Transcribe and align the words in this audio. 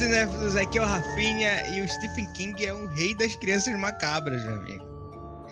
Cinéfilos, 0.00 0.56
aqui 0.56 0.78
é 0.78 0.82
o 0.82 0.86
Rafinha 0.86 1.76
e 1.76 1.82
o 1.82 1.86
Stephen 1.86 2.26
King 2.32 2.64
é 2.64 2.72
um 2.72 2.86
rei 2.86 3.14
das 3.14 3.36
crianças 3.36 3.78
macabras, 3.78 4.42
meu 4.44 4.54
amigo. 4.54 4.84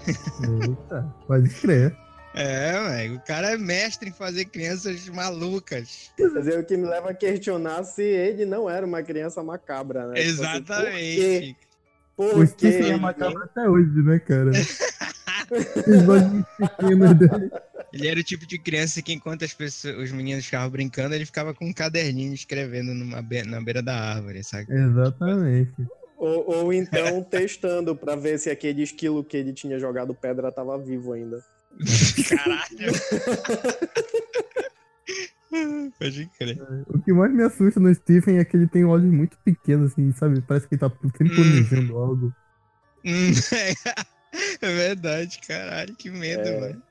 Eita, 0.07 1.15
pode 1.27 1.51
crer. 1.51 1.95
É, 2.35 2.73
velho, 2.89 3.17
o 3.17 3.21
cara 3.21 3.51
é 3.51 3.59
mestre 3.59 4.09
em 4.09 4.13
fazer 4.13 4.47
crianças 4.47 5.07
malucas. 5.11 6.11
Quer 6.17 6.31
dizer, 6.31 6.59
o 6.61 6.65
que 6.65 6.79
me 6.79 6.87
leva 6.87 7.11
a 7.11 7.15
questionar 7.15 7.85
se 7.85 8.03
ele 8.03 8.47
não 8.47 8.71
era 8.71 8.87
uma 8.87 9.03
criança 9.03 9.43
macabra, 9.43 10.07
né? 10.07 10.15
Tipo 10.15 10.43
assim, 10.43 10.57
Exatamente. 10.57 11.57
Por 12.17 12.35
O 12.35 12.39
quê? 12.39 12.47
Stephen 12.47 12.93
é 12.93 12.97
macabro 12.97 13.43
até 13.43 13.69
hoje, 13.69 14.03
né, 14.03 14.19
cara? 14.19 14.51
Ele 17.93 18.07
era 18.09 18.21
o 18.21 18.25
tipo 18.25 18.47
de 18.47 18.59
criança 18.59 19.01
que 19.01 19.13
enquanto 19.13 19.45
as 19.45 19.53
pessoas, 19.55 19.97
os 19.97 20.13
meninos 20.13 20.45
ficavam 20.45 20.69
brincando, 20.71 21.15
ele 21.15 21.25
ficava 21.27 21.55
com 21.55 21.67
um 21.67 21.73
caderninho 21.73 22.35
escrevendo 22.35 22.95
numa 22.95 23.23
be- 23.23 23.45
na 23.45 23.61
beira 23.61 23.83
da 23.83 23.95
árvore, 23.95 24.45
sabe? 24.45 24.67
Exatamente. 24.73 25.73
Ou, 26.17 26.51
ou 26.65 26.73
então 26.73 27.23
testando 27.23 27.95
pra 27.97 28.17
ver 28.17 28.39
se 28.39 28.51
aquele 28.51 28.83
esquilo 28.83 29.25
que 29.25 29.37
ele 29.37 29.53
tinha 29.53 29.79
jogado 29.79 30.15
pedra 30.15 30.51
tava 30.53 30.77
vivo 30.79 31.13
ainda. 31.13 31.43
Caralho. 32.29 32.93
Pode 35.99 36.29
crer. 36.39 36.59
O 36.89 36.99
que 37.01 37.13
mais 37.13 37.33
me 37.33 37.43
assusta 37.43 37.81
no 37.81 37.95
Stephen 37.95 38.39
é 38.39 38.45
que 38.45 38.57
ele 38.57 38.67
tem 38.67 38.85
olhos 38.85 39.11
muito 39.11 39.39
pequenos, 39.45 39.93
assim, 39.93 40.13
sabe? 40.13 40.43
Parece 40.43 40.69
que 40.69 40.75
ele 40.75 40.81
tá 40.81 40.91
sempre 41.17 41.35
planejando 41.35 41.97
algo. 41.97 42.35
É 44.61 44.75
verdade, 44.75 45.39
caralho, 45.47 45.95
que 45.97 46.11
medo, 46.11 46.43
É. 46.49 46.61
mano. 46.61 46.83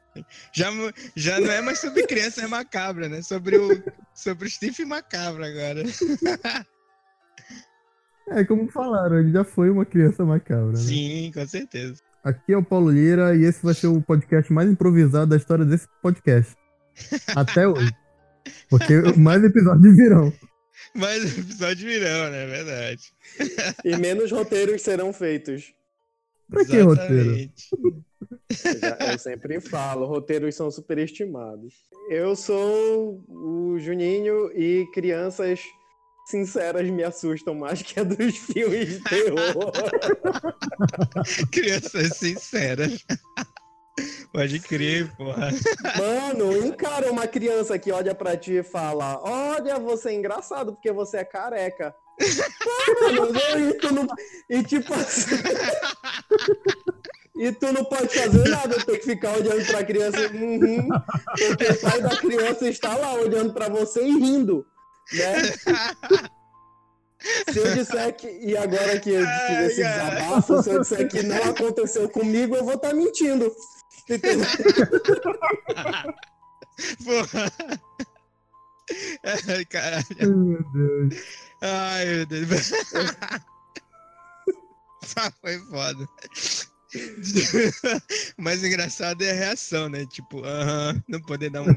Já, 0.52 0.72
já 1.16 1.40
não 1.40 1.52
é 1.52 1.62
mais 1.62 1.80
sobre 1.80 2.08
crianças 2.08 2.50
macabras, 2.50 3.10
né? 3.12 3.22
Sobre 3.22 3.56
o, 3.58 3.84
sobre 4.16 4.48
o 4.48 4.50
Steve 4.52 4.84
Macabro 4.86 5.44
agora. 5.46 5.84
É, 8.30 8.44
como 8.44 8.70
falaram, 8.70 9.20
ele 9.20 9.32
já 9.32 9.46
foi 9.46 9.70
uma 9.70 9.86
criança 9.86 10.26
macabra, 10.26 10.74
né? 10.74 10.76
Sim, 10.78 11.32
com 11.34 11.48
certeza. 11.48 12.02
Aqui 12.22 12.52
é 12.52 12.58
o 12.58 12.64
Paulo 12.64 12.92
Lira 12.92 13.34
e 13.34 13.46
esse 13.46 13.64
vai 13.64 13.74
ser 13.74 13.88
o 13.88 14.02
podcast 14.02 14.52
mais 14.52 14.70
improvisado 14.70 15.28
da 15.28 15.38
história 15.38 15.64
desse 15.64 15.88
podcast. 16.02 16.54
Até 17.36 17.66
hoje. 17.68 17.90
Porque 18.70 18.94
mais 19.18 19.42
episódios 19.44 19.96
virão. 19.96 20.34
Mas 20.94 21.24
o 21.24 21.40
episódio 21.40 21.88
virão, 21.88 22.30
né? 22.30 22.44
É 22.44 22.48
verdade. 22.48 23.02
E 23.86 23.96
menos 23.96 24.30
roteiros 24.30 24.82
serão 24.82 25.14
feitos. 25.14 25.74
Pra 26.50 26.66
que 26.66 26.80
roteiro? 26.80 27.50
Eu, 29.12 29.20
sempre 29.20 29.60
falo, 29.60 30.06
roteiros 30.06 30.56
são 30.56 30.72
superestimados. 30.72 31.74
Eu 32.10 32.36
sou 32.36 33.24
o 33.28 33.78
Juninho 33.80 34.52
e 34.58 34.86
crianças 34.94 35.62
sinceras 36.28 36.90
me 36.90 37.04
assustam 37.04 37.56
mais 37.56 37.82
que 37.82 38.00
a 38.00 38.04
dos 38.04 38.36
filmes 38.38 38.90
de 38.90 39.04
terror. 39.04 39.72
Crianças 41.52 42.18
sinceras. 42.18 43.06
Pode 44.32 44.60
crer, 44.60 45.16
porra. 45.16 45.50
Mano, 45.98 46.66
encara 46.66 47.12
uma 47.12 47.28
criança 47.28 47.80
que 47.80 47.92
olha 47.92 48.14
pra 48.14 48.38
ti 48.38 48.58
e 48.58 48.64
fala: 48.64 49.20
Olha, 49.24 49.80
você 49.80 50.10
é 50.10 50.14
engraçado 50.14 50.74
porque 50.74 50.92
você 50.92 51.18
é 51.18 51.26
careca. 51.26 51.96
Mano, 53.02 53.70
e, 53.70 53.74
tu 53.76 53.94
não, 53.94 54.08
e 54.50 54.64
tipo 54.64 54.94
assim. 54.94 55.36
E 57.38 57.52
tu 57.52 57.72
não 57.72 57.86
pode 57.86 58.08
fazer 58.18 58.50
nada, 58.50 58.84
tem 58.84 58.98
que 58.98 59.06
ficar 59.06 59.34
olhando 59.34 59.64
pra 59.68 59.84
criança. 59.84 60.28
Uhum, 60.34 60.88
porque 61.48 61.66
o 61.66 61.82
pai 61.82 62.02
da 62.02 62.18
criança 62.18 62.68
está 62.68 62.96
lá 62.96 63.14
olhando 63.14 63.54
pra 63.54 63.70
você 63.70 64.04
e 64.04 64.12
rindo. 64.12 64.66
Né? 65.14 65.36
Se 67.52 67.60
eu 67.60 67.76
disser 67.76 68.16
que. 68.16 68.28
E 68.28 68.58
agora 68.58 69.00
que 69.00 69.12
eu 69.12 69.26
tive 69.26 69.66
esse 69.66 69.84
desabafo, 69.84 70.64
se 70.64 70.70
eu 70.72 70.80
disser 70.82 71.08
que 71.08 71.24
não 71.24 71.44
aconteceu 71.44 72.10
comigo, 72.10 72.56
eu 72.56 72.64
vou 72.64 72.76
estar 72.76 72.94
mentindo. 72.94 73.54
Entendeu? 74.10 74.48
Porra. 77.06 77.52
Ai, 79.24 79.66
caralho. 79.66 80.06
Ai, 80.20 80.28
meu 80.28 80.64
Deus. 80.72 81.14
Ai, 81.62 82.06
meu 82.06 82.26
Deus. 82.26 82.72
Só 85.04 85.32
foi 85.42 85.60
foda. 85.60 86.08
O 88.38 88.42
mais 88.42 88.64
engraçado 88.64 89.22
é 89.22 89.32
a 89.32 89.34
reação, 89.34 89.90
né? 89.90 90.06
Tipo, 90.06 90.44
aham, 90.46 91.04
não 91.08 91.22
poder 91.22 91.50
dar 91.50 91.64
um. 91.64 91.76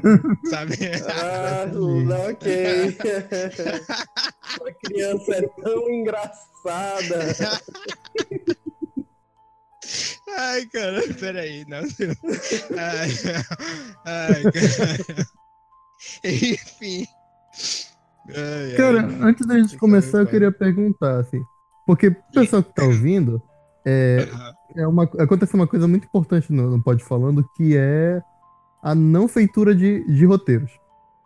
Sabe? 0.49 0.75
Ah, 1.09 1.65
não, 1.67 2.29
ok. 2.29 2.97
A 4.65 4.71
criança 4.87 5.35
é 5.35 5.41
tão 5.61 5.89
engraçada. 5.89 7.19
Ai, 10.29 10.65
cara, 10.67 11.01
peraí, 11.19 11.65
não. 11.67 11.79
Ai, 12.77 13.09
ai 14.05 14.43
cara. 14.43 15.27
Enfim. 16.23 17.07
Ai, 18.29 18.71
ai. 18.71 18.75
Cara, 18.77 19.05
antes 19.21 19.45
da 19.45 19.57
gente 19.59 19.77
começar, 19.77 20.19
eu 20.19 20.27
queria 20.27 20.51
perguntar, 20.51 21.19
assim. 21.19 21.41
Porque 21.85 22.07
o 22.07 22.15
pessoal 22.33 22.63
que 22.63 22.73
tá 22.73 22.83
ouvindo, 22.83 23.41
é, 23.85 24.27
é 24.75 24.87
uma, 24.87 25.03
acontece 25.03 25.53
uma 25.55 25.67
coisa 25.67 25.87
muito 25.87 26.05
importante 26.05 26.51
no, 26.53 26.69
no 26.69 26.81
Pode 26.83 27.03
Falando, 27.03 27.43
que 27.55 27.75
é 27.75 28.21
a 28.81 28.93
não 28.95 29.27
feitura 29.27 29.75
de, 29.75 30.03
de 30.05 30.25
roteiros. 30.25 30.71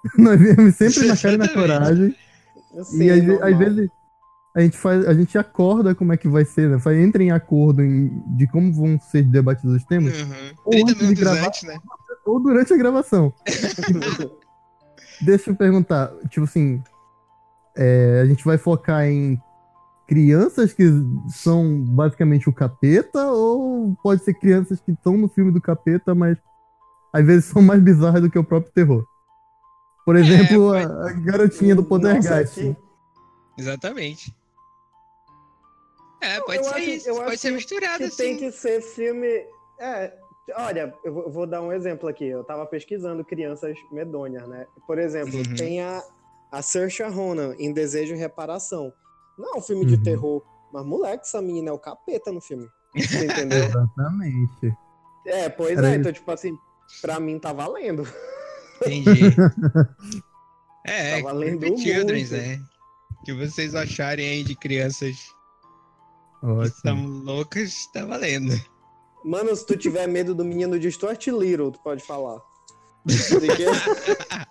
Nós 0.18 0.40
viemos 0.40 0.76
sempre 0.76 1.06
na 1.08 1.18
cara 1.18 1.34
e 1.34 1.38
na 1.38 1.50
coragem. 1.50 2.16
Sim, 2.84 3.04
e 3.04 3.12
às, 3.12 3.42
às 3.42 3.58
vezes 3.58 3.90
a 4.56 4.62
gente 4.62 4.78
faz, 4.78 5.06
a 5.06 5.14
gente 5.14 5.38
acorda 5.38 5.94
como 5.94 6.14
é 6.14 6.18
que 6.18 6.28
vai 6.30 6.46
ser, 6.46 6.70
né? 6.70 6.80
Faz, 6.80 6.98
entra 6.98 7.22
em 7.22 7.32
acordo 7.32 7.82
em- 7.84 8.24
de 8.38 8.48
como 8.48 8.72
vão 8.74 8.98
ser 9.00 9.24
debatidos 9.24 9.76
os 9.76 9.84
temas, 9.84 10.18
Uhum. 10.22 10.30
Ou 10.66 10.72
30 10.72 10.92
antes 10.92 11.08
de 11.10 11.16
gravar. 11.16 11.48
antes, 11.48 11.64
né? 11.64 11.78
ou 12.26 12.40
durante 12.42 12.74
a 12.74 12.78
gravação. 12.78 13.34
Deixa 15.22 15.50
eu 15.50 15.56
perguntar, 15.56 16.12
tipo 16.30 16.44
assim, 16.46 16.84
é, 17.76 18.22
a 18.22 18.26
gente 18.26 18.44
vai 18.44 18.58
focar 18.58 19.06
em 19.06 19.42
crianças 20.08 20.72
que 20.74 20.84
são 21.30 21.82
basicamente 21.82 22.48
o 22.50 22.54
capeta, 22.54 23.28
ou 23.32 23.96
pode 24.04 24.24
ser 24.24 24.34
crianças 24.36 24.80
que 24.80 24.92
estão 24.92 25.18
no 25.18 25.28
filme 25.28 25.52
do 25.52 25.62
capeta, 25.62 26.14
mas 26.14 26.38
às 27.14 27.26
vezes 27.26 27.46
são 27.46 27.62
mais 27.62 27.82
bizarras 27.82 28.22
do 28.22 28.30
que 28.30 28.38
o 28.38 28.44
próprio 28.44 28.72
terror. 28.74 29.06
Por 30.06 30.16
exemplo, 30.16 30.72
pode- 30.72 30.86
a, 30.86 31.08
a 31.10 31.14
garotinha 31.14 31.74
do 31.76 31.82
Nossa, 31.82 31.90
Poltergeist. 31.90 32.54
que- 32.56 32.76
Exatamente. 33.58 34.36
É, 36.22 36.38
Eu 36.38 36.46
pode 36.46 36.64
ser 36.66 36.76
acho- 36.76 36.80
isso. 36.90 37.10
eu 37.10 37.16
Pode 37.16 37.28
acho 37.30 37.38
ser 37.40 37.52
misturado 37.52 37.98
que 38.00 38.04
assim. 38.06 38.18
tem 38.18 38.38
que 38.38 38.52
ser 38.52 38.82
filme. 38.82 39.28
É, 39.80 40.14
olha, 40.54 40.94
eu 41.04 41.32
vou- 41.32 41.48
dar 41.48 41.62
um 41.62 41.72
exemplo 41.72 42.08
aqui. 42.10 42.26
Eu 42.26 42.44
tava 42.44 42.66
pesquisando 42.66 43.24
crianças 43.26 43.78
medonhas, 43.92 44.48
né? 44.48 44.66
Por 44.86 45.00
exemplo, 45.00 45.38
Uhum. 45.38 45.56
tem 45.56 45.82
a, 45.82 46.04
a 46.52 46.62
Saoirse 46.62 47.04
Ronan 47.04 47.56
em 47.58 47.72
Desejo 47.74 48.14
e 48.14 48.18
Reparação. 48.18 48.92
Não 49.38 49.56
é 49.56 49.58
um 49.58 49.62
filme 49.62 49.86
de 49.86 49.96
Uhum. 49.96 50.04
terror, 50.04 50.44
mas 50.72 50.86
moleque, 50.86 51.24
essa 51.26 51.42
menina 51.42 51.70
é 51.70 51.74
o 51.74 51.80
capeta 51.80 52.32
no 52.32 52.40
filme. 52.42 52.68
Você 52.96 53.26
entendeu? 53.26 53.66
Exatamente. 53.66 54.74
é, 55.26 55.50
pois 55.50 55.78
Era 55.78 55.88
é. 55.88 55.92
isso. 55.92 56.00
Então, 56.02 56.14
tipo 56.14 56.32
assim, 56.32 56.58
pra 57.02 57.20
mim 57.20 57.38
tá 57.40 57.52
valendo. 57.54 58.04
Entendi. 58.82 59.22
É, 60.88 61.18
Tá 61.20 61.30
valendo 61.30 61.66
Children's, 61.80 62.30
muito. 62.30 62.46
né? 62.46 62.62
Que 63.26 63.34
vocês 63.34 63.74
acharem 63.74 64.28
aí 64.30 64.44
de 64.44 64.56
crianças 64.56 65.16
que 66.40 66.46
Ótimo. 66.46 66.76
são 66.76 67.06
loucas, 67.24 67.88
tá 67.92 68.06
valendo. 68.06 68.54
Mano, 69.26 69.56
se 69.56 69.66
tu 69.66 69.76
tiver 69.76 70.08
medo 70.08 70.36
do 70.36 70.46
menino 70.46 70.80
de 70.80 70.92
Stuart 70.92 71.26
Little, 71.28 71.72
tu 71.72 71.80
pode 71.80 72.04
falar. 72.04 72.40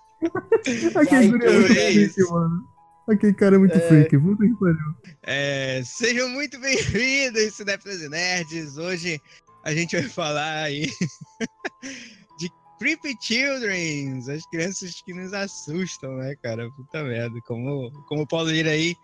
Aquele 0.96 1.28
guri 1.28 1.46
é 1.46 1.52
muito 1.52 1.72
é 1.72 1.92
freak, 1.92 2.22
mano. 2.30 2.68
Aquele 3.08 3.34
cara 3.34 3.56
é 3.56 3.58
muito 3.58 3.78
freak. 3.80 4.18
Puta 4.18 4.44
que 4.44 4.54
pariu. 4.54 4.94
É, 5.22 5.82
sejam 5.84 6.28
muito 6.30 6.58
bem-vindos, 6.58 7.54
Cinéfilos 7.54 8.00
e 8.02 8.08
Nerds. 8.08 8.76
Hoje 8.78 9.20
a 9.64 9.72
gente 9.74 9.94
vai 9.96 10.08
falar 10.08 10.62
aí 10.64 10.86
de 12.38 12.50
Creepy 12.78 13.14
Children, 13.20 14.18
as 14.28 14.46
crianças 14.50 15.00
que 15.04 15.12
nos 15.14 15.32
assustam, 15.32 16.16
né, 16.16 16.34
cara? 16.42 16.68
Puta 16.72 17.02
merda. 17.04 17.38
Como, 17.46 17.90
como 18.08 18.22
o 18.22 18.26
Paulo 18.26 18.50
Lira 18.50 18.70
aí 18.70 18.96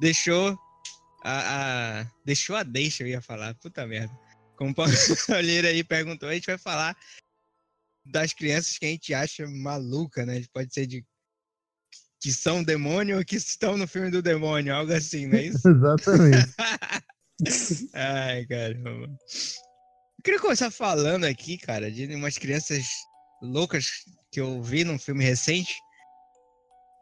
deixou 0.00 0.58
a, 1.22 2.00
a- 2.00 2.06
Deixou 2.24 2.56
a 2.56 2.62
deixa, 2.62 3.02
eu 3.04 3.08
ia 3.08 3.22
falar. 3.22 3.54
Puta 3.54 3.86
merda. 3.86 4.12
Como 4.56 4.70
o 4.70 4.74
Paulo 4.74 4.92
Lira 5.42 5.68
aí 5.68 5.84
perguntou, 5.84 6.28
a 6.28 6.34
gente 6.34 6.46
vai 6.46 6.58
falar 6.58 6.96
das 8.04 8.32
crianças 8.32 8.78
que 8.78 8.86
a 8.86 8.88
gente 8.88 9.14
acha 9.14 9.46
maluca, 9.46 10.24
né? 10.24 10.42
Pode 10.52 10.72
ser 10.72 10.86
de 10.86 11.04
que 12.20 12.32
são 12.32 12.64
demônio 12.64 13.18
ou 13.18 13.24
que 13.24 13.36
estão 13.36 13.76
no 13.76 13.86
filme 13.86 14.10
do 14.10 14.22
demônio, 14.22 14.74
algo 14.74 14.92
assim, 14.92 15.26
não 15.26 15.38
é 15.38 15.42
isso? 15.44 15.62
Exatamente. 15.68 16.54
Ai, 17.94 18.46
caramba. 18.46 19.06
Eu 19.06 20.22
queria 20.24 20.40
começar 20.40 20.70
falando 20.70 21.24
aqui, 21.24 21.58
cara, 21.58 21.90
de 21.90 22.06
umas 22.14 22.38
crianças 22.38 22.86
loucas 23.42 24.04
que 24.32 24.40
eu 24.40 24.62
vi 24.62 24.82
num 24.82 24.98
filme 24.98 25.22
recente. 25.24 25.74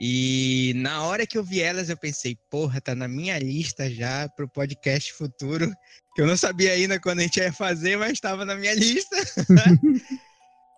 E 0.07 0.75
na 0.77 1.03
hora 1.03 1.27
que 1.27 1.39
eu 1.39 1.43
vi 1.43 1.63
elas, 1.63 1.89
eu 1.89 1.97
pensei, 1.97 2.37
porra, 2.51 2.79
tá 2.79 2.95
na 2.95 3.09
minha 3.09 3.39
lista 3.39 3.91
já 3.91 4.29
pro 4.29 4.47
podcast 4.47 5.11
futuro, 5.15 5.73
que 6.15 6.21
eu 6.21 6.27
não 6.27 6.37
sabia 6.37 6.73
ainda 6.73 7.01
quando 7.01 7.21
a 7.21 7.23
gente 7.23 7.41
ia 7.41 7.51
fazer, 7.51 7.97
mas 7.97 8.13
estava 8.13 8.45
na 8.45 8.55
minha 8.55 8.75
lista. 8.75 9.17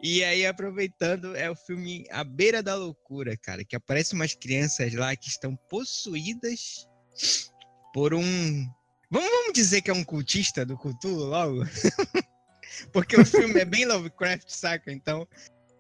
e 0.01 0.23
aí, 0.23 0.47
aproveitando, 0.47 1.35
é 1.35 1.51
o 1.51 1.57
filme 1.57 2.05
A 2.09 2.23
Beira 2.23 2.63
da 2.63 2.77
Loucura, 2.77 3.37
cara, 3.37 3.65
que 3.65 3.75
aparece 3.75 4.15
umas 4.15 4.33
crianças 4.33 4.95
lá 4.95 5.17
que 5.17 5.29
estão 5.29 5.57
possuídas 5.69 6.87
por 7.93 8.15
um. 8.15 8.23
Vamos, 9.11 9.29
vamos 9.29 9.53
dizer 9.53 9.83
que 9.83 9.91
é 9.91 9.95
um 9.95 10.05
cultista 10.05 10.65
do 10.65 10.79
Cthulhu 10.79 11.25
logo? 11.25 11.65
Porque 12.93 13.21
o 13.21 13.27
filme 13.27 13.59
é 13.59 13.65
bem 13.65 13.87
Lovecraft, 13.87 14.49
saca? 14.51 14.93
Então, 14.93 15.27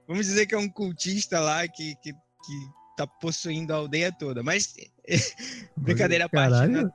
vamos 0.09 0.27
dizer 0.27 0.47
que 0.47 0.55
é 0.57 0.59
um 0.59 0.69
cultista 0.69 1.39
lá 1.39 1.69
que, 1.69 1.95
que, 2.03 2.13
que 2.13 2.86
tá 2.97 3.07
possuindo 3.07 3.73
a 3.73 3.77
aldeia 3.77 4.11
toda. 4.11 4.43
Mas, 4.43 4.75
brincadeira 5.77 6.25
à 6.25 6.29
parte, 6.29 6.69
na, 6.69 6.91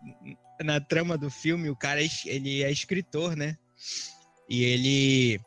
na, 0.63 0.81
trama 0.81 1.18
do 1.18 1.30
filme, 1.30 1.69
o 1.69 1.75
cara 1.75 2.01
ele 2.25 2.63
é 2.63 2.71
escritor, 2.71 3.36
né? 3.36 3.57
E 4.50 4.63
ele. 4.63 5.39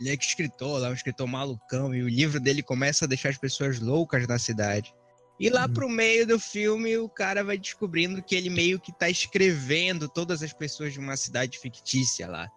Ele 0.00 0.10
é 0.10 0.14
escritor, 0.14 0.80
lá, 0.80 0.90
um 0.90 0.94
escritor 0.94 1.28
malucão, 1.28 1.94
e 1.94 2.02
o 2.02 2.08
livro 2.08 2.40
dele 2.40 2.62
começa 2.62 3.04
a 3.04 3.08
deixar 3.08 3.28
as 3.28 3.38
pessoas 3.38 3.78
loucas 3.78 4.26
na 4.26 4.38
cidade. 4.38 4.92
E 5.38 5.48
lá 5.48 5.66
uhum. 5.66 5.72
pro 5.72 5.88
meio 5.88 6.26
do 6.26 6.38
filme, 6.38 6.96
o 6.98 7.08
cara 7.08 7.44
vai 7.44 7.56
descobrindo 7.56 8.22
que 8.22 8.34
ele 8.34 8.50
meio 8.50 8.80
que 8.80 8.92
tá 8.92 9.08
escrevendo 9.08 10.08
todas 10.08 10.42
as 10.42 10.52
pessoas 10.52 10.92
de 10.92 10.98
uma 10.98 11.16
cidade 11.16 11.58
fictícia 11.58 12.28
lá. 12.28 12.50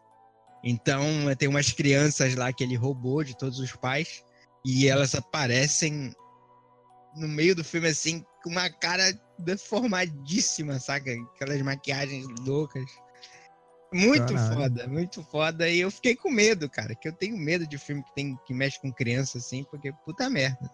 Então, 0.63 1.03
tem 1.37 1.47
umas 1.47 1.71
crianças 1.71 2.33
lá 2.33 2.51
que 2.51 2.63
ele 2.63 2.75
roubou 2.75 3.23
de 3.23 3.37
todos 3.37 3.59
os 3.59 3.71
pais, 3.73 4.23
e 4.65 4.87
elas 4.87 5.13
aparecem 5.13 6.15
no 7.15 7.27
meio 7.27 7.55
do 7.55 7.63
filme, 7.63 7.87
assim, 7.87 8.23
com 8.43 8.49
uma 8.49 8.69
cara 8.69 9.03
deformadíssima, 9.39 10.79
saca? 10.79 11.11
Aquelas 11.35 11.61
maquiagens 11.61 12.25
loucas. 12.45 12.85
Muito 13.93 14.33
Caralho. 14.33 14.55
foda, 14.55 14.87
muito 14.87 15.23
foda. 15.23 15.69
E 15.69 15.79
eu 15.79 15.89
fiquei 15.89 16.15
com 16.15 16.29
medo, 16.29 16.69
cara, 16.69 16.95
que 16.95 17.07
eu 17.07 17.13
tenho 17.13 17.37
medo 17.37 17.65
de 17.65 17.77
filme 17.77 18.03
que, 18.03 18.13
tem, 18.13 18.37
que 18.45 18.53
mexe 18.53 18.79
com 18.81 18.91
criança, 18.91 19.37
assim, 19.37 19.63
porque 19.69 19.93
puta 20.05 20.29
merda. 20.29 20.69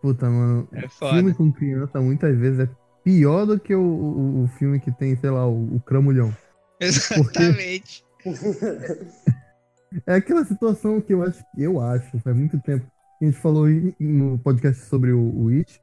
Puta, 0.00 0.28
mano. 0.28 0.68
É 0.72 0.88
foda. 0.88 1.14
Filme 1.14 1.34
com 1.34 1.50
criança 1.50 2.00
muitas 2.00 2.36
vezes 2.38 2.60
é 2.60 2.68
pior 3.02 3.44
do 3.44 3.58
que 3.58 3.74
o, 3.74 3.82
o, 3.82 4.44
o 4.44 4.48
filme 4.48 4.78
que 4.78 4.92
tem, 4.92 5.16
sei 5.16 5.30
lá, 5.30 5.46
o, 5.46 5.76
o 5.76 5.80
Cramulhão. 5.80 6.34
Exatamente. 6.78 8.04
Porque... 8.22 8.38
é 10.06 10.14
aquela 10.14 10.44
situação 10.44 11.00
que 11.00 11.12
eu 11.12 11.22
acho, 11.22 11.44
eu 11.56 11.80
acho, 11.80 12.18
faz 12.20 12.36
muito 12.36 12.60
tempo 12.60 12.86
a 13.20 13.24
gente 13.24 13.36
falou 13.38 13.66
no 13.98 14.38
podcast 14.38 14.84
sobre 14.84 15.12
o, 15.12 15.20
o 15.20 15.48
It, 15.48 15.80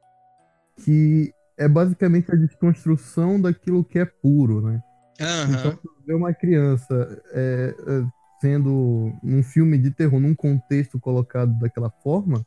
que 0.84 1.32
é 1.58 1.68
basicamente 1.68 2.30
a 2.30 2.36
desconstrução 2.36 3.40
daquilo 3.40 3.84
que 3.84 3.98
é 3.98 4.04
puro, 4.04 4.60
né? 4.60 4.82
Uhum. 5.20 5.54
Então, 5.54 5.78
ver 6.06 6.14
uma 6.14 6.32
criança 6.34 7.22
é, 7.32 7.74
é, 7.86 8.04
sendo 8.40 9.12
um 9.22 9.42
filme 9.42 9.78
de 9.78 9.90
terror 9.90 10.18
num 10.18 10.34
contexto 10.34 10.98
colocado 10.98 11.56
daquela 11.58 11.90
forma, 11.90 12.44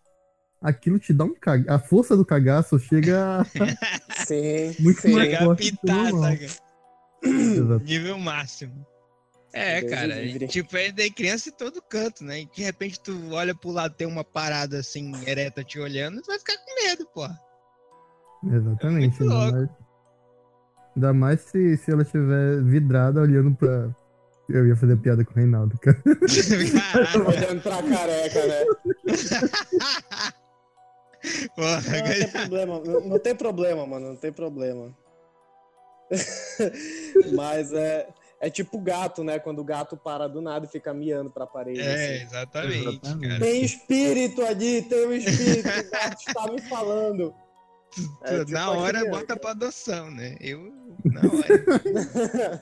aquilo 0.62 1.00
te 1.00 1.14
dá 1.14 1.24
um 1.24 1.34
cagaço. 1.34 1.72
A 1.72 1.80
força 1.80 2.18
do 2.18 2.26
cagaço 2.26 2.78
chega 2.80 3.42
a... 3.42 3.46
sim, 4.26 4.76
muito 4.80 5.02
sim. 5.02 5.14
mais 5.14 5.38
forte. 5.38 5.78
Nível 7.86 8.20
máximo. 8.20 8.86
É, 9.56 9.80
Deus 9.80 9.94
cara, 9.94 10.22
livre. 10.22 10.48
tipo, 10.50 10.76
é 10.76 10.92
de 10.92 11.10
criança 11.10 11.48
em 11.48 11.54
todo 11.54 11.82
canto, 11.82 12.26
né? 12.26 12.42
E 12.42 12.46
de 12.46 12.62
repente 12.62 13.00
tu 13.00 13.32
olha 13.32 13.56
pro 13.56 13.72
lado, 13.72 13.96
tem 13.96 14.06
uma 14.06 14.22
parada 14.22 14.80
assim, 14.80 15.14
ereta 15.26 15.64
te 15.64 15.80
olhando, 15.80 16.22
tu 16.22 16.28
vai 16.28 16.38
ficar 16.38 16.58
com 16.58 16.84
medo, 16.84 17.08
pô. 17.14 17.26
Exatamente. 18.54 19.18
É 19.18 19.24
ainda, 19.24 19.52
mais, 19.52 19.70
ainda 20.94 21.14
mais 21.14 21.40
se, 21.40 21.78
se 21.78 21.90
ela 21.90 22.02
estiver 22.02 22.62
vidrada 22.64 23.22
olhando 23.22 23.56
pra. 23.56 23.96
Eu 24.50 24.68
ia 24.68 24.76
fazer 24.76 24.98
piada 24.98 25.24
com 25.24 25.32
o 25.32 25.36
Reinaldo, 25.36 25.80
cara. 25.80 26.04
olhando 27.26 27.62
pra 27.64 27.82
careca, 27.82 28.46
né? 28.46 28.66
Porra, 31.56 31.82
não, 31.82 32.04
não 32.04 32.20
tem 32.20 32.28
problema, 32.28 32.80
não, 32.80 33.00
não 33.02 33.20
tem 33.20 33.36
problema, 33.36 33.88
mano, 33.88 34.08
não 34.10 34.16
tem 34.18 34.34
problema. 34.34 34.96
Mas 37.34 37.72
é. 37.72 38.08
É 38.40 38.50
tipo 38.50 38.80
gato, 38.80 39.24
né? 39.24 39.40
Quando 39.40 39.60
o 39.60 39.64
gato 39.64 39.96
para 39.96 40.28
do 40.28 40.42
nada 40.42 40.66
e 40.66 40.70
fica 40.70 40.94
miando 40.94 41.30
pra 41.30 41.48
parede. 41.48 41.80
É, 41.80 41.94
assim. 41.94 42.24
exatamente, 42.24 42.88
exatamente. 42.88 43.28
Cara. 43.28 43.40
Tem 43.40 43.64
espírito 43.64 44.46
ali, 44.46 44.82
tem 44.84 45.08
um 45.08 45.14
espírito. 45.14 45.68
o 45.68 45.92
gato 45.92 46.20
está 46.28 46.52
me 46.52 46.62
falando. 46.62 47.34
É, 48.24 48.40
tipo 48.40 48.52
na 48.52 48.72
hora 48.72 49.00
criança. 49.00 49.20
bota 49.20 49.38
pra 49.38 49.52
adoção, 49.52 50.12
né? 50.12 50.36
Eu, 50.42 50.70
na 51.06 51.22
hora. 51.22 52.62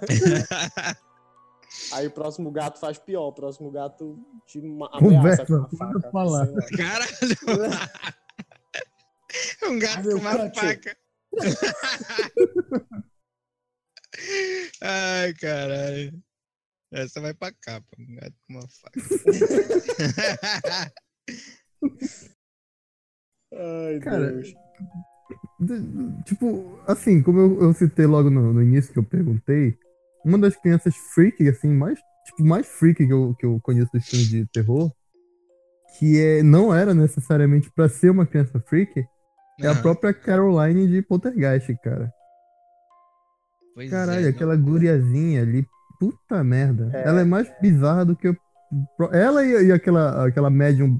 Aí 1.93 2.07
o 2.07 2.11
próximo 2.11 2.51
gato 2.51 2.79
faz 2.79 2.97
pior. 2.97 3.27
O 3.27 3.33
próximo 3.33 3.71
gato 3.71 4.19
te 4.45 4.59
ameaça 4.59 4.99
Conversa, 4.99 5.45
com 5.45 5.53
uma 5.53 5.69
faca. 5.69 6.11
Falar. 6.11 6.47
Caralho! 6.77 7.09
um 9.63 9.79
gato 9.79 10.09
com 10.09 10.17
uma 10.17 10.51
faca. 10.53 10.97
Ai, 14.81 15.33
caralho. 15.33 16.23
Essa 16.91 17.19
vai 17.21 17.33
pra 17.33 17.51
capa. 17.61 17.87
Um 17.97 18.15
gato 18.15 18.35
com 18.47 18.53
uma 18.53 18.67
faca. 18.67 19.01
Ai, 23.55 23.99
Cara, 23.99 24.31
Deus. 24.31 24.53
Tipo, 26.25 26.79
assim, 26.87 27.21
como 27.21 27.39
eu, 27.39 27.61
eu 27.61 27.73
citei 27.73 28.05
logo 28.05 28.29
no, 28.29 28.53
no, 28.53 28.61
início 28.61 28.91
que 28.91 28.99
eu 28.99 29.03
perguntei, 29.03 29.77
uma 30.25 30.37
das 30.37 30.55
crianças 30.55 30.95
freak, 31.13 31.47
assim, 31.47 31.69
mais, 31.69 31.99
tipo, 32.25 32.43
mais 32.43 32.67
freak 32.67 33.05
que 33.05 33.13
eu, 33.13 33.35
que 33.39 33.45
eu 33.45 33.59
conheço 33.61 33.91
dos 33.93 34.05
filmes 34.07 34.27
de 34.29 34.45
terror, 34.47 34.91
que 35.97 36.19
é, 36.19 36.43
não 36.43 36.73
era 36.73 36.93
necessariamente 36.93 37.71
para 37.71 37.87
ser 37.87 38.09
uma 38.09 38.25
criança 38.25 38.59
freak, 38.59 39.05
é 39.59 39.67
a 39.67 39.75
própria 39.75 40.13
Caroline 40.13 40.87
de 40.87 41.01
Poltergeist, 41.01 41.75
cara. 41.83 42.11
Pois 43.75 43.89
Caralho, 43.89 44.25
é, 44.25 44.29
aquela 44.29 44.55
não... 44.55 44.63
guriazinha 44.63 45.41
ali, 45.41 45.67
puta 45.99 46.43
merda. 46.43 46.89
É, 46.93 47.07
ela 47.07 47.21
é 47.21 47.25
mais 47.25 47.47
é. 47.47 47.57
bizarra 47.61 48.05
do 48.05 48.15
que. 48.15 48.27
Eu... 48.27 48.37
Ela 49.11 49.43
e, 49.45 49.67
e, 49.67 49.71
aquela, 49.71 50.27
aquela 50.27 50.49
médium 50.49 50.99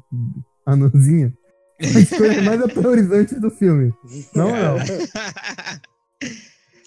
anãozinha. 0.65 1.33
As 1.79 2.09
coisas 2.17 2.43
mais 2.43 2.61
aterrorizantes 2.61 3.39
do 3.39 3.49
filme. 3.49 3.93
Não, 4.35 4.49
não. 4.49 4.77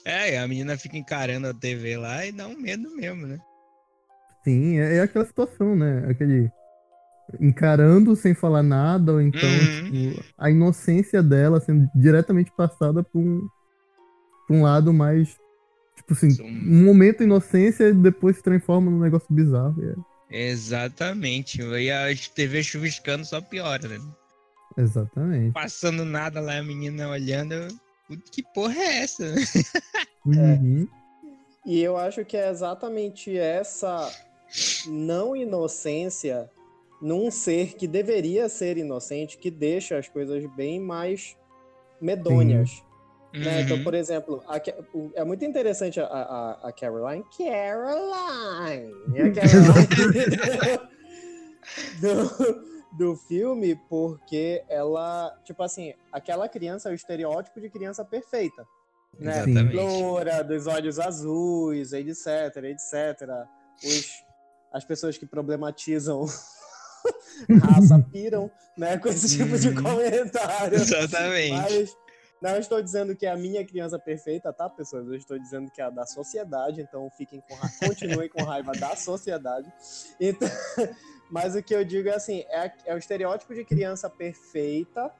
É, 0.08 0.38
a 0.38 0.46
menina 0.46 0.78
fica 0.78 0.96
encarando 0.96 1.48
a 1.48 1.52
TV 1.52 1.96
lá 1.96 2.24
e 2.24 2.30
dá 2.30 2.46
um 2.46 2.56
medo 2.56 2.94
mesmo, 2.94 3.26
né? 3.26 3.40
Sim, 4.44 4.78
é, 4.78 4.98
é 4.98 5.00
aquela 5.00 5.24
situação, 5.24 5.74
né? 5.74 6.06
Aquele. 6.08 6.48
Encarando 7.40 8.14
sem 8.14 8.32
falar 8.32 8.62
nada, 8.62 9.14
ou 9.14 9.20
então, 9.20 9.48
uhum. 9.48 9.90
tipo, 9.90 10.24
a 10.38 10.48
inocência 10.48 11.20
dela 11.24 11.58
sendo 11.58 11.90
diretamente 11.92 12.52
passada 12.56 13.02
por 13.02 13.18
um, 13.18 13.48
por 14.46 14.56
um 14.56 14.62
lado 14.62 14.92
mais 14.92 15.36
Tipo 16.06 16.12
assim, 16.12 16.30
São... 16.30 16.46
um 16.46 16.84
momento 16.84 17.18
de 17.18 17.24
inocência 17.24 17.88
e 17.88 17.92
depois 17.92 18.36
se 18.36 18.42
transforma 18.42 18.90
num 18.90 19.00
negócio 19.00 19.26
bizarro. 19.28 19.74
É. 20.30 20.48
Exatamente. 20.48 21.60
E 21.60 21.90
a 21.90 22.06
TV 22.34 22.62
chuviscando 22.62 23.24
só 23.24 23.40
piora, 23.40 23.88
né? 23.88 23.98
Exatamente. 24.76 25.52
Passando 25.52 26.04
nada 26.04 26.40
lá, 26.40 26.58
a 26.58 26.62
menina 26.62 27.08
olhando. 27.08 27.68
Que 28.30 28.42
porra 28.54 28.78
é 28.78 29.02
essa? 29.02 29.24
Uhum. 30.26 30.88
É. 30.92 31.70
E 31.70 31.80
eu 31.80 31.96
acho 31.96 32.24
que 32.24 32.36
é 32.36 32.50
exatamente 32.50 33.38
essa 33.38 34.10
não 34.88 35.36
inocência 35.36 36.50
num 37.00 37.30
ser 37.30 37.74
que 37.74 37.86
deveria 37.86 38.48
ser 38.48 38.76
inocente 38.76 39.38
que 39.38 39.52
deixa 39.52 39.96
as 39.96 40.08
coisas 40.08 40.44
bem 40.56 40.80
mais 40.80 41.36
medonhas. 42.00 42.70
Sim. 42.70 42.82
Né? 43.32 43.62
Então, 43.62 43.76
uhum. 43.76 43.84
por 43.84 43.94
exemplo, 43.94 44.42
a, 44.46 44.60
é 45.14 45.24
muito 45.24 45.44
interessante 45.44 46.00
a, 46.00 46.06
a, 46.06 46.68
a 46.68 46.72
Caroline. 46.72 47.24
Caroline! 47.36 48.92
A 49.20 49.32
Caroline 49.34 50.36
do, 52.00 52.64
do 52.96 53.16
filme, 53.16 53.76
porque 53.88 54.64
ela, 54.68 55.36
tipo 55.44 55.62
assim, 55.62 55.92
aquela 56.10 56.48
criança 56.48 56.88
é 56.88 56.92
o 56.92 56.94
estereótipo 56.94 57.60
de 57.60 57.68
criança 57.68 58.04
perfeita. 58.04 58.66
Né? 59.18 59.44
Loura, 59.72 60.42
dos 60.44 60.66
olhos 60.66 60.98
azuis, 60.98 61.92
etc, 61.92 62.56
etc. 62.64 63.28
Os, 63.82 64.10
as 64.72 64.84
pessoas 64.84 65.16
que 65.16 65.26
problematizam 65.26 66.26
raça 67.62 67.98
piram, 68.12 68.50
né? 68.76 68.98
Com 68.98 69.08
esse 69.08 69.38
tipo 69.38 69.58
de 69.58 69.68
uhum. 69.68 69.82
comentário. 69.82 70.74
Exatamente. 70.74 71.52
Mas, 71.52 71.96
não 72.40 72.58
estou 72.58 72.82
dizendo 72.82 73.16
que 73.16 73.26
é 73.26 73.30
a 73.30 73.36
minha 73.36 73.64
criança 73.64 73.98
perfeita, 73.98 74.52
tá, 74.52 74.68
pessoas? 74.68 75.06
Eu 75.06 75.14
estou 75.14 75.38
dizendo 75.38 75.70
que 75.70 75.80
é 75.80 75.84
a 75.84 75.90
da 75.90 76.04
sociedade, 76.04 76.80
então 76.80 77.10
fiquem 77.16 77.42
com 77.48 77.54
ra... 77.54 77.68
continuem 77.80 78.28
com 78.28 78.42
raiva 78.44 78.72
da 78.72 78.94
sociedade. 78.94 79.72
Então, 80.20 80.48
mas 81.30 81.54
o 81.56 81.62
que 81.62 81.74
eu 81.74 81.84
digo 81.84 82.08
é 82.08 82.14
assim, 82.14 82.44
é, 82.48 82.70
é 82.84 82.94
o 82.94 82.98
estereótipo 82.98 83.54
de 83.54 83.64
criança 83.64 84.10
perfeita 84.10 85.10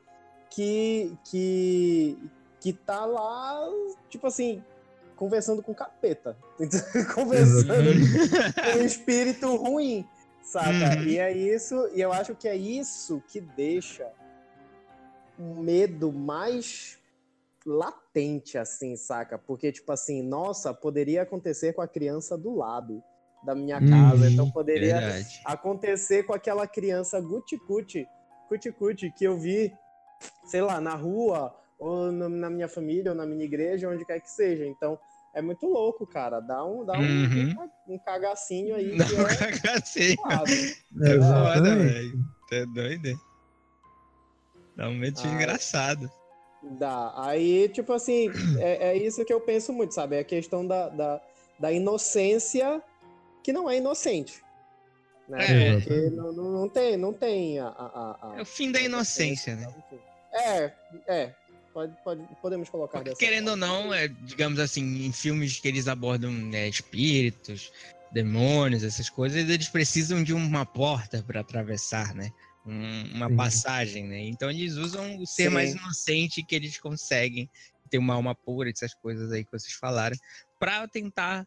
que, 0.50 1.16
que, 1.24 2.18
que 2.60 2.72
tá 2.72 3.06
lá, 3.06 3.66
tipo 4.10 4.26
assim, 4.26 4.62
conversando 5.16 5.62
com 5.62 5.72
o 5.72 5.74
capeta. 5.74 6.36
conversando 7.14 7.72
com 8.54 8.78
um 8.78 8.84
espírito 8.84 9.56
ruim, 9.56 10.06
saca? 10.42 10.98
Uhum. 10.98 11.04
E 11.04 11.18
é 11.18 11.32
isso, 11.32 11.88
e 11.94 12.00
eu 12.00 12.12
acho 12.12 12.34
que 12.34 12.46
é 12.46 12.54
isso 12.54 13.22
que 13.26 13.40
deixa 13.40 14.06
um 15.38 15.60
medo 15.60 16.12
mais 16.12 16.98
latente, 17.66 18.56
assim, 18.56 18.96
saca? 18.96 19.36
Porque, 19.36 19.72
tipo 19.72 19.90
assim, 19.92 20.22
nossa, 20.22 20.72
poderia 20.72 21.22
acontecer 21.22 21.72
com 21.72 21.82
a 21.82 21.88
criança 21.88 22.38
do 22.38 22.54
lado 22.54 23.02
da 23.42 23.54
minha 23.54 23.80
casa, 23.80 24.26
Uhum. 24.26 24.32
então 24.32 24.50
poderia 24.50 25.00
Verdade. 25.00 25.40
acontecer 25.44 26.22
com 26.22 26.32
aquela 26.32 26.66
criança 26.66 27.20
guti-guti, 27.20 28.08
cuti-cuti 28.48 29.10
que 29.10 29.24
eu 29.24 29.36
vi, 29.38 29.76
sei 30.44 30.62
lá, 30.62 30.80
na 30.80 30.94
rua, 30.94 31.54
ou 31.78 32.10
no- 32.10 32.28
na 32.28 32.48
minha 32.48 32.68
família, 32.68 33.10
ou 33.10 33.16
na 33.16 33.26
minha 33.26 33.44
igreja, 33.44 33.88
onde 33.90 34.04
quer 34.04 34.20
que 34.20 34.30
seja. 34.30 34.64
Então, 34.64 34.98
é 35.34 35.42
muito 35.42 35.66
louco, 35.66 36.06
cara. 36.06 36.40
Dá 36.40 36.64
um, 36.64 36.84
dá 36.84 36.98
um, 36.98 37.04
Uhum. 37.04 37.68
um 37.88 37.98
cagacinho 37.98 38.74
aí 38.74 38.96
Não, 38.96 39.06
que 39.06 39.14
é 39.16 39.34
cagacei. 39.52 40.16
suave. 40.16 40.74
É 41.02 41.14
foda, 41.20 41.76
velho. 41.76 42.18
Tá 42.48 42.64
doido? 42.72 43.20
Dá 44.76 44.88
um 44.88 44.94
medo 44.94 45.20
Ah, 45.22 45.28
engraçado. 45.34 46.10
Dá. 46.72 47.12
Aí, 47.16 47.68
tipo 47.68 47.92
assim, 47.92 48.30
é, 48.58 48.90
é 48.90 48.96
isso 48.96 49.24
que 49.24 49.32
eu 49.32 49.40
penso 49.40 49.72
muito, 49.72 49.94
sabe? 49.94 50.16
É 50.16 50.20
a 50.20 50.24
questão 50.24 50.66
da, 50.66 50.88
da, 50.88 51.20
da 51.58 51.72
inocência 51.72 52.82
que 53.42 53.52
não 53.52 53.70
é 53.70 53.76
inocente. 53.76 54.42
Né? 55.28 55.68
É. 55.68 55.72
Porque 55.74 56.10
não, 56.10 56.32
não, 56.32 56.52
não 56.52 56.68
tem, 56.68 56.96
não 56.96 57.12
tem 57.12 57.58
a, 57.58 57.68
a, 57.68 58.32
a- 58.32 58.34
É 58.38 58.42
o 58.42 58.46
fim 58.46 58.70
da 58.72 58.80
inocência, 58.80 59.54
né? 59.56 59.68
É, 60.32 60.72
é. 61.06 61.34
Pode, 61.72 61.94
pode, 62.02 62.22
podemos 62.40 62.68
colocar 62.70 63.00
Porque, 63.02 63.14
querendo 63.16 63.48
ou 63.50 63.56
forma. 63.58 63.66
não, 63.66 63.92
é, 63.94 64.08
digamos 64.08 64.58
assim, 64.58 65.04
em 65.04 65.12
filmes 65.12 65.60
que 65.60 65.68
eles 65.68 65.86
abordam 65.88 66.32
né, 66.32 66.68
espíritos, 66.68 67.70
demônios, 68.10 68.82
essas 68.82 69.10
coisas, 69.10 69.48
eles 69.48 69.68
precisam 69.68 70.22
de 70.22 70.32
uma 70.32 70.64
porta 70.64 71.22
para 71.26 71.40
atravessar, 71.40 72.14
né? 72.14 72.30
Um- 72.66 73.14
uma 73.14 73.28
Sim. 73.28 73.36
passagem, 73.36 74.06
né? 74.08 74.20
Então 74.24 74.50
eles 74.50 74.74
usam 74.74 75.18
o 75.20 75.26
ser 75.26 75.48
Sim. 75.48 75.54
mais 75.54 75.72
inocente 75.72 76.42
que 76.42 76.54
eles 76.54 76.78
conseguem, 76.78 77.48
ter 77.88 77.98
uma 77.98 78.14
alma 78.14 78.34
pura, 78.34 78.68
essas 78.68 78.92
coisas 78.94 79.30
aí 79.30 79.44
que 79.44 79.52
vocês 79.52 79.72
falaram, 79.74 80.16
para 80.58 80.88
tentar 80.88 81.46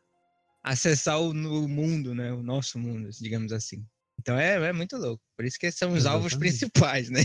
acessar 0.64 1.20
o 1.20 1.34
no- 1.34 1.68
mundo, 1.68 2.16
né? 2.16 2.32
O 2.32 2.42
nosso 2.42 2.80
mundo, 2.80 3.10
digamos 3.20 3.52
assim. 3.52 3.86
Então 4.20 4.38
é, 4.38 4.56
é 4.56 4.74
muito 4.74 4.96
louco. 4.98 5.24
Por 5.36 5.46
isso 5.46 5.60
que 5.60 5.70
são 5.72 5.94
os 5.94 6.06
alvos 6.06 6.34
Exatamente. 6.34 6.40
principais, 6.58 7.10
né? 7.10 7.24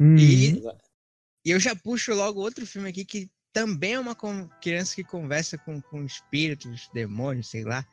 Uhum. 0.00 0.18
E, 0.18 0.62
e 1.44 1.50
eu 1.50 1.58
já 1.58 1.74
puxo 1.74 2.12
logo 2.14 2.40
outro 2.40 2.66
filme 2.66 2.90
aqui 2.90 3.04
que 3.04 3.30
também 3.52 3.94
é 3.94 4.00
uma 4.00 4.14
criança 4.60 4.94
que 4.94 5.02
conversa 5.04 5.56
com, 5.56 5.80
com 5.80 6.04
espíritos, 6.04 6.90
demônios, 6.92 7.48
sei 7.48 7.64
lá. 7.64 7.86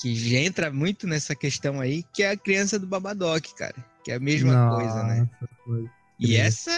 Que 0.00 0.34
entra 0.36 0.72
muito 0.72 1.06
nessa 1.06 1.34
questão 1.34 1.78
aí, 1.78 2.02
que 2.14 2.22
é 2.22 2.30
a 2.30 2.36
criança 2.36 2.78
do 2.78 2.86
Babadoc, 2.86 3.54
cara. 3.54 3.89
Que 4.04 4.12
é 4.12 4.16
a 4.16 4.20
mesma 4.20 4.70
coisa, 4.76 5.02
né? 5.04 5.28
Nossa, 5.40 5.54
foi. 5.64 5.84
E 6.18 6.36
essa, 6.36 6.70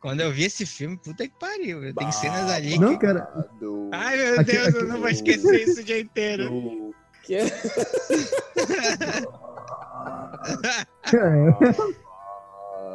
quando 0.00 0.20
eu 0.20 0.32
vi 0.32 0.44
esse 0.44 0.64
filme, 0.66 0.96
puta 0.96 1.26
que 1.26 1.34
pariu. 1.38 1.92
Tem 1.94 2.12
cenas 2.12 2.50
ali 2.50 2.72
que. 2.72 2.78
Não, 2.78 2.98
cara. 2.98 3.20
Do, 3.60 3.90
Ai, 3.92 4.16
meu 4.16 4.40
Aqui- 4.40 4.52
Deus, 4.52 4.74
eu 4.74 4.80
aqui- 4.80 4.88
não 4.88 4.98
vou 5.00 5.08
esquecer 5.08 5.68
isso 5.68 5.80
o 5.80 5.84
dia 5.84 6.00
inteiro. 6.00 6.48
do, 6.50 6.94
que 7.22 7.34
é, 7.36 7.44
Ah, 10.20 10.38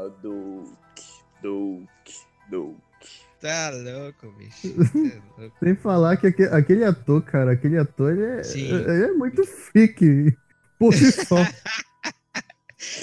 Duke, 0.22 1.04
Duke, 1.42 2.14
Duke. 2.50 2.78
tá 3.42 3.70
louco, 3.72 4.32
bicho. 4.38 4.74
Tá 4.74 5.22
louco. 5.38 5.56
Sem 5.64 5.76
falar 5.76 6.18
que 6.18 6.28
aque- 6.28 6.44
aquele 6.52 6.84
ator, 6.84 7.22
cara, 7.24 7.52
aquele 7.54 7.78
ator, 7.78 8.12
ele 8.14 8.24
é, 8.24 8.42
ele 8.58 9.04
é 9.06 9.12
muito 9.14 9.46
freak 9.46 10.36
por 10.80 10.94
si 10.94 11.12
só. 11.12 11.38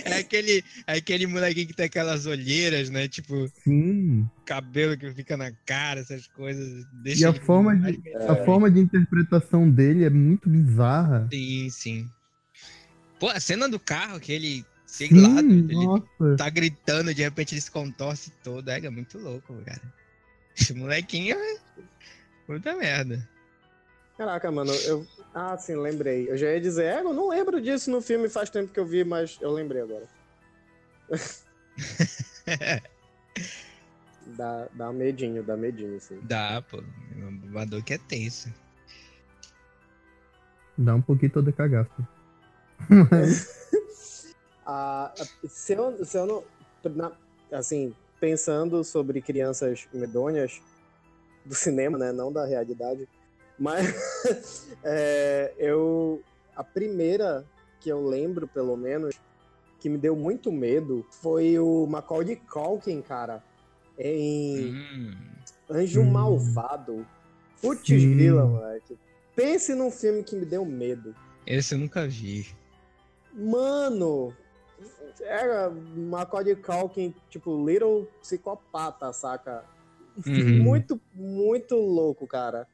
É 0.05 0.19
aquele, 0.19 0.65
é 0.87 0.95
aquele 0.99 1.27
molequinho 1.27 1.67
que 1.67 1.75
tem 1.75 1.87
aquelas 1.87 2.27
olheiras, 2.27 2.91
né? 2.91 3.09
Tipo, 3.09 3.49
Sim. 3.63 4.29
cabelo 4.45 4.97
que 4.97 5.13
fica 5.13 5.37
na 5.37 5.53
cara, 5.67 6.01
essas 6.01 6.27
coisas. 6.29 6.85
Deixa 7.03 7.23
E 7.23 7.25
a 7.25 7.33
forma 7.33 7.75
de- 7.77 7.99
melhor. 7.99 8.31
A 8.31 8.45
forma 8.45 8.71
de 8.71 8.81
interpretação 8.81 9.69
dele 9.71 10.05
é 10.05 10.11
muito 10.11 10.49
bizarra. 10.49 11.29
Sim, 11.33 11.69
sim. 11.71 12.11
Pô, 13.19 13.29
a 13.29 13.39
cena 13.41 13.69
do 13.69 13.79
carro, 13.79 14.19
que 14.19 14.33
ele, 14.33 14.65
sei 14.87 15.09
Sim, 15.09 15.21
lá, 15.21 15.41
ele 15.41 15.75
nossa. 15.87 16.37
tá 16.37 16.49
gritando, 16.49 17.15
de 17.15 17.23
repente 17.23 17.55
ele 17.55 17.61
se 17.61 17.71
contorce 17.71 18.33
todo. 18.43 18.69
É, 18.71 18.79
é 18.79 18.91
muito 18.91 19.19
louco, 19.19 19.55
cara. 19.65 19.83
Esse 20.59 20.73
molequinho 20.75 21.37
é. 21.37 21.57
Puta 22.47 22.75
merda. 22.77 23.29
Caraca, 24.17 24.51
mano, 24.51 24.73
eu. 24.73 25.07
Ah, 25.35 25.57
sim, 25.57 25.77
lembrei. 25.77 26.29
Eu 26.29 26.37
já 26.37 26.53
ia 26.53 26.61
dizer, 26.61 26.85
é, 26.87 27.01
eu 27.01 27.13
não 27.15 27.29
lembro 27.29 27.61
disso 27.61 27.91
no 27.91 28.01
filme, 28.03 28.29
faz 28.29 28.51
tempo 28.51 28.73
que 28.73 28.81
eu 28.81 28.87
vi, 28.87 29.05
mas 29.05 29.39
eu 29.41 29.51
lembrei 29.51 29.83
agora. 29.83 30.05
Dá, 34.37 34.69
dá 34.73 34.93
medinho, 34.93 35.43
dá 35.43 35.57
medinho, 35.57 35.99
sim. 36.01 36.21
Dá, 36.23 36.63
pô. 36.63 36.79
O 36.79 37.33
babador 37.49 37.83
que 37.83 37.95
é 37.95 37.99
tenso. 37.99 38.49
Dá 40.79 40.95
um 40.95 41.03
pouquinho 41.03 41.33
toda 41.33 41.53
cagaça. 41.53 41.91
Ah, 44.73 45.13
se, 45.49 45.73
eu, 45.73 46.05
se 46.05 46.17
eu 46.17 46.27
não. 46.27 46.45
na- 46.95 47.11
assim, 47.51 47.93
pensando 48.21 48.85
sobre 48.85 49.21
crianças 49.21 49.89
medonhas 49.93 50.63
do 51.45 51.57
cinema, 51.57 51.99
né? 51.99 52.13
Não 52.13 52.33
da 52.33 52.47
realidade. 52.47 53.09
Mas 53.61 54.67
é, 54.83 55.53
eu. 55.59 56.23
A 56.57 56.65
primeira 56.65 57.45
que 57.81 57.89
eu 57.91 58.05
lembro, 58.07 58.49
pelo 58.49 58.77
menos, 58.77 59.15
que 59.79 59.89
me 59.89 59.97
deu 59.99 60.17
muito 60.17 60.51
medo 60.51 61.07
foi 61.11 61.59
o 61.59 61.87
Macaulay 61.87 62.37
Culkin, 62.37 63.03
cara. 63.03 63.43
Em 63.99 64.75
Hum. 64.75 65.15
Anjo 65.71 66.01
Hum. 66.01 66.11
Malvado. 66.11 67.07
Putz, 67.61 67.87
Sim. 67.87 68.15
grila, 68.17 68.47
moleque. 68.47 68.99
Pense 69.37 69.75
num 69.75 69.91
filme 69.91 70.23
que 70.23 70.35
me 70.35 70.47
deu 70.47 70.65
medo. 70.65 71.15
Esse 71.47 71.75
eu 71.75 71.79
nunca 71.79 72.07
vi. 72.07 72.47
Mano, 73.33 74.35
era 75.21 75.71
Macaulay 75.71 76.57
Culkin, 76.57 77.15
tipo, 77.29 77.65
little 77.67 78.07
psicopata, 78.23 79.13
saca? 79.13 79.65
Uhum. 80.27 80.63
Muito, 80.63 81.01
muito 81.15 81.77
louco, 81.77 82.27
cara. 82.27 82.67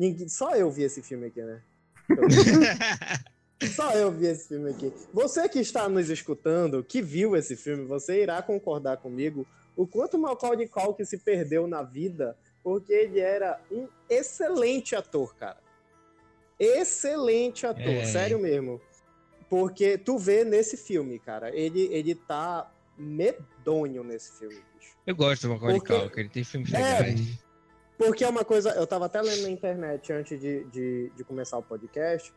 Ninguém- 0.00 0.28
Só 0.28 0.54
eu 0.56 0.70
vi 0.70 0.84
esse 0.84 1.02
filme 1.02 1.26
aqui, 1.26 1.42
né? 1.42 1.60
Só 3.76 3.92
eu 3.92 4.10
vi 4.10 4.26
esse 4.26 4.48
filme 4.48 4.70
aqui. 4.70 4.90
Você 5.12 5.46
que 5.46 5.58
está 5.58 5.86
nos 5.88 6.08
escutando, 6.08 6.82
que 6.82 7.02
viu 7.02 7.36
esse 7.36 7.54
filme, 7.54 7.84
você 7.84 8.22
irá 8.22 8.40
concordar 8.40 8.96
comigo 8.96 9.46
o 9.76 9.86
quanto 9.86 10.18
Macaulay 10.18 10.66
Culkin 10.66 11.04
se 11.04 11.18
perdeu 11.18 11.66
na 11.66 11.82
vida, 11.82 12.34
porque 12.62 12.90
ele 12.92 13.20
era 13.20 13.60
um 13.70 13.86
excelente 14.08 14.96
ator, 14.96 15.34
cara. 15.36 15.58
Excelente 16.58 17.66
ator, 17.66 17.82
É. 17.86 18.04
sério 18.06 18.38
mesmo. 18.38 18.80
Porque 19.48 19.98
tu 19.98 20.16
vê 20.16 20.44
nesse 20.44 20.76
filme, 20.78 21.18
cara, 21.18 21.54
ele, 21.54 21.82
ele 21.92 22.14
tá 22.14 22.70
medonho 22.96 24.02
nesse 24.04 24.38
filme, 24.38 24.54
bicho. 24.78 24.96
eu 25.06 25.14
gosto 25.14 25.42
do 25.46 25.54
Macaulay 25.54 25.78
Porque- 25.78 25.98
Culkin, 25.98 26.20
ele 26.20 26.28
tem 26.28 26.44
filmes 26.44 26.72
É, 26.72 26.78
legais. 26.78 27.38
Porque 28.00 28.24
é 28.24 28.28
uma 28.28 28.46
coisa, 28.46 28.70
eu 28.70 28.86
tava 28.86 29.04
até 29.04 29.20
lendo 29.20 29.42
na 29.42 29.50
internet 29.50 30.10
antes 30.10 30.40
de, 30.40 30.64
de, 30.64 31.12
de 31.14 31.22
começar 31.22 31.58
o 31.58 31.62
podcast, 31.62 32.32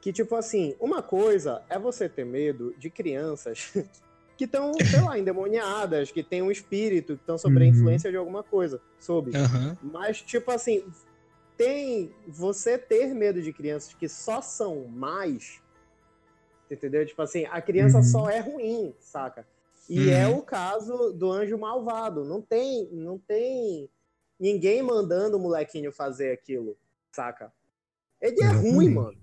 que 0.00 0.12
tipo 0.12 0.36
assim, 0.36 0.76
uma 0.78 1.02
coisa 1.02 1.60
é 1.68 1.76
você 1.76 2.08
ter 2.08 2.24
medo 2.24 2.72
de 2.78 2.88
crianças 2.88 3.72
que 4.38 4.44
estão, 4.44 4.72
sei 4.84 5.00
lá, 5.00 5.18
endemoniadas, 5.18 6.12
que 6.12 6.22
têm 6.22 6.40
um 6.40 6.52
espírito, 6.52 7.16
que 7.16 7.22
estão 7.22 7.36
sob 7.36 7.56
a 7.58 7.64
Uhum. 7.64 7.68
influência 7.68 8.12
de 8.12 8.16
alguma 8.16 8.44
coisa, 8.44 8.80
sob. 9.00 9.34
Aham. 9.36 9.76
Mas, 9.82 10.22
tipo 10.22 10.52
assim, 10.52 10.84
tem 11.56 12.14
você 12.28 12.78
ter 12.78 13.12
medo 13.12 13.42
de 13.42 13.52
crianças 13.52 13.92
que 13.94 14.08
só 14.08 14.40
são 14.40 14.84
mais, 14.86 15.60
entendeu? 16.70 17.04
Tipo 17.04 17.22
assim, 17.22 17.44
a 17.46 17.60
criança 17.60 17.98
Uhum. 17.98 18.04
só 18.04 18.30
é 18.30 18.38
ruim, 18.38 18.94
saca? 19.00 19.44
E 19.90 20.10
Uhum. 20.10 20.14
é 20.14 20.28
o 20.28 20.42
caso 20.42 21.12
do 21.12 21.32
anjo 21.32 21.58
malvado. 21.58 22.24
Não 22.24 22.40
tem, 22.40 22.88
não 22.92 23.18
tem 23.18 23.90
ninguém 24.38 24.82
mandando 24.82 25.36
o 25.36 25.40
molequinho 25.40 25.92
fazer 25.92 26.32
aquilo, 26.32 26.76
saca? 27.12 27.52
Ele 28.20 28.42
é 28.42 28.48
ruim, 28.50 28.88
mano. 28.88 29.18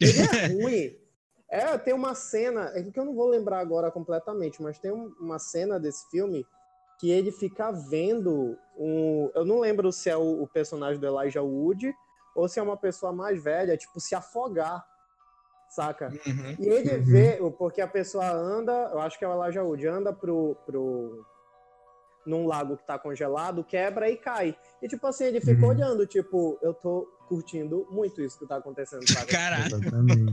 Ele 0.00 0.18
é 0.20 0.46
ruim. 0.48 0.98
É, 1.48 1.78
tem 1.78 1.94
uma 1.94 2.14
cena, 2.14 2.72
é 2.74 2.82
que 2.82 2.98
eu 2.98 3.04
não 3.04 3.14
vou 3.14 3.28
lembrar 3.28 3.60
agora 3.60 3.90
completamente, 3.90 4.62
mas 4.62 4.78
tem 4.78 4.90
um- 4.92 5.14
uma 5.20 5.38
cena 5.38 5.78
desse 5.78 6.08
filme 6.10 6.44
que 6.98 7.10
ele 7.10 7.30
fica 7.30 7.70
vendo 7.70 8.58
um. 8.76 9.30
Eu 9.34 9.44
não 9.44 9.60
lembro 9.60 9.92
se 9.92 10.08
é 10.08 10.16
o, 10.16 10.42
o 10.42 10.46
personagem 10.48 11.00
do 11.00 11.06
Elijah 11.06 11.42
Wood 11.42 11.94
ou 12.34 12.48
se 12.48 12.58
é 12.58 12.62
uma 12.62 12.76
pessoa 12.76 13.12
mais 13.12 13.42
velha, 13.42 13.76
tipo, 13.76 14.00
se 14.00 14.14
afogar, 14.14 14.84
saca? 15.68 16.08
Uhum. 16.26 16.56
E 16.58 16.66
ele 16.68 16.96
Uhum. 16.96 17.04
vê, 17.04 17.38
porque 17.58 17.80
a 17.80 17.86
pessoa 17.88 18.28
anda, 18.30 18.72
eu 18.92 19.00
acho 19.00 19.18
que 19.18 19.24
é 19.24 19.28
o 19.28 19.42
Elijah 19.44 19.62
Wood, 19.62 19.86
anda 19.86 20.12
pro, 20.12 20.56
pro, 20.66 21.24
num 22.26 22.46
lago 22.46 22.76
que 22.76 22.84
tá 22.84 22.98
congelado, 22.98 23.62
quebra 23.64 24.08
e 24.08 24.16
cai. 24.16 24.56
E 24.82 24.88
tipo 24.88 25.06
assim, 25.06 25.24
ele 25.24 25.40
ficou 25.40 25.68
Uhum. 25.70 25.74
olhando, 25.74 26.06
tipo, 26.06 26.58
eu 26.62 26.72
tô 26.74 27.06
curtindo 27.28 27.86
muito 27.90 28.20
isso 28.22 28.38
que 28.38 28.46
tá 28.46 28.56
acontecendo, 28.56 29.06
sabe? 29.06 29.32
Caralho. 29.32 29.70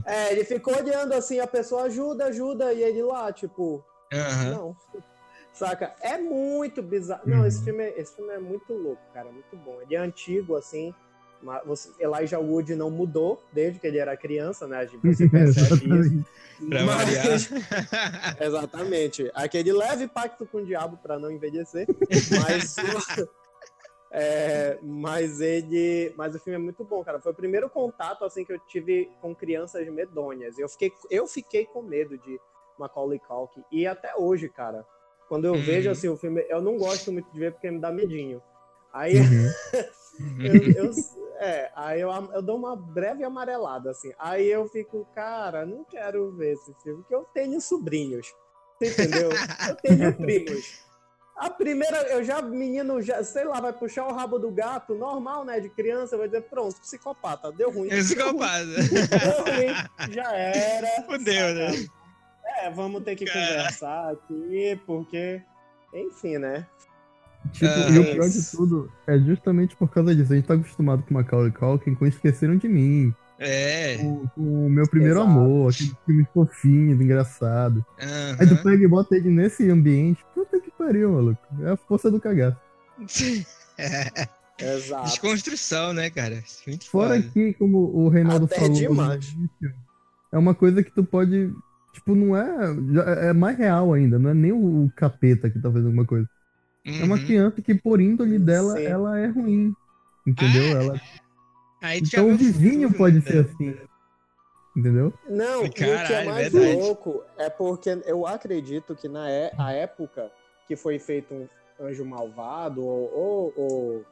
É, 0.06 0.32
ele 0.32 0.44
ficou 0.44 0.74
olhando 0.74 1.12
assim, 1.14 1.38
a 1.40 1.46
pessoa 1.46 1.82
ajuda, 1.84 2.26
ajuda, 2.26 2.72
e 2.72 2.82
ele 2.82 3.02
lá, 3.02 3.32
tipo, 3.32 3.84
Aham. 4.12 4.50
não. 4.50 4.76
Saca? 5.52 5.94
É 6.00 6.16
muito 6.16 6.82
bizarro. 6.82 7.22
Não, 7.26 7.44
esse 7.46 7.58
Uhum. 7.58 7.64
filme, 7.64 7.84
é, 7.84 8.00
esse 8.00 8.16
filme 8.16 8.32
é 8.32 8.38
muito 8.38 8.72
louco, 8.72 9.02
cara, 9.12 9.30
muito 9.30 9.54
bom. 9.56 9.82
Ele 9.82 9.94
é 9.94 9.98
antigo, 9.98 10.56
assim. 10.56 10.94
Mas 11.42 11.64
você, 11.66 11.90
Elijah 11.98 12.38
Wood 12.38 12.74
não 12.76 12.90
mudou 12.90 13.42
desde 13.52 13.80
que 13.80 13.86
ele 13.86 13.98
era 13.98 14.16
criança, 14.16 14.66
né? 14.66 14.78
A 14.78 14.84
gente- 14.86 15.06
Você 15.06 15.28
percebe 15.28 15.98
isso. 16.00 16.24
Pra. 16.68 16.84
Mas, 16.84 17.50
exatamente. 18.40 19.30
Aquele 19.34 19.72
leve 19.72 20.06
pacto 20.08 20.46
com 20.46 20.58
o 20.58 20.64
diabo 20.64 20.96
pra 21.02 21.18
não 21.18 21.30
envelhecer. 21.30 21.86
Mas, 22.40 22.76
o- 22.78 23.28
é, 24.12 24.78
mas 24.82 25.40
ele. 25.40 26.12
Mas 26.16 26.34
o 26.34 26.38
filme 26.38 26.56
é 26.56 26.62
muito 26.62 26.84
bom, 26.84 27.02
cara. 27.02 27.20
Foi 27.20 27.32
o 27.32 27.34
primeiro 27.34 27.68
contato 27.68 28.24
assim 28.24 28.44
que 28.44 28.52
eu 28.52 28.58
tive 28.60 29.10
com 29.20 29.34
crianças 29.34 29.86
medonhas. 29.88 30.58
Eu 30.58 30.68
fiquei, 30.68 30.92
eu 31.10 31.26
fiquei 31.26 31.66
com 31.66 31.82
medo 31.82 32.16
de 32.18 32.38
Macaulay 32.78 33.18
Culkin. 33.18 33.62
E 33.72 33.86
até 33.86 34.14
hoje, 34.16 34.48
cara. 34.48 34.86
Quando 35.28 35.46
eu 35.46 35.54
Uhum. 35.54 35.62
vejo 35.62 35.90
assim 35.90 36.08
o 36.08 36.16
filme, 36.16 36.44
eu 36.48 36.60
não 36.60 36.76
gosto 36.76 37.10
muito 37.10 37.30
de 37.32 37.38
ver 37.40 37.52
porque 37.52 37.70
me 37.70 37.80
dá 37.80 37.90
medinho. 37.90 38.42
Aí 38.92 39.14
Uhum. 39.16 39.50
eu, 40.44 40.84
eu- 40.84 40.92
é, 41.42 41.72
aí 41.74 42.00
eu, 42.00 42.10
eu 42.32 42.40
dou 42.40 42.56
uma 42.56 42.76
breve 42.76 43.24
amarelada, 43.24 43.90
assim. 43.90 44.12
Aí 44.16 44.46
eu 44.46 44.68
fico, 44.68 45.04
cara, 45.12 45.66
não 45.66 45.82
quero 45.82 46.30
ver 46.36 46.52
esse 46.52 46.72
filme, 46.82 47.02
porque 47.02 47.14
eu 47.14 47.24
tenho 47.34 47.60
sobrinhos. 47.60 48.32
Entendeu? 48.80 49.30
Eu 49.68 49.74
tenho 49.74 50.14
primos. 50.16 50.84
A 51.36 51.50
primeira, 51.50 51.96
eu 52.12 52.22
já, 52.22 52.40
menino, 52.40 53.02
já, 53.02 53.24
sei 53.24 53.44
lá, 53.44 53.60
vai 53.60 53.72
puxar 53.72 54.06
o 54.06 54.12
rabo 54.12 54.38
do 54.38 54.52
gato, 54.52 54.94
normal, 54.94 55.44
né? 55.44 55.58
De 55.58 55.68
criança, 55.68 56.16
vai 56.16 56.28
dizer, 56.28 56.42
pronto, 56.42 56.80
psicopata, 56.80 57.50
deu 57.50 57.72
ruim. 57.72 57.88
É 57.90 57.96
psicopata. 57.96 58.64
Deu 58.64 59.42
ruim, 59.42 60.12
já 60.12 60.32
era. 60.32 61.02
Fudeu, 61.02 61.54
né? 61.54 61.88
É, 62.44 62.70
vamos 62.70 63.02
ter 63.02 63.16
que 63.16 63.24
Cara. 63.24 63.46
conversar 63.46 64.12
aqui, 64.12 64.80
porque. 64.86 65.42
Enfim, 65.92 66.38
né? 66.38 66.68
Tipo, 67.52 67.66
Ah, 67.66 67.90
e 67.90 67.98
o 67.98 68.04
pior 68.14 68.28
de 68.28 68.50
tudo 68.50 68.90
é 69.06 69.18
justamente 69.18 69.76
por 69.76 69.88
causa 69.90 70.14
disso. 70.14 70.32
A 70.32 70.36
gente 70.36 70.46
tá 70.46 70.54
acostumado 70.54 71.02
com 71.02 71.14
Macaulay 71.14 71.50
Culkin, 71.52 71.94
com 71.94 72.06
Esqueceram 72.06 72.56
de 72.56 72.66
Mim, 72.68 73.14
É. 73.38 73.98
com, 73.98 74.26
com 74.28 74.66
o 74.66 74.70
Meu 74.70 74.88
Primeiro 74.88 75.16
Exato. 75.20 75.30
Amor, 75.30 75.70
aquele 75.72 75.92
filme 76.06 76.26
fofinho, 76.32 77.02
engraçado. 77.02 77.84
aham. 78.00 78.36
Aí 78.40 78.46
tu 78.48 78.62
pega 78.62 78.82
e 78.84 78.88
bota 78.88 79.16
ele 79.16 79.28
nesse 79.28 79.68
ambiente, 79.70 80.24
puta 80.34 80.58
que 80.60 80.70
pariu, 80.70 81.12
maluco. 81.12 81.40
É 81.62 81.70
a 81.72 81.76
força 81.76 82.10
do 82.10 82.18
cagaço. 82.20 82.56
É. 83.78 84.28
Exato. 84.58 85.04
Desconstrução, 85.04 85.92
né, 85.92 86.08
cara? 86.10 86.42
Muito 86.66 86.88
Fora 86.88 87.16
foda. 87.16 87.28
que, 87.32 87.52
como 87.54 87.78
o 87.78 88.08
Reinaldo 88.08 88.44
Até 88.44 88.56
falou, 88.60 88.72
demais. 88.74 89.34
é 90.32 90.38
uma 90.38 90.54
coisa 90.54 90.82
que 90.82 90.90
tu 90.92 91.02
pode. 91.02 91.52
Tipo, 91.92 92.14
não 92.14 92.36
é. 92.36 93.28
É 93.28 93.32
mais 93.32 93.58
real 93.58 93.92
ainda, 93.92 94.18
não 94.18 94.30
é 94.30 94.34
nem 94.34 94.52
o 94.52 94.90
capeta 94.96 95.50
que 95.50 95.58
tá 95.58 95.68
fazendo 95.70 95.86
alguma 95.86 96.04
coisa. 96.06 96.28
É 96.84 97.04
uma 97.04 97.16
Uhum. 97.16 97.24
criança 97.24 97.62
que, 97.62 97.74
por 97.74 98.00
índole 98.00 98.38
dela, 98.38 98.76
Sim. 98.76 98.86
ela 98.86 99.18
é 99.18 99.26
ruim. 99.26 99.74
Entendeu? 100.26 100.64
Ah, 100.72 100.78
ela... 100.78 101.00
Então 101.96 102.30
o 102.30 102.36
vizinho 102.36 102.88
tudo, 102.88 102.98
pode 102.98 103.16
né, 103.16 103.20
ser 103.22 103.38
assim. 103.44 103.76
Entendeu? 104.76 105.12
Não, 105.28 105.64
e 105.64 105.68
o 105.68 105.72
que 105.72 105.84
Caralho, 105.84 106.14
é 106.14 106.24
mais 106.24 106.52
verdade. 106.52 106.76
louco 106.76 107.24
é 107.36 107.50
porque 107.50 107.90
eu 108.06 108.26
acredito 108.26 108.94
que 108.94 109.08
na 109.08 109.28
é, 109.30 109.52
a 109.58 109.72
época 109.72 110.30
que 110.66 110.76
foi 110.76 110.98
feito 110.98 111.34
um 111.34 111.48
Anjo 111.80 112.04
Malvado, 112.04 112.84
ou, 112.84 113.12
ou- 113.12 113.52
ou- 113.56 114.04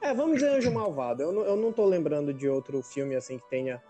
É, 0.00 0.14
vamos 0.14 0.36
dizer 0.36 0.50
Anjo 0.50 0.70
Malvado. 0.70 1.22
Eu 1.22 1.32
não, 1.32 1.42
eu 1.42 1.56
não 1.56 1.72
tô 1.72 1.84
lembrando 1.86 2.32
de 2.32 2.48
outro 2.48 2.82
filme 2.82 3.14
assim 3.16 3.38
que 3.38 3.48
tenha 3.50 3.82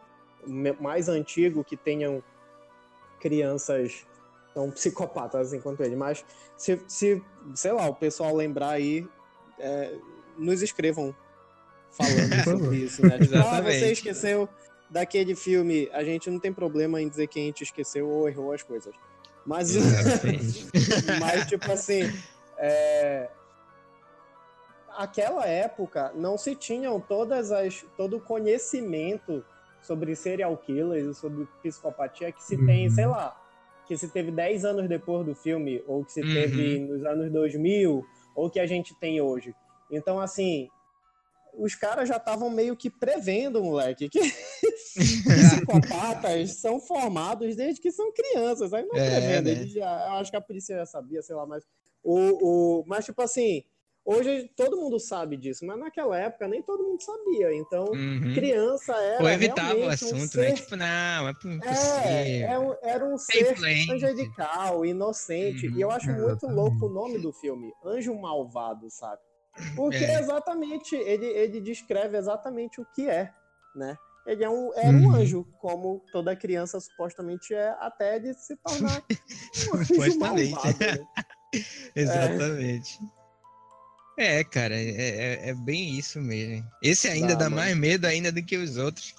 mais 0.80 1.08
antigo 1.08 1.64
que 1.64 1.76
tenham 1.76 2.22
crianças 3.20 4.06
tão 4.56 4.70
psicopatas 4.70 5.48
assim 5.48 5.60
quanto 5.60 5.82
ele. 5.82 5.94
Mas 5.94 6.24
se, 6.56 6.80
se 6.88 7.22
sei 7.54 7.72
lá, 7.72 7.86
o 7.86 7.94
pessoal 7.94 8.34
lembrar 8.34 8.70
aí, 8.70 9.06
é, 9.58 9.94
nos 10.38 10.62
escrevam 10.62 11.14
falando 11.90 12.32
sobre 12.42 12.76
isso, 12.78 13.02
né? 13.02 13.18
Ah, 13.34 13.60
você 13.60 13.92
esqueceu 13.92 14.48
daquele 14.88 15.34
filme, 15.34 15.90
a 15.92 16.02
gente 16.02 16.30
não 16.30 16.40
tem 16.40 16.54
problema 16.54 17.02
em 17.02 17.08
dizer 17.08 17.26
que 17.26 17.38
a 17.38 17.42
gente 17.42 17.64
esqueceu 17.64 18.08
ou 18.08 18.26
errou 18.26 18.50
as 18.50 18.62
coisas. 18.62 18.94
Mas, 19.44 19.74
mas 21.20 21.46
tipo 21.46 21.70
assim, 21.70 22.10
é, 22.56 23.28
aquela 24.96 25.46
época 25.46 26.12
não 26.14 26.38
se 26.38 26.56
tinham 26.56 26.98
todas 26.98 27.52
as 27.52 27.84
todo 27.94 28.16
o 28.16 28.20
conhecimento 28.20 29.44
sobre 29.82 30.16
serial 30.16 30.56
killers, 30.56 31.18
sobre 31.18 31.46
psicopatia 31.62 32.32
que 32.32 32.42
se 32.42 32.56
tem, 32.56 32.88
Uhum. 32.88 32.94
sei 32.94 33.06
lá, 33.06 33.36
que 33.86 33.96
se 33.96 34.08
teve 34.08 34.30
10 34.30 34.64
anos 34.64 34.88
depois 34.88 35.24
do 35.24 35.34
filme, 35.34 35.82
ou 35.86 36.04
que 36.04 36.12
se 36.12 36.22
Uhum. 36.22 36.32
teve 36.34 36.78
nos 36.80 37.04
anos 37.04 37.30
2000, 37.32 38.04
ou 38.34 38.50
que 38.50 38.58
a 38.60 38.66
gente 38.66 38.94
tem 38.98 39.20
hoje. 39.20 39.54
Então, 39.90 40.18
assim, 40.20 40.68
os 41.54 41.74
caras 41.74 42.08
já 42.08 42.16
estavam 42.16 42.50
meio 42.50 42.76
que 42.76 42.90
prevendo, 42.90 43.62
moleque, 43.62 44.08
que 44.08 44.18
psicopatas 45.24 46.52
são 46.54 46.80
formados 46.80 47.54
desde 47.56 47.80
que 47.80 47.92
são 47.92 48.12
crianças. 48.12 48.72
Aí 48.72 48.84
não 48.84 48.96
É, 48.96 49.10
prevendo, 49.10 49.44
né? 49.46 49.50
eles 49.52 49.70
já, 49.72 50.06
eu 50.08 50.12
acho 50.14 50.30
que 50.30 50.36
a 50.36 50.40
polícia 50.40 50.76
já 50.76 50.86
sabia, 50.86 51.22
sei 51.22 51.36
lá, 51.36 51.46
mas 51.46 51.64
o, 52.02 52.80
o, 52.80 52.84
mas 52.86 53.04
tipo 53.04 53.20
assim, 53.22 53.64
hoje 54.06 54.48
todo 54.56 54.76
mundo 54.76 54.98
sabe 55.00 55.36
disso, 55.36 55.66
mas 55.66 55.78
naquela 55.78 56.18
época 56.18 56.46
nem 56.48 56.62
todo 56.62 56.82
mundo 56.84 57.02
sabia. 57.02 57.52
Então, 57.54 57.84
Uhum. 57.88 58.32
criança 58.34 58.94
era 58.96 59.22
Ou 59.24 59.28
evitava 59.28 59.72
o 59.74 59.76
realmente 59.76 60.04
um 60.04 60.08
assunto, 60.08 60.38
né? 60.38 60.46
ser- 60.46 60.52
Tipo, 60.54 60.76
não, 60.76 60.86
é 61.28 61.30
impossível. 61.30 62.16
é, 62.16 62.40
é 62.52 62.58
um- 62.58 62.76
era 62.82 63.04
um 63.04 63.14
É 63.14 63.18
ser 63.18 63.52
influente. 63.52 63.92
angelical, 63.92 64.86
inocente. 64.86 65.66
Uhum, 65.66 65.76
E 65.76 65.80
eu 65.80 65.90
acho 65.90 66.06
muito 66.10 66.46
exatamente. 66.46 66.54
louco 66.54 66.86
o 66.86 66.88
nome 66.88 67.18
do 67.18 67.32
filme, 67.32 67.74
Anjo 67.84 68.14
Malvado, 68.14 68.88
sabe? 68.90 69.20
Porque 69.74 69.96
É. 69.96 70.18
exatamente, 70.20 70.94
ele, 70.94 71.26
ele 71.26 71.60
descreve 71.60 72.16
exatamente 72.16 72.80
o 72.80 72.84
que 72.84 73.08
é, 73.08 73.34
né? 73.74 73.98
Ele 74.26 74.42
é 74.44 74.50
um, 74.50 74.74
era 74.74 74.96
um 74.96 75.06
Uhum. 75.10 75.14
anjo, 75.14 75.46
como 75.58 76.02
toda 76.12 76.34
criança 76.34 76.78
supostamente 76.80 77.54
é, 77.54 77.68
até 77.78 78.16
ele 78.16 78.34
se 78.34 78.56
tornar 78.56 79.02
um 79.72 79.76
anjo 80.02 80.18
malvado. 80.18 80.78
né? 80.80 81.06
Exatamente. 81.94 82.98
É, 83.02 83.15
cara, 84.50 84.74
é, 84.74 84.88
é- 84.90 85.48
é 85.50 85.54
bem 85.54 85.98
isso 85.98 86.20
mesmo. 86.20 86.64
Esse 86.82 87.08
ainda 87.08 87.28
Dá, 87.34 87.34
dá 87.34 87.44
mano. 87.44 87.56
mais 87.56 87.76
medo 87.76 88.06
ainda 88.06 88.32
do 88.32 88.42
que 88.42 88.56
os 88.56 88.76
outros. 88.76 89.14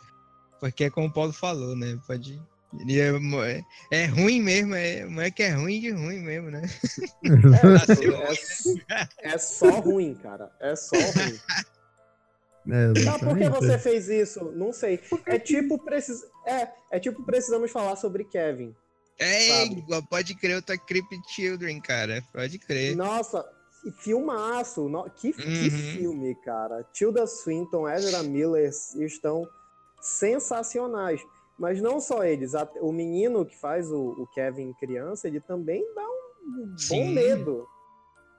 Porque 0.59 0.85
é 0.85 0.89
como 0.89 1.07
o 1.07 1.13
Paulo 1.13 1.31
falou, 1.31 1.75
né? 1.75 1.99
Pode. 2.07 2.41
é, 2.89 3.11
é- 3.45 3.63
é 3.91 4.05
ruim 4.05 4.41
mesmo, 4.41 4.73
é, 4.73 5.05
não 5.05 5.21
é 5.21 5.29
que 5.29 5.43
é 5.43 5.51
ruim 5.51 5.79
de 5.79 5.91
ruim 5.91 6.19
mesmo, 6.19 6.49
né? 6.49 6.63
É, 9.21 9.27
é, 9.27 9.33
é 9.33 9.37
só 9.37 9.79
ruim, 9.79 10.15
cara. 10.15 10.51
É 10.59 10.75
só 10.75 10.95
ruim. 10.95 11.39
É, 12.69 13.07
Ah, 13.09 13.17
por 13.17 13.37
que 13.37 13.47
você 13.47 13.79
fez 13.79 14.09
isso? 14.09 14.51
Não 14.51 14.73
sei. 14.73 14.99
É 15.25 15.39
tipo, 15.39 15.81
precis... 15.85 16.21
é, 16.45 16.67
é 16.91 16.99
tipo 16.99 17.23
precisamos 17.23 17.71
falar 17.71 17.95
sobre 17.95 18.25
Kevin. 18.25 18.75
É, 19.17 19.47
Sabe? 19.47 19.79
igual, 19.79 20.03
pode 20.03 20.35
crer, 20.35 20.57
outra 20.57 20.77
Creepy 20.77 21.17
Children, 21.29 21.79
cara. 21.79 22.21
Pode 22.33 22.59
crer. 22.59 22.93
Nossa, 22.93 23.45
filmaço. 24.01 24.87
No- 24.89 25.09
Que, 25.09 25.33
que 25.33 25.41
Uhum. 25.69 25.69
filme, 25.93 26.35
cara. 26.35 26.83
Tilda 26.91 27.25
Swinton, 27.27 27.87
Ezra 27.89 28.23
Miller 28.23 28.69
estão 28.95 29.47
sensacionais. 30.01 31.25
Mas 31.57 31.81
não 31.81 31.99
só 31.99 32.23
eles. 32.23 32.53
O 32.81 32.91
menino 32.91 33.45
que 33.45 33.57
faz 33.57 33.91
o, 33.91 34.09
o 34.11 34.27
Kevin 34.27 34.73
criança, 34.73 35.27
ele 35.27 35.39
também 35.39 35.83
dá 35.95 36.07
um 36.07 36.75
bom 36.89 37.07
medo. 37.09 37.67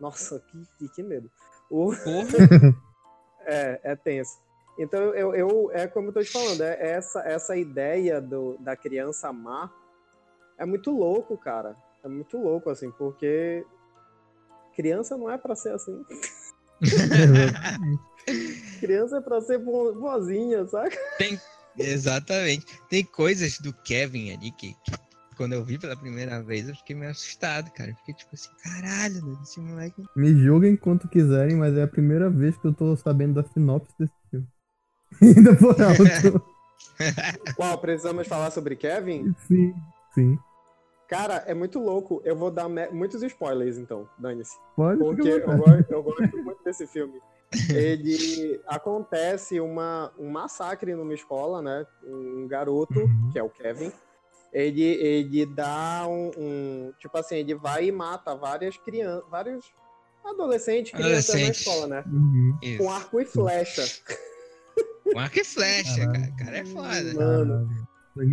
Nossa, 0.01 0.39
que, 0.41 0.65
que, 0.79 0.89
que 0.95 1.03
medo. 1.03 1.29
O, 1.69 1.91
é, 3.45 3.81
é 3.83 3.97
tenso. 3.97 4.39
Então, 4.79 5.01
eu, 5.15 5.35
eu, 5.35 5.71
é 5.73 5.89
como 5.89 6.09
eu 6.09 6.13
tô 6.13 6.23
te 6.23 6.31
falando, 6.31 6.63
é 6.63 6.91
essa, 6.93 7.21
essa 7.23 7.57
ideia 7.57 8.21
do, 8.21 8.57
da 8.61 8.77
criança 8.77 9.29
amar 9.29 9.73
é 10.57 10.65
muito 10.65 10.93
louco, 10.97 11.37
cara. 11.37 11.75
É 12.05 12.09
muito 12.09 12.39
louco, 12.39 12.71
assim, 12.71 12.91
porque 12.93 13.67
criança 14.79 15.17
não 15.17 15.29
é 15.29 15.37
pra 15.37 15.57
ser 15.57 15.73
assim. 15.75 16.05
Criança 18.79 19.17
é 19.17 19.21
pra 19.21 19.41
ser 19.41 19.59
bo- 19.59 19.93
boazinha, 19.93 20.65
saca? 20.69 20.97
Exatamente. 21.77 22.65
Tem 22.89 23.03
coisas 23.03 23.59
do 23.59 23.73
Kevin 23.73 24.33
ali 24.33 24.53
que, 24.53 24.75
que 24.85 24.93
quando 25.37 25.55
eu 25.55 25.65
vi 25.65 25.81
pela 25.81 25.97
primeira 25.97 26.41
vez 26.41 26.69
eu 26.69 26.77
fiquei 26.77 26.95
meio 26.95 27.11
assustado, 27.11 27.73
cara. 27.73 27.91
Eu 27.91 27.97
fiquei 27.97 28.15
tipo 28.15 28.31
assim, 28.35 28.51
caralho, 28.63 29.37
esse 29.43 29.59
moleque. 29.59 30.05
Me 30.15 30.33
julguem 30.37 30.77
quanto 30.77 31.09
quiserem, 31.09 31.57
mas 31.57 31.77
é 31.77 31.83
a 31.83 31.89
primeira 31.89 32.31
vez 32.31 32.57
que 32.57 32.67
eu 32.69 32.73
tô 32.73 32.95
sabendo 32.97 33.35
da 33.43 33.49
sinopse 33.49 33.93
desse 33.99 34.13
filme. 34.31 34.47
Ainda 35.21 35.57
por 35.57 35.75
alto. 35.83 36.45
Qual, 37.57 37.79
precisamos 37.79 38.29
falar 38.29 38.53
sobre 38.53 38.77
Kevin? 38.77 39.35
sim, 39.49 39.75
sim. 40.15 40.39
Cara, 41.09 41.43
é 41.47 41.55
muito 41.55 41.79
louco. 41.79 42.21
Eu 42.25 42.37
vou 42.37 42.51
dar 42.51 42.69
me- 42.69 42.89
muitos 42.91 43.23
spoilers, 43.23 43.79
então, 43.79 44.07
dane-se. 44.19 44.57
Pode 44.77 44.99
Porque 44.99 45.27
eu 45.29 45.41
vontade. 45.41 45.59
gosto, 45.63 45.91
eu 45.93 46.03
gosto 46.03 46.37
muito 46.45 46.63
desse 46.63 46.87
filme. 46.87 47.19
Ele 47.75 48.61
acontece 48.67 49.59
uma, 49.59 50.13
um 50.19 50.29
massacre 50.31 50.95
numa 50.95 51.15
escola, 51.15 51.63
né? 51.63 51.87
Um 52.05 52.47
garoto, 52.47 53.01
Uhum. 53.01 53.31
que 53.33 53.39
é 53.39 53.43
o 53.43 53.49
Kevin, 53.49 53.91
ele, 54.53 54.83
ele 54.83 55.47
dá 55.47 56.07
um, 56.07 56.31
um- 56.37 56.93
Tipo 56.99 57.17
assim, 57.17 57.37
ele 57.37 57.55
vai 57.55 57.87
e 57.87 57.93
mata 57.93 58.35
várias 58.35 58.77
crianças, 58.77 59.25
vários 59.31 59.65
adolescentes, 60.23 60.93
crianças 60.93 61.29
na 61.29 61.35
Adolescentes. 61.35 61.61
escola, 61.67 61.87
né? 61.87 62.05
Uhum. 62.07 62.59
Com 62.77 62.91
arco 62.91 63.19
e 63.19 63.25
flecha. 63.25 63.83
Com 65.11 65.19
arco 65.19 65.39
e 65.39 65.45
flecha, 65.45 66.07
cara. 66.07 66.19
O 66.31 66.37
cara 66.37 66.59
é 66.59 66.65
foda. 66.67 67.15
Mano. 67.15 67.89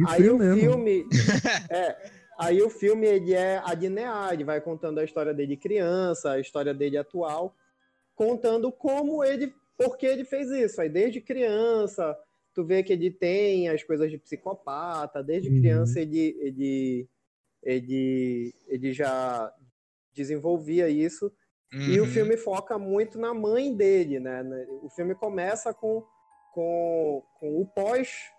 Aí 0.09 0.29
o 0.29 0.37
mesmo. 0.37 0.59
filme. 0.59 1.07
é, 1.71 1.95
aí 2.37 2.61
o 2.61 2.69
filme 2.69 3.07
ele 3.07 3.33
é 3.33 3.57
alinear, 3.63 4.33
ele 4.33 4.43
vai 4.43 4.59
contando 4.61 4.99
a 4.99 5.03
história 5.03 5.33
dele 5.33 5.57
criança, 5.57 6.31
a 6.31 6.39
história 6.39 6.73
dele 6.73 6.97
atual, 6.97 7.55
contando 8.15 8.71
como 8.71 9.23
ele. 9.23 9.53
Por 9.77 9.97
que 9.97 10.05
ele 10.05 10.23
fez 10.23 10.49
isso? 10.51 10.79
Aí 10.81 10.89
desde 10.89 11.19
criança, 11.21 12.17
tu 12.53 12.63
vê 12.63 12.81
que 12.83 12.93
ele 12.93 13.11
tem 13.11 13.67
as 13.69 13.83
coisas 13.83 14.09
de 14.09 14.17
psicopata, 14.17 15.21
desde 15.23 15.49
Uhum. 15.49 15.59
criança 15.59 15.99
ele, 15.99 16.37
ele, 16.39 17.09
ele, 17.61 18.53
ele 18.67 18.93
já 18.93 19.53
desenvolvia 20.13 20.87
isso. 20.89 21.31
E 21.87 21.99
o 21.99 22.03
Uhum. 22.03 22.09
filme 22.09 22.37
foca 22.37 22.79
muito 22.79 23.19
na 23.19 23.33
mãe 23.33 23.75
dele, 23.75 24.19
né? 24.19 24.43
O 24.81 24.89
filme 24.89 25.13
começa 25.13 25.73
com, 25.73 26.03
com, 26.53 27.21
com 27.39 27.61
o 27.61 27.65
pós 27.65 28.31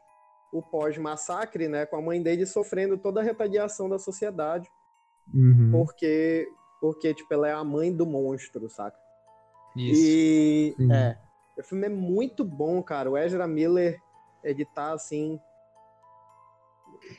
o 0.53 0.63
pós-massacre, 0.63 1.69
né? 1.69 1.85
Com 1.87 1.97
a 1.97 2.03
mãe 2.03 2.23
dele 2.23 2.47
sofrendo 2.47 2.97
toda 2.97 3.21
a 3.21 3.25
retaliação 3.25 3.89
da 3.89 3.99
sociedade, 3.99 4.69
Uhum. 5.35 5.71
porque 5.73 6.49
porque 6.81 7.13
tipo 7.15 7.33
ela 7.33 7.49
é 7.49 7.53
a 7.53 7.65
mãe 7.65 7.95
do 7.95 8.07
monstro, 8.07 8.69
saca? 8.69 8.99
Isso. 9.75 10.01
E 10.03 10.75
Sim. 10.77 10.93
é, 10.93 11.19
o 11.59 11.63
filme 11.63 11.87
é 11.87 11.91
muito 11.91 12.45
bom, 12.45 12.83
cara. 12.83 13.11
O 13.11 13.17
Ezra 13.17 13.47
Miller 13.47 14.01
ele 14.45 14.65
tá 14.65 14.93
assim, 14.93 15.39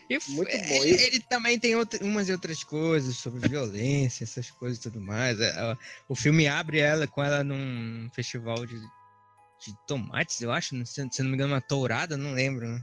E 0.09 0.17
muito 0.29 0.57
bom. 0.69 0.83
Ele, 0.83 1.03
ele 1.03 1.19
também 1.21 1.59
tem 1.59 1.75
outra- 1.75 2.03
umas 2.03 2.29
outras 2.29 2.63
coisas 2.63 3.17
sobre 3.17 3.47
violência, 3.47 4.23
essas 4.23 4.49
coisas 4.49 4.79
e 4.79 4.81
tudo 4.81 5.01
mais. 5.01 5.39
É, 5.39 5.49
é, 5.49 5.77
O 6.07 6.15
filme 6.15 6.47
abre 6.47 6.79
ela 6.79 7.05
com 7.07 7.21
ela 7.23 7.43
num 7.43 8.09
festival 8.13 8.65
de, 8.65 8.75
de 8.79 9.75
tomates, 9.85 10.39
eu 10.41 10.51
acho. 10.51 10.73
sei- 10.85 11.07
Se 11.11 11.21
não 11.21 11.29
me 11.29 11.35
engano, 11.35 11.53
uma 11.53 11.61
tourada, 11.61 12.15
não 12.15 12.31
lembro. 12.31 12.67
Né? 12.67 12.81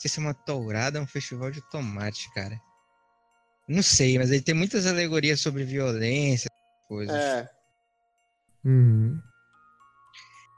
Não 0.00 0.02
sei 0.02 0.10
se 0.10 0.18
é 0.18 0.22
uma 0.22 0.32
tourada 0.32 0.98
ou 0.98 1.04
um 1.04 1.06
festival 1.06 1.50
de 1.50 1.60
tomate, 1.60 2.32
cara. 2.32 2.58
Não 3.68 3.82
sei, 3.82 4.16
mas 4.18 4.30
ele 4.30 4.40
tem 4.40 4.54
muitas 4.54 4.86
alegorias 4.86 5.40
sobre 5.40 5.62
violência, 5.62 6.48
coisas. 6.88 7.14
é, 7.22 7.46
Uhum. 8.64 9.20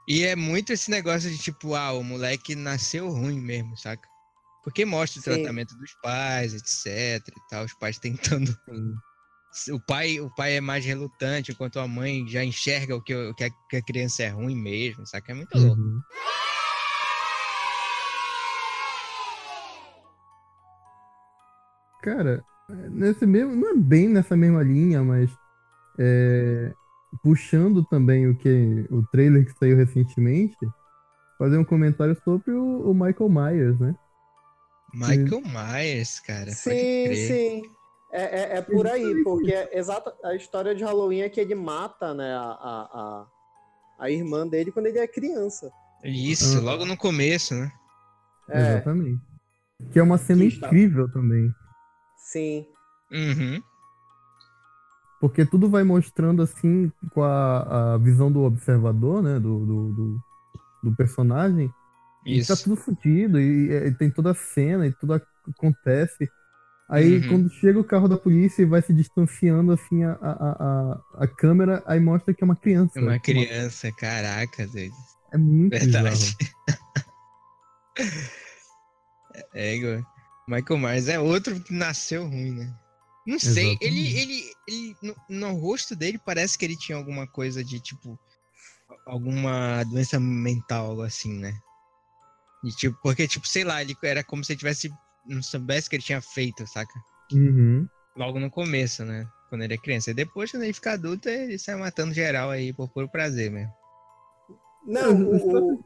E 0.07 0.23
é 0.23 0.33
muito 0.33 0.71
esse 0.71 0.89
negócio 0.89 1.29
de 1.29 1.37
tipo, 1.37 1.75
ah, 1.75 1.91
o 1.91 2.03
moleque 2.03 2.55
nasceu 2.55 3.09
ruim 3.09 3.41
mesmo, 3.41 3.77
saca? 3.77 4.07
Porque 4.63 4.85
mostra 4.85 5.19
o 5.19 5.23
Sim. 5.23 5.29
tratamento 5.31 5.75
dos 5.75 5.93
pais, 6.01 6.53
etc 6.53 7.27
e 7.27 7.47
tal, 7.49 7.65
os 7.65 7.73
pais 7.73 7.99
tentando. 7.99 8.57
O 9.71 9.79
pai, 9.79 10.19
o 10.19 10.31
pai 10.31 10.55
é 10.55 10.61
mais 10.61 10.83
relutante, 10.83 11.51
enquanto 11.51 11.79
a 11.79 11.87
mãe 11.87 12.27
já 12.27 12.43
enxerga 12.43 12.95
o 12.95 13.01
que, 13.03 13.13
o 13.13 13.35
que, 13.35 13.43
a, 13.43 13.49
que 13.69 13.75
a 13.75 13.83
criança 13.83 14.23
é 14.23 14.29
ruim 14.29 14.55
mesmo, 14.55 15.05
saca? 15.05 15.31
É 15.31 15.35
muito 15.35 15.55
louco. 15.59 15.79
Uhum. 15.79 16.01
Cara, 22.03 22.43
nesse 22.91 23.25
mesmo, 23.25 23.55
não 23.55 23.71
é 23.71 23.75
bem 23.77 24.09
nessa 24.09 24.35
mesma 24.35 24.61
linha, 24.61 25.01
mas 25.03 25.31
é, 25.97 26.73
puxando 27.23 27.83
também 27.85 28.27
o 28.27 28.35
que 28.35 28.85
o 28.91 29.03
trailer 29.11 29.45
que 29.45 29.57
saiu 29.57 29.77
recentemente, 29.77 30.57
fazer 31.39 31.57
um 31.57 31.63
comentário 31.63 32.15
sobre 32.23 32.51
o, 32.51 32.91
o 32.91 32.93
Michael 32.93 33.29
Myers, 33.29 33.79
né? 33.79 33.95
Michael 34.93 35.41
Myers, 35.41 36.19
cara. 36.19 36.45
pode 36.45 36.55
sim, 36.57 36.69
crer. 37.05 37.15
sim. 37.15 37.61
É, 38.11 38.23
é, 38.41 38.57
é 38.57 38.61
por 38.61 38.85
aí, 38.85 39.23
porque 39.23 39.51
é 39.51 39.75
exata 39.79 40.13
a 40.23 40.35
história 40.35 40.75
de 40.75 40.83
Halloween 40.83 41.21
é 41.21 41.29
que 41.29 41.39
ele 41.39 41.55
mata, 41.55 42.13
né, 42.13 42.31
a, 42.35 42.43
a, 42.43 43.25
a, 43.97 44.11
irmã 44.11 44.45
dele 44.47 44.71
quando 44.71 44.85
ele 44.85 44.99
é 44.99 45.07
criança. 45.07 45.71
Isso, 46.03 46.59
Ah. 46.59 46.61
logo 46.61 46.85
no 46.85 46.95
começo, 46.95 47.55
né? 47.55 47.71
É, 48.49 48.73
Exatamente. 48.73 49.19
Que 49.91 49.97
é 49.99 50.03
uma 50.03 50.17
cena 50.19 50.41
Que 50.41 50.47
está- 50.49 50.67
incrível 50.67 51.09
também. 51.11 51.51
Sim. 52.23 52.65
Uhum. 53.11 53.61
Porque 55.19 55.45
tudo 55.45 55.69
vai 55.69 55.83
mostrando 55.83 56.41
assim 56.41 56.91
com 57.11 57.23
a, 57.23 57.93
a 57.93 57.97
visão 57.97 58.31
do 58.31 58.41
observador, 58.43 59.23
né? 59.23 59.39
Do, 59.39 59.65
do, 59.65 59.93
do, 59.93 60.21
do 60.83 60.95
personagem. 60.95 61.73
E 62.25 62.43
tá 62.43 62.55
Isso. 62.55 62.63
tudo 62.63 62.75
fodido, 62.75 63.39
e, 63.39 63.71
e 63.71 63.91
tem 63.91 64.09
toda 64.09 64.31
a 64.31 64.35
cena, 64.35 64.87
e 64.87 64.91
tudo 64.93 65.13
ac- 65.13 65.27
acontece. 65.49 66.29
Aí 66.89 67.19
Uhum. 67.19 67.27
quando 67.29 67.49
chega 67.49 67.79
o 67.79 67.83
carro 67.83 68.07
da 68.07 68.17
polícia 68.17 68.61
e 68.61 68.65
vai 68.65 68.81
se 68.81 68.93
distanciando 68.93 69.71
assim 69.71 70.03
a, 70.03 70.13
a, 70.21 70.51
a, 70.51 71.23
a 71.23 71.27
câmera, 71.27 71.81
aí 71.85 71.99
mostra 71.99 72.33
que 72.33 72.43
é 72.43 72.45
uma 72.45 72.55
criança. 72.55 72.99
Uma 72.99 73.19
criança, 73.19 73.91
caraca, 73.93 74.67
doido. 74.67 74.93
É 75.31 75.37
muito 75.37 75.71
Verdade. 75.71 76.35
bizarro. 76.35 76.53
É, 79.53 79.75
Igor. 79.75 80.03
Michael 80.47 80.79
Myers 80.79 81.07
é 81.07 81.19
outro 81.19 81.59
que 81.59 81.73
nasceu 81.73 82.27
ruim, 82.27 82.51
né? 82.55 82.73
Não 83.25 83.39
sei, 83.39 83.77
ele, 83.79 84.01
Exatamente. 84.01 84.17
ele, 84.17 84.53
ele 84.67 84.97
no, 85.01 85.15
no 85.29 85.53
rosto 85.53 85.95
dele 85.95 86.17
parece 86.17 86.57
que 86.57 86.65
ele 86.65 86.75
tinha 86.75 86.97
alguma 86.97 87.25
coisa 87.25 87.63
de 87.63 87.79
tipo 87.79 88.19
alguma 89.05 89.83
doença 89.85 90.19
mental, 90.19 90.87
algo 90.87 91.01
assim, 91.03 91.33
né? 91.39 91.53
E, 92.63 92.69
tipo, 92.71 92.97
porque 93.01 93.27
tipo, 93.27 93.47
sei 93.47 93.63
lá, 93.63 93.81
ele 93.81 93.95
era 94.03 94.23
como 94.23 94.43
se 94.43 94.51
ele 94.53 94.59
tivesse 94.59 94.91
não 95.25 95.41
soubesse 95.41 95.87
o 95.87 95.89
que 95.89 95.95
ele 95.95 96.03
tinha 96.03 96.21
feito, 96.21 96.67
saca? 96.67 96.93
Uhum. 97.31 97.87
Logo 98.15 98.39
no 98.39 98.49
começo, 98.49 99.05
né? 99.05 99.25
Quando 99.49 99.63
ele 99.63 99.73
é 99.73 99.77
criança. 99.77 100.11
E 100.11 100.13
depois, 100.13 100.51
quando 100.51 100.63
ele 100.63 100.73
fica 100.73 100.93
adulto, 100.93 101.29
ele 101.29 101.57
sai 101.57 101.75
matando 101.75 102.13
geral 102.13 102.49
aí 102.49 102.73
por 102.73 102.89
puro 102.89 103.07
prazer 103.09 103.49
mesmo. 103.49 103.71
Não, 104.85 105.23
o, 105.23 105.35
o- 105.35 105.83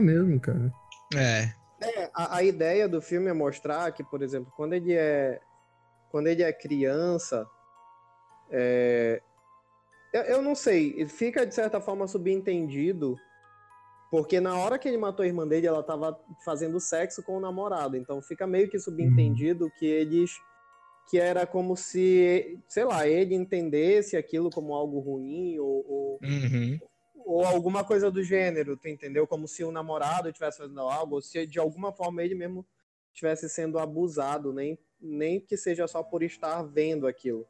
mesmo, 0.00 0.38
cara. 0.40 0.72
É. 1.14 1.52
é, 1.82 2.10
a, 2.14 2.36
a 2.36 2.42
ideia 2.42 2.88
do 2.88 3.00
filme 3.00 3.28
é 3.28 3.32
mostrar 3.32 3.90
que, 3.92 4.02
por 4.02 4.22
exemplo, 4.22 4.52
quando 4.56 4.72
ele 4.74 4.94
é 4.94 5.40
quando 6.10 6.26
ele 6.26 6.42
é 6.42 6.52
criança, 6.52 7.48
é, 8.50 9.22
eu, 10.12 10.22
eu 10.22 10.42
não 10.42 10.54
sei, 10.54 11.06
fica 11.08 11.46
de 11.46 11.54
certa 11.54 11.80
forma 11.80 12.06
subentendido, 12.06 13.16
porque 14.10 14.38
na 14.38 14.58
hora 14.58 14.78
que 14.78 14.86
ele 14.86 14.98
matou 14.98 15.24
a 15.24 15.26
irmã 15.26 15.48
dele, 15.48 15.66
ela 15.66 15.82
tava 15.82 16.20
fazendo 16.44 16.78
sexo 16.78 17.22
com 17.22 17.38
o 17.38 17.40
namorado, 17.40 17.96
então 17.96 18.20
fica 18.20 18.46
meio 18.46 18.68
que 18.68 18.78
subentendido 18.78 19.70
que 19.78 19.86
eles 19.86 20.30
que 21.08 21.18
era 21.18 21.46
como 21.46 21.76
se, 21.76 22.58
sei 22.68 22.84
lá, 22.84 23.06
ele 23.06 23.34
entendesse 23.34 24.16
aquilo 24.16 24.50
como 24.50 24.74
algo 24.74 25.00
ruim 25.00 25.58
ou, 25.58 25.84
ou, 25.88 26.18
Uhum. 26.22 26.78
Ou 27.24 27.44
alguma 27.44 27.84
coisa 27.84 28.10
do 28.10 28.22
gênero, 28.22 28.76
tu 28.76 28.88
entendeu? 28.88 29.26
Como 29.26 29.46
se 29.48 29.64
o 29.64 29.72
namorado 29.72 30.28
estivesse 30.28 30.58
fazendo 30.58 30.80
algo, 30.80 31.16
ou 31.16 31.22
se 31.22 31.46
de 31.46 31.58
alguma 31.58 31.92
forma 31.92 32.22
ele 32.22 32.34
mesmo 32.34 32.66
estivesse 33.12 33.48
sendo 33.48 33.78
abusado, 33.78 34.52
nem, 34.52 34.78
nem 35.00 35.40
que 35.40 35.56
seja 35.56 35.86
só 35.86 36.02
por 36.02 36.22
estar 36.22 36.62
vendo 36.62 37.06
aquilo, 37.06 37.46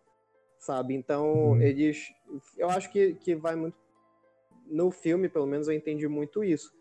sabe? 0.58 0.94
Então, 0.94 1.52
Uhum. 1.52 1.62
eles. 1.62 2.08
Eu 2.56 2.68
acho 2.70 2.90
que, 2.90 3.14
que 3.14 3.34
vai 3.34 3.54
muito. 3.54 3.76
No 4.66 4.90
filme, 4.90 5.28
pelo 5.28 5.46
menos, 5.46 5.68
eu 5.68 5.74
entendi 5.74 6.08
muito 6.08 6.42
isso. 6.42 6.72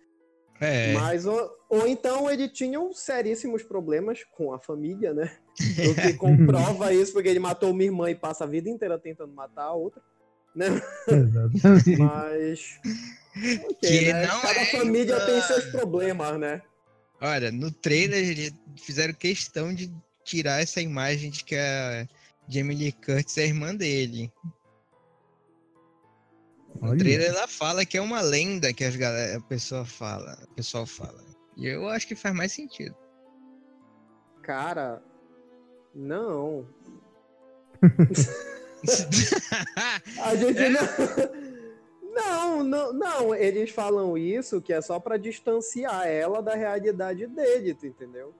É. 0.59 0.93
Mas, 0.93 1.25
ou, 1.25 1.57
ou 1.67 1.87
então 1.87 2.29
ele 2.29 2.47
tinha 2.47 2.79
seríssimos 2.93 3.63
problemas 3.63 4.23
com 4.23 4.53
a 4.53 4.59
família, 4.59 5.11
né? 5.13 5.35
O 5.89 5.95
que 5.95 6.13
comprova 6.17 6.93
isso, 6.93 7.11
porque 7.13 7.27
ele 7.27 7.39
matou 7.39 7.71
uma 7.71 7.83
irmã 7.83 8.09
e 8.11 8.15
passa 8.15 8.43
a 8.43 8.47
vida 8.47 8.69
inteira 8.69 8.99
tentando 8.99 9.33
matar 9.33 9.63
a 9.63 9.73
outra. 9.73 10.01
Né? 10.55 10.67
Exatamente. 11.07 11.95
Mas. 11.97 12.79
ok, 13.63 13.75
Que 13.79 14.13
né? 14.13 14.27
não 14.27 14.41
Cada 14.41 14.59
é 14.59 14.65
família 14.65 15.15
tem 15.25 15.35
humano. 15.35 15.47
seus 15.47 15.65
problemas, 15.65 16.39
né? 16.39 16.61
Olha, 17.21 17.51
no 17.51 17.71
trailer 17.71 18.19
eles 18.29 18.53
fizeram 18.77 19.13
questão 19.13 19.73
de 19.73 19.93
tirar 20.23 20.61
essa 20.61 20.81
imagem 20.81 21.29
de 21.29 21.43
que 21.43 21.55
a 21.55 22.07
Jamie 22.49 22.75
Lee 22.75 22.91
Curtis 22.91 23.37
é 23.37 23.43
a 23.43 23.45
irmã 23.45 23.75
dele. 23.75 24.31
No 26.81 26.89
Olha. 26.89 26.97
trailer 26.99 27.27
ela 27.29 27.47
fala 27.47 27.85
que 27.85 27.97
é 27.97 28.01
uma 28.01 28.21
lenda 28.21 28.73
que 28.73 28.83
as 28.83 28.95
galera, 28.95 29.37
a 29.37 29.41
pessoa 29.41 29.85
fala, 29.85 30.37
o 30.49 30.55
pessoal 30.55 30.85
fala. 30.85 31.23
E 31.57 31.67
eu 31.67 31.87
acho 31.87 32.07
que 32.07 32.15
faz 32.15 32.33
mais 32.35 32.51
sentido. 32.53 32.95
Cara, 34.41 35.01
não. 35.93 36.65
A 40.23 40.35
gente 40.35 40.59
É? 40.59 40.69
não. 40.69 40.81
Não, 42.13 42.61
não, 42.61 42.91
não, 42.91 43.33
eles 43.33 43.69
falam 43.69 44.17
isso 44.17 44.61
que 44.61 44.73
é 44.73 44.81
só 44.81 44.99
pra 44.99 45.15
distanciar 45.15 46.05
ela 46.09 46.41
da 46.41 46.55
realidade 46.55 47.25
dele, 47.25 47.73
tu 47.73 47.87
entendeu? 47.87 48.33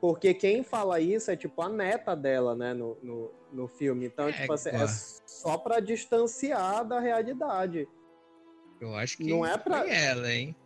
Porque 0.00 0.34
quem 0.34 0.64
fala 0.64 0.98
isso 0.98 1.30
é 1.30 1.36
tipo 1.36 1.62
a 1.62 1.68
neta 1.68 2.16
dela, 2.16 2.56
né, 2.56 2.74
no, 2.74 2.98
no, 3.04 3.30
no 3.52 3.68
filme. 3.68 4.06
Então, 4.06 4.28
É, 4.28 4.32
tipo 4.32 4.52
assim, 4.52 4.70
é 4.70 4.84
só 5.24 5.56
pra 5.58 5.78
distanciar 5.78 6.84
da 6.84 6.98
realidade. 6.98 7.86
Eu 8.80 8.96
acho 8.96 9.18
que 9.18 9.30
Não 9.30 9.46
é 9.46 9.56
pra- 9.56 9.86
ela, 9.88 10.32
hein? 10.32 10.56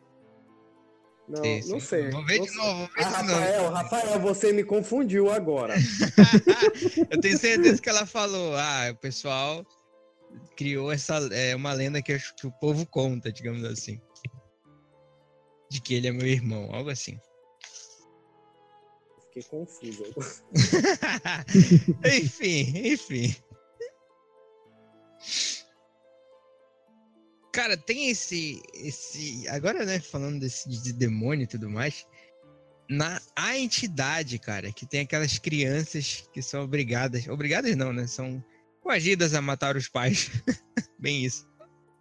Não, 1.27 1.43
Sim, 1.43 1.61
não 1.71 1.81
sim. 1.81 1.87
sei. 1.87 2.11
Vou 2.11 2.25
ver 2.27 2.37
não 2.39 2.45
de 2.45 2.51
sei. 2.51 2.59
novo, 2.63 2.91
ver 2.95 3.05
Ah, 3.05 3.23
de 3.23 3.29
novo. 3.29 3.41
Rafael, 3.41 3.71
Rafael, 3.71 4.21
você 4.21 4.53
me 4.53 4.63
confundiu 4.63 5.31
agora. 5.31 5.75
Eu 7.11 7.21
tenho 7.21 7.39
certeza 7.39 7.81
que 7.81 7.89
ela 7.89 8.05
falou, 8.05 8.55
ah, 8.57 8.91
o 8.93 8.97
pessoal 8.97 9.65
criou 10.57 10.93
essa 10.93 11.17
é 11.33 11.57
uma 11.57 11.73
lenda 11.73 12.03
que, 12.03 12.13
acho 12.13 12.35
que 12.37 12.47
o 12.47 12.53
povo 12.53 12.87
conta, 12.87 13.33
digamos 13.33 13.65
assim. 13.65 14.01
De 15.71 15.81
que 15.81 15.95
ele 15.95 16.09
é 16.09 16.13
meu 16.13 16.27
irmão, 16.27 16.69
algo 16.75 16.91
assim. 16.91 17.19
Fiquei 19.27 19.43
confuso. 19.45 20.05
enfim, 22.05 22.87
enfim. 22.93 23.35
Cara, 27.55 27.77
tem 27.77 28.11
esse. 28.11 28.61
esse 28.75 29.47
agora, 29.49 29.87
né, 29.87 30.01
falando 30.01 30.40
desse 30.40 30.69
de 30.69 30.93
demônio 30.93 31.45
e 31.45 31.47
tudo 31.47 31.71
mais. 31.71 32.05
Na 32.90 33.21
a 33.37 33.57
entidade, 33.57 34.40
cara, 34.40 34.73
que 34.73 34.85
tem 34.85 35.03
aquelas 35.03 35.38
crianças 35.38 36.29
que 36.33 36.43
são 36.43 36.64
obrigadas. 36.64 37.29
Obrigadas 37.29 37.77
não, 37.77 37.93
né? 37.93 38.09
São 38.09 38.45
coagidas 38.81 39.35
a 39.35 39.40
matar 39.40 39.77
os 39.77 39.88
pais. 39.88 40.33
Bem 40.99 41.25
isso. 41.25 41.49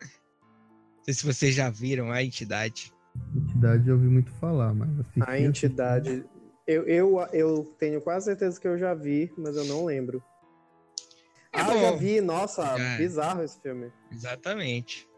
Não 0.01 1.03
sei 1.03 1.13
se 1.13 1.23
vocês 1.23 1.53
já 1.53 1.69
viram 1.69 2.11
a 2.11 2.23
entidade. 2.23 2.91
Entidade 3.35 3.87
eu 3.87 3.95
ouvi 3.95 4.07
muito 4.07 4.31
falar, 4.33 4.73
mas 4.73 4.89
assisti, 5.01 5.21
A 5.21 5.39
entidade. 5.39 6.25
Eu, 6.65 6.83
eu, 6.87 7.19
eu 7.31 7.75
tenho 7.77 8.01
quase 8.01 8.25
certeza 8.25 8.59
que 8.59 8.67
eu 8.67 8.77
já 8.77 8.95
vi, 8.95 9.31
mas 9.37 9.55
eu 9.55 9.65
não 9.65 9.85
lembro. 9.85 10.23
É 11.53 11.61
ah, 11.61 11.65
bom. 11.65 11.79
já 11.79 11.91
vi. 11.91 12.21
Nossa, 12.21 12.75
Já. 12.75 12.97
bizarro 12.97 13.43
esse 13.43 13.61
filme. 13.61 13.91
Exatamente. 14.11 15.12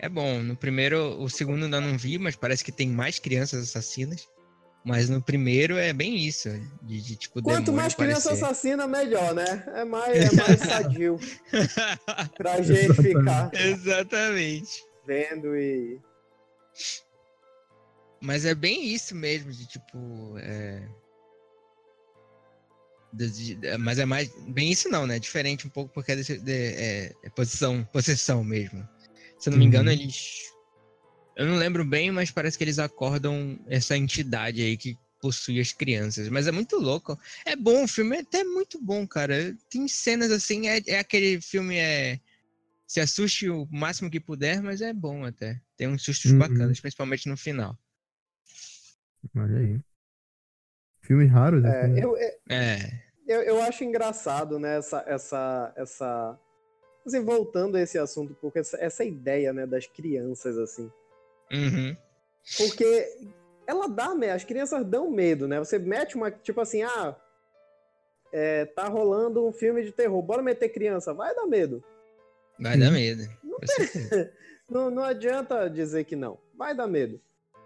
É 0.00 0.08
bom. 0.08 0.42
No 0.42 0.56
primeiro, 0.56 1.20
o 1.20 1.28
segundo 1.28 1.64
ainda 1.64 1.80
não 1.80 1.96
vi, 1.98 2.18
mas 2.18 2.36
parece 2.36 2.64
que 2.64 2.70
tem 2.72 2.88
mais 2.88 3.18
crianças 3.18 3.64
assassinas. 3.64 4.28
Mas 4.84 5.08
no 5.08 5.20
primeiro 5.20 5.76
é 5.76 5.92
bem 5.92 6.16
isso. 6.16 6.48
De, 6.82 7.02
de, 7.02 7.16
tipo, 7.16 7.42
Quanto 7.42 7.72
mais 7.72 7.94
criança 7.94 8.28
aparecer. 8.30 8.44
assassina, 8.44 8.86
melhor, 8.86 9.34
né? 9.34 9.64
É 9.74 9.84
mais, 9.84 10.16
é 10.16 10.30
mais 10.36 10.60
sadio 10.60 11.18
pra 12.36 12.62
gente 12.62 12.94
ficar 12.94 13.50
Exatamente. 13.52 14.84
vendo 15.06 15.56
e. 15.56 16.00
Mas 18.20 18.44
é 18.44 18.54
bem 18.54 18.86
isso 18.86 19.14
mesmo, 19.14 19.50
de 19.52 19.66
tipo. 19.66 20.34
É... 20.38 20.88
de- 23.12 23.56
de- 23.56 23.78
mas 23.78 23.98
é 23.98 24.04
mais. 24.06 24.30
Bem 24.48 24.70
isso 24.70 24.88
não, 24.88 25.06
né? 25.06 25.18
Diferente 25.18 25.66
um 25.66 25.70
pouco 25.70 25.92
porque 25.92 26.12
é, 26.12 26.16
de- 26.16 26.40
é- 26.52 27.12
é 27.24 27.30
posição, 27.30 27.84
possessão 27.92 28.42
mesmo. 28.44 28.88
Se 29.38 29.48
eu 29.48 29.52
não 29.52 29.58
me 29.58 29.64
Uhum. 29.64 29.68
engano, 29.68 29.90
eles. 29.90 30.52
Eu 31.36 31.46
não 31.46 31.56
lembro 31.56 31.84
bem, 31.84 32.10
mas 32.10 32.30
parece 32.30 32.58
que 32.58 32.64
eles 32.64 32.78
acordam 32.78 33.58
essa 33.68 33.96
entidade 33.96 34.60
aí 34.60 34.76
que 34.76 34.98
possui 35.20 35.60
as 35.60 35.72
crianças. 35.72 36.28
Mas 36.28 36.46
é 36.46 36.50
muito 36.52 36.76
louco. 36.76 37.18
É 37.44 37.54
bom, 37.54 37.84
o 37.84 37.88
filme 37.88 38.16
é 38.16 38.20
até 38.20 38.42
muito 38.44 38.80
bom, 38.82 39.06
cara. 39.06 39.56
Tem 39.70 39.86
cenas 39.86 40.30
assim, 40.32 40.68
é, 40.68 40.80
é 40.86 40.98
aquele 40.98 41.40
filme 41.40 41.76
é. 41.76 42.18
Se 42.86 43.00
assuste 43.00 43.48
o 43.50 43.68
máximo 43.70 44.10
que 44.10 44.18
puder, 44.18 44.62
mas 44.62 44.80
é 44.80 44.92
bom 44.92 45.24
até. 45.24 45.60
Tem 45.76 45.86
uns 45.86 46.02
sustos 46.02 46.32
Uhum. 46.32 46.38
bacanas, 46.38 46.80
principalmente 46.80 47.28
no 47.28 47.36
final. 47.36 47.78
Olha 49.36 49.58
aí. 49.58 49.80
Filmes 51.02 51.30
raros, 51.30 51.64
É, 51.64 51.82
assim. 51.82 51.92
né? 51.92 52.04
eu, 52.04 52.16
é, 52.16 52.38
É. 52.48 53.02
eu, 53.26 53.42
eu 53.42 53.62
acho 53.62 53.84
engraçado, 53.84 54.58
né, 54.58 54.78
essa, 54.78 55.04
essa, 55.06 55.72
essa... 55.76 56.40
Assim, 57.08 57.24
voltando 57.24 57.76
a 57.76 57.80
esse 57.80 57.98
assunto, 57.98 58.36
porque 58.40 58.60
essa, 58.60 58.76
essa 58.78 59.04
ideia, 59.04 59.52
né, 59.52 59.66
das 59.66 59.86
crianças, 59.86 60.58
assim. 60.58 60.90
Uhum. 61.52 61.96
Porque 62.56 63.16
ela 63.66 63.88
dá, 63.88 64.14
medo, 64.14 64.32
as 64.32 64.44
crianças 64.44 64.84
dão 64.84 65.10
medo, 65.10 65.46
né? 65.46 65.58
Você 65.58 65.78
mete 65.78 66.16
uma, 66.16 66.30
tipo 66.30 66.60
assim, 66.60 66.82
ah, 66.82 67.16
é, 68.32 68.64
tá 68.64 68.88
rolando 68.88 69.46
um 69.46 69.52
filme 69.52 69.82
de 69.82 69.92
terror, 69.92 70.22
bora 70.22 70.42
meter 70.42 70.68
criança, 70.68 71.12
vai 71.12 71.34
dar 71.34 71.46
medo. 71.46 71.82
Vai 72.58 72.78
dar 72.78 72.90
medo. 72.90 73.22
com 73.42 73.66
certeza. 73.66 74.32
Não, 74.68 74.90
não 74.90 75.02
adianta 75.02 75.66
dizer 75.70 76.04
que 76.04 76.14
não, 76.14 76.38
vai 76.54 76.74
dar 76.74 76.86
medo. 76.86 77.18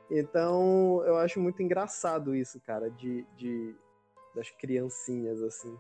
Então, 0.09 1.03
eu 1.05 1.17
acho 1.17 1.41
muito 1.41 1.61
engraçado 1.61 2.33
isso, 2.33 2.61
cara, 2.61 2.89
de, 2.89 3.27
de 3.37 3.75
das 4.37 4.51
criancinhas, 4.51 5.43
assim, 5.43 5.77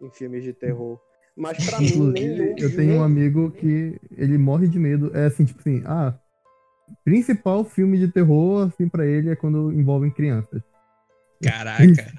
em 0.00 0.10
filmes 0.10 0.42
de 0.42 0.52
terror. 0.52 0.98
Mas 1.36 1.64
pra 1.64 1.78
mim, 1.80 2.12
nenhum... 2.12 2.54
eu 2.58 2.76
tenho 2.76 2.94
um 2.96 3.02
amigo 3.02 3.50
que 3.52 3.98
ele 4.16 4.38
morre 4.38 4.68
de 4.68 4.78
medo. 4.78 5.10
É 5.16 5.26
assim, 5.26 5.44
tipo 5.44 5.60
assim, 5.60 5.82
ah, 5.86 6.14
principal 7.04 7.64
filme 7.64 7.98
de 7.98 8.08
terror, 8.08 8.68
assim, 8.68 8.88
pra 8.88 9.06
ele 9.06 9.30
é 9.30 9.36
quando 9.36 9.72
envolvem 9.72 10.10
crianças. 10.10 10.62
Caraca. 11.42 12.14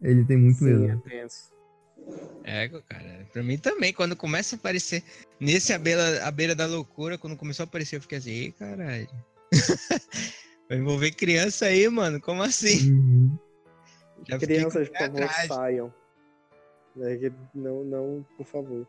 Ele 0.00 0.24
tem 0.24 0.36
muito 0.36 0.58
Sim, 0.58 0.64
medo. 0.64 1.02
é 1.06 1.10
tenso. 1.10 1.52
É, 2.44 2.68
cara. 2.68 3.26
Pra 3.32 3.42
mim 3.42 3.56
também, 3.56 3.92
quando 3.92 4.16
começa 4.16 4.56
a 4.56 4.58
aparecer 4.58 5.02
nesse 5.38 5.72
a 5.72 5.78
beira, 5.78 6.26
a 6.26 6.30
beira 6.30 6.54
da 6.54 6.66
loucura, 6.66 7.16
quando 7.16 7.36
começou 7.36 7.62
a 7.62 7.66
aparecer, 7.66 7.96
eu 7.96 8.02
fiquei 8.02 8.18
assim, 8.18 8.30
ei, 8.30 8.52
caralho. 8.52 9.08
Vai 10.68 10.78
envolver 10.78 11.12
criança 11.12 11.66
aí, 11.66 11.88
mano. 11.88 12.20
Como 12.20 12.42
assim? 12.42 12.90
Uhum. 12.90 13.38
Crianças, 14.40 14.88
por 14.88 14.98
favor, 14.98 15.28
saiam. 15.46 15.94
É 17.00 17.16
que 17.16 17.32
Não, 17.54 17.82
não, 17.84 18.26
por 18.36 18.46
favor. 18.46 18.86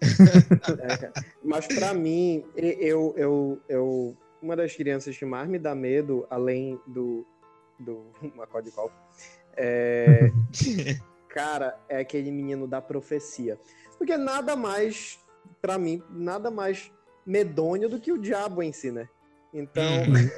É. 0.80 1.12
Mas 1.42 1.66
pra 1.66 1.92
mim, 1.94 2.44
eu, 2.56 3.14
eu, 3.16 3.60
eu, 3.68 4.16
uma 4.40 4.56
das 4.56 4.74
crianças 4.74 5.16
que 5.16 5.24
mais 5.24 5.48
me 5.48 5.58
dá 5.58 5.74
medo, 5.74 6.26
além 6.30 6.80
do, 6.86 7.24
do 7.78 8.06
Macaulay 8.34 8.70
Culkin, 8.72 8.94
é, 9.56 10.32
cara, 11.28 11.78
é 11.88 11.98
aquele 11.98 12.30
menino 12.30 12.66
da 12.66 12.80
profecia. 12.80 13.58
Porque 13.98 14.16
nada 14.16 14.56
mais, 14.56 15.20
pra 15.60 15.78
mim, 15.78 16.02
nada 16.10 16.50
mais 16.50 16.90
medonho 17.24 17.88
do 17.88 18.00
que 18.00 18.10
o 18.12 18.18
diabo 18.18 18.62
em 18.62 18.72
si, 18.72 18.90
né? 18.90 19.08
Então, 19.54 19.84
Hum. 19.84 20.30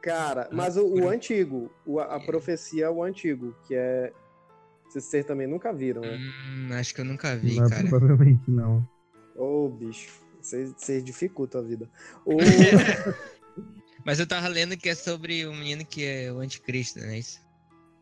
cara, 0.00 0.48
mas 0.52 0.76
o, 0.76 0.86
o 0.86 1.08
antigo, 1.08 1.70
o- 1.84 1.98
a, 1.98 2.16
a 2.16 2.20
profecia 2.20 2.86
é 2.86 2.90
o 2.90 3.02
antigo, 3.02 3.54
que 3.66 3.74
é. 3.74 4.12
Vocês 5.00 5.24
também 5.24 5.46
nunca 5.46 5.72
viram, 5.72 6.02
né? 6.02 6.18
Hum, 6.18 6.68
acho 6.72 6.94
que 6.94 7.00
eu 7.00 7.04
nunca 7.04 7.36
vi, 7.36 7.56
Mas 7.56 7.70
cara. 7.70 7.88
provavelmente 7.88 8.50
não. 8.50 8.86
Ô, 9.34 9.68
bicho, 9.68 10.20
vocês 10.40 11.04
dificultam 11.04 11.60
a 11.60 11.64
vida. 11.64 11.88
O- 12.24 12.36
Mas 14.04 14.20
eu 14.20 14.26
tava 14.26 14.46
lendo 14.48 14.76
que 14.76 14.88
é 14.88 14.94
sobre 14.94 15.46
o 15.46 15.52
menino 15.52 15.84
que 15.84 16.04
é 16.04 16.32
o 16.32 16.38
anticristo, 16.38 17.00
né? 17.00 17.18
Isso. 17.18 17.40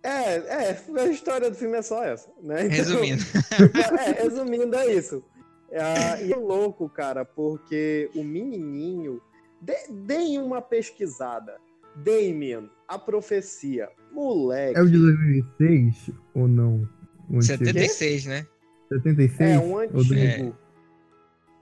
é, 0.03 0.35
é, 0.37 0.79
a 1.01 1.07
história 1.07 1.51
do 1.51 1.57
filme 1.57 1.79
é 1.79 1.83
só 1.83 2.05
essa, 2.05 2.31
né? 2.43 2.67
Então, 2.67 2.77
Resumindo. 2.77 3.23
é, 3.99 4.23
resumindo, 4.23 4.77
é 4.77 4.93
isso. 4.95 5.25
Ah, 5.73 6.21
e 6.21 6.33
é 6.33 6.37
louco, 6.37 6.89
cara, 6.89 7.25
porque 7.25 8.11
o 8.15 8.23
menininho. 8.23 9.21
De, 9.61 9.75
deem 9.91 10.39
uma 10.39 10.61
pesquisada. 10.61 11.57
Damien, 11.97 12.69
a 12.89 12.99
profecia. 12.99 13.89
Moleque. 14.13 14.79
É 14.79 14.83
o 14.83 14.87
de 14.87 14.99
2006 14.99 16.11
ou 16.35 16.49
não? 16.49 16.89
O 17.29 17.37
antigo? 17.37 17.65
76, 17.65 18.27
né? 18.27 18.47
76? 18.89 19.51
É 19.51 19.59
um 19.59 19.79
antigo. 19.79 20.57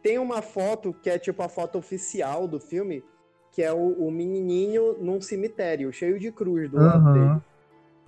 Tem 0.03 0.19
uma 0.19 0.43
foto 0.43 0.93
que 0.93 1.09
é 1.09 1.19
tipo 1.19 1.43
a 1.43 1.49
foto 1.49 1.79
oficial 1.79 2.49
do 2.49 2.59
filme, 2.59 3.05
que 3.53 3.63
é 3.63 3.73
o, 3.73 4.07
o 4.07 4.11
menininho 4.11 4.97
num 5.01 5.21
cemitério, 5.21 5.93
cheio 5.93 6.19
de 6.19 6.33
cruz 6.33 6.69
do 6.71 6.77
lado 6.77 7.13
dele. 7.13 7.41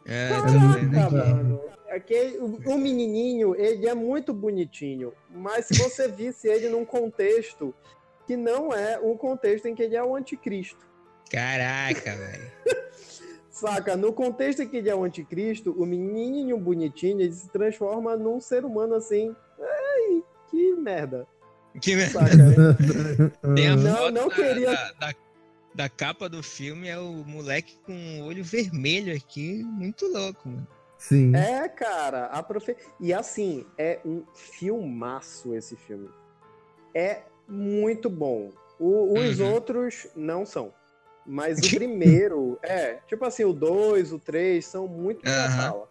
É, 0.07 0.29
Caraca, 0.29 1.07
aqui. 1.07 1.15
mano. 1.15 1.61
Aquele, 1.89 2.39
o, 2.39 2.47
o 2.47 2.79
menininho, 2.79 3.55
ele 3.55 3.87
é 3.87 3.95
muito 3.95 4.35
bonitinho, 4.35 5.13
mas 5.31 5.67
se 5.67 5.79
você 5.79 6.09
visse 6.09 6.49
ele 6.49 6.69
num 6.69 6.85
contexto 6.85 7.73
que 8.27 8.37
não 8.37 8.73
é 8.73 8.99
um 8.99 9.17
contexto 9.17 9.67
em 9.67 9.75
que 9.75 9.83
ele 9.83 9.95
é 9.95 10.03
o 10.03 10.17
anticristo. 10.17 10.85
Caraca, 11.31 12.17
velho. 12.17 12.53
Saca? 13.67 13.97
No 13.97 14.13
contexto 14.13 14.63
em 14.63 14.69
que 14.69 14.77
ele 14.77 14.91
é 14.91 14.95
o 14.95 15.05
anticristo, 15.05 15.73
o 15.73 15.87
menininho 15.87 16.59
bonitinho, 16.59 17.21
ele 17.21 17.33
se 17.33 17.49
transforma 17.51 18.17
num 18.17 18.41
ser 18.41 18.65
humano 18.65 18.95
assim. 18.95 19.35
Ai, 19.61 20.23
que 20.51 20.75
merda. 20.77 21.27
Que 21.81 21.97
merda. 21.97 22.21
Saca? 22.21 22.35
Tem 23.55 23.69
a 23.69 23.77
Não, 23.77 24.11
não 24.11 24.29
da, 24.29 24.35
queria- 24.35 24.71
da, 24.73 24.93
da- 24.93 25.15
da 25.75 25.89
capa 25.89 26.29
do 26.29 26.41
filme, 26.43 26.87
é 26.89 26.97
o 26.99 27.25
moleque 27.27 27.77
com 27.85 28.21
o 28.21 28.27
olho 28.27 28.45
vermelho 28.45 29.13
aqui, 29.17 29.65
muito 29.65 30.07
louco, 30.07 30.49
mano. 30.49 30.67
Sim. 30.99 31.35
É, 31.35 31.69
cara, 31.69 32.27
a 32.27 32.43
profe... 32.45 32.77
E 33.01 33.13
assim, 33.13 33.67
é 33.77 33.99
um 34.05 34.23
filmaço 34.35 35.53
esse 35.55 35.75
filme. 35.77 36.09
É 36.95 37.23
muito 37.49 38.09
bom. 38.09 38.51
O- 38.79 39.19
os 39.19 39.41
Uhum. 39.41 39.53
outros 39.53 40.07
não 40.15 40.47
são. 40.47 40.73
Mas 41.27 41.63
o 41.63 41.71
primeiro, 41.71 42.59
é, 42.63 42.97
tipo 43.07 43.25
assim, 43.25 43.45
o 43.45 43.53
2, 43.53 44.13
o 44.13 44.19
3 44.19 44.65
são 44.65 44.87
muito 44.87 45.27
Aham. 45.27 45.49
Natal. 45.49 45.91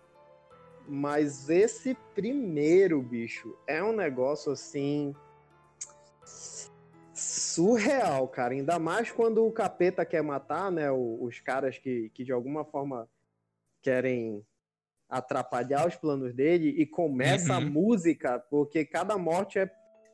Mas 0.88 1.50
esse 1.50 1.96
primeiro, 2.14 3.02
bicho, 3.02 3.58
é 3.66 3.84
um 3.84 3.94
negócio 3.94 4.52
assim. 4.52 5.16
surreal, 7.14 8.28
cara. 8.28 8.54
Ainda 8.54 8.78
mais 8.80 9.12
quando 9.12 9.46
o 9.46 9.52
capeta 9.52 10.06
quer 10.06 10.22
matar, 10.24 10.72
né? 10.72 10.92
Os 10.92 11.40
caras 11.40 11.78
que, 11.78 12.10
que 12.10 12.24
de 12.24 12.32
alguma 12.32 12.66
forma 12.66 13.08
querem 13.82 14.46
atrapalhar 15.08 15.88
os 15.88 15.96
planos 15.96 16.34
dele 16.34 16.70
e 16.70 16.86
começa 16.86 17.56
a 17.56 17.60
Uhum. 17.60 17.70
música, 17.70 18.40
porque 18.50 18.84
cada 18.84 19.18
morte 19.18 19.60
é, 19.60 19.70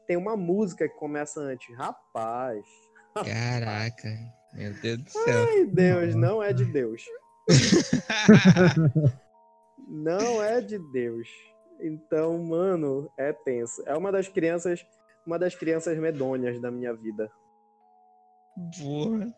tem 0.06 0.18
uma 0.18 0.36
música 0.36 0.88
que 0.90 0.96
começa 0.96 1.40
antes. 1.40 1.74
Rapaz. 1.78 2.66
Caraca. 3.26 4.39
Meu 4.54 4.74
Deus 4.82 5.04
do 5.04 5.10
céu. 5.10 5.48
Ai, 5.48 5.66
Deus, 5.66 6.16
não 6.16 6.42
é 6.42 6.52
de 6.54 6.66
Deus. 6.66 7.04
Não 9.90 10.44
é 10.44 10.62
de 10.62 10.78
Deus. 10.78 11.28
Então, 11.82 12.38
mano, 12.44 13.12
é 13.18 13.34
tenso. 13.34 13.82
É 13.88 13.98
uma 13.98 14.12
das 14.12 14.28
crianças, 14.28 14.86
uma 15.26 15.40
das 15.40 15.56
crianças 15.56 15.98
medonhas 15.98 16.62
da 16.62 16.70
minha 16.70 16.94
vida. 16.94 17.32
Porra. 18.78 19.34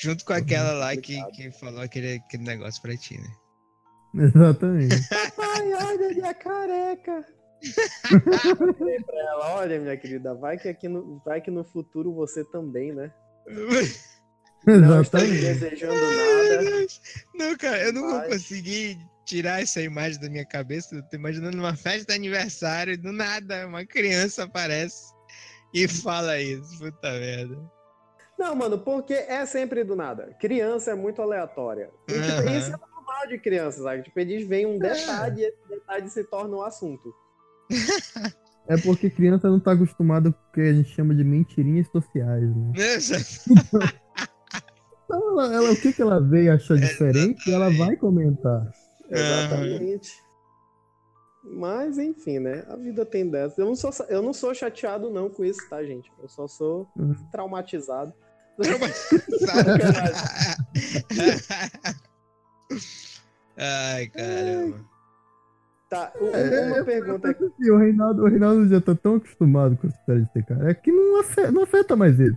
Junto 0.00 0.24
com 0.24 0.32
aquela 0.32 0.72
lá 0.72 0.96
que, 0.96 1.22
que 1.32 1.50
falou 1.50 1.82
aquele, 1.82 2.14
aquele 2.14 2.44
negócio 2.44 2.80
pra 2.80 2.96
ti, 2.96 3.18
né? 3.20 4.24
Exatamente. 4.24 4.94
Ai, 5.36 5.74
olha 5.74 6.08
minha 6.08 6.34
careca. 6.34 7.26
Falei 8.78 9.02
pra 9.02 9.18
ela, 9.18 9.56
olha, 9.56 9.80
minha 9.80 9.96
querida, 9.96 10.32
vai 10.34 10.56
que 10.56 10.68
aqui 10.68 10.88
no, 10.88 11.20
vai 11.24 11.40
que 11.40 11.50
no 11.50 11.64
futuro 11.64 12.14
você 12.14 12.44
também, 12.44 12.92
né? 12.92 13.12
Não 14.66 15.00
Exatamente. 15.00 15.40
desejando 15.40 15.94
nada. 15.94 16.86
Não, 17.34 17.56
cara, 17.56 17.84
eu 17.84 17.92
não 17.92 18.10
vou 18.10 18.22
conseguir 18.22 18.98
tirar 19.24 19.62
essa 19.62 19.80
imagem 19.80 20.20
da 20.20 20.28
minha 20.28 20.44
cabeça. 20.44 20.94
Eu 20.94 21.02
tô 21.04 21.16
imaginando 21.16 21.56
uma 21.56 21.74
festa 21.76 22.12
de 22.12 22.18
aniversário, 22.18 23.00
do 23.00 23.12
nada, 23.12 23.66
uma 23.66 23.84
criança 23.86 24.44
aparece 24.44 25.12
e 25.72 25.86
fala 25.86 26.40
isso. 26.40 26.78
Puta 26.78 27.10
merda. 27.12 27.56
Não, 28.38 28.54
mano, 28.54 28.78
porque 28.78 29.14
é 29.14 29.44
sempre 29.46 29.82
do 29.82 29.96
nada. 29.96 30.36
Criança 30.40 30.92
é 30.92 30.94
muito 30.94 31.20
aleatória. 31.20 31.90
E, 32.08 32.12
tipo, 32.12 32.48
Aham. 32.48 32.58
isso 32.58 32.68
é 32.68 32.76
normal 32.78 33.26
de 33.26 33.38
criança, 33.38 33.82
sabe? 33.82 34.02
Tipo, 34.04 34.20
eles 34.20 34.46
veem 34.46 34.66
um 34.66 34.78
detalhe 34.78 35.42
e 35.42 35.44
esse 35.44 35.68
detalhe 35.68 36.08
se 36.08 36.24
torna 36.24 36.56
um 36.56 36.62
assunto. 36.62 37.12
É 38.68 38.76
porque 38.76 39.08
criança 39.08 39.48
não 39.48 39.58
tá 39.58 39.72
acostumada 39.72 40.30
com 40.30 40.38
o 40.38 40.52
que 40.52 40.60
a 40.60 40.74
gente 40.74 40.90
chama 40.90 41.14
de 41.14 41.24
mentirinhas 41.24 41.88
sociais, 41.88 42.54
né? 42.54 42.72
Então, 45.10 45.40
ela, 45.40 45.54
ela- 45.54 45.72
o 45.72 45.76
que, 45.80 45.90
que 45.90 46.02
ela 46.02 46.20
vê 46.20 46.44
e 46.44 46.50
acha 46.50 46.76
diferente, 46.76 47.50
ela 47.50 47.70
vai 47.70 47.96
comentar. 47.96 48.70
Exatamente. 49.08 50.12
Mas, 51.42 51.96
enfim, 51.96 52.38
né? 52.40 52.62
A 52.68 52.76
vida 52.76 53.06
tem 53.06 53.26
dessa. 53.26 53.58
Eu 53.58 53.64
não 53.68 53.74
sou, 53.74 53.90
eu 54.10 54.20
não 54.20 54.34
sou 54.34 54.54
chateado, 54.54 55.08
não, 55.08 55.30
com 55.30 55.42
isso, 55.46 55.66
tá, 55.70 55.82
gente? 55.82 56.12
Eu 56.22 56.28
só 56.28 56.46
sou 56.46 56.86
Uhum. 56.94 57.14
traumatizado. 57.32 58.12
Ai, 63.56 64.06
caramba. 64.08 64.84
Tá, 65.88 66.12
É, 66.20 66.66
uma 66.66 66.78
é, 66.78 66.84
pergunta 66.84 67.30
aqui. 67.30 67.44
Assim, 67.44 67.70
o, 67.70 67.78
Reinaldo, 67.78 68.22
o 68.22 68.28
Reinaldo 68.28 68.68
já 68.68 68.80
tá 68.80 68.94
tão 68.94 69.16
acostumado 69.16 69.76
com 69.76 69.86
essa 69.86 69.96
história 69.98 70.22
de 70.22 70.32
ser 70.32 70.44
cara. 70.44 70.70
É 70.70 70.74
que 70.74 70.92
não 70.92 71.20
afeta, 71.20 71.50
não 71.50 71.62
afeta 71.62 71.96
mais 71.96 72.20
ele. 72.20 72.36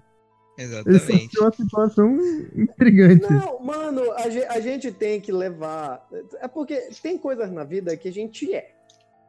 Exatamente. 0.58 1.06
tem 1.30 1.42
uma 1.42 1.52
situação 1.52 2.18
intrigante. 2.56 3.26
Não, 3.32 3.60
mano, 3.64 4.12
a 4.14 4.30
ge- 4.30 4.46
a 4.46 4.60
gente 4.60 4.92
tem 4.92 5.20
que 5.20 5.32
levar. 5.32 6.08
É 6.40 6.48
porque 6.48 6.90
tem 7.02 7.18
coisas 7.18 7.52
na 7.52 7.64
vida 7.64 7.96
que 7.98 8.08
a 8.10 8.14
gente 8.14 8.54
é. 8.54 8.70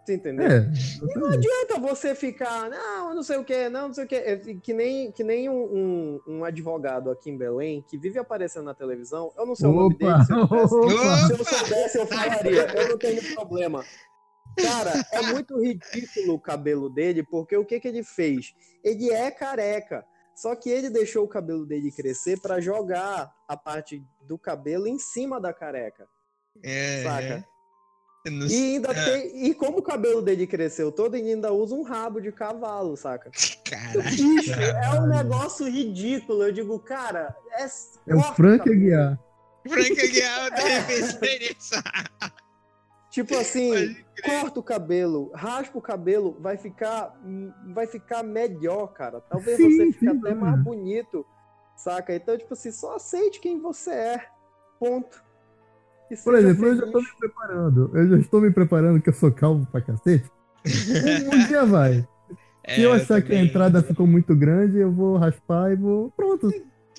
Você 0.05 0.15
entendeu? 0.15 0.45
É, 0.47 0.61
Não 0.61 0.73
exatamente. 0.75 1.35
adianta 1.37 1.79
você 1.81 2.13
ficar, 2.17 2.69
não, 2.69 3.11
eu 3.11 3.15
não 3.15 3.23
sei 3.23 3.37
o 3.39 3.45
que, 3.45 3.69
não, 3.69 3.87
não 3.87 3.95
sei 3.95 4.05
o 4.05 4.09
que. 4.09 4.17
É 4.17 4.37
Que 4.37 4.73
nem, 4.75 5.13
que 5.13 5.23
nem 5.23 5.49
um, 5.49 5.63
um- 5.63 6.21
um 6.39 6.45
advogado 6.45 7.09
aqui 7.09 7.31
em 7.31 7.39
Belém 7.39 7.85
que 7.89 7.97
vive 7.97 8.19
aparecendo 8.19 8.65
na 8.65 8.75
televisão. 8.75 9.31
Eu 9.39 9.47
não 9.47 9.55
sei 9.55 9.69
o 9.69 9.73
nome 9.73 9.95
Opa! 9.95 10.13
dele. 10.15 10.25
Se 10.27 10.33
eu, 10.33 10.69
soubesse, 10.69 10.95
Opa! 10.99 11.17
se 11.17 11.33
eu 11.33 11.45
soubesse, 11.45 11.99
eu 11.99 12.07
falaria. 12.07 12.67
Eu 12.77 12.89
não 12.89 12.99
tenho 12.99 13.35
problema. 13.35 13.85
Cara, 14.61 14.93
é 15.13 15.23
muito 15.23 15.61
ridículo 15.61 16.35
o 16.35 16.41
cabelo 16.41 16.91
dele, 16.91 17.23
porque 17.23 17.57
o 17.57 17.65
que, 17.65 17.81
que 17.81 17.89
ele 17.89 18.03
fez? 18.03 18.55
Ele 18.85 19.11
é 19.11 19.31
careca. 19.31 20.05
Só 20.35 20.55
que 20.57 20.71
ele 20.71 20.89
deixou 20.89 21.25
o 21.25 21.29
cabelo 21.29 21.67
dele 21.67 21.93
crescer 21.93 22.41
pra 22.41 22.61
jogar 22.61 23.31
a 23.47 23.57
parte 23.57 24.03
do 24.27 24.39
cabelo 24.39 24.87
em 24.87 24.99
cima 24.99 25.41
da 25.41 25.53
careca. 25.53 26.07
É, 26.63 27.03
Saca? 27.03 27.45
eu 28.25 28.33
não 28.33 28.47
E 28.47 28.75
ainda 28.75 28.93
É. 28.93 29.05
tem. 29.05 29.47
E 29.47 29.55
como 29.55 29.79
o 29.79 29.83
cabelo 29.83 30.23
dele 30.23 30.47
cresceu 30.47 30.91
todo, 30.91 31.17
ele 31.17 31.33
ainda 31.33 31.53
usa 31.53 31.75
um 31.75 31.83
rabo 31.83 32.21
de 32.21 32.33
cavalo, 32.33 32.97
saca? 32.97 33.31
Caralho. 33.69 34.03
Bicho, 34.03 34.53
é 34.53 35.01
um 35.01 35.07
negócio 35.07 35.67
ridículo. 35.69 36.45
Eu 36.45 36.53
digo, 36.53 36.79
cara, 36.79 37.37
é. 37.53 37.65
É 38.07 38.15
o 38.15 38.23
Frank. 38.35 38.69
Aguiar. 38.71 39.19
Franca 39.69 40.07
Guial, 40.09 40.47
eu 40.47 40.87
pensei 40.87 41.39
nisso. 41.39 41.75
Tipo 43.13 43.37
assim, 43.37 43.95
corta 44.25 44.59
o 44.59 44.63
cabelo, 44.63 45.31
raspa 45.35 45.79
o 45.79 45.83
cabelo, 45.83 46.37
vai 46.41 46.57
ficar, 46.57 47.15
vai 47.75 47.87
ficar 47.87 48.23
melhor, 48.25 48.89
cara. 48.95 49.21
Talvez 49.21 49.61
Sim, 49.61 49.71
você 49.71 49.87
fique 49.93 50.09
sim, 50.09 50.09
até 50.09 50.35
sim. 50.35 50.41
mais 50.41 50.59
bonito, 50.59 51.25
saca? 51.77 52.15
Então, 52.15 52.39
tipo 52.39 52.55
assim, 52.55 52.73
só 52.73 52.97
aceite 52.97 53.39
quem 53.39 53.61
você 53.61 53.91
é. 53.93 54.27
Ponto. 54.81 55.23
E 56.11 56.17
Por 56.17 56.35
exemplo, 56.35 56.67
eu 56.67 56.77
já 56.77 56.87
tô 56.87 57.01
feliz. 57.01 57.05
me 57.05 57.17
preparando. 57.19 57.91
Eu 57.95 58.09
já 58.09 58.19
estou 58.19 58.41
me 58.41 58.51
preparando 58.51 59.01
que 59.03 59.11
eu 59.11 59.15
sou 59.15 59.31
calvo 59.31 59.67
pra 59.67 59.83
cacete. 59.83 60.31
Um, 60.91 61.29
um 61.37 61.47
dia 61.47 61.67
vai. 61.67 62.07
É, 62.65 62.75
Se 62.77 62.83
eu 62.83 62.93
achar 62.93 63.21
que 63.23 63.33
a 63.35 63.43
entrada 63.43 63.83
ficou 63.83 64.07
muito 64.07 64.35
grande, 64.35 64.79
eu 64.79 64.91
vou 64.93 65.19
raspar 65.19 65.73
e 65.73 65.77
vou. 65.77 66.11
Pronto. 66.13 66.51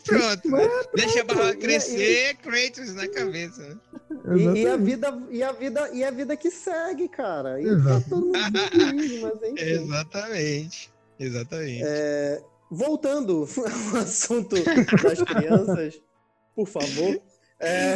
Pronto, 0.05 0.49
né? 0.51 0.69
deixa 0.95 1.21
a 1.21 1.23
barba 1.23 1.51
E- 1.51 1.57
crescer, 1.57 2.35
Kratos 2.37 2.93
na 2.93 3.07
cabeça. 3.07 3.61
né? 3.61 3.77
E, 4.37 4.59
e 4.59 4.67
a 4.67 4.75
vida, 4.77 5.23
e 5.31 5.43
a 5.43 5.51
vida, 5.51 5.89
e 5.93 6.03
a 6.03 6.11
vida 6.11 6.35
que 6.35 6.51
segue, 6.51 7.07
cara. 7.07 7.61
E 7.61 7.65
tá 7.65 8.01
todo 8.09 8.25
mundo 8.27 8.59
feliz, 8.69 9.21
mas 9.21 9.33
enfim. 9.43 9.63
Exatamente. 9.63 10.93
Exatamente. 11.19 11.83
É, 11.85 12.41
voltando 12.69 13.47
ao 13.93 14.01
assunto 14.01 14.55
das 15.03 15.21
crianças, 15.21 16.01
por 16.55 16.67
favor. 16.67 17.21
É, 17.59 17.95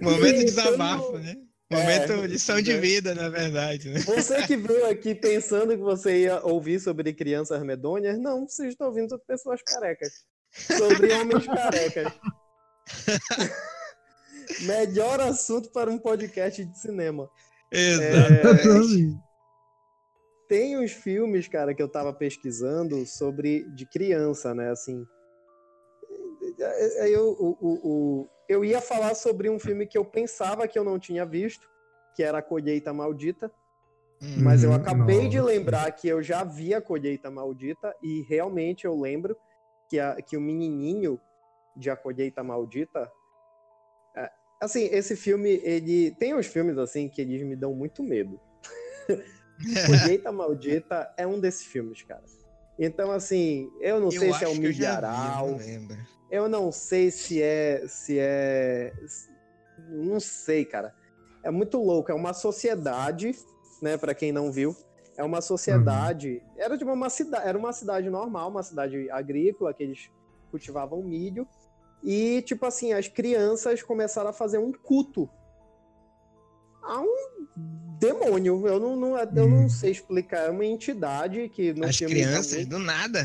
Momento 0.00 0.36
de 0.38 0.44
desabafo, 0.44 1.18
né? 1.18 1.36
Momento 1.70 2.12
é, 2.12 2.26
lição 2.26 2.60
de 2.60 2.74
né? 2.74 2.78
vida, 2.78 3.14
na 3.14 3.28
verdade, 3.28 3.88
né? 3.88 3.98
você 4.00 4.42
que 4.46 4.54
veio 4.56 4.86
aqui 4.88 5.14
pensando 5.14 5.70
que 5.70 5.82
você 5.82 6.22
ia 6.22 6.40
ouvir 6.44 6.78
sobre 6.78 7.12
crianças 7.12 7.60
medonhas, 7.62 8.18
não, 8.18 8.46
você 8.46 8.68
está 8.68 8.86
ouvindo 8.86 9.08
sobre 9.08 9.24
pessoas 9.26 9.60
carecas. 9.62 10.12
Sobre 10.54 11.12
homens 11.12 11.46
carecas. 11.46 12.12
Melhor 14.60 15.20
assunto 15.20 15.70
para 15.70 15.90
um 15.90 15.98
podcast 15.98 16.64
de 16.64 16.78
cinema. 16.78 17.28
Exatamente. 17.70 18.60
Exatamente. 18.60 19.24
Tem 20.48 20.76
uns 20.78 20.92
filmes, 20.92 21.48
cara, 21.48 21.74
que 21.74 21.82
eu 21.82 21.88
tava 21.88 22.12
pesquisando 22.12 23.04
sobre 23.06 23.64
de 23.74 23.86
criança, 23.86 24.54
né? 24.54 24.70
Assim. 24.70 25.04
Eu, 27.08 27.30
o, 27.40 27.56
o, 27.60 28.28
eu 28.48 28.64
ia 28.64 28.80
falar 28.80 29.14
sobre 29.14 29.48
um 29.48 29.58
filme 29.58 29.86
que 29.86 29.96
eu 29.96 30.04
pensava 30.04 30.68
que 30.68 30.78
eu 30.78 30.84
não 30.84 30.98
tinha 30.98 31.24
visto, 31.24 31.66
que 32.14 32.22
era 32.22 32.38
A 32.38 32.42
Colheita 32.42 32.92
Maldita, 32.92 33.50
Hum, 34.22 34.42
mas 34.44 34.62
eu 34.62 34.70
Uhum, 34.70 34.76
acabei 34.76 35.28
de 35.28 35.38
nossa. 35.38 35.50
lembrar 35.52 35.90
que 35.92 36.06
eu 36.06 36.22
já 36.22 36.44
vi 36.44 36.72
A 36.72 36.80
Colheita 36.80 37.30
Maldita 37.30 37.94
e 38.02 38.22
realmente 38.22 38.84
eu 38.84 38.94
lembro 38.98 39.36
que, 39.94 40.00
a, 40.00 40.16
que 40.16 40.36
o 40.36 40.40
menininho 40.40 41.20
de 41.76 41.88
A 41.88 41.96
Colheita 41.96 42.42
Maldita. 42.42 43.10
é, 44.16 44.30
assim, 44.60 44.86
esse 44.86 45.14
filme, 45.14 45.60
ele. 45.62 46.10
Tem 46.16 46.34
uns 46.34 46.46
filmes 46.46 46.76
assim 46.78 47.08
que 47.08 47.20
eles 47.20 47.46
me 47.46 47.54
dão 47.54 47.72
muito 47.74 48.02
medo. 48.02 48.40
Colheita 49.86 50.32
Maldita 50.32 51.14
é 51.16 51.24
um 51.24 51.38
desses 51.38 51.66
filmes, 51.66 52.02
cara. 52.02 52.24
Então, 52.76 53.12
assim, 53.12 53.70
eu 53.80 54.00
não 54.00 54.10
sei 54.10 54.30
eu 54.30 54.34
se 54.34 54.44
é 54.44 54.48
o 54.48 54.50
que 54.50 54.56
eu 54.56 54.62
vi, 54.62 54.78
milharal, 54.78 55.50
não 55.50 55.58
eu 56.28 56.48
não 56.48 56.72
sei 56.72 57.12
se 57.12 57.40
é. 57.40 57.84
Se 57.86 58.18
é. 58.18 58.92
Não 59.88 60.18
sei, 60.18 60.64
cara. 60.64 60.92
É 61.44 61.52
muito 61.52 61.80
louco. 61.80 62.10
É 62.10 62.14
uma 62.14 62.32
sociedade, 62.32 63.32
né? 63.80 63.96
Pra 63.96 64.12
quem 64.12 64.32
não 64.32 64.50
viu. 64.50 64.74
É 65.16 65.22
uma 65.22 65.40
sociedade. 65.40 66.42
Era 66.56 66.76
de 66.76 66.84
uma 66.84 67.08
cidade. 67.10 67.46
Era 67.48 67.56
uma 67.58 67.72
cidade 67.72 68.10
normal, 68.10 68.50
uma 68.50 68.62
cidade 68.62 69.08
agrícola, 69.10 69.72
que 69.72 69.82
eles 69.82 70.10
cultivavam 70.50 71.02
milho. 71.02 71.46
E, 72.02 72.42
tipo 72.42 72.66
assim, 72.66 72.92
as 72.92 73.08
crianças 73.08 73.82
começaram 73.82 74.30
a 74.30 74.32
fazer 74.32 74.58
um 74.58 74.72
culto 74.72 75.28
a 76.82 77.00
um 77.00 77.46
demônio. 77.98 78.66
Eu 78.66 78.78
não, 78.78 78.96
não, 78.96 79.16
eu 79.18 79.48
não 79.48 79.64
Hum. 79.64 79.68
sei 79.68 79.90
explicar. 79.92 80.46
É 80.46 80.50
uma 80.50 80.64
entidade 80.66 81.48
que 81.48 81.72
no 81.72 81.86
As 81.86 81.96
crianças, 81.98 82.66
do 82.66 82.78
nada. 82.78 83.24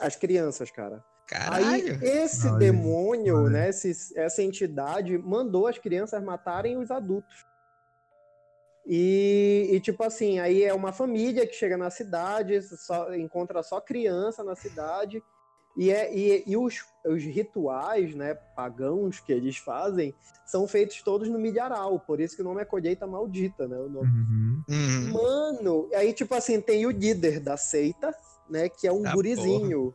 as 0.00 0.16
crianças, 0.16 0.70
cara. 0.70 1.04
Caralho. 1.26 1.66
Aí 1.66 1.98
esse 2.02 2.46
Olha, 2.46 2.58
demônio, 2.58 3.36
olha. 3.38 3.50
né, 3.50 3.68
esse- 3.70 4.16
essa 4.18 4.42
entidade 4.42 5.16
mandou 5.18 5.66
as 5.66 5.78
crianças 5.78 6.22
matarem 6.22 6.76
os 6.78 6.90
adultos. 6.90 7.46
E, 8.86 9.70
e, 9.72 9.80
tipo 9.80 10.02
assim, 10.02 10.38
aí 10.38 10.62
é 10.62 10.74
uma 10.74 10.92
família 10.92 11.46
que 11.46 11.54
chega 11.54 11.76
na 11.76 11.90
cidade, 11.90 12.60
só, 12.62 13.14
encontra 13.14 13.62
só 13.62 13.80
criança 13.80 14.44
na 14.44 14.54
cidade, 14.54 15.24
e, 15.76 15.90
é, 15.90 16.14
e, 16.14 16.44
e 16.46 16.56
os, 16.56 16.84
os 17.06 17.22
rituais, 17.22 18.14
né, 18.14 18.34
pagãos 18.54 19.20
que 19.20 19.32
eles 19.32 19.56
fazem, 19.56 20.14
são 20.46 20.68
feitos 20.68 21.02
todos 21.02 21.28
no 21.28 21.38
milharal, 21.38 21.98
por 21.98 22.20
isso 22.20 22.36
que 22.36 22.42
o 22.42 22.44
nome 22.44 22.60
é 22.60 22.64
colheita 22.64 23.06
maldita, 23.06 23.66
né, 23.66 23.78
o 23.78 23.88
nome 23.88 24.08
Uhum. 24.08 24.62
Uhum. 24.68 25.12
Mano, 25.12 25.88
aí 25.94 26.12
tipo 26.12 26.34
assim, 26.34 26.60
tem 26.60 26.86
o 26.86 26.90
líder 26.90 27.40
da 27.40 27.56
seita, 27.56 28.14
né, 28.48 28.68
que 28.68 28.86
é 28.86 28.92
um 28.92 29.04
Ah, 29.06 29.12
gurizinho. 29.12 29.94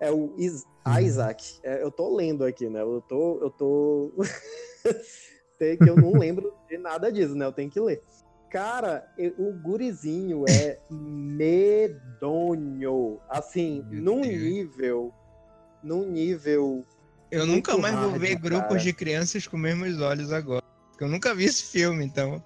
É 0.00 0.10
o 0.10 0.34
Is- 0.36 0.66
Uhum. 0.84 0.98
Isaac. 0.98 1.60
É, 1.62 1.80
eu 1.80 1.90
tô 1.92 2.16
lendo 2.16 2.44
aqui, 2.44 2.68
né? 2.68 2.80
Eu 2.82 3.00
tô 3.02 3.38
eu 3.40 3.50
tô 3.50 4.12
que 5.80 5.88
eu 5.88 5.96
não 5.96 6.18
lembro 6.18 6.52
nada 6.78 7.10
disso, 7.12 7.34
né? 7.34 7.44
Eu 7.46 7.52
tenho 7.52 7.70
que 7.70 7.80
ler. 7.80 8.02
Cara, 8.50 9.06
e- 9.18 9.32
o 9.38 9.50
gurizinho 9.52 10.44
é 10.48 10.78
medonho. 12.20 13.18
Assim, 13.28 13.84
Meu 13.88 14.02
num 14.02 14.20
Deus. 14.20 14.34
nível 14.42 15.12
num 15.82 16.08
nível 16.08 16.84
Eu 17.30 17.44
nunca 17.46 17.76
mais 17.76 17.94
vou 17.98 18.12
ver 18.12 18.36
grupos 18.36 18.68
cara. 18.68 18.78
de 18.80 18.92
crianças 18.92 19.46
com 19.46 19.56
os 19.56 19.62
mesmos 19.62 20.00
olhos 20.00 20.30
agora. 20.32 20.62
Porque 20.90 21.02
eu 21.04 21.08
nunca 21.08 21.34
vi 21.34 21.44
esse 21.44 21.64
filme, 21.64 22.04
então. 22.04 22.42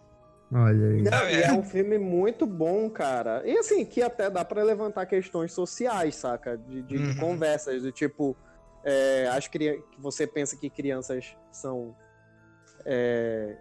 Olha 0.53 0.87
aí. 0.91 1.03
Não, 1.03 1.19
é 1.27 1.43
vendo? 1.49 1.59
um 1.59 1.63
filme 1.65 1.99
muito 1.99 2.47
bom, 2.47 2.89
cara. 2.89 3.43
E 3.45 3.59
assim, 3.59 3.85
que 3.85 4.01
até 4.01 4.31
dá 4.31 4.45
pra 4.45 4.63
levantar 4.63 5.05
questões 5.07 5.53
sociais, 5.53 6.15
saca? 6.15 6.57
De, 6.57 6.83
de 6.83 6.97
Uhum. 6.97 7.17
conversas, 7.17 7.83
do 7.83 7.91
tipo, 7.93 8.37
é, 8.85 9.27
as 9.29 9.49
cri... 9.49 9.83
que 9.91 10.01
você 10.01 10.25
pensa 10.27 10.57
que 10.57 10.71
crianças 10.71 11.37
são 11.51 11.95
é, 12.85 13.57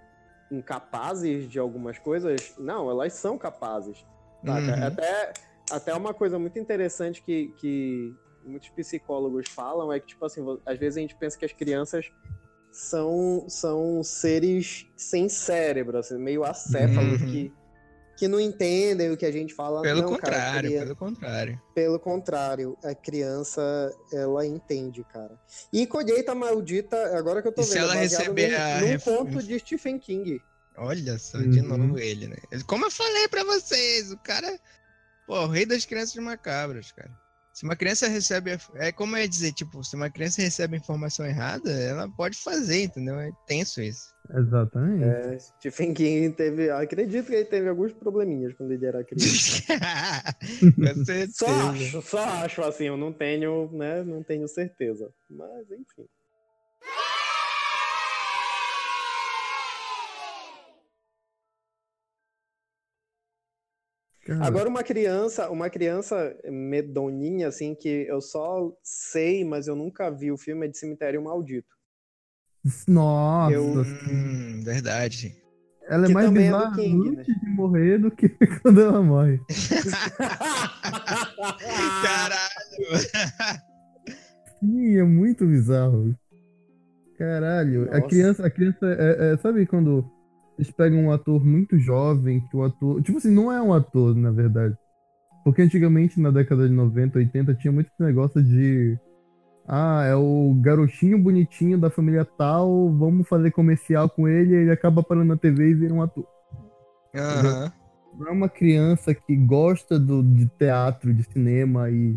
incapazes 0.51 1.49
de 1.49 1.59
algumas 1.59 1.97
coisas. 1.99 2.53
Não, 2.57 2.89
elas 2.89 3.13
são 3.13 3.37
capazes. 3.37 4.05
Uhum. 4.43 4.85
Até, 4.85 5.33
até 5.71 5.93
uma 5.93 6.13
coisa 6.13 6.37
muito 6.37 6.59
interessante 6.59 7.21
que, 7.21 7.53
que 7.57 8.15
muitos 8.45 8.69
psicólogos 8.69 9.49
falam 9.49 9.91
é 9.91 9.99
que, 9.99 10.07
tipo 10.07 10.23
assim, 10.25 10.41
às 10.65 10.77
vezes 10.77 10.97
a 10.97 11.01
gente 11.01 11.15
pensa 11.15 11.37
que 11.37 11.45
as 11.45 11.51
crianças 11.53 12.11
são, 12.71 13.45
são 13.47 14.03
seres 14.03 14.87
sem 14.95 15.27
cérebro, 15.29 15.97
assim, 15.97 16.17
meio 16.17 16.43
acéfalos, 16.43 17.21
Uhum. 17.21 17.27
que, 17.27 17.53
que 18.17 18.27
não 18.27 18.39
entendem 18.39 19.11
o 19.11 19.17
que 19.17 19.25
a 19.25 19.31
gente 19.31 19.53
fala. 19.53 19.81
Pelo 19.81 20.01
não, 20.01 20.09
cara, 20.17 20.21
contrário, 20.21 20.69
cria- 20.69 20.81
pelo 20.81 20.95
contrário. 20.95 21.61
pelo 21.73 21.99
contrário, 21.99 22.77
a 22.83 22.95
criança, 22.95 23.93
ela 24.13 24.45
entende, 24.45 25.03
cara. 25.05 25.37
E 25.73 25.85
Colheita 25.85 26.33
Maldita, 26.35 27.17
agora 27.17 27.41
que 27.41 27.47
eu 27.47 27.51
tô 27.51 27.61
E 27.61 27.65
vendo, 27.65 27.71
se 27.73 27.77
ela 27.77 27.93
receber 27.95 28.49
num, 28.49 28.57
a 28.57 28.79
num 28.81 28.87
ref- 28.87 29.03
conto 29.03 29.43
de 29.43 29.59
Stephen 29.59 29.99
King. 29.99 30.41
Olha 30.77 31.17
só, 31.17 31.37
de 31.37 31.59
Uhum. 31.61 31.77
novo 31.77 31.99
ele, 31.99 32.27
né? 32.27 32.35
Como 32.67 32.85
eu 32.85 32.91
falei 32.91 33.27
pra 33.27 33.43
vocês, 33.43 34.11
o 34.11 34.17
cara. 34.17 34.59
Pô, 35.25 35.39
o 35.41 35.47
rei 35.47 35.65
das 35.65 35.85
crianças 35.85 36.15
macabras, 36.23 36.91
cara. 36.91 37.11
Se 37.55 37.63
uma 37.63 37.77
criança 37.77 38.09
recebe. 38.09 38.51
É 38.73 38.91
como 38.91 39.15
eu 39.15 39.21
ia 39.21 39.29
dizer, 39.29 39.53
tipo, 39.53 39.81
se 39.81 39.95
uma 39.95 40.09
criança 40.09 40.41
recebe 40.41 40.75
a 40.75 40.77
informação 40.77 41.25
errada, 41.25 41.71
ela 41.71 42.09
pode 42.09 42.37
fazer, 42.37 42.83
entendeu? 42.83 43.17
É 43.17 43.31
tenso 43.47 43.81
isso. 43.81 44.13
Exatamente. 44.29 45.05
É, 45.05 45.39
Stephen 45.39 45.93
King 45.93 46.35
teve, 46.35 46.69
acredito 46.69 47.27
que 47.27 47.33
ele 47.33 47.45
teve 47.45 47.69
alguns 47.69 47.93
probleminhas 47.93 48.53
quando 48.55 48.73
ele 48.73 48.85
era 48.85 49.05
criança. 49.05 49.63
Só 51.31 51.47
acho, 51.47 52.01
só 52.01 52.19
acho 52.19 52.61
assim, 52.61 52.85
eu 52.85 52.97
não 52.97 53.13
tenho, 53.13 53.71
né, 53.71 54.03
não 54.03 54.21
tenho 54.21 54.47
certeza. 54.49 55.09
Mas 55.29 55.71
enfim. 55.71 56.05
Cara, 64.25 64.43
Agora 64.43 64.67
uma 64.67 64.83
criança, 64.83 65.51
uma 65.51 65.69
criança 65.69 66.35
medoninha 66.49 67.47
assim 67.47 67.75
que 67.75 68.07
eu 68.09 68.19
só 68.19 68.75
sei, 68.83 69.45
mas 69.45 69.67
eu 69.67 69.75
nunca 69.75 70.09
vi 70.09 70.31
o 70.31 70.37
filme 70.37 70.65
é 70.65 70.69
de 70.69 70.77
Cemitério 70.79 71.23
Maldito. 71.23 71.75
Nossa, 72.87 73.53
eu- 73.53 73.83
Hum, 74.09 74.61
verdade. 74.63 75.35
ela 75.87 76.05
é 76.05 76.07
que 76.07 76.13
mais 76.13 76.25
é 76.25 76.31
do 76.31 76.39
bizarra 76.39 76.75
King, 76.75 77.09
antes 77.19 77.39
de 77.39 77.49
morrer 77.51 77.97
do 77.99 78.09
que 78.09 78.27
quando 78.63 78.81
ela 78.81 79.03
morre. 79.03 79.39
Caralho! 82.01 82.99
Sim, 84.59 84.97
é 84.97 85.03
muito 85.03 85.45
bizarro. 85.45 86.15
Caralho, 87.17 87.83
a 87.91 87.97
Nossa. 87.99 88.07
criança, 88.09 88.45
a 88.45 88.49
criança 88.49 88.85
é, 88.87 89.33
é- 89.33 89.37
sabe 89.37 89.65
quando 89.67 90.03
eles 90.57 90.71
pegam 90.71 91.05
um 91.05 91.11
ator 91.11 91.43
muito 91.43 91.77
jovem, 91.77 92.41
que 92.41 92.55
o 92.55 92.63
ator, 92.63 93.01
tipo 93.01 93.17
assim, 93.17 93.31
não 93.31 93.51
é 93.51 93.61
um 93.61 93.73
ator, 93.73 94.15
na 94.15 94.31
verdade. 94.31 94.75
Porque 95.43 95.61
antigamente, 95.61 96.19
na 96.19 96.31
década 96.31 96.67
de 96.67 96.73
90, 96.73 97.19
80, 97.19 97.53
tinha 97.55 97.71
muito 97.71 97.87
esse 97.87 98.01
negócio 98.01 98.41
de 98.41 98.97
ah, 99.67 100.03
é 100.03 100.15
o 100.15 100.55
garotinho 100.59 101.17
bonitinho 101.17 101.77
da 101.77 101.89
família 101.89 102.23
tal, 102.23 102.91
vamos 102.93 103.27
fazer 103.27 103.51
comercial 103.51 104.09
com 104.09 104.27
ele, 104.27 104.53
e 104.53 104.57
ele 104.57 104.71
acaba 104.71 105.03
parando 105.03 105.27
na 105.27 105.37
TV 105.37 105.69
e 105.69 105.73
vira 105.73 105.93
um 105.93 106.01
ator. 106.01 106.25
Aham. 107.15 107.71
Não 108.17 108.27
é 108.27 108.31
uma 108.31 108.49
criança 108.49 109.13
que 109.13 109.35
gosta 109.35 109.99
do, 109.99 110.23
de 110.23 110.47
teatro, 110.57 111.13
de 111.13 111.23
cinema 111.23 111.89
e 111.89 112.15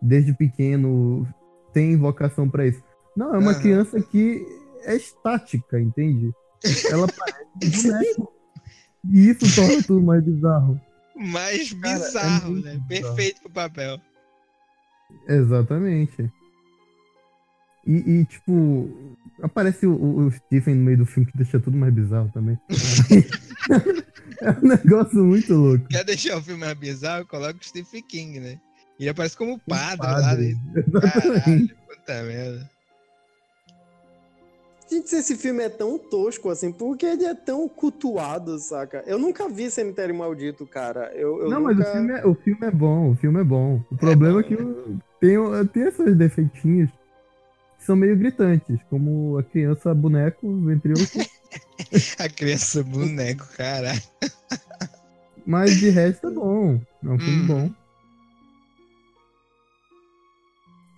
desde 0.00 0.32
pequeno 0.32 1.26
tem 1.72 1.96
vocação 1.96 2.48
pra 2.48 2.66
isso. 2.66 2.82
Não, 3.16 3.34
é 3.34 3.38
uma 3.38 3.52
Aham. 3.52 3.60
criança 3.60 4.00
que 4.00 4.46
é 4.84 4.94
estática, 4.94 5.80
entende? 5.80 6.32
Ela 6.90 7.06
parece 7.08 7.44
um 7.88 7.92
boneco. 7.92 8.32
E 9.10 9.30
isso 9.30 9.54
torna 9.54 9.82
tudo 9.82 10.02
mais 10.02 10.22
bizarro. 10.24 10.80
Mais 11.16 11.72
Cara, 11.74 11.94
é 11.94 11.98
bizarro, 12.06 12.50
muito 12.52 12.64
né? 12.64 12.70
bizarro. 12.86 12.88
Perfeito 13.14 13.42
pro 13.42 13.50
papel. 13.50 14.00
Exatamente. 15.28 16.30
E, 17.86 17.92
e, 17.92 18.24
tipo, 18.26 19.16
aparece 19.42 19.86
o, 19.86 19.92
o- 20.26 20.30
Stephen 20.30 20.74
no 20.76 20.84
meio 20.84 20.98
do 20.98 21.06
filme 21.06 21.30
que 21.30 21.36
deixa 21.36 21.58
tudo 21.58 21.76
mais 21.76 21.92
bizarro 21.92 22.30
também. 22.32 22.58
é 24.42 24.50
um 24.62 24.68
negócio 24.68 25.24
muito 25.24 25.52
louco. 25.54 25.86
Quer 25.88 26.04
deixar 26.04 26.36
o 26.38 26.42
filme 26.42 26.60
mais 26.60 26.78
bizarro? 26.78 27.26
Coloca 27.26 27.58
o 27.60 27.64
Stephen 27.64 28.02
King, 28.02 28.38
né? 28.40 28.60
E 28.98 29.04
ele 29.04 29.10
aparece 29.10 29.36
como 29.36 29.58
padre, 29.60 30.06
lá 30.06 30.20
Padre. 30.20 30.54
dentro. 30.74 30.98
Exatamente. 30.98 31.74
Caralho, 31.74 31.76
puta 31.88 32.22
merda. 32.22 32.70
Gente, 34.90 35.08
se 35.08 35.16
esse 35.18 35.36
filme 35.36 35.62
é 35.62 35.68
tão 35.68 35.96
tosco 35.98 36.50
assim, 36.50 36.72
por 36.72 36.96
que 36.96 37.06
ele 37.06 37.24
é 37.24 37.34
tão 37.34 37.68
cultuado, 37.68 38.58
saca? 38.58 39.04
Eu 39.06 39.18
nunca 39.18 39.48
vi 39.48 39.70
Cemitério 39.70 40.14
Maldito, 40.14 40.66
cara. 40.66 41.12
Eu, 41.14 41.40
eu 41.42 41.48
Não, 41.50 41.60
nunca... 41.60 41.74
mas 41.74 41.78
o 41.88 41.92
filme, 41.92 42.12
é, 42.12 42.26
o 42.26 42.34
filme 42.34 42.66
é 42.66 42.70
bom, 42.72 43.10
o 43.12 43.16
filme 43.16 43.40
é 43.40 43.44
bom. 43.44 43.80
O 43.90 43.96
problema 43.96 44.40
é, 44.40 44.42
bom, 44.42 44.48
que 44.48 44.54
o- 44.56 44.98
tem, 45.20 45.36
tem 45.72 45.82
esses 45.84 46.16
defeitinhos 46.16 46.90
que 47.78 47.84
são 47.84 47.94
meio 47.94 48.16
gritantes, 48.16 48.78
como 48.90 49.38
a 49.38 49.42
criança 49.44 49.94
boneco, 49.94 50.60
ventríloco, 50.64 51.06
A 52.18 52.28
criança 52.28 52.82
boneco, 52.82 53.46
caralho. 53.56 54.00
mas 55.46 55.78
de 55.78 55.88
resto 55.90 56.26
é 56.26 56.30
bom. 56.30 56.80
É 57.04 57.08
um 57.08 57.18
filme 57.18 57.42
Hum. 57.42 57.46
bom. 57.46 57.70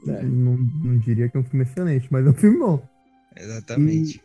É. 0.09 0.22
Não, 0.22 0.57
não 0.57 0.99
diria 0.99 1.28
que 1.28 1.36
é 1.36 1.40
um 1.40 1.45
filme 1.45 1.64
excelente, 1.64 2.09
mas 2.11 2.26
é 2.26 2.30
um 2.30 2.34
filme 2.34 2.59
bom. 2.59 2.91
Exatamente. 3.37 4.22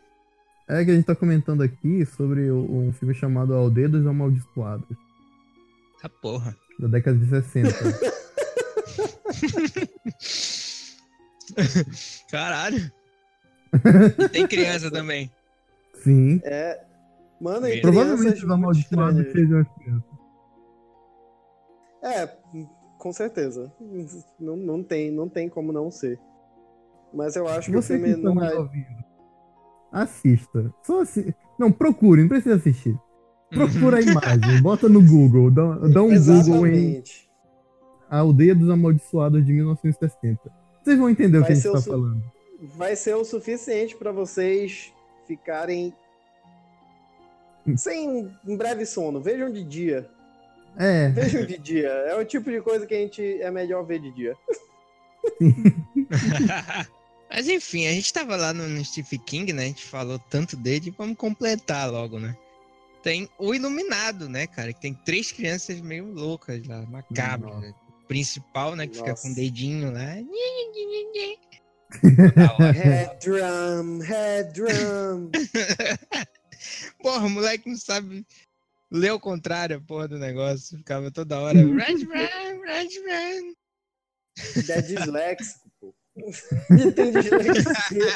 É 0.68 0.84
que 0.84 0.90
a 0.90 0.94
gente 0.94 1.06
tá 1.06 1.14
comentando 1.14 1.62
aqui 1.62 2.04
sobre 2.04 2.50
o- 2.50 2.88
um 2.88 2.92
filme 2.92 3.14
chamado 3.14 3.54
Aldeia 3.54 3.88
dos 3.88 4.06
Amaldiçoados, 4.06 4.86
Essa 5.98 6.08
porra. 6.08 6.56
da 6.78 6.88
década 6.88 7.18
de 7.18 7.28
60. 7.28 7.70
Caralho. 12.30 12.90
E 14.18 14.28
tem 14.28 14.46
criança 14.46 14.90
também. 14.90 15.30
Sim. 16.02 16.40
É. 16.44 16.80
Mano, 17.40 17.68
e 17.68 17.80
Provavelmente 17.80 18.40
muito 18.40 18.52
amaldiçoados 18.52 19.20
estranhas. 19.20 19.48
sejam 19.48 19.60
as 19.60 19.68
crianças. 19.74 20.08
É, 22.02 22.26
com 22.98 23.12
certeza. 23.12 23.72
Não, 24.38 24.56
não, 24.56 24.82
tem, 24.82 25.10
não 25.10 25.28
tem 25.28 25.48
como 25.48 25.72
não 25.72 25.90
ser. 25.90 26.18
Mas 27.12 27.36
eu 27.36 27.48
acho 27.48 27.70
que 27.70 27.76
o 27.76 27.82
Você 27.82 27.98
filme 27.98 28.14
que 28.14 28.20
não 28.22 28.42
é. 28.44 28.54
ouvindo, 28.54 29.04
assista. 29.92 30.72
Só 30.82 31.00
assi... 31.02 31.34
Não, 31.58 31.72
procure, 31.72 32.22
não 32.22 32.28
precisa 32.28 32.56
assistir. 32.56 32.96
Procura 33.50 33.96
a 33.98 34.00
imagem, 34.02 34.62
bota 34.62 34.88
no 34.88 35.00
Google, 35.02 35.50
dá, 35.50 35.62
dá 35.88 36.02
um 36.02 36.08
Google 36.14 36.66
em 36.66 36.72
Exatamente. 36.74 37.30
Aldeia 38.10 38.54
dos 38.54 38.68
Amaldiçoados 38.70 39.44
de 39.44 39.52
1960. 39.52 40.40
Vocês 40.82 40.98
vão 40.98 41.08
entender 41.10 41.38
o 41.38 41.40
Vai 41.40 41.46
que 41.48 41.52
a 41.52 41.56
gente 41.56 41.68
o 41.68 41.72
tá 41.72 41.80
su- 41.80 41.90
falando. 41.90 42.22
Vai 42.76 42.94
ser 42.96 43.14
o 43.14 43.24
suficiente 43.24 43.96
pra 43.96 44.12
vocês 44.12 44.92
ficarem 45.26 45.94
sem 47.76 48.08
um, 48.08 48.30
um 48.46 48.56
breve 48.56 48.84
sono. 48.86 49.20
Vejam 49.20 49.50
de 49.50 49.62
dia. 49.64 50.08
É, 50.76 51.08
Vejam 51.08 51.44
de 51.44 51.58
dia. 51.58 51.88
É 51.88 52.14
o 52.20 52.24
tipo 52.24 52.50
de 52.50 52.60
coisa 52.60 52.86
que 52.86 52.94
a 52.94 52.98
gente 52.98 53.22
é 53.42 53.50
melhor 53.50 53.84
ver 53.84 54.00
de 54.00 54.10
dia. 54.14 54.34
Mas 57.30 57.48
enfim, 57.48 57.86
a 57.86 57.92
gente 57.92 58.12
tava 58.12 58.36
lá 58.36 58.52
no, 58.54 58.68
no 58.68 58.84
Stephen 58.84 59.20
King, 59.20 59.52
né? 59.52 59.64
A 59.64 59.66
gente 59.66 59.84
falou 59.84 60.18
tanto 60.18 60.56
dele, 60.56 60.94
vamos 60.96 61.16
completar 61.16 61.90
logo, 61.90 62.18
né? 62.18 62.36
Tem 63.02 63.28
o 63.38 63.54
Iluminado, 63.54 64.28
né, 64.28 64.46
cara? 64.46 64.72
Que 64.72 64.80
tem 64.80 64.94
três 64.94 65.30
crianças 65.30 65.80
meio 65.80 66.06
loucas 66.12 66.66
lá, 66.66 66.82
macabras. 66.86 67.60
Né? 67.60 67.74
O 68.02 68.06
principal, 68.06 68.74
né? 68.74 68.86
Que 68.86 68.96
fica 68.96 69.10
Nossa. 69.10 69.22
com 69.22 69.32
o 69.32 69.34
dedinho 69.34 69.92
lá. 69.92 70.14
Head 72.72 73.18
drum, 73.24 73.98
head 74.00 74.52
drum. 74.52 75.30
Porra, 77.00 77.26
o 77.26 77.30
moleque 77.30 77.68
não 77.68 77.76
sabe 77.76 78.26
ler 78.90 79.12
o 79.12 79.20
contrário, 79.20 79.80
porra 79.82 80.08
do 80.08 80.18
negócio. 80.18 80.76
Ficava 80.78 81.10
toda 81.10 81.40
hora. 81.40 81.58
Red 81.58 82.04
run, 82.04 82.60
red 82.62 82.88
run. 83.06 83.54
Ele 84.56 84.72
é 84.72 84.82
disléxico, 84.82 85.67
tem 86.94 87.12
dislexia. 87.12 88.06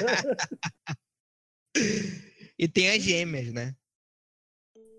E 2.59 2.69
tem 2.69 2.91
as 2.91 3.03
gêmeas, 3.03 3.53
né? 3.53 3.75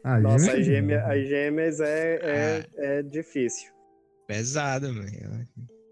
Ah, 0.03 0.19
Nossa, 0.19 0.45
gêmeo? 0.45 0.59
as 0.59 0.65
gêmeas, 0.65 1.03
as 1.05 1.27
gêmeas 1.27 1.79
é, 1.79 2.19
é, 2.21 2.69
é 2.99 3.03
difícil. 3.03 3.71
Pesado, 4.27 4.93
mano. 4.93 5.47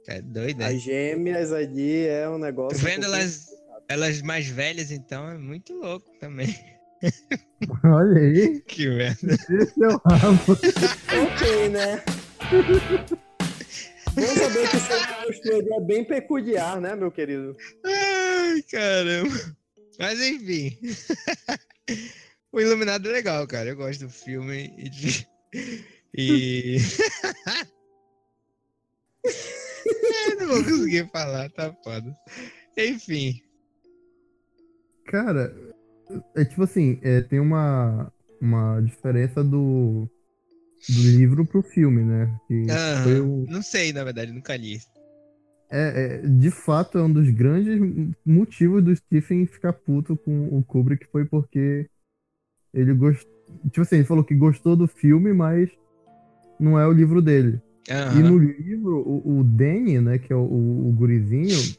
É 0.07 0.21
doido? 0.21 0.61
As 0.63 0.81
gêmeas 0.81 1.53
ali 1.53 2.07
é 2.07 2.27
um 2.27 2.37
negócio. 2.37 2.77
Vendo 2.79 3.03
um 3.03 3.05
elas, 3.05 3.47
elas 3.87 4.21
mais 4.21 4.47
velhas, 4.47 4.91
então, 4.91 5.29
é 5.29 5.37
muito 5.37 5.73
louco 5.73 6.11
também. 6.19 6.53
Olha 7.85 8.19
aí, 8.19 8.61
Que 8.61 8.89
merda. 8.89 9.33
esse 9.33 9.83
é 9.83 9.87
o 9.87 9.97
rabo. 10.05 10.57
Ok, 11.33 11.69
né? 11.69 12.03
Vamos 14.15 14.29
saber 14.31 14.69
que 14.69 14.77
o 15.31 15.43
seu 15.43 15.73
é 15.75 15.81
bem 15.81 16.03
peculiar, 16.03 16.79
né, 16.81 16.95
meu 16.95 17.11
querido? 17.11 17.55
Ai, 17.85 18.61
caramba. 18.63 19.55
Mas 19.99 20.19
enfim. 20.21 20.77
o 22.51 22.59
Iluminado 22.59 23.07
é 23.09 23.11
legal, 23.11 23.47
cara. 23.47 23.69
Eu 23.69 23.75
gosto 23.77 24.01
do 24.05 24.09
filme 24.09 24.73
e. 24.77 24.89
de- 24.89 25.27
E. 26.17 26.77
Eu 29.23 30.35
não 30.39 30.47
vou 30.47 30.63
conseguir 30.63 31.09
falar, 31.11 31.49
tá 31.51 31.73
foda. 31.83 32.15
Enfim. 32.77 33.41
Cara, 35.05 35.53
é 36.35 36.45
tipo 36.45 36.63
assim, 36.63 36.99
é, 37.01 37.21
tem 37.21 37.39
uma, 37.39 38.11
uma 38.41 38.81
diferença 38.81 39.43
do, 39.43 40.09
do 40.89 41.01
livro 41.01 41.45
pro 41.45 41.61
filme, 41.61 42.03
né? 42.03 42.33
Foi 43.03 43.19
o, 43.19 43.45
Não 43.47 43.61
sei, 43.61 43.93
na 43.93 44.03
verdade, 44.03 44.31
nunca 44.31 44.55
li. 44.55 44.79
é, 45.69 46.21
é, 46.23 46.27
de 46.27 46.51
fato, 46.51 46.97
é 46.97 47.03
um 47.03 47.11
dos 47.11 47.29
grandes 47.29 47.79
motivos 48.25 48.83
do 48.83 48.95
Stephen 48.95 49.45
ficar 49.45 49.73
puto 49.73 50.17
com 50.17 50.47
o 50.47 50.63
Kubrick 50.63 51.05
foi 51.11 51.25
porque 51.25 51.87
ele 52.73 52.93
gostou. 52.93 53.31
Tipo 53.65 53.81
assim, 53.81 53.95
ele 53.97 54.05
falou 54.05 54.23
que 54.23 54.33
gostou 54.33 54.75
do 54.75 54.87
filme, 54.87 55.33
mas 55.33 55.69
não 56.59 56.79
é 56.79 56.87
o 56.87 56.91
livro 56.91 57.21
dele. 57.21 57.61
E 58.15 58.23
no 58.23 58.37
livro, 58.37 58.99
o, 58.99 59.39
o 59.39 59.43
Danny, 59.43 59.99
né, 59.99 60.17
que 60.17 60.31
é 60.31 60.35
o, 60.35 60.43
o, 60.43 60.93
gurizinho, 60.95 61.75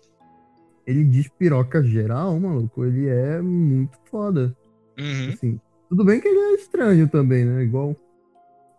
ele 0.86 1.04
despiroca 1.04 1.82
geral, 1.82 2.38
maluco. 2.38 2.84
Ele 2.84 3.08
é 3.08 3.40
muito 3.40 3.96
foda. 4.10 4.54
Uhum. 4.98 5.28
Assim, 5.32 5.60
tudo 5.88 6.04
bem 6.04 6.20
que 6.20 6.28
ele 6.28 6.38
é 6.38 6.54
estranho 6.54 7.08
também, 7.08 7.44
né? 7.44 7.62
Igual. 7.62 7.96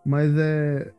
Mas 0.04 0.32
é. 0.36 0.92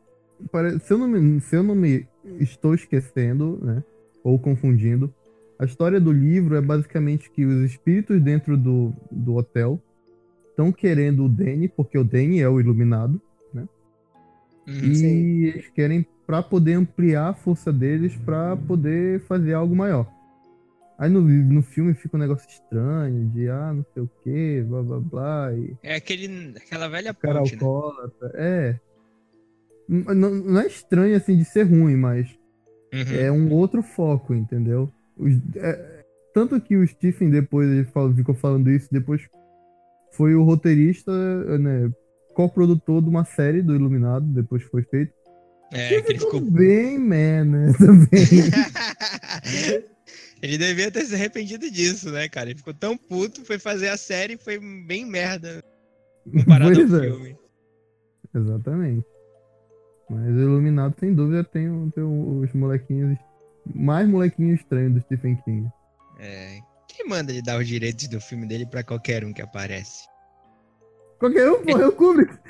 Se 0.82 0.92
eu, 0.92 0.98
não 0.98 1.08
me, 1.08 1.40
se 1.40 1.56
eu 1.56 1.62
não 1.62 1.74
me 1.74 2.06
estou 2.40 2.74
esquecendo, 2.74 3.58
né? 3.62 3.82
Ou 4.22 4.38
confundindo, 4.38 5.12
a 5.58 5.64
história 5.64 5.98
do 6.00 6.12
livro 6.12 6.56
é 6.56 6.60
basicamente 6.60 7.30
que 7.30 7.44
os 7.44 7.70
espíritos 7.70 8.20
dentro 8.20 8.56
do, 8.56 8.92
do 9.10 9.36
hotel 9.36 9.80
estão 10.50 10.70
querendo 10.72 11.24
o 11.24 11.28
Danny, 11.28 11.68
porque 11.68 11.96
o 11.96 12.04
Danny 12.04 12.40
é 12.40 12.48
o 12.48 12.60
iluminado, 12.60 13.20
Uhum. 14.66 14.74
e 14.82 14.94
Sim. 14.96 15.44
eles 15.44 15.68
querem 15.68 16.06
para 16.26 16.42
poder 16.42 16.74
ampliar 16.74 17.28
a 17.28 17.34
força 17.34 17.72
deles 17.72 18.16
para 18.16 18.56
poder 18.56 19.20
fazer 19.20 19.54
algo 19.54 19.76
maior. 19.76 20.10
Aí 20.98 21.08
no, 21.10 21.20
no 21.20 21.62
filme 21.62 21.94
fica 21.94 22.16
um 22.16 22.20
negócio 22.20 22.48
estranho 22.48 23.28
de 23.28 23.48
ah, 23.48 23.72
não 23.72 23.84
sei 23.94 24.02
o 24.02 24.10
que, 24.24 24.62
blá 24.62 24.82
blá 24.82 24.98
blá. 24.98 25.52
E 25.54 25.76
É 25.82 25.94
aquele, 25.94 26.54
aquela 26.56 26.88
velha 26.88 27.14
cara 27.14 27.42
ponte, 27.42 27.56
né? 27.56 28.30
É. 28.34 28.80
Não, 29.88 30.30
não 30.34 30.60
é 30.60 30.66
estranho 30.66 31.16
assim 31.16 31.36
de 31.36 31.44
ser 31.44 31.62
ruim, 31.64 31.96
mas 31.96 32.28
Uhum. 32.92 33.14
é 33.18 33.30
um 33.32 33.52
outro 33.52 33.82
foco, 33.82 34.34
entendeu? 34.34 34.90
Os- 35.16 35.34
é- 35.56 36.04
tanto 36.34 36.60
que 36.60 36.76
o 36.76 36.86
Stephen 36.86 37.30
depois 37.30 37.68
ele 37.68 37.86
ficou 38.16 38.34
falando 38.34 38.70
isso, 38.70 38.88
depois 38.90 39.22
foi 40.12 40.34
o 40.34 40.42
roteirista, 40.44 41.12
né, 41.58 41.90
co-produtor 42.34 43.02
de 43.02 43.08
uma 43.08 43.24
série 43.24 43.62
do 43.62 43.74
Iluminado, 43.74 44.26
depois 44.26 44.62
foi 44.64 44.82
feito. 44.82 45.12
É, 45.72 46.00
que 46.00 46.12
ele 46.12 46.18
ficou. 46.20 46.40
bem, 46.40 46.98
man, 46.98 47.44
né? 47.44 47.72
Também. 47.78 48.50
ele 50.42 50.58
devia 50.58 50.90
ter 50.90 51.04
se 51.04 51.14
arrependido 51.14 51.70
disso, 51.70 52.10
né, 52.10 52.28
cara? 52.28 52.50
Ele 52.50 52.58
ficou 52.58 52.74
tão 52.74 52.96
puto, 52.96 53.44
foi 53.44 53.58
fazer 53.58 53.88
a 53.88 53.96
série 53.96 54.34
e 54.34 54.38
foi 54.38 54.58
bem 54.86 55.04
merda 55.04 55.62
comparado 56.32 56.72
Pois 56.74 56.92
ao 56.94 57.00
é. 57.00 57.02
filme. 57.10 57.36
Exatamente. 58.34 59.06
Mas 60.08 60.24
o 60.28 60.38
Iluminado, 60.40 60.94
sem 61.00 61.12
dúvida, 61.14 61.42
tem, 61.44 61.68
o- 61.68 61.90
tem 61.90 62.04
os 62.04 62.52
molequinhos. 62.52 63.18
Mais 63.74 64.08
molequinhos 64.08 64.60
estranhos 64.60 64.94
do 64.94 65.00
Stephen 65.00 65.36
King. 65.44 65.68
É, 66.20 66.60
quem 66.88 67.08
manda 67.08 67.32
ele 67.32 67.42
dar 67.42 67.58
os 67.58 67.66
direitos 67.66 68.06
do 68.08 68.20
filme 68.20 68.46
dele 68.46 68.64
pra 68.66 68.84
qualquer 68.84 69.24
um 69.24 69.32
que 69.32 69.42
aparece? 69.42 70.06
Qualquer 71.18 71.50
um, 71.50 71.64
porra, 71.64 71.82
eu 71.82 71.92
Kubrick. 71.92 72.32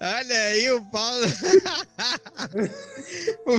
Olha 0.00 0.38
aí 0.42 0.70
o 0.72 0.84
Paulo. 0.90 1.26
o... 3.46 3.54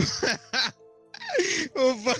o 1.81 2.03
Pa- 2.03 2.15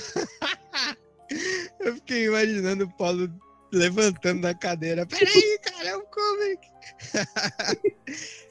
Eu 1.82 1.95
fiquei 1.95 2.25
imaginando 2.28 2.86
o 2.86 2.97
Paulo 2.97 3.28
levantando 3.72 4.41
da 4.41 4.53
cadeira. 4.53 5.05
Peraí, 5.05 5.59
cara, 5.63 5.89
é 5.89 5.95
o 5.95 6.01
Kubrick. 6.03 6.68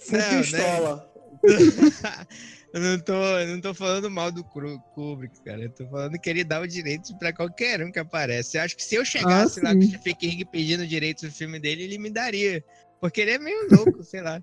Full 0.01 0.19
Não, 0.19 0.31
né? 0.31 0.43
pistola. 0.43 1.13
eu 2.73 2.81
não 2.81 2.99
tô, 2.99 3.39
eu 3.39 3.47
não 3.49 3.61
tô 3.61 3.75
falando 3.75 4.11
mal 4.11 4.33
do 4.33 4.45
Kubrick, 4.45 5.41
cara. 5.43 5.63
Eu 5.63 5.71
tô 5.71 5.87
falando 5.89 6.19
que 6.19 6.29
ele 6.29 6.45
dá 6.45 6.61
o 6.61 6.67
direito 6.67 7.17
pra 7.19 7.33
qualquer 7.33 7.83
um 7.83 7.91
que 7.91 7.99
aparece. 7.99 8.57
Eu 8.57 8.63
acho 8.63 8.77
que 8.77 8.83
se 8.83 8.95
eu 8.95 9.05
chegasse 9.05 9.61
lá 9.61 9.73
com 9.73 9.81
o. 9.81 9.83
Stephen 9.83 10.15
King 10.15 10.45
pedindo 10.45 10.87
direitos 10.87 11.25
do 11.25 11.35
filme 11.35 11.59
dele, 11.59 11.85
ele 11.85 11.99
me 11.99 12.11
daria. 12.11 12.65
Porque 13.01 13.21
ele 13.21 13.33
é 13.33 13.39
meio 13.39 13.69
louco, 13.71 14.03
sei 14.03 14.23
lá. 14.23 14.43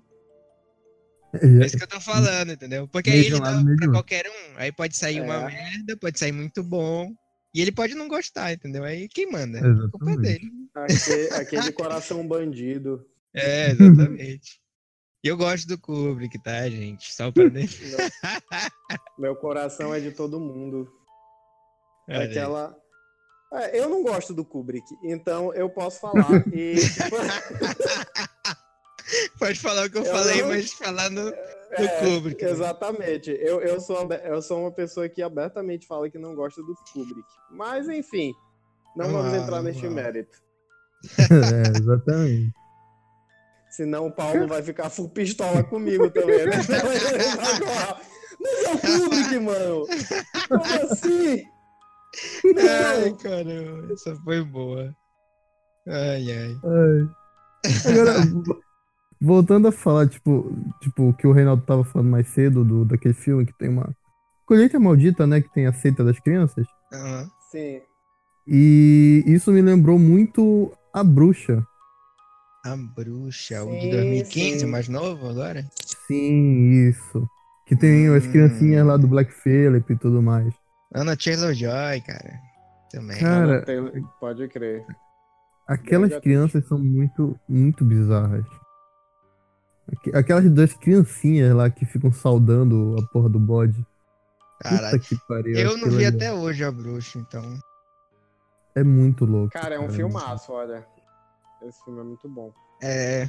É 1.34 1.66
isso 1.66 1.76
que 1.76 1.82
eu 1.82 1.88
tô 1.88 2.00
falando, 2.00 2.52
entendeu? 2.52 2.86
Porque 2.86 3.10
aí 3.10 3.26
ele 3.26 3.34
um 3.34 3.40
dá 3.40 3.60
pra 3.76 3.90
qualquer 3.90 4.26
um. 4.26 4.56
Aí 4.56 4.70
pode 4.70 4.96
sair 4.96 5.20
uma 5.20 5.34
É. 5.34 5.46
merda, 5.46 5.96
pode 5.96 6.18
sair 6.18 6.32
muito 6.32 6.62
bom. 6.62 7.12
E 7.52 7.60
ele 7.60 7.72
pode 7.72 7.94
não 7.94 8.08
gostar, 8.08 8.52
entendeu? 8.52 8.84
Aí 8.84 9.08
quem 9.08 9.30
manda? 9.30 9.58
A 9.58 9.90
culpa 9.90 10.12
é 10.12 10.16
dele. 10.16 10.50
Aque- 10.74 11.28
Aquele 11.34 11.72
coração 11.72 12.26
bandido. 12.26 13.04
É, 13.34 13.70
exatamente. 13.70 14.60
E 15.24 15.28
eu 15.28 15.36
gosto 15.36 15.66
do 15.66 15.78
Kubrick, 15.78 16.38
tá, 16.42 16.68
gente? 16.68 17.12
Só 17.14 17.30
pra 17.32 17.44
deixar. 17.48 18.10
Meu 19.18 19.34
coração 19.36 19.94
é 19.94 20.00
de 20.00 20.10
todo 20.12 20.38
mundo. 20.40 20.90
Aí. 22.08 22.28
Aquela. 22.28 22.76
É, 23.52 23.78
eu 23.80 23.88
não 23.88 24.02
gosto 24.02 24.34
do 24.34 24.44
Kubrick, 24.44 24.84
então 25.04 25.54
eu 25.54 25.70
posso 25.70 26.00
falar. 26.00 26.28
E, 26.52 26.74
Pode 29.38 29.60
falar 29.60 29.86
o 29.86 29.90
que 29.90 29.98
eu, 29.98 30.04
Eu 30.04 30.12
falei, 30.12 30.40
não- 30.42 30.48
mas 30.48 30.72
falando 30.72 31.30
do 31.30 31.82
É, 31.84 32.00
Kubrick. 32.00 32.42
né? 32.44 32.50
Exatamente. 32.50 33.30
Eu, 33.30 33.60
eu, 33.60 33.80
sou, 33.80 34.08
eu 34.12 34.42
sou 34.42 34.60
uma 34.62 34.72
pessoa 34.72 35.08
que 35.08 35.22
abertamente 35.22 35.86
fala 35.86 36.10
que 36.10 36.18
não 36.18 36.34
gosta 36.34 36.60
do 36.62 36.74
Kubrick. 36.92 37.28
Mas, 37.50 37.88
enfim, 37.88 38.32
não 38.96 39.06
Vamos 39.06 39.22
vamos 39.26 39.42
entrar 39.42 39.62
neste 39.62 39.88
mérito. 39.88 40.42
É, 41.30 41.78
exatamente. 41.78 42.52
Senão 43.70 44.06
o 44.06 44.12
Paulo 44.12 44.46
vai 44.46 44.62
ficar 44.62 44.88
full 44.88 45.08
pistola 45.08 45.64
comigo 45.64 46.08
também, 46.10 46.46
né? 46.46 46.62
Falar, 46.62 48.00
Mas 48.40 48.64
é 48.64 48.70
o 48.72 48.78
Kubrick, 48.78 49.38
mano! 49.40 49.86
Como 50.48 50.92
assim? 50.92 51.44
Ai, 52.56 53.10
Não! 53.10 53.16
caramba, 53.16 53.92
essa 53.92 54.14
foi 54.16 54.44
boa. 54.44 54.94
Ai, 55.88 56.30
ai. 56.30 56.56
Ai. 56.64 57.08
Agora, 57.90 58.12
voltando 59.20 59.68
a 59.68 59.72
falar, 59.72 60.08
tipo, 60.08 60.54
tipo, 60.80 61.08
o 61.08 61.14
que 61.14 61.26
o 61.26 61.32
Reinaldo 61.32 61.64
tava 61.66 61.84
falando 61.84 62.10
mais 62.10 62.28
cedo, 62.28 62.64
do, 62.64 62.84
daquele 62.84 63.14
filme 63.14 63.44
que 63.44 63.58
tem 63.58 63.68
uma. 63.68 63.94
Colheita 64.46 64.78
Maldita, 64.78 65.26
né? 65.26 65.40
Que 65.40 65.52
tem 65.52 65.66
a 65.66 65.72
seita 65.72 66.04
das 66.04 66.20
crianças. 66.20 66.66
Aham. 66.92 67.28
Sim. 67.50 67.80
E 68.46 69.24
isso 69.26 69.50
me 69.50 69.62
lembrou 69.62 69.98
muito 69.98 70.70
a 70.94 71.04
bruxa. 71.04 71.66
A 72.64 72.76
bruxa, 72.76 73.62
o 73.62 73.70
de 73.72 73.80
Sim, 73.82 73.90
2015, 73.90 74.60
sim. 74.60 74.66
mais 74.66 74.88
novo 74.88 75.28
agora? 75.28 75.66
Sim, 76.06 76.88
isso. 76.88 77.28
Que 77.66 77.76
tem 77.76 78.08
as 78.14 78.24
Hum. 78.26 78.30
criancinhas 78.32 78.86
lá 78.86 78.96
do 78.96 79.06
Black 79.06 79.32
Phillip 79.32 79.92
e 79.92 79.96
tudo 79.98 80.22
mais. 80.22 80.54
Ana 80.94 81.16
Taylor-Joy, 81.16 82.00
cara. 82.06 82.38
Também. 82.90 83.18
Cara, 83.18 83.62
Taylor- 83.64 83.92
Pode 84.20 84.46
crer. 84.48 84.84
Aquelas 85.66 86.14
crianças 86.20 86.66
são 86.66 86.78
muito, 86.78 87.38
muito 87.48 87.84
bizarras. 87.84 88.44
Aqu- 89.92 90.16
Aquelas 90.16 90.50
duas 90.50 90.72
criancinhas 90.74 91.54
lá 91.54 91.68
que 91.70 91.84
ficam 91.84 92.12
saudando 92.12 92.96
a 92.98 93.06
porra 93.12 93.28
do 93.28 93.38
bode. 93.40 93.84
Caralho. 94.60 95.00
Eu 95.54 95.76
não 95.76 95.90
vi 95.90 96.06
ali 96.06 96.16
até 96.16 96.32
hoje 96.32 96.64
a 96.64 96.70
bruxa, 96.70 97.18
então. 97.18 97.42
É 98.74 98.82
muito 98.82 99.24
louco. 99.24 99.50
Cara, 99.52 99.76
é 99.76 99.78
um 99.80 99.88
filmaço, 99.88 100.52
olha. 100.52 100.86
Esse 101.62 101.82
filme 101.84 102.00
é 102.00 102.04
muito 102.04 102.28
bom. 102.28 102.52
É. 102.82 103.28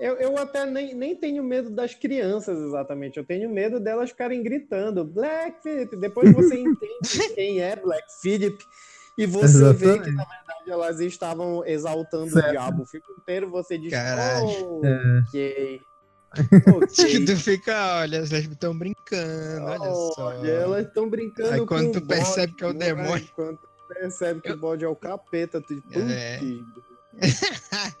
Eu, 0.00 0.16
eu 0.16 0.36
até 0.36 0.66
nem, 0.66 0.94
nem 0.94 1.14
tenho 1.14 1.44
medo 1.44 1.70
das 1.70 1.94
crianças, 1.94 2.58
exatamente. 2.58 3.18
Eu 3.18 3.24
tenho 3.24 3.48
medo 3.48 3.78
delas 3.78 4.10
ficarem 4.10 4.42
gritando 4.42 5.04
Black 5.04 5.62
Phillip. 5.62 5.96
Depois 5.96 6.32
você 6.32 6.58
entende 6.58 7.34
quem 7.34 7.60
é 7.60 7.76
Black 7.76 8.04
Phillip 8.20 8.58
e 9.16 9.26
você 9.26 9.72
vê 9.74 9.98
que, 10.00 10.08
Exatamente. 10.08 10.10
na 10.16 10.24
verdade, 10.24 10.70
elas 10.70 11.00
estavam 11.00 11.64
exaltando 11.66 12.30
Certo. 12.30 12.48
o 12.48 12.50
diabo. 12.50 12.82
O 12.82 12.86
filme 12.86 13.06
inteiro 13.18 13.50
você 13.50 13.78
diz, 13.78 13.90
Caralho. 13.92 14.80
oh, 14.80 14.80
É. 14.84 15.20
ok. 15.28 15.80
Que 16.34 16.70
ok. 16.70 17.24
tu 17.26 17.36
fica, 17.36 17.98
olha, 17.98 18.16
elas 18.16 18.32
estão 18.32 18.76
brincando, 18.76 19.66
olha 19.66 19.94
só. 20.14 20.32
Elas 20.44 20.86
estão 20.86 21.08
brincando 21.08 21.50
Aí 21.50 21.60
com 21.60 21.66
quando 21.66 21.92
tu 21.92 22.06
percebe 22.06 22.54
que 22.54 22.64
é 22.64 22.68
o 22.68 22.72
né? 22.72 22.86
demônio. 22.86 23.28
Percebe 23.94 24.40
que 24.40 24.52
o 24.52 24.56
bode 24.56 24.84
é 24.84 24.88
o 24.88 24.96
capeta, 24.96 25.60
diz, 25.60 25.82
É. 25.90 26.38
"Putz, 26.38 26.64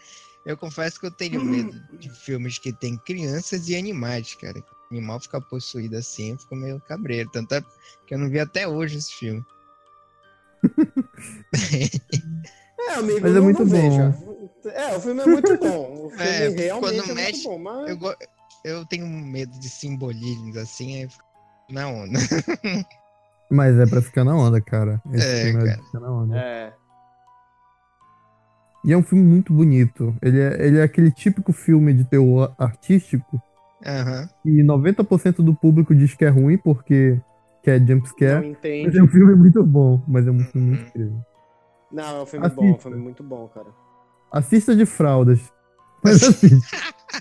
eu 0.46 0.56
confesso 0.56 0.98
que 0.98 1.06
eu 1.06 1.10
tenho 1.10 1.44
medo 1.44 1.72
de 1.98 2.08
filmes 2.10 2.58
que 2.58 2.72
tem 2.72 2.96
crianças 2.98 3.68
e 3.68 3.76
animais, 3.76 4.34
cara. 4.34 4.58
O 4.60 4.94
animal 4.94 5.20
fica 5.20 5.40
possuído 5.40 5.96
assim, 5.96 6.32
eu 6.32 6.38
fico 6.38 6.56
meio 6.56 6.80
cabreiro. 6.80 7.30
Tanto 7.30 7.54
é 7.54 7.62
que 8.06 8.14
eu 8.14 8.18
não 8.18 8.28
vi 8.28 8.38
até 8.40 8.66
hoje 8.68 8.98
esse 8.98 9.12
filme. 9.12 9.44
É, 12.84 12.94
amigo, 12.94 13.20
Mas 13.22 13.36
é 13.36 13.40
muito 13.40 13.64
bom. 13.64 13.70
veja. 13.70 14.14
É, 14.74 14.96
o 14.96 15.00
filme 15.00 15.22
é 15.22 15.26
muito 15.26 15.56
bom. 15.56 16.06
O 16.06 16.10
filme 16.18 16.24
É, 16.24 16.48
realmente 16.48 16.96
quando 17.02 17.10
é 17.10 17.14
mexe, 17.14 17.48
muito 17.48 17.48
bom, 17.48 17.58
mas... 17.58 17.88
Eu, 17.90 17.96
go- 17.96 18.16
eu 18.64 18.86
tenho 18.86 19.06
medo 19.06 19.56
de 19.60 19.68
simbolismos 19.68 20.56
assim, 20.56 20.96
aí 20.96 21.02
eu 21.02 21.10
fico 21.10 21.24
na 21.70 21.88
onda. 21.88 22.18
Mas 23.52 23.78
é 23.78 23.86
pra 23.86 24.00
ficar 24.00 24.24
na 24.24 24.34
onda, 24.34 24.60
cara. 24.60 25.00
Esse 25.12 25.26
É, 25.26 25.44
filme 25.44 25.62
é 25.62 25.66
cara. 25.66 25.76
pra 25.76 25.86
ficar 25.86 26.00
na 26.00 26.10
onda. 26.10 26.36
É. 26.38 26.72
E 28.84 28.92
é 28.92 28.96
um 28.96 29.02
filme 29.02 29.22
muito 29.22 29.52
bonito. 29.52 30.16
Ele 30.22 30.40
é, 30.40 30.66
ele 30.66 30.78
é 30.78 30.82
aquele 30.82 31.10
típico 31.10 31.52
filme 31.52 31.92
de 31.94 32.04
terror 32.04 32.52
artístico 32.58 33.40
Aham. 33.86 34.28
e 34.44 34.62
90% 34.64 35.36
do 35.42 35.54
público 35.54 35.94
diz 35.94 36.14
que 36.14 36.24
é 36.24 36.28
ruim 36.28 36.56
porque 36.58 37.20
quer 37.62 37.78
Não 37.80 37.86
jumpscare. 37.86 38.40
Mas 38.40 38.50
entende. 38.58 38.98
é 38.98 39.02
um 39.02 39.08
filme 39.08 39.34
muito 39.36 39.62
bom. 39.64 40.02
Mas 40.08 40.26
é 40.26 40.30
um 40.30 40.40
filme 40.40 40.68
muito 40.68 40.88
incrível. 40.88 41.20
Não, 41.92 42.16
é 42.18 42.22
um 42.22 42.26
filme 42.26 42.46
Assista. 42.46 42.60
bom, 42.62 42.68
é 42.68 42.72
um 42.74 42.78
filme 42.78 42.96
muito 42.98 43.22
bom, 43.22 43.48
cara. 43.48 43.68
Assista 44.32 44.74
de 44.74 44.86
fraldas. 44.86 45.40
Mas 46.02 46.22
assiste. 46.22 46.76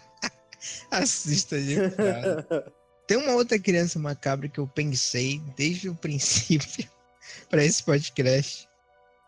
Assista 0.89 1.59
de 1.61 1.89
cara. 1.91 2.47
Tem 3.08 3.18
uma 3.18 3.34
outra 3.34 3.60
criança 3.60 3.99
macabra 3.99 4.47
que 4.47 4.60
eu 4.60 4.68
pensei 4.68 5.41
desde 5.58 5.89
o 5.89 5.95
princípio 5.99 6.89
pra 7.49 7.64
esse 7.64 7.84
podcast. 7.84 8.68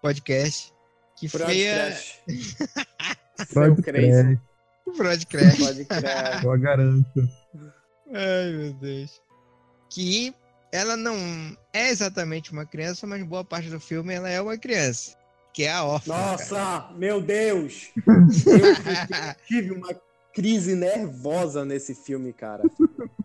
Podcast. 0.01 0.74
Que 1.17 1.28
foi 1.28 1.41
a. 1.69 2.01
Crer. 3.82 4.39
Eu 6.43 6.59
garanto. 6.59 7.30
Ai, 8.13 8.51
meu 8.51 8.74
Deus. 8.74 9.21
Que 9.89 10.34
ela 10.71 10.97
não 10.97 11.15
é 11.71 11.89
exatamente 11.89 12.51
uma 12.51 12.65
criança, 12.65 13.05
mas 13.07 13.24
boa 13.24 13.43
parte 13.43 13.69
do 13.69 13.80
filme 13.80 14.13
ela 14.13 14.30
é 14.30 14.41
uma 14.41 14.57
criança. 14.57 15.15
Que 15.53 15.63
é 15.63 15.71
a 15.71 15.84
órfã. 15.84 16.13
cara. 16.13 16.32
Nossa, 16.32 16.91
meu 16.95 17.21
Deus! 17.21 17.91
Eu 18.07 19.36
tive 19.47 19.71
uma 19.71 19.93
crise 20.34 20.75
nervosa 20.75 21.63
nesse 21.63 21.93
filme, 21.93 22.34
cara. 22.34 22.63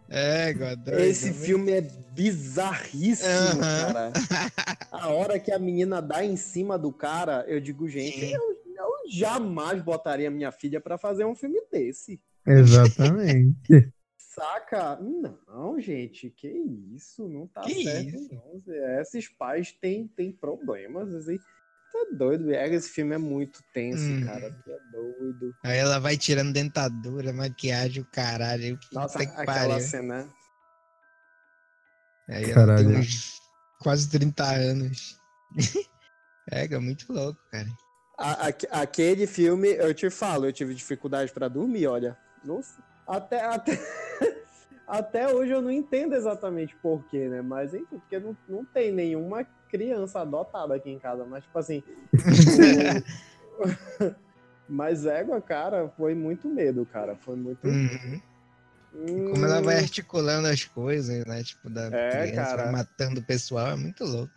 É, 0.09 0.53
Godão. 0.53 0.99
Esse 0.99 1.33
filme 1.33 1.73
é 1.73 1.81
bizarríssimo, 1.81 3.29
Aham. 3.63 3.93
cara. 3.93 4.13
A 4.93 5.09
hora 5.09 5.39
que 5.39 5.53
a 5.53 5.59
menina 5.59 6.01
dá 6.01 6.25
em 6.25 6.37
cima 6.37 6.79
do 6.79 6.93
cara, 6.93 7.45
eu 7.47 7.61
digo, 7.61 7.89
gente, 7.89 8.25
eu, 8.25 8.41
eu 8.77 8.91
jamais 9.11 9.83
botaria 9.83 10.31
minha 10.31 10.51
filha 10.51 10.81
pra 10.81 10.97
fazer 10.97 11.25
um 11.25 11.35
filme 11.35 11.61
desse. 11.71 12.21
Exatamente. 12.47 13.93
Saca? 14.19 14.99
Não, 15.01 15.79
gente, 15.81 16.31
que 16.31 16.49
isso? 16.49 17.29
Não 17.29 17.47
tá 17.47 17.63
Que 17.63 17.83
certo, 17.85 18.17
isso? 18.17 18.29
não. 18.33 18.63
Esses 19.01 19.29
pais 19.29 19.73
têm, 19.73 20.07
têm 20.09 20.33
problemas, 20.33 21.13
assim. 21.15 21.39
Tá 21.93 22.07
doido, 22.13 22.51
é, 22.53 22.69
esse 22.75 22.91
filme 22.91 23.15
é 23.15 23.19
muito 23.19 23.63
tenso, 23.73 24.03
Hum. 24.05 24.25
cara. 24.27 24.51
Tu 24.65 24.71
é 24.71 24.79
doido. 24.91 25.57
Aí 25.63 25.79
ela 25.79 25.99
vai 25.99 26.17
tirando 26.17 26.53
dentadura, 26.53 27.33
maquiagem, 27.33 28.03
o 28.03 28.07
caralho. 28.07 28.79
Nossa, 28.93 29.23
aquela 29.23 29.45
pariu. 29.47 29.81
cena. 29.81 30.29
Aí 32.29 32.45
ela 32.45 32.55
Caralho. 32.55 32.89
tem 32.89 32.99
uns 32.99 33.41
quase 33.79 34.11
30 34.11 34.45
anos. 34.45 35.19
é, 36.51 36.65
é 36.67 36.79
muito 36.79 37.11
louco, 37.13 37.41
cara. 37.51 37.69
A- 38.19 38.49
aque- 38.49 38.69
aquele 38.71 39.27
filme, 39.27 39.69
eu 39.69 39.95
te 39.95 40.11
falo, 40.11 40.47
eu 40.47 40.53
tive 40.53 40.75
dificuldade 40.75 41.33
pra 41.33 41.49
dormir, 41.49 41.87
olha. 41.87 42.17
Nossa, 42.45 42.83
até, 43.07 43.41
até, 43.45 43.73
até 44.87 45.33
hoje 45.33 45.53
eu 45.53 45.63
não 45.63 45.71
entendo 45.71 46.15
exatamente 46.15 46.77
porquê, 46.77 47.29
né? 47.29 47.41
Mas 47.41 47.73
enfim, 47.73 47.87
porque 47.99 48.19
não, 48.19 48.37
não 48.49 48.65
tem 48.65 48.93
nenhuma 48.93 49.47
criança 49.69 50.21
adotada 50.21 50.75
aqui 50.75 50.91
em 50.91 50.99
casa, 50.99 51.25
mas 51.25 51.45
tipo 51.45 51.59
assim. 51.59 51.83
o- 53.59 54.15
Mas 54.71 55.07
égua, 55.07 55.41
cara, 55.41 55.89
foi 55.97 56.15
muito 56.15 56.47
medo, 56.47 56.85
cara. 56.85 57.17
Foi 57.17 57.35
muito. 57.35 57.67
Uhum. 57.67 58.21
Hum, 58.95 59.31
Como 59.31 59.45
ela 59.47 59.63
vai 59.63 59.79
articulando 59.79 60.47
as 60.47 60.63
coisas, 60.65 61.25
né? 61.25 61.43
Tipo, 61.43 61.71
da 61.71 61.87
É, 61.91 62.11
criança, 62.11 62.51
cara. 62.51 62.65
vai 62.65 62.73
matando 62.73 63.21
o 63.21 63.25
pessoal, 63.25 63.69
é 63.69 63.77
muito 63.77 64.05
louco. 64.05 64.31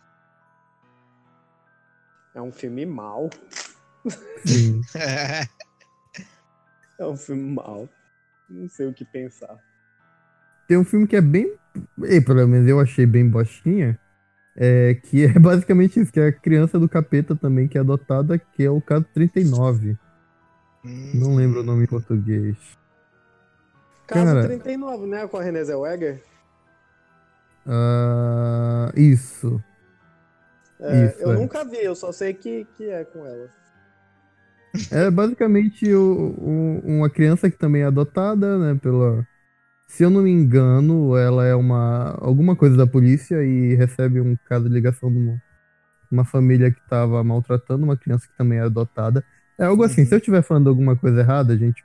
É 2.34 2.40
um 2.40 2.50
filme 2.50 2.86
mal. 2.86 3.28
É 6.98 7.06
um 7.06 7.16
filme 7.16 7.54
mal. 7.54 7.88
Não 8.48 8.68
sei 8.68 8.86
o 8.86 8.92
que 8.92 9.04
pensar. 9.04 9.58
Tem 10.68 10.76
um 10.76 10.84
filme 10.84 11.06
que 11.06 11.16
é 11.16 11.20
bem. 11.20 11.52
E 12.04 12.20
pelo 12.20 12.46
menos 12.46 12.68
eu 12.68 12.78
achei 12.80 13.04
bem 13.06 13.28
bostinha. 13.28 13.98
É, 14.56 14.94
que 14.96 15.24
é 15.24 15.32
basicamente 15.40 16.00
isso, 16.00 16.12
que 16.12 16.20
é 16.20 16.28
a 16.28 16.32
criança 16.32 16.78
do 16.78 16.88
capeta 16.88 17.34
também, 17.36 17.68
que 17.68 17.78
é 17.78 17.80
adotada, 17.80 18.38
que 18.38 18.62
é 18.64 18.70
o 18.70 18.80
caso 18.82 19.06
39. 19.14 19.96
Hum, 20.84 21.12
Não 21.12 21.34
lembro 21.36 21.60
o 21.60 21.64
nome 21.64 21.84
em 21.84 21.88
português. 21.88 22.56
Caso 24.06 24.26
Cara. 24.26 24.40
39, 24.40 25.06
né? 25.06 25.26
Com 25.26 25.38
a 25.38 25.42
Renée 25.42 25.64
Zellweger. 25.64 26.22
Ah, 27.66 28.92
isso. 28.96 29.62
É, 30.80 31.06
Isso, 31.06 31.20
eu 31.20 31.32
é. 31.32 31.36
nunca 31.36 31.64
vi, 31.64 31.78
eu 31.82 31.94
só 31.94 32.12
sei 32.12 32.34
que, 32.34 32.64
que 32.76 32.88
é 32.90 33.04
com 33.04 33.24
ela. 33.26 33.48
É 34.90 35.10
basicamente 35.10 35.92
o- 35.94 36.34
o- 36.38 36.80
uma 36.84 37.10
criança 37.10 37.50
que 37.50 37.58
também 37.58 37.82
é 37.82 37.86
adotada, 37.86 38.58
né, 38.58 38.78
pela... 38.80 39.26
Se 39.86 40.02
eu 40.04 40.10
não 40.10 40.22
me 40.22 40.30
engano, 40.30 41.16
ela 41.16 41.46
é 41.46 41.54
uma 41.54 42.16
alguma 42.20 42.56
coisa 42.56 42.76
da 42.76 42.86
polícia 42.86 43.44
e 43.44 43.74
recebe 43.74 44.20
um 44.20 44.36
caso 44.46 44.66
de 44.68 44.74
ligação 44.74 45.12
de 45.12 45.18
uma, 45.18 45.42
uma 46.10 46.24
família 46.24 46.70
que 46.70 46.80
estava 46.80 47.22
maltratando 47.22 47.84
uma 47.84 47.96
criança 47.96 48.26
que 48.26 48.36
também 48.36 48.58
é 48.58 48.62
adotada. 48.62 49.22
É 49.58 49.64
algo 49.66 49.82
assim, 49.84 50.00
Uhum. 50.02 50.06
se 50.08 50.14
eu 50.14 50.18
estiver 50.18 50.42
falando 50.42 50.68
alguma 50.70 50.96
coisa 50.96 51.20
errada, 51.20 51.56
gente, 51.58 51.84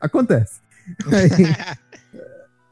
acontece. 0.00 0.60
Aí, 1.06 1.28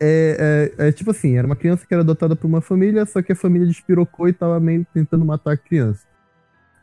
é, 0.01 0.73
é- 0.79 0.89
é 0.89 0.93
tipo 0.93 1.11
assim, 1.11 1.37
era 1.39 1.47
uma 1.47 1.57
criança 1.57 1.87
que 1.87 1.95
era 1.95 2.03
adotada 2.03 2.37
por 2.37 2.47
uma 2.47 2.61
família, 2.61 3.07
só 3.07 3.23
que 3.23 3.33
a 3.33 3.37
família 3.37 3.67
despirocou 3.67 4.29
e 4.29 4.33
tava 4.33 4.61
meio 4.61 4.87
tentando 4.93 5.25
matar 5.25 5.53
a 5.53 5.57
criança. 5.57 6.06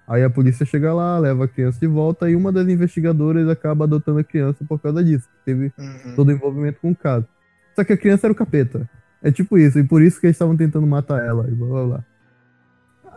Aí 0.07 0.23
a 0.23 0.29
polícia 0.29 0.65
chega 0.65 0.93
lá, 0.93 1.17
leva 1.17 1.45
a 1.45 1.47
criança 1.47 1.79
de 1.79 1.87
volta 1.87 2.29
e 2.29 2.35
uma 2.35 2.51
das 2.51 2.67
investigadoras 2.67 3.47
acaba 3.47 3.85
adotando 3.85 4.19
a 4.19 4.23
criança 4.23 4.63
por 4.65 4.79
causa 4.79 5.03
disso. 5.03 5.27
Teve 5.45 5.71
Uhum. 5.77 6.15
todo 6.15 6.27
o 6.27 6.31
envolvimento 6.31 6.79
com 6.81 6.91
o 6.91 6.95
caso. 6.95 7.25
Só 7.75 7.83
que 7.83 7.93
a 7.93 7.97
criança 7.97 8.27
era 8.27 8.33
o 8.33 8.35
capeta. 8.35 8.89
É 9.21 9.31
tipo 9.31 9.57
isso, 9.57 9.79
e 9.79 9.83
por 9.83 10.01
isso 10.01 10.19
que 10.19 10.25
eles 10.27 10.35
estavam 10.35 10.57
tentando 10.57 10.85
matar 10.85 11.23
ela, 11.25 11.47
e 11.49 11.51
blá 11.55 11.67
blá 11.67 11.85
blá. 11.85 12.05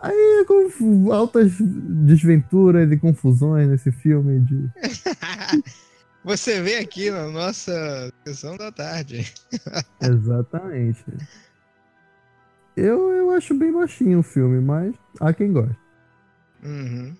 Aí, 0.01 0.45
com 0.47 1.11
altas 1.11 1.53
desventuras 1.59 2.89
e 2.91 2.97
confusões 2.97 3.67
nesse 3.67 3.91
filme 3.91 4.39
de. 4.39 4.69
Você 6.23 6.61
vê 6.61 6.75
aqui 6.77 7.09
na 7.11 7.27
nossa 7.29 8.11
sessão 8.25 8.55
da 8.57 8.71
tarde. 8.71 9.33
Exatamente. 10.01 11.03
Eu, 12.75 13.09
eu 13.11 13.31
acho 13.31 13.53
bem 13.57 13.71
baixinho 13.73 14.19
o 14.19 14.23
filme, 14.23 14.61
mas 14.61 14.93
há 15.19 15.33
quem 15.33 15.51
gosta. 15.51 15.75
Uhum. 16.63 17.15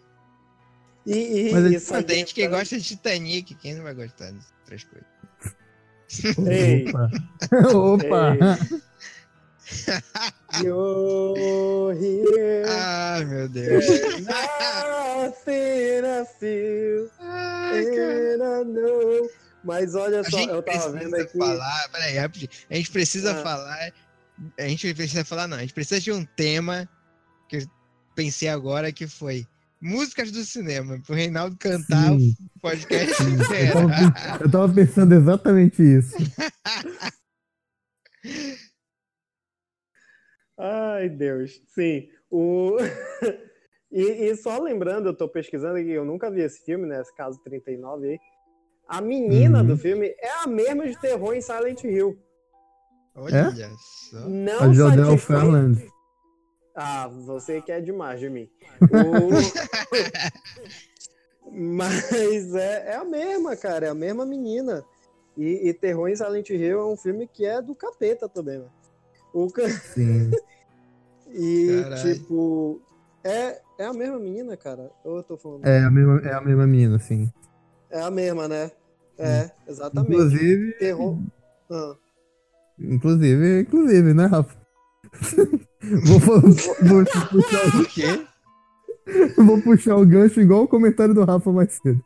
E, 1.05 1.47
e 1.49 1.51
Mas 1.53 1.65
é 1.65 1.69
isso 1.69 2.03
tem 2.03 2.17
gente 2.19 2.33
que 2.33 2.41
é- 2.43 2.47
gosta 2.47 2.77
de 2.77 2.83
Titanic, 2.83 3.55
quem 3.55 3.75
não 3.75 3.83
vai 3.83 3.93
gostar 3.93 4.31
dessas 4.31 4.53
outras 4.61 4.83
coisas? 4.83 5.07
Ei. 6.49 6.85
Opa! 6.89 7.09
Opa! 7.75 8.37
You're 10.63 11.93
here. 11.93 12.65
Ai, 12.69 13.25
meu 13.25 13.49
Deus. 13.49 13.85
Nothing 14.21 16.05
I 16.05 16.25
feel. 16.39 17.11
Mas 19.63 19.95
olha 19.95 20.23
só, 20.23 20.39
eu 20.39 20.61
tava 20.63 20.91
vendo 20.91 21.15
aqui. 21.15 21.37
falar. 21.37 21.89
Peraí, 21.91 22.17
rapidinho. 22.17 22.49
A 22.69 22.75
gente 22.75 22.91
precisa 22.91 23.31
Ah. 23.37 23.43
falar. 23.43 23.93
A 24.57 24.67
gente 24.67 24.93
precisa 24.93 25.25
falar, 25.25 25.47
não. 25.47 25.57
A 25.57 25.61
gente 25.61 25.73
precisa 25.73 25.99
de 25.99 26.11
um 26.11 26.23
tema 26.23 26.87
que 27.49 27.67
pensei 28.17 28.47
agora 28.49 28.91
que 28.91 29.05
foi 29.07 29.45
músicas 29.79 30.31
do 30.31 30.43
cinema. 30.43 30.99
Pro 31.05 31.13
Reinaldo 31.13 31.55
cantar 31.57 32.09
Sim, 32.09 32.35
o 32.55 32.59
podcast 32.59 33.15
sim. 33.15 33.23
Eu, 33.35 33.43
inteiro. 33.43 33.73
tava, 33.73 33.87
pens- 33.89 34.41
eu 34.41 34.51
tava 34.51 34.73
pensando 34.73 35.13
exatamente 35.13 35.81
isso. 35.83 36.15
Ai, 40.59 41.09
Deus. 41.09 41.61
Sim. 41.67 42.07
O... 42.29 42.77
e, 43.91 44.01
e 44.01 44.35
só 44.35 44.59
lembrando, 44.59 45.09
eu 45.09 45.13
tô 45.15 45.27
pesquisando 45.29 45.77
aqui, 45.77 45.91
eu 45.91 46.03
nunca 46.03 46.31
vi 46.31 46.41
esse 46.41 46.63
filme, 46.65 46.87
né? 46.87 46.99
Esse 47.01 47.15
caso 47.15 47.39
39 47.43 48.09
aí. 48.09 48.19
A 48.87 49.01
menina 49.01 49.59
Uhum. 49.61 49.67
do 49.67 49.77
filme 49.77 50.07
é 50.19 50.43
a 50.43 50.47
mesma 50.47 50.87
de 50.87 50.99
terror 50.99 51.33
em 51.35 51.41
Silent 51.41 51.83
Hill. 51.83 52.17
Olha 53.13 53.51
só. 54.09 54.19
Não 54.27 54.59
A 54.63 54.73
Jodel 54.73 55.17
Ferland. 55.17 55.87
Ah, 56.79 57.07
você 57.07 57.59
quer 57.59 57.81
demais 57.81 58.19
de 58.19 58.29
mim. 58.29 58.47
O- 58.93 59.51
Mas 61.51 62.53
é, 62.53 62.91
é 62.91 62.95
a 62.95 63.03
mesma, 63.03 63.55
cara, 63.55 63.87
é 63.87 63.89
a 63.89 63.93
mesma 63.95 64.25
menina. 64.25 64.85
E, 65.35 65.67
e 65.69 65.73
Terror 65.73 66.07
em 66.09 66.15
Silent 66.15 66.49
Hill 66.49 66.79
é 66.79 66.85
um 66.85 66.95
filme 66.97 67.27
que 67.27 67.45
é 67.45 67.61
do 67.61 67.73
capeta 67.73 68.29
também, 68.29 68.59
né? 68.59 68.67
O 69.33 69.49
ca- 69.51 69.67
Sim. 69.69 70.31
E, 71.29 71.81
Caralho. 71.83 72.15
tipo, 72.15 72.81
é, 73.21 73.61
é 73.77 73.85
a 73.85 73.93
mesma 73.93 74.17
menina, 74.17 74.55
cara? 74.55 74.89
Ou 75.03 75.17
eu 75.17 75.23
tô 75.23 75.35
falando? 75.37 75.65
É 75.65 75.83
a 75.83 75.91
mesma, 75.91 76.21
é 76.21 76.33
a 76.33 76.39
mesma 76.39 76.65
menina, 76.65 76.97
sim. 76.99 77.29
É 77.89 77.99
a 77.99 78.09
mesma, 78.09 78.47
né? 78.47 78.71
É, 79.19 79.51
exatamente. 79.67 80.13
Inclusive, 80.13 80.73
Terror. 80.79 81.19
Ah. 81.69 81.95
inclusive, 82.79 83.59
inclusive, 83.61 84.13
né, 84.13 84.25
Rafa? 84.25 84.55
vou, 85.81 86.19
vou, 86.19 86.41
vou, 86.41 87.05
puxar, 87.05 87.71
Por 87.71 87.87
quê? 87.87 88.25
o- 89.37 89.43
vou 89.45 89.61
puxar 89.61 89.95
o 89.95 90.05
gancho 90.05 90.41
igual 90.41 90.63
o 90.63 90.67
comentário 90.67 91.13
do 91.13 91.23
Rafa 91.23 91.51
mais 91.51 91.73
cedo. 91.73 92.01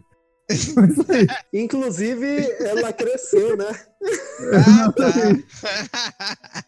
Mas 0.75 1.09
aí, 1.09 1.27
Inclusive, 1.53 2.25
ela 2.59 2.91
cresceu, 2.93 3.55
né? 3.57 3.65
Ah, 4.53 4.91
tá. 4.91 6.63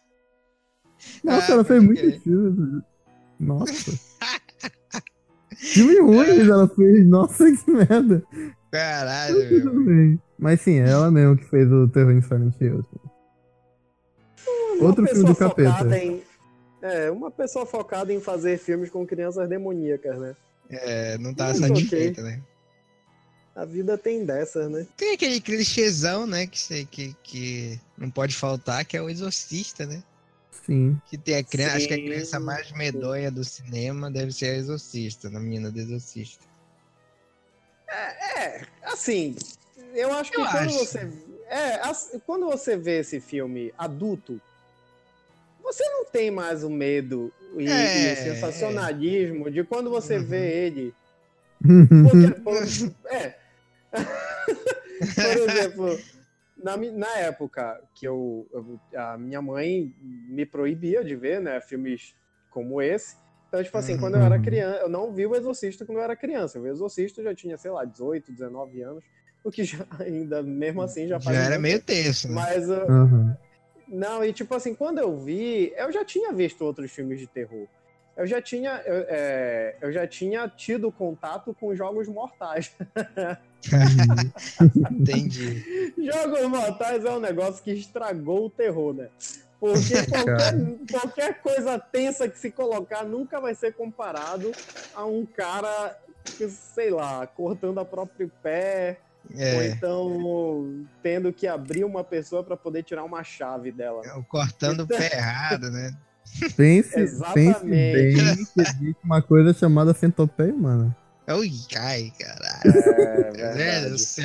nossa, 1.24 1.52
Ah, 1.52 1.54
ela 1.54 1.64
fez 1.64 1.82
muito 1.82 2.00
crer. 2.00 2.20
filme. 2.20 2.82
Nossa. 3.40 3.92
Filme 5.56 6.00
ruim 6.00 6.48
ela 6.48 6.68
fez. 6.68 7.06
Nossa, 7.06 7.44
que 7.50 7.70
merda. 7.70 8.22
Caralho. 8.70 9.62
Tudo 9.62 9.84
bem. 9.84 10.20
Mas 10.38 10.60
sim, 10.60 10.78
é 10.80 10.88
ela 10.88 11.10
mesmo 11.10 11.36
que 11.36 11.44
fez 11.44 11.70
o 11.70 11.88
Terror 11.88 12.12
em 12.12 12.22
Silent 12.22 12.54
Hill. 12.60 12.82
Outro 14.80 15.06
filme 15.06 15.24
do 15.24 15.34
capeta. 15.36 15.96
Em, 15.98 16.22
é, 16.84 17.10
uma 17.10 17.30
pessoa 17.30 17.64
focada 17.64 18.12
em 18.12 18.20
fazer 18.20 18.58
filmes 18.58 18.90
com 18.90 19.06
crianças 19.06 19.48
demoníacas, 19.48 20.18
né? 20.18 20.36
É, 20.68 21.16
não 21.16 21.32
tá 21.32 21.50
Hum, 21.50 21.54
satisfeita, 21.54 22.22
né? 22.22 22.42
A 23.56 23.64
vida 23.64 23.96
tem 23.96 24.22
dessas, 24.24 24.70
né? 24.70 24.86
Tem 24.94 25.14
aquele 25.14 25.40
clichêzão, 25.40 26.26
né? 26.26 26.46
Que, 26.46 26.84
que, 26.84 27.16
que 27.22 27.80
não 27.96 28.10
pode 28.10 28.36
faltar, 28.36 28.84
que 28.84 28.98
é 28.98 29.00
o 29.02 29.08
exorcista, 29.08 29.86
né? 29.86 30.02
Sim. 30.50 31.00
Que 31.06 31.16
tem 31.16 31.36
a 31.36 31.44
criança, 31.44 31.76
acho 31.76 31.88
que 31.88 31.94
a 31.94 31.96
Sim, 31.96 32.04
criança 32.04 32.38
mais 32.40 32.70
medonha 32.72 33.30
do 33.30 33.44
cinema 33.44 34.10
deve 34.10 34.32
ser 34.32 34.46
a 34.46 34.56
exorcista, 34.56 35.30
na 35.30 35.40
menina 35.40 35.70
do 35.70 35.78
exorcista. 35.78 36.44
É, 37.88 38.66
assim, 38.82 39.36
eu 39.94 40.12
acho 40.12 40.30
que 40.30 40.36
Eu 40.36 40.42
quando 40.42 40.66
acho. 40.66 40.78
você. 40.78 41.08
É, 41.48 42.18
quando 42.26 42.46
você 42.46 42.76
vê 42.76 42.98
esse 43.00 43.20
filme 43.20 43.72
adulto, 43.78 44.40
você 45.64 45.84
não 45.90 46.04
tem 46.04 46.30
mais 46.30 46.62
o 46.62 46.70
medo 46.70 47.32
e, 47.58 47.64
É, 47.68 48.08
e 48.08 48.12
o 48.12 48.16
sensacionalismo 48.16 49.50
de 49.50 49.64
quando 49.64 49.90
você 49.90 50.18
Uhum. 50.18 50.24
vê 50.24 50.66
ele. 50.66 50.94
Porque, 52.04 52.30
por, 52.42 52.56
é. 53.12 53.34
por 55.16 55.36
exemplo, 55.36 55.98
na, 56.56 56.76
na 56.76 57.18
época 57.18 57.80
que 57.94 58.06
eu, 58.06 58.46
eu- 58.52 58.80
A 58.96 59.16
minha 59.18 59.40
mãe 59.40 59.92
me 60.00 60.44
proibia 60.46 61.02
de 61.04 61.16
ver, 61.16 61.40
né, 61.40 61.60
filmes 61.60 62.14
como 62.50 62.80
esse. 62.82 63.16
Então, 63.48 63.62
tipo 63.62 63.78
assim, 63.78 63.96
quando 63.96 64.16
eu 64.16 64.20
era 64.22 64.36
Uhum. 64.36 64.42
criança, 64.42 64.78
eu 64.80 64.88
não 64.88 65.12
vi 65.12 65.26
o 65.26 65.34
Exorcista 65.34 65.84
quando 65.86 65.98
eu 65.98 66.04
era 66.04 66.16
criança. 66.16 66.58
Eu 66.58 66.62
vi 66.62 66.68
o 66.68 66.72
Exorcista, 66.72 67.20
eu 67.20 67.24
já 67.24 67.34
tinha, 67.34 67.56
sei 67.56 67.70
lá, 67.70 67.84
18, 67.84 68.32
19 68.32 68.82
anos. 68.82 69.04
O 69.44 69.50
que 69.50 69.62
já, 69.64 69.86
ainda, 70.00 70.42
mesmo 70.42 70.82
assim, 70.82 71.06
já 71.06 71.18
Já 71.20 71.24
faz. 71.30 71.38
era 71.38 71.58
meio 71.58 71.80
tenso, 71.80 72.28
né? 72.28 72.34
Mas, 72.34 72.68
uh, 72.68 72.72
Aham. 72.88 73.36
Não, 73.88 74.24
e 74.24 74.32
tipo 74.32 74.54
assim, 74.54 74.74
quando 74.74 74.98
eu 74.98 75.16
vi, 75.16 75.72
eu 75.76 75.92
já 75.92 76.04
tinha 76.04 76.32
visto 76.32 76.64
outros 76.64 76.90
filmes 76.90 77.18
de 77.18 77.26
terror. 77.26 77.66
Eu 78.16 78.26
já 78.26 78.40
tinha, 78.40 78.80
eu, 78.86 79.06
é, 79.08 79.76
eu 79.80 79.92
já 79.92 80.06
tinha 80.06 80.48
tido 80.48 80.92
contato 80.92 81.54
com 81.58 81.74
jogos 81.74 82.06
mortais. 82.06 82.72
Entendi. 84.90 85.92
Jogos 85.98 86.42
mortais 86.48 87.04
é 87.04 87.10
um 87.10 87.18
negócio 87.18 87.62
que 87.62 87.72
estragou 87.72 88.46
o 88.46 88.50
terror, 88.50 88.94
né? 88.94 89.08
Porque 89.58 89.94
qualquer, 90.06 90.54
qualquer 90.90 91.40
coisa 91.40 91.78
tensa 91.78 92.28
que 92.28 92.38
se 92.38 92.52
colocar 92.52 93.04
nunca 93.04 93.40
vai 93.40 93.54
ser 93.54 93.74
comparado 93.74 94.52
a 94.94 95.04
um 95.04 95.26
cara, 95.26 95.98
que, 96.36 96.48
sei 96.48 96.90
lá, 96.90 97.26
cortando 97.26 97.80
a 97.80 97.84
próprio 97.84 98.30
pé, 98.42 98.98
ou 99.32 99.40
É, 99.40 99.68
então 99.68 100.84
tendo 101.02 101.32
que 101.32 101.46
abrir 101.46 101.84
uma 101.84 102.02
pessoa 102.04 102.42
para 102.44 102.56
poder 102.56 102.82
tirar 102.82 103.04
uma 103.04 103.22
chave 103.24 103.70
dela. 103.72 104.00
o 104.18 104.24
cortando 104.24 104.80
o 104.80 104.86
pé 104.86 105.14
errado, 105.16 105.70
né? 105.70 105.94
Pense, 106.56 106.90
pense 106.90 106.98
Exatamente. 106.98 107.64
bem 107.64 108.14
que 108.14 108.20
existe 108.60 108.96
uma 109.04 109.20
coisa 109.22 109.52
chamada 109.52 109.92
centopeia 109.94 110.52
humana. 110.54 110.96
Ui, 111.28 111.50
ai, 111.76 112.12
caralho. 112.18 112.78
É, 113.00 113.30
verdade. 113.30 113.98
céu. 114.00 114.24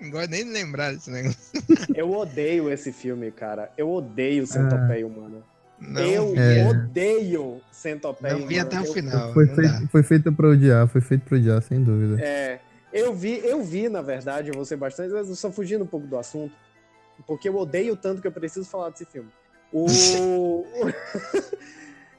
Não 0.00 0.10
gosto 0.10 0.30
nem 0.30 0.44
de 0.44 0.50
lembrar 0.52 0.92
desse 0.94 1.10
negócio. 1.10 1.38
Eu 1.94 2.10
odeio 2.12 2.70
esse 2.72 2.92
filme, 2.92 3.30
cara. 3.30 3.70
Eu 3.76 3.90
odeio 3.90 4.46
Centopeia 4.46 5.06
Humana. 5.06 5.38
Não, 5.80 6.00
eu 6.02 6.34
É. 6.36 6.66
odeio 6.68 7.60
Centopeia 7.70 8.34
não 8.36 8.46
vi 8.46 8.54
Humana. 8.60 8.62
até 8.78 8.80
o 8.80 8.92
final. 8.92 9.32
Foi, 9.32 9.46
feito, 9.46 9.88
foi 9.88 10.02
feito 10.02 10.32
pra 10.32 10.48
odiar, 10.48 10.88
foi 10.88 11.00
feito 11.00 11.22
pra 11.24 11.36
odiar, 11.38 11.62
sem 11.62 11.82
dúvida. 11.82 12.20
É, 12.22 12.58
eu 12.92 13.14
vi, 13.14 13.40
eu 13.44 13.62
vi, 13.62 13.88
na 13.88 14.02
verdade, 14.02 14.50
ser 14.64 14.76
bastante, 14.76 15.12
mas 15.12 15.28
eu 15.28 15.34
só 15.36 15.50
fugindo 15.50 15.84
um 15.84 15.86
pouco 15.86 16.06
do 16.06 16.16
assunto, 16.18 16.54
porque 17.26 17.48
eu 17.48 17.56
odeio 17.56 17.96
tanto 17.96 18.20
que 18.22 18.28
eu 18.28 18.32
preciso 18.32 18.68
falar 18.68 18.90
desse 18.90 19.04
filme. 19.04 19.30
O... 19.72 19.86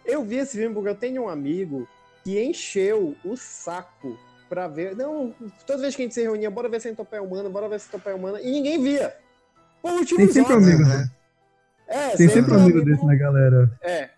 eu 0.06 0.24
vi 0.24 0.38
esse 0.38 0.58
filme 0.58 0.74
porque 0.74 0.90
eu 0.90 0.96
tenho 0.96 1.24
um 1.24 1.30
amigo 1.30 1.88
que 2.24 2.42
encheu 2.44 3.16
o 3.24 3.36
saco 3.36 4.18
pra 4.48 4.68
ver. 4.68 4.96
Não, 4.96 5.34
toda 5.66 5.82
vez 5.82 5.96
que 5.96 6.02
a 6.02 6.06
gente 6.06 6.14
se 6.14 6.22
reunia, 6.22 6.50
bora 6.50 6.70
ver 6.70 6.82
Centopeia 6.82 7.22
Humana, 7.24 7.50
bora 7.50 7.70
ver 7.70 7.80
Centopeia 7.80 8.16
Humana, 8.16 8.42
e 8.42 8.52
ninguém 8.52 8.82
via. 8.82 9.16
Por 9.82 9.92
motivos 9.92 10.26
Tem 10.26 10.34
sempre 10.34 10.54
óbvios. 10.54 10.74
amigo, 10.76 10.90
Aham. 10.90 10.98
né? 11.00 11.12
É, 11.88 12.10
Tem 12.18 12.30
sempre 12.30 12.52
um 12.52 12.56
amigo 12.58 12.78
amigo- 12.80 12.86
desse 12.92 13.06
na 13.06 13.16
galera. 13.16 13.72
É. 13.82 14.10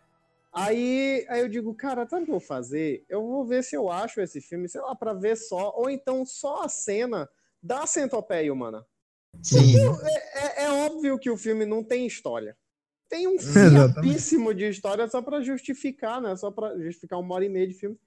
Aí, 0.54 1.26
aí 1.30 1.39
eu 1.41 1.47
digo, 1.47 1.74
cara, 1.74 2.06
sabe 2.08 2.24
o 2.24 2.26
que 2.26 2.32
eu 2.32 2.39
vou 2.39 2.45
fazer? 2.45 3.06
Eu 3.08 3.26
vou 3.26 3.45
ver 3.45 3.64
se 3.64 3.76
eu 3.76 3.89
acho 3.89 4.20
esse 4.20 4.41
filme, 4.41 4.68
sei 4.68 4.82
lá, 4.82 4.93
pra 4.95 5.14
ver 5.14 5.38
só, 5.38 5.74
ou 5.76 5.89
então 5.89 6.26
só 6.26 6.64
a 6.64 6.70
cena 6.70 7.30
da 7.64 7.86
centopeia 7.86 8.52
humana. 8.52 8.86
Sim. 9.41 9.76
É, 10.04 10.64
é- 10.64 10.64
é 10.66 10.72
óbvio 10.86 11.18
que 11.18 11.30
o 11.30 11.38
filme 11.38 11.66
não 11.66 11.84
tem 11.84 12.06
história. 12.06 12.58
Tem 13.10 13.28
um 13.28 13.38
fiapíssimo 13.39 14.54
de 14.54 14.68
história 14.70 15.08
só 15.08 15.22
pra 15.22 15.41
justificar, 15.41 16.22
né? 16.22 16.36
Só 16.36 16.52
pra 16.52 16.78
justificar 16.78 17.20
uma 17.20 17.36
hora 17.36 17.45
e 17.45 17.49
meia 17.49 17.68
de 17.68 17.74
filme. 17.74 17.97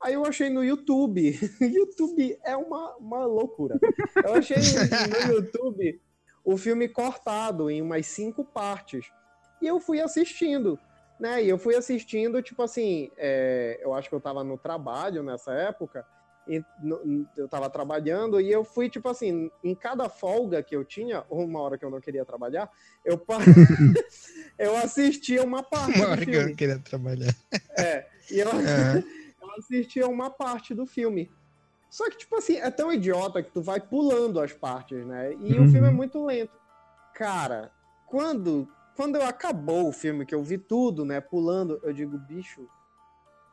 Aí 0.00 0.14
eu 0.14 0.24
achei 0.24 0.48
no 0.48 0.62
YouTube. 0.64 1.36
YouTube 1.60 2.38
é 2.44 2.56
uma, 2.56 2.96
uma 2.96 3.26
loucura. 3.26 3.76
Eu 4.24 4.34
achei 4.34 4.56
no 4.56 5.34
YouTube 5.34 6.00
o 6.44 6.56
filme 6.56 6.88
cortado 6.88 7.68
em 7.68 7.82
umas 7.82 8.06
cinco 8.06 8.44
partes. 8.44 9.06
E 9.60 9.66
eu 9.66 9.80
fui 9.80 10.00
assistindo, 10.00 10.78
né? 11.18 11.42
E 11.44 11.48
eu 11.48 11.58
fui 11.58 11.74
assistindo, 11.74 12.40
tipo 12.42 12.62
assim, 12.62 13.10
é, 13.16 13.78
eu 13.82 13.92
acho 13.94 14.08
que 14.08 14.14
eu 14.14 14.20
tava 14.20 14.44
no 14.44 14.56
trabalho 14.56 15.22
nessa 15.22 15.52
época. 15.52 16.06
E 16.46 16.64
no- 16.78 17.26
eu 17.36 17.46
tava 17.46 17.68
trabalhando 17.68 18.40
e 18.40 18.50
eu 18.50 18.64
fui, 18.64 18.88
tipo 18.88 19.06
assim, 19.08 19.50
em 19.62 19.74
cada 19.74 20.08
folga 20.08 20.62
que 20.62 20.74
eu 20.74 20.82
tinha, 20.84 21.22
ou 21.28 21.44
uma 21.44 21.60
hora 21.60 21.76
que 21.76 21.84
eu 21.84 21.90
não 21.90 22.00
queria 22.00 22.24
trabalhar, 22.24 22.70
eu, 23.04 23.22
eu 24.58 24.76
assistia 24.78 25.42
uma 25.42 25.62
parte 25.62 26.00
Uma 26.00 26.08
hora 26.08 26.24
que 26.24 26.30
eu 26.30 26.46
não 26.48 26.56
queria 26.56 26.78
trabalhar. 26.78 27.34
É, 27.76 28.06
e 28.30 28.38
eu, 28.38 28.48
Aham. 28.50 29.02
eu 29.42 29.50
assistia 29.58 30.06
uma 30.08 30.30
parte 30.30 30.74
do 30.74 30.86
filme. 30.86 31.30
Só 31.90 32.08
que, 32.10 32.18
tipo 32.18 32.36
assim, 32.36 32.56
é 32.56 32.70
tão 32.70 32.92
idiota 32.92 33.42
que 33.42 33.50
tu 33.50 33.62
vai 33.62 33.80
pulando 33.80 34.40
as 34.40 34.52
partes, 34.52 35.06
né? 35.06 35.34
E 35.34 35.58
Uhum. 35.58 35.66
o 35.66 35.70
filme 35.70 35.88
é 35.88 35.90
muito 35.90 36.24
lento. 36.24 36.56
Cara, 37.12 37.72
quando, 38.04 38.68
quando 38.98 39.14
eu 39.14 39.22
acabou 39.24 39.88
o 39.88 39.92
filme, 39.92 40.26
que 40.26 40.34
eu 40.34 40.42
vi 40.42 40.58
tudo, 40.58 41.04
né, 41.04 41.20
pulando, 41.20 41.78
eu 41.84 41.92
digo, 41.92 42.18
bicho, 42.18 42.66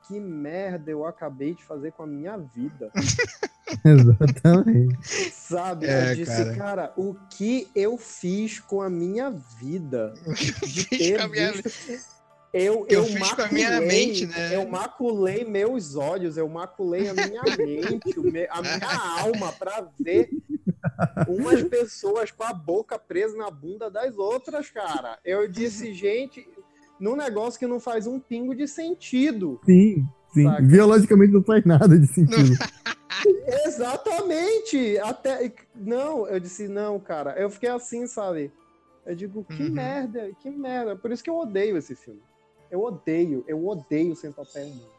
que 0.08 0.20
merda 0.20 0.90
eu 0.90 1.06
acabei 1.06 1.54
de 1.54 1.64
fazer 1.64 1.92
com 1.92 2.02
a 2.02 2.08
minha 2.08 2.36
vida. 2.36 2.92
Exatamente. 3.86 4.98
Sabe? 5.32 5.86
É, 5.86 6.12
eu 6.14 6.16
disse, 6.16 6.46
cara. 6.46 6.56
cara. 6.56 6.94
o 6.98 7.14
que 7.30 7.68
eu 7.76 7.96
fiz 7.96 8.60
com 8.60 8.82
a 8.82 8.90
minha 8.90 9.30
vida? 9.30 10.16
De 10.66 10.84
Fiz 10.86 11.16
com 11.18 11.24
a 11.24 11.28
minha- 11.28 11.52
visto- 11.52 12.15
Eu, 12.58 12.86
eu 12.90 13.00
eu 13.00 13.04
fiz 13.06 13.32
com 13.34 13.42
a 13.42 13.48
minha 13.50 13.70
maculei- 13.72 13.88
mente, 13.88 14.26
né? 14.28 14.56
Eu 14.56 14.68
maculei 14.68 15.44
meus 15.44 15.96
olhos, 15.96 16.38
eu 16.38 16.48
maculei 16.48 17.10
a 17.10 17.14
minha 17.14 17.42
mente, 17.58 18.16
a 18.50 18.62
minha 18.62 19.20
alma 19.20 19.52
pra 19.52 19.88
ver 20.00 20.30
umas 21.28 21.62
pessoas 21.64 22.32
com 22.32 22.44
a 22.44 22.54
boca 22.54 22.98
presa 22.98 23.36
na 23.36 23.50
bunda 23.52 23.90
das 23.90 24.18
outras, 24.18 24.70
cara. 24.70 25.20
Eu 25.26 25.48
disse, 25.50 25.94
gente, 25.94 26.48
num 27.00 27.16
negócio 27.16 27.60
que 27.60 27.68
não 27.68 27.80
faz 27.80 28.08
um 28.08 28.20
pingo 28.22 28.56
de 28.56 28.68
sentido. 28.68 29.60
Sim, 29.66 30.06
sim. 30.34 30.44
Saca. 30.46 30.62
Biologicamente 30.62 31.34
não 31.34 31.44
faz 31.44 31.66
nada 31.66 32.00
de 32.00 32.08
sentido. 32.08 32.56
Exatamente! 33.66 34.98
Até. 35.00 35.52
Não, 35.76 36.28
eu 36.28 36.40
disse, 36.40 36.68
não, 36.68 37.00
cara. 37.00 37.32
Eu 37.38 37.50
fiquei 37.50 37.70
assim, 37.70 38.08
sabe? 38.08 38.52
Eu 39.06 39.16
digo, 39.16 39.44
que 39.44 39.64
Uhum. 39.64 39.72
merda, 39.72 40.32
que 40.42 40.50
merda. 40.50 40.96
Por 40.96 41.12
isso 41.12 41.24
que 41.24 41.30
eu 41.30 41.38
odeio 41.38 41.78
esse 41.78 41.96
filme. 41.96 42.22
Eu 42.70 42.84
odeio, 42.84 43.44
eu 43.48 43.66
odeio 43.68 44.16
Centopeia 44.16 44.66
Humana. 44.66 44.92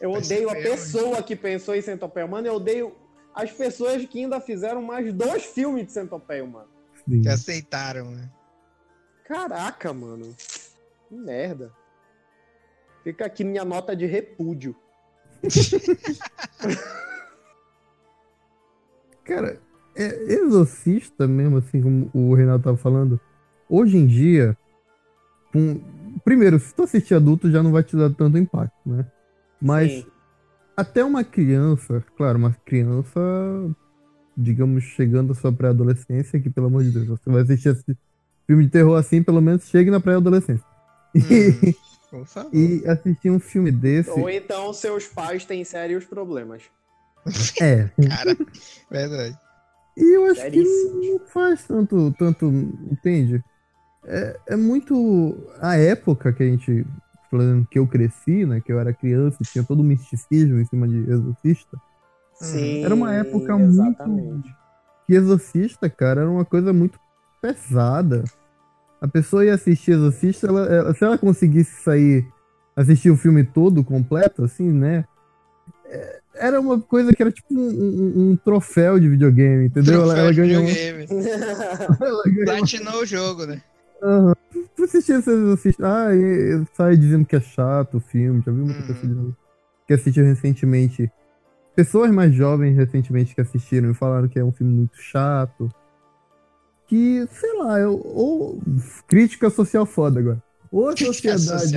eu 0.00 0.12
odeio 0.12 0.50
a 0.50 0.54
pessoa 0.54 1.22
que 1.22 1.34
pensou 1.34 1.74
em 1.74 1.82
Centopeia 1.82 2.26
Humana, 2.26 2.48
eu 2.48 2.54
odeio 2.54 2.94
as 3.34 3.50
pessoas 3.52 4.04
que 4.06 4.22
ainda 4.22 4.40
fizeram 4.40 4.82
mais 4.82 5.12
dois 5.12 5.44
filmes 5.44 5.86
de 5.86 5.92
Centopeia 5.92 6.44
Humana. 6.44 6.68
Sim. 7.08 7.22
Que 7.22 7.28
aceitaram, 7.28 8.10
né? 8.10 8.30
Caraca, 9.24 9.92
mano. 9.92 10.34
Que 11.08 11.14
merda. 11.14 11.72
Fica 13.02 13.24
aqui 13.26 13.44
minha 13.44 13.64
nota 13.64 13.96
de 13.96 14.04
repúdio. 14.06 14.76
Cara, 19.24 19.60
é 19.94 20.32
exorcista 20.32 21.26
mesmo, 21.26 21.58
assim 21.58 21.80
como 21.80 22.10
o 22.12 22.34
Renato 22.34 22.64
tava 22.64 22.76
falando. 22.76 23.20
Hoje 23.68 23.96
em 23.96 24.06
dia, 24.06 24.56
com- 25.52 25.80
primeiro, 26.24 26.58
se 26.58 26.74
tu 26.74 26.82
assistir 26.82 27.14
adulto 27.14 27.50
já 27.50 27.62
não 27.62 27.72
vai 27.72 27.82
te 27.82 27.96
dar 27.96 28.10
tanto 28.10 28.38
impacto, 28.38 28.76
né? 28.86 29.04
Mas 29.60 29.90
Sim. 29.92 30.06
até 30.76 31.04
uma 31.04 31.22
criança, 31.24 32.02
claro, 32.16 32.38
uma 32.38 32.56
criança, 32.64 33.20
digamos, 34.36 34.84
chegando 34.84 35.32
à 35.32 35.34
sua 35.34 35.52
pré-adolescência, 35.52 36.40
que 36.40 36.50
pelo 36.50 36.66
amor 36.68 36.82
de 36.84 36.90
Deus, 36.90 37.06
você 37.06 37.30
vai 37.30 37.42
assistir 37.42 37.68
esse 37.70 37.96
filme 38.46 38.64
de 38.64 38.70
terror 38.70 38.96
assim, 38.98 39.22
pelo 39.22 39.40
menos 39.40 39.64
chegue 39.68 39.90
na 39.90 40.00
pré-adolescência. 40.00 40.64
Hum. 41.14 41.20
Favor. 42.10 42.50
E 42.52 42.82
assistir 42.88 43.30
um 43.30 43.38
filme 43.38 43.70
desse. 43.70 44.10
Ou 44.10 44.28
então 44.28 44.72
seus 44.72 45.06
pais 45.06 45.44
têm 45.44 45.62
sérios 45.62 46.04
problemas. 46.04 46.64
É. 47.60 47.88
Cara, 48.08 48.36
verdade. 48.90 49.38
E 49.96 50.16
eu 50.16 50.24
acho 50.24 50.40
Seríssimo. 50.40 51.00
que 51.00 51.10
não 51.10 51.18
faz 51.26 51.64
tanto, 51.68 52.12
tanto, 52.18 52.46
entende? 52.90 53.44
É, 54.06 54.36
é 54.48 54.56
muito 54.56 55.36
a 55.60 55.76
época 55.76 56.32
que 56.32 56.42
a 56.42 56.46
gente, 56.46 56.86
falando 57.30 57.66
que 57.70 57.78
eu 57.78 57.86
cresci, 57.86 58.46
né, 58.46 58.60
que 58.64 58.72
eu 58.72 58.80
era 58.80 58.92
criança, 58.94 59.38
e 59.40 59.44
tinha 59.44 59.62
todo 59.64 59.80
o 59.80 59.84
misticismo 59.84 60.58
em 60.58 60.64
cima 60.64 60.88
de 60.88 60.98
Exorcista. 61.10 61.76
Sim. 62.34 62.82
Era 62.84 62.94
uma 62.94 63.12
época 63.14 63.54
exatamente. 63.60 64.24
muito 64.24 64.60
que 65.06 65.14
Exorcista, 65.14 65.90
cara, 65.90 66.22
era 66.22 66.30
uma 66.30 66.44
coisa 66.44 66.72
muito 66.72 66.98
pesada. 67.42 68.24
A 69.00 69.08
pessoa 69.08 69.44
ia 69.44 69.54
assistir 69.54 69.90
Exorcista, 69.92 70.46
ela, 70.46 70.66
ela- 70.66 70.94
se 70.94 71.04
ela 71.04 71.18
conseguisse 71.18 71.82
sair, 71.82 72.26
assistir 72.76 73.10
o 73.10 73.16
filme 73.16 73.42
todo, 73.44 73.82
completo, 73.84 74.44
assim, 74.44 74.70
né? 74.70 75.04
é, 75.86 76.20
Era 76.36 76.60
uma 76.60 76.80
coisa 76.80 77.12
que 77.12 77.20
era 77.22 77.30
tipo 77.32 77.52
um, 77.52 77.58
um- 77.68 78.30
um 78.30 78.36
troféu 78.36 78.98
de 79.00 79.08
videogame, 79.08 79.66
entendeu? 79.66 80.02
Ela, 80.02 80.18
ela 80.18 80.32
Troféu 80.32 80.32
de 80.32 80.40
ganhou. 80.40 80.62
um- 80.62 80.66
videogame. 80.66 81.06
Ela 82.00 82.22
ganhou 82.24 82.44
Platinou 82.44 83.02
o 83.02 83.06
jogo, 83.06 83.46
né? 83.46 83.60
Aham. 84.02 84.34
Tu 84.76 84.84
assistiu 84.84 85.18
esse 85.18 85.30
Exorcista? 85.30 85.86
Ah, 85.86 86.14
e- 86.14 86.64
sai 86.74 86.96
dizendo 86.96 87.26
que 87.26 87.36
é 87.36 87.40
chato 87.40 87.98
o 87.98 88.00
filme. 88.00 88.42
Já 88.44 88.52
viu 88.52 88.64
muita 88.64 88.80
Uhum. 88.80 88.86
pessoa 88.86 89.06
dizendo 89.08 89.36
que 89.86 89.92
assistiu 89.94 90.24
recentemente. 90.24 91.10
Pessoas 91.76 92.10
mais 92.10 92.34
jovens 92.34 92.76
recentemente 92.76 93.34
que 93.34 93.40
assistiram 93.40 93.90
e 93.90 93.94
falaram 93.94 94.28
que 94.28 94.38
é 94.38 94.44
um 94.44 94.52
filme 94.52 94.72
muito 94.72 94.96
chato. 94.96 95.68
Que, 96.86 97.26
sei 97.30 97.56
lá, 97.58 97.78
eu, 97.78 98.00
ou 98.04 98.60
crítica 99.06 99.48
social 99.50 99.86
foda 99.86 100.18
agora. 100.18 100.42
Ou 100.72 100.88
a 100.88 100.96
sociedade 100.96 101.76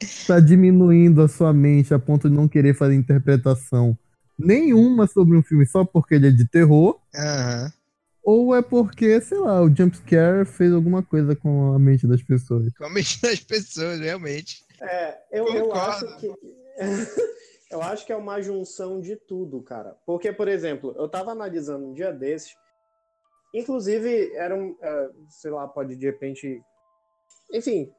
está 0.00 0.40
diminuindo 0.40 1.22
a 1.22 1.28
sua 1.28 1.52
mente 1.52 1.94
a 1.94 1.98
ponto 1.98 2.28
de 2.28 2.34
não 2.34 2.48
querer 2.48 2.74
fazer 2.74 2.94
interpretação 2.94 3.96
nenhuma 4.38 5.06
sobre 5.06 5.36
um 5.36 5.42
filme 5.42 5.66
só 5.66 5.84
porque 5.84 6.14
ele 6.16 6.28
é 6.28 6.30
de 6.30 6.46
terror. 6.48 6.98
Aham. 7.14 7.72
Ou 8.24 8.54
é 8.54 8.62
porque, 8.62 9.20
sei 9.20 9.38
lá, 9.38 9.60
o 9.60 9.74
jumpscare 9.74 10.44
fez 10.44 10.72
alguma 10.72 11.02
coisa 11.02 11.34
com 11.34 11.74
a 11.74 11.78
mente 11.78 12.06
das 12.06 12.22
pessoas. 12.22 12.72
Com 12.74 12.84
a 12.84 12.90
mente 12.90 13.20
das 13.20 13.40
pessoas, 13.40 13.98
realmente. 13.98 14.64
É, 14.80 15.18
eu, 15.32 15.46
eu 15.48 15.72
acho 15.74 16.16
que. 16.18 16.32
eu 17.70 17.82
acho 17.82 18.06
que 18.06 18.12
é 18.12 18.16
uma 18.16 18.40
junção 18.40 19.00
de 19.00 19.16
tudo, 19.16 19.60
cara. 19.62 19.96
Porque, 20.06 20.32
por 20.32 20.46
exemplo, 20.46 20.94
eu 20.96 21.08
tava 21.08 21.32
analisando 21.32 21.86
um 21.86 21.92
dia 21.92 22.12
desses. 22.12 22.54
Inclusive, 23.52 24.32
era 24.36 24.54
um. 24.54 24.76
é, 24.80 25.10
sei 25.28 25.50
lá, 25.50 25.66
pode 25.66 25.96
de 25.96 26.06
repente. 26.06 26.62
Enfim, 27.52 27.92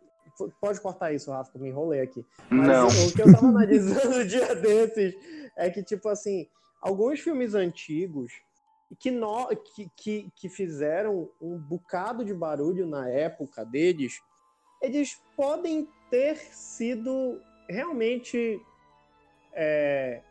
pode 0.62 0.80
cortar 0.80 1.12
isso, 1.12 1.32
Rafa, 1.32 1.52
que 1.52 1.58
eu 1.58 1.62
me 1.62 1.70
enrolei 1.70 2.00
aqui. 2.00 2.26
Mas 2.50 2.68
Não. 2.68 2.88
o 2.88 3.14
que 3.14 3.22
eu 3.22 3.32
tava 3.34 3.48
analisando 3.48 4.20
um 4.20 4.26
dia 4.26 4.56
desses 4.56 5.16
é 5.58 5.70
que, 5.70 5.84
tipo 5.84 6.08
assim, 6.08 6.48
alguns 6.82 7.20
filmes 7.20 7.54
antigos 7.54 8.32
que, 9.00 9.12
no, 9.12 9.48
que, 9.56 9.89
que, 9.96 10.32
que 10.36 10.50
fizeram 10.50 11.30
um 11.41 11.58
bocado 11.58 12.24
de 12.24 12.34
barulho 12.34 12.86
na 12.86 13.10
época 13.10 13.64
deles, 13.66 14.22
eles 14.82 15.22
podem 15.36 15.88
ter 16.10 16.36
sido 16.38 17.41
realmente 17.70 18.62
é, 19.54 20.22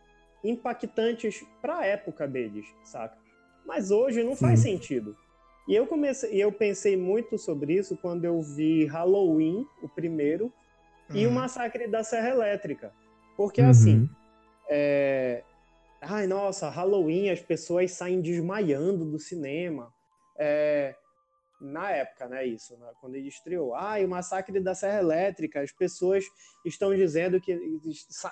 impactantes 0.44 1.44
para 1.60 1.78
a 1.78 1.86
época 1.86 2.26
deles, 2.28 2.66
saca? 2.84 3.16
Mas 3.64 3.90
hoje 3.90 4.22
não 4.22 4.36
faz 4.36 4.60
sentido. 4.60 5.16
E 5.68 5.74
eu 5.74 5.86
comecei, 5.86 6.42
eu 6.42 6.50
pensei 6.50 6.96
muito 6.96 7.38
sobre 7.38 7.74
isso 7.74 7.96
quando 7.96 8.24
eu 8.24 8.40
vi 8.42 8.84
Halloween, 8.86 9.66
o 9.80 9.88
primeiro, 9.88 10.52
e 11.14 11.24
o 11.26 11.28
Uhum. 11.28 11.34
Massacre 11.36 11.86
da 11.86 12.02
Serra 12.02 12.30
Elétrica. 12.30 12.92
Porque 13.36 13.60
Uhum. 13.62 13.70
assim, 13.70 14.10
é... 14.68 15.44
ai 16.02 16.26
nossa, 16.26 16.68
Halloween 16.68 17.30
as 17.30 17.40
pessoas 17.40 17.92
saem 17.92 18.20
desmaiando 18.20 19.04
do 19.04 19.18
cinema. 19.18 19.92
É, 20.38 20.94
Na 21.60 21.90
época, 21.92 22.26
né, 22.28 22.44
isso, 22.44 22.76
né, 22.76 22.90
quando 23.00 23.14
ele 23.14 23.28
estreou. 23.28 23.72
Ai, 23.74 24.04
o 24.04 24.08
Massacre 24.08 24.58
da 24.58 24.74
Serra 24.74 24.98
Elétrica, 24.98 25.60
as 25.60 25.70
pessoas 25.70 26.24
estão 26.64 26.92
dizendo 26.92 27.40
que 27.40 27.56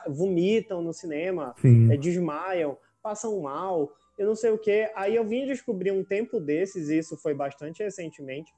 vomitam 0.08 0.82
no 0.82 0.92
cinema, 0.92 1.54
é, 1.92 1.96
desmaiam, 1.96 2.76
passam 3.00 3.40
mal, 3.40 3.88
eu 4.18 4.26
não 4.26 4.34
sei 4.34 4.50
o 4.50 4.58
que. 4.58 4.90
Aí 4.96 5.14
eu 5.14 5.24
vim 5.24 5.46
descobrir 5.46 5.92
um 5.92 6.02
tempo 6.04 6.40
desses, 6.40 6.88
e 6.88 6.98
isso 6.98 7.16
foi 7.16 7.32
bastante 7.32 7.84
recentemente, 7.84 8.52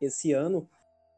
esse 0.00 0.32
ano, 0.32 0.66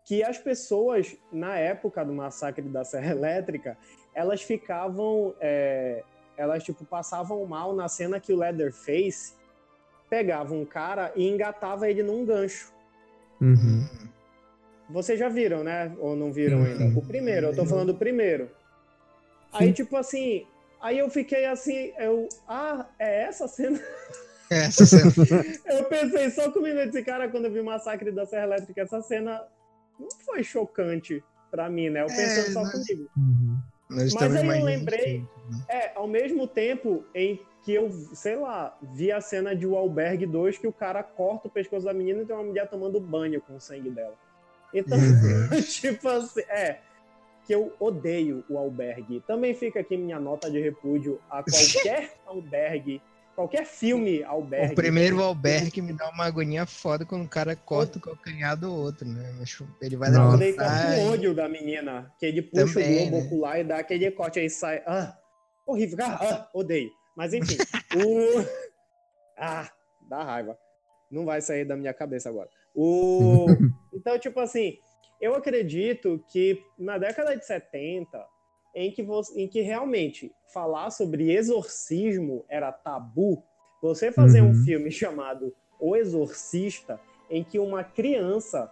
que 0.05 0.25
as 0.25 0.37
pessoas, 0.37 1.17
na 1.33 1.57
época 1.57 2.05
do 2.05 2.12
massacre 2.12 2.69
da 2.69 2.85
Serra 2.85 3.12
Elétrica, 3.12 3.79
elas 4.12 4.43
ficavam. 4.43 5.33
é, 5.41 6.03
elas, 6.37 6.62
tipo, 6.62 6.85
passavam 6.85 7.45
mal 7.47 7.74
na 7.74 7.89
cena 7.89 8.20
que 8.20 8.32
o 8.32 8.37
Leatherface 8.37 9.35
pegava 10.09 10.55
um 10.55 10.64
cara 10.64 11.12
e 11.16 11.28
engatava 11.28 11.89
ele 11.89 12.03
num 12.03 12.24
gancho. 12.24 12.72
Uhum. 13.41 13.87
Vocês 14.89 15.18
já 15.18 15.28
viram, 15.28 15.64
né? 15.64 15.95
Ou 15.99 16.14
não 16.14 16.32
viram 16.32 16.64
Sim. 16.64 16.82
ainda? 16.82 16.99
O 16.99 17.05
primeiro, 17.07 17.47
eu 17.49 17.57
tô 17.57 17.64
falando 17.64 17.93
do 17.93 17.99
primeiro. 17.99 18.51
Aí, 19.53 19.72
tipo 19.72 19.97
assim, 19.97 20.47
aí 20.80 20.99
eu 20.99 21.09
fiquei 21.09 21.47
assim, 21.47 21.93
eu. 21.99 22.28
Ah, 22.47 22.87
é 22.99 23.22
essa 23.22 23.49
cena? 23.49 23.80
Essa 24.51 24.85
cena. 24.85 25.11
Eu 25.64 25.85
pensei 25.85 26.30
só 26.30 26.51
comigo 26.51 26.78
esse 26.78 27.03
cara 27.03 27.28
quando 27.30 27.47
eu 27.47 27.53
vi 27.53 27.61
o 27.61 27.64
Massacre 27.64 28.12
da 28.12 28.26
Serra 28.26 28.45
Elétrica. 28.45 28.82
Essa 28.82 29.01
cena 29.01 29.43
não 29.99 30.09
foi 30.24 30.45
chocante 30.45 31.24
pra 31.51 31.70
mim, 31.70 31.89
né? 31.89 32.03
Eu 32.03 32.07
pensando 32.07 32.49
É, 32.49 32.53
só 32.53 32.62
né? 32.62 32.70
comigo. 32.70 33.11
Uhum. 33.16 33.59
Nós 33.89 34.14
Mas 34.14 34.35
aí 34.37 34.59
eu 34.59 34.64
lembrei- 34.64 35.18
né? 35.18 35.26
É, 35.68 35.93
ao 35.95 36.09
mesmo 36.09 36.47
tempo 36.47 37.05
em 37.14 37.41
que 37.62 37.72
eu, 37.74 37.91
sei 38.14 38.37
lá, 38.37 38.76
vi 38.82 39.11
a 39.12 39.20
cena 39.20 39.55
de 39.55 39.66
O 39.66 39.76
Albergue 39.76 40.26
2 40.26 40.59
que 40.59 40.66
o 40.66 40.72
cara 40.72 41.03
corta 41.03 41.49
o 41.49 41.51
pescoço 41.51 41.87
da 41.87 41.95
menina 41.95 42.22
e 42.22 42.26
tem 42.26 42.35
uma 42.35 42.45
mulher 42.45 42.68
tomando 42.68 43.01
banho 43.01 43.41
com 43.41 43.57
o 43.57 43.61
sangue 43.61 43.91
dela. 43.91 44.14
Então, 44.72 44.99
Uhum. 44.99 45.49
tipo 45.62 46.09
assim, 46.09 46.41
é. 46.49 46.78
que 47.47 47.55
eu 47.55 47.72
odeio 47.78 48.43
o 48.49 48.57
albergue. 48.59 49.22
Também 49.26 49.55
fica 49.55 49.80
aqui 49.80 49.97
minha 49.99 50.18
nota 50.18 50.51
de 50.51 50.59
repúdio 50.61 51.20
a 51.30 51.43
qualquer 51.45 52.14
albergue, 52.26 53.01
qualquer 53.35 53.66
filme 53.66 54.22
albergue. 54.22 54.72
O 54.72 54.76
primeiro 54.76 55.22
albergue 55.22 55.82
me 55.82 55.93
dá 55.93 56.09
uma 56.11 56.24
agonia 56.24 56.64
foda 56.66 57.05
quando 57.05 57.24
o 57.24 57.28
cara 57.28 57.55
corta 57.57 57.99
o 57.99 58.01
calcanhar 58.01 58.57
do 58.57 58.72
outro, 58.72 59.07
né? 59.07 59.35
Mas 59.39 59.57
Ele 59.80 59.97
vai 59.97 60.11
Não, 60.11 60.24
Nossa. 60.24 60.39
daí 60.39 60.53
fica 60.53 60.64
levantar. 60.64 60.95
com 60.97 61.01
e- 61.03 61.09
ódio 61.09 61.35
da 61.35 61.49
menina, 61.49 62.12
que 62.18 62.26
ele 62.26 62.43
puxa 62.43 62.66
Também, 62.66 63.07
o 63.07 63.11
globo 63.11 63.16
né? 63.16 63.26
ocular 63.26 63.61
e 63.61 63.64
dá 63.64 63.78
aquele 63.78 64.11
corte 64.11 64.39
aí 64.39 64.49
sai. 64.49 64.82
Ah, 64.87 65.16
horrível, 65.66 65.99
ah, 66.01 66.18
ah, 66.20 66.51
odeio. 66.55 66.91
Mas 67.16 67.35
enfim, 67.35 67.57
o. 67.97 68.45
Ah, 69.37 69.70
dá 70.09 70.22
raiva. 70.22 70.59
Não 71.11 71.24
vai 71.24 71.41
sair 71.41 71.64
da 71.64 71.76
minha 71.76 71.93
cabeça 71.95 72.28
agora. 72.28 72.49
O... 72.74 73.47
Então, 73.97 74.18
tipo 74.18 74.41
assim, 74.41 74.76
eu 75.20 75.35
acredito 75.37 76.22
que 76.28 76.61
na 76.76 76.99
década 76.99 77.37
de 77.37 77.47
70, 77.47 78.18
em 78.75 78.91
que, 78.91 79.03
você, 79.03 79.41
em 79.41 79.47
que 79.49 79.61
realmente 79.61 80.33
falar 80.53 80.91
sobre 80.91 81.33
exorcismo 81.33 82.45
era 82.49 82.72
tabu, 82.72 83.43
você 83.81 84.11
fazer 84.11 84.41
um 84.41 84.49
Uhum. 84.49 84.64
filme 84.64 84.91
chamado 84.91 85.55
O 85.79 85.95
Exorcista, 85.97 86.99
em 87.31 87.43
que 87.45 87.59
uma 87.59 87.85
criança. 87.85 88.70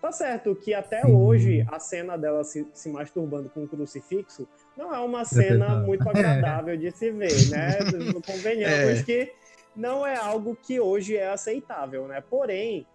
Tá 0.00 0.12
certo 0.12 0.54
que 0.54 0.74
até 0.74 1.02
Sim. 1.02 1.12
hoje 1.14 1.66
a 1.70 1.78
cena 1.78 2.16
dela 2.18 2.44
se, 2.44 2.66
se 2.74 2.88
masturbando 2.90 3.48
com 3.48 3.62
um 3.62 3.66
crucifixo 3.66 4.46
não 4.76 4.94
é 4.94 4.98
uma 5.00 5.24
cena 5.24 5.66
pesado. 5.66 5.86
muito 5.86 6.06
agradável 6.10 6.76
de 6.76 6.90
se 6.90 7.10
ver, 7.10 7.48
né? 7.50 7.78
Convenhamos 8.26 9.00
É. 9.00 9.02
que 9.02 9.32
não 9.74 10.06
é 10.06 10.14
algo 10.16 10.54
que 10.56 10.78
hoje 10.78 11.16
é 11.16 11.28
aceitável, 11.28 12.06
né? 12.06 12.22
Porém, 12.28 12.86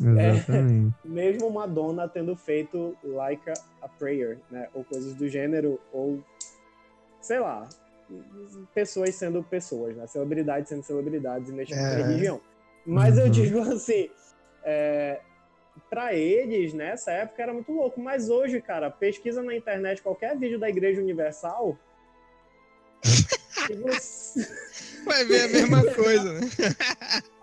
Exatamente. 0.00 0.94
mesmo 1.04 1.50
Madonna 1.50 2.08
tendo 2.08 2.34
feito 2.36 2.96
Like 3.04 3.48
a, 3.50 3.54
a 3.82 3.88
Prayer, 3.88 4.38
né? 4.50 4.68
Ou 4.72 4.84
coisas 4.84 5.12
do 5.14 5.28
gênero, 5.28 5.78
ou 5.92 6.22
sei 7.20 7.38
lá, 7.40 7.68
pessoas 8.74 9.14
sendo 9.14 9.42
pessoas, 9.42 9.96
né? 9.96 10.06
Celebridades 10.06 10.68
sendo 10.68 10.82
celebridades 10.82 11.48
e 11.48 11.52
mexendo 11.52 11.78
É. 11.78 11.90
com 11.90 11.96
religião. 12.08 12.40
Mas 12.86 13.18
eu 13.18 13.24
Uhum. 13.26 13.30
digo 13.30 13.58
assim, 13.72 14.10
é, 14.64 15.20
para 15.90 16.14
eles, 16.14 16.72
nessa 16.74 17.10
época 17.12 17.42
era 17.42 17.52
muito 17.52 17.72
louco. 17.72 18.00
Mas 18.00 18.28
hoje, 18.28 18.60
cara, 18.60 18.90
pesquisa 18.90 19.42
na 19.42 19.54
internet 19.54 20.02
qualquer 20.02 20.36
vídeo 20.38 20.58
da 20.58 20.68
Igreja 20.68 21.00
Universal. 21.00 21.76
você- 23.82 24.48
Vai 25.04 25.24
ver 25.24 25.42
a 25.42 25.48
mesma 25.48 25.84
coisa, 25.94 26.32
né? 26.34 26.40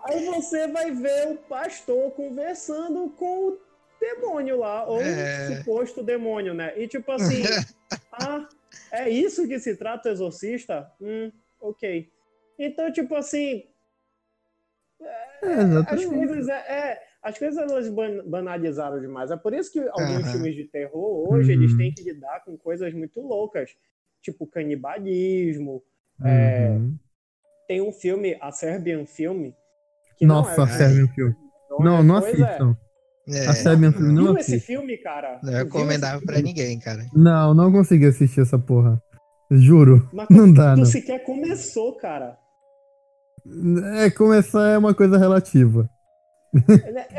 Aí 0.04 0.24
você 0.26 0.66
vai 0.68 0.90
ver 0.90 1.28
o 1.28 1.36
pastor 1.36 2.10
conversando 2.12 3.10
com 3.10 3.48
o 3.48 3.58
demônio 4.00 4.58
lá, 4.58 4.86
ou 4.86 5.00
É. 5.02 5.46
suposto 5.46 6.02
demônio, 6.02 6.54
né? 6.54 6.78
E 6.80 6.88
tipo 6.88 7.10
assim, 7.12 7.42
ah, 8.12 8.48
é 8.92 9.08
isso 9.08 9.46
que 9.46 9.58
se 9.58 9.76
trata 9.76 10.08
o 10.08 10.12
exorcista? 10.12 10.90
Hum, 11.00 11.30
ok. 11.60 12.10
Então, 12.58 12.92
tipo 12.92 13.14
assim, 13.14 13.64
É, 15.00 15.50
as 15.50 15.60
exatamente. 15.62 16.08
coisas 16.08 16.48
é, 16.48 16.52
é, 16.92 17.02
as 17.22 17.38
coisas 17.38 17.58
elas 17.58 17.88
ban- 17.88 18.22
banalizaram 18.26 19.00
demais. 19.00 19.30
É 19.30 19.36
por 19.36 19.54
isso 19.54 19.72
que 19.72 19.80
alguns 19.80 20.22
Aham. 20.22 20.32
filmes 20.32 20.54
de 20.54 20.64
terror 20.64 21.28
hoje 21.30 21.52
Uhum. 21.54 21.62
eles 21.62 21.76
têm 21.76 21.92
que 21.92 22.02
lidar 22.02 22.44
com 22.44 22.56
coisas 22.56 22.92
muito 22.92 23.20
loucas, 23.20 23.74
tipo 24.22 24.46
canibalismo. 24.46 25.82
é, 26.24 26.68
Uhum. 26.68 26.98
Tem 27.66 27.80
um 27.80 27.92
filme, 27.92 28.36
a 28.40 28.50
Serbian 28.52 29.06
Film, 29.06 29.52
que 30.16 30.26
não 30.26 30.36
Nossa, 30.36 30.62
é- 30.62 30.64
a 30.64 30.68
Serbian 30.68 31.08
Film. 31.14 31.32
Não, 31.78 32.02
não 32.02 32.16
é. 32.16 32.18
assistam. 32.18 32.76
É, 33.28 33.46
A 33.46 33.54
Serbian 33.54 33.92
Film 33.92 34.12
não 34.12 34.24
Viu 34.24 34.38
esse 34.38 34.54
assistam. 34.54 34.66
filme, 34.74 34.96
cara? 34.98 35.38
não 35.42 35.52
Tu 35.52 35.56
é 35.56 35.64
esse 36.16 36.26
pra 36.26 36.40
ninguém, 36.40 36.78
cara. 36.80 37.06
Não, 37.14 37.54
não 37.54 37.70
consegui 37.70 38.06
assistir 38.06 38.40
essa 38.40 38.58
porra. 38.58 39.00
Juro. 39.50 40.08
Mas 40.12 40.28
Não 40.30 40.52
dá, 40.52 40.74
tu 40.74 40.78
não. 40.80 40.84
sequer 40.86 41.22
começou, 41.24 41.96
cara. 41.96 42.38
É, 43.96 44.10
começar 44.10 44.68
é 44.70 44.78
uma 44.78 44.94
coisa 44.94 45.18
relativa. 45.18 45.88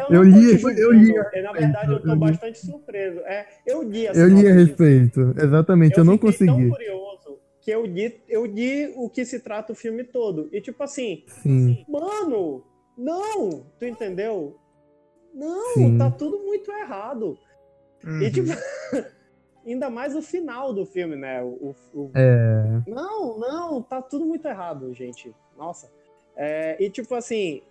Eu, 0.10 0.24
Eu 0.24 0.26
não 0.26 0.32
tô 0.60 0.70
li- 0.70 0.80
eu 0.80 0.92
li 0.92 1.14
Na 1.42 1.52
verdade, 1.54 1.92
eu 1.94 2.02
tô 2.02 2.10
eu 2.10 2.16
bastante 2.18 2.60
surpreso. 2.60 3.20
É, 3.22 3.46
eu 3.66 3.82
li 3.84 4.08
a 4.08 4.12
Eu 4.12 4.28
li 4.28 4.48
a 4.48 4.54
respeito. 4.54 5.34
Exatamente, 5.42 5.98
eu, 5.98 6.04
não 6.04 6.14
fiquei 6.14 6.32
consegui. 6.32 6.52
tão 6.68 6.70
curioso 6.70 7.40
que 7.62 7.72
eu 7.72 7.86
li, 7.86 8.22
eu 8.28 8.46
li 8.46 8.92
o 8.98 9.10
que 9.10 9.24
se 9.26 9.40
trata 9.40 9.72
o 9.72 9.76
filme 9.76 10.04
todo. 10.04 10.50
E 10.52 10.60
tipo 10.62 10.82
assim, 10.84 11.24
Sim. 11.42 11.86
mano, 11.88 12.64
não! 12.98 13.66
Tu 13.80 13.86
entendeu? 13.86 14.58
Não, 15.34 15.74
Sim. 15.76 15.98
tá 15.98 16.10
tudo 16.12 16.40
muito 16.40 16.72
errado. 16.72 17.38
Uhum. 18.04 18.22
E 18.22 18.32
tipo, 18.32 18.48
ainda 19.66 19.90
mais 19.90 20.16
o 20.16 20.22
final 20.22 20.74
do 20.74 20.86
filme, 20.86 21.16
né? 21.16 21.42
O, 21.44 21.48
o- 21.48 21.76
o- 21.94 22.12
É. 22.16 22.82
Não, 22.88 23.38
não, 23.40 23.82
tá 23.82 24.02
tudo 24.02 24.26
muito 24.26 24.48
errado, 24.48 24.94
gente. 24.94 25.34
Nossa. 25.58 25.92
É, 26.36 26.76
e 26.84 26.90
tipo 26.90 27.14
assim, 27.16 27.62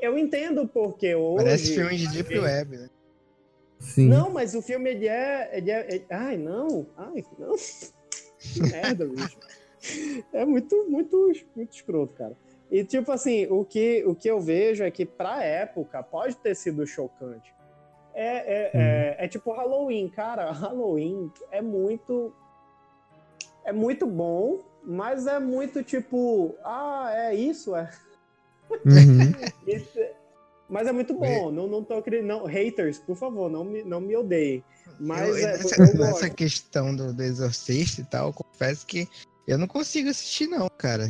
eu 0.00 0.18
entendo 0.18 0.66
porque 0.66 1.14
hoje. 1.14 1.44
Parece 1.44 1.74
filme 1.74 1.96
de 1.96 2.08
Deep 2.08 2.28
gente- 2.34 2.42
Web, 2.44 2.76
né? 2.76 2.90
Sim. 3.78 4.08
Não, 4.08 4.30
mas 4.30 4.54
o 4.54 4.62
filme 4.62 4.90
ele 4.90 5.08
é, 5.08 5.50
ele 5.56 5.70
é, 5.70 5.86
ele- 5.94 6.06
Ai, 6.10 6.36
não. 6.36 6.86
Ai, 6.96 7.24
não. 7.38 7.54
Que 8.38 8.60
merda, 8.60 9.06
bicho. 9.06 9.38
É 10.32 10.44
muito, 10.44 10.84
muito, 10.88 11.32
muito 11.56 11.72
escroto, 11.74 12.12
cara. 12.14 12.36
E 12.74 12.82
tipo 12.82 13.12
assim, 13.12 13.46
o 13.46 13.64
que, 13.64 14.02
o 14.04 14.16
que 14.16 14.28
eu 14.28 14.40
vejo 14.40 14.82
é 14.82 14.90
que 14.90 15.06
pra 15.06 15.44
época 15.44 16.02
pode 16.02 16.34
ter 16.34 16.56
sido 16.56 16.84
chocante. 16.84 17.54
É, 18.12 18.36
é, 18.36 18.70
é, 18.74 19.16
é 19.24 19.28
tipo 19.28 19.52
Halloween, 19.52 20.08
cara. 20.08 20.50
Halloween 20.50 21.30
é 21.52 21.62
muito. 21.62 22.34
É 23.64 23.72
muito 23.72 24.08
bom, 24.08 24.58
mas 24.82 25.28
é 25.28 25.38
muito 25.38 25.84
tipo. 25.84 26.56
Ah, 26.64 27.12
é 27.14 27.34
isso, 27.36 27.76
é. 27.76 27.88
Uhum. 28.84 29.32
Isso 29.68 29.96
é- 29.96 30.12
Mas 30.68 30.88
é 30.88 30.92
muito 30.92 31.14
bom. 31.14 31.52
Não, 31.52 31.68
não 31.68 31.84
tô 31.84 32.02
querendo. 32.02 32.26
Não, 32.26 32.44
haters, 32.44 32.98
por 32.98 33.14
favor, 33.16 33.48
não 33.48 33.62
me, 33.62 33.84
não 33.84 34.00
me 34.00 34.16
odeiem. 34.16 34.64
Mas 34.98 35.28
eu, 35.28 35.36
é, 35.36 35.56
nessa, 35.58 35.80
eu 35.80 35.94
nessa 35.94 36.28
questão 36.28 36.96
do, 36.96 37.14
do 37.14 37.22
Exorcista 37.22 38.00
e 38.00 38.04
tal, 38.04 38.30
eu 38.30 38.32
confesso 38.32 38.84
que 38.84 39.06
eu 39.46 39.56
não 39.58 39.68
consigo 39.68 40.08
assistir, 40.08 40.48
não, 40.48 40.68
cara. 40.76 41.08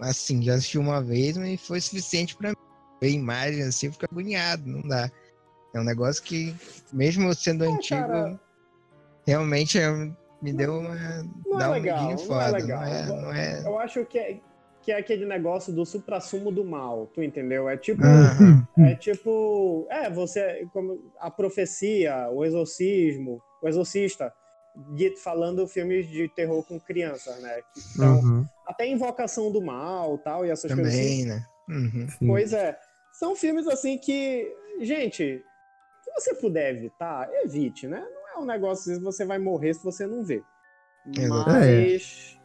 Assim, 0.00 0.42
já 0.42 0.54
assisti 0.54 0.78
uma 0.78 1.02
vez, 1.02 1.36
mas 1.36 1.60
foi 1.60 1.80
suficiente 1.80 2.36
pra 2.36 2.50
mim. 2.50 2.56
Ver 3.00 3.10
imagens 3.10 3.66
assim, 3.66 3.86
eu 3.86 3.92
fico 3.92 4.06
agoniado, 4.10 4.66
não 4.66 4.82
dá. 4.82 5.10
É 5.74 5.80
um 5.80 5.84
negócio 5.84 6.22
que, 6.22 6.54
mesmo 6.92 7.34
sendo 7.34 7.64
É, 7.64 7.68
antigo, 7.68 8.00
cara. 8.06 8.40
realmente 9.26 9.78
é, 9.78 9.90
me 10.40 10.52
deu 10.52 10.78
uma. 10.78 10.94
Não 11.46 11.58
dá 11.58 11.66
é 11.66 11.68
um 11.68 11.72
legal, 11.72 12.08
medinho 12.08 12.28
não 12.28 12.40
é 12.40 12.46
foda. 12.46 12.58
legal. 12.58 12.80
Não 12.80 12.86
é, 12.86 13.06
não 13.06 13.32
é... 13.32 13.62
Eu 13.66 13.78
acho 13.78 14.04
que 14.06 14.18
é, 14.18 14.40
que 14.82 14.92
é 14.92 14.96
aquele 14.98 15.26
negócio 15.26 15.72
do 15.72 15.84
suprassumo 15.84 16.50
do 16.52 16.64
mal, 16.64 17.06
tu 17.12 17.22
entendeu? 17.22 17.68
É 17.68 17.76
tipo. 17.76 18.02
Aham. 18.04 18.66
É 18.78 18.94
tipo. 18.94 19.86
É, 19.90 20.08
você. 20.08 20.66
Como 20.72 20.98
a 21.18 21.30
profecia, 21.30 22.28
o 22.30 22.44
exorcismo, 22.44 23.42
o 23.62 23.68
exorcista, 23.68 24.32
falando 25.22 25.66
filmes 25.66 26.06
de 26.08 26.28
terror 26.28 26.62
com 26.64 26.78
crianças, 26.78 27.40
né? 27.42 27.60
Então, 27.94 28.20
Uhum. 28.20 28.46
Até 28.66 28.86
Invocação 28.86 29.50
do 29.52 29.62
Mal 29.62 30.18
tal, 30.18 30.44
e 30.44 30.50
essas 30.50 30.72
coisas 30.74 30.92
assim. 30.92 31.20
Também, 31.20 31.24
né? 31.26 31.46
Uhum. 31.68 32.06
Pois 32.26 32.52
é. 32.52 32.78
São 33.12 33.34
filmes 33.34 33.66
assim 33.66 33.96
que, 33.98 34.52
gente, 34.80 35.44
se 36.02 36.10
você 36.12 36.34
puder 36.34 36.74
evitar, 36.74 37.28
evite, 37.44 37.86
né? 37.88 38.00
Não 38.00 38.28
é 38.28 38.38
um 38.42 38.44
negócio 38.46 38.94
que 38.94 39.02
você 39.02 39.24
vai 39.24 39.38
morrer 39.38 39.74
se 39.74 39.82
você 39.82 40.06
não 40.06 40.22
ver. 40.24 40.42
Mas. 41.28 42.38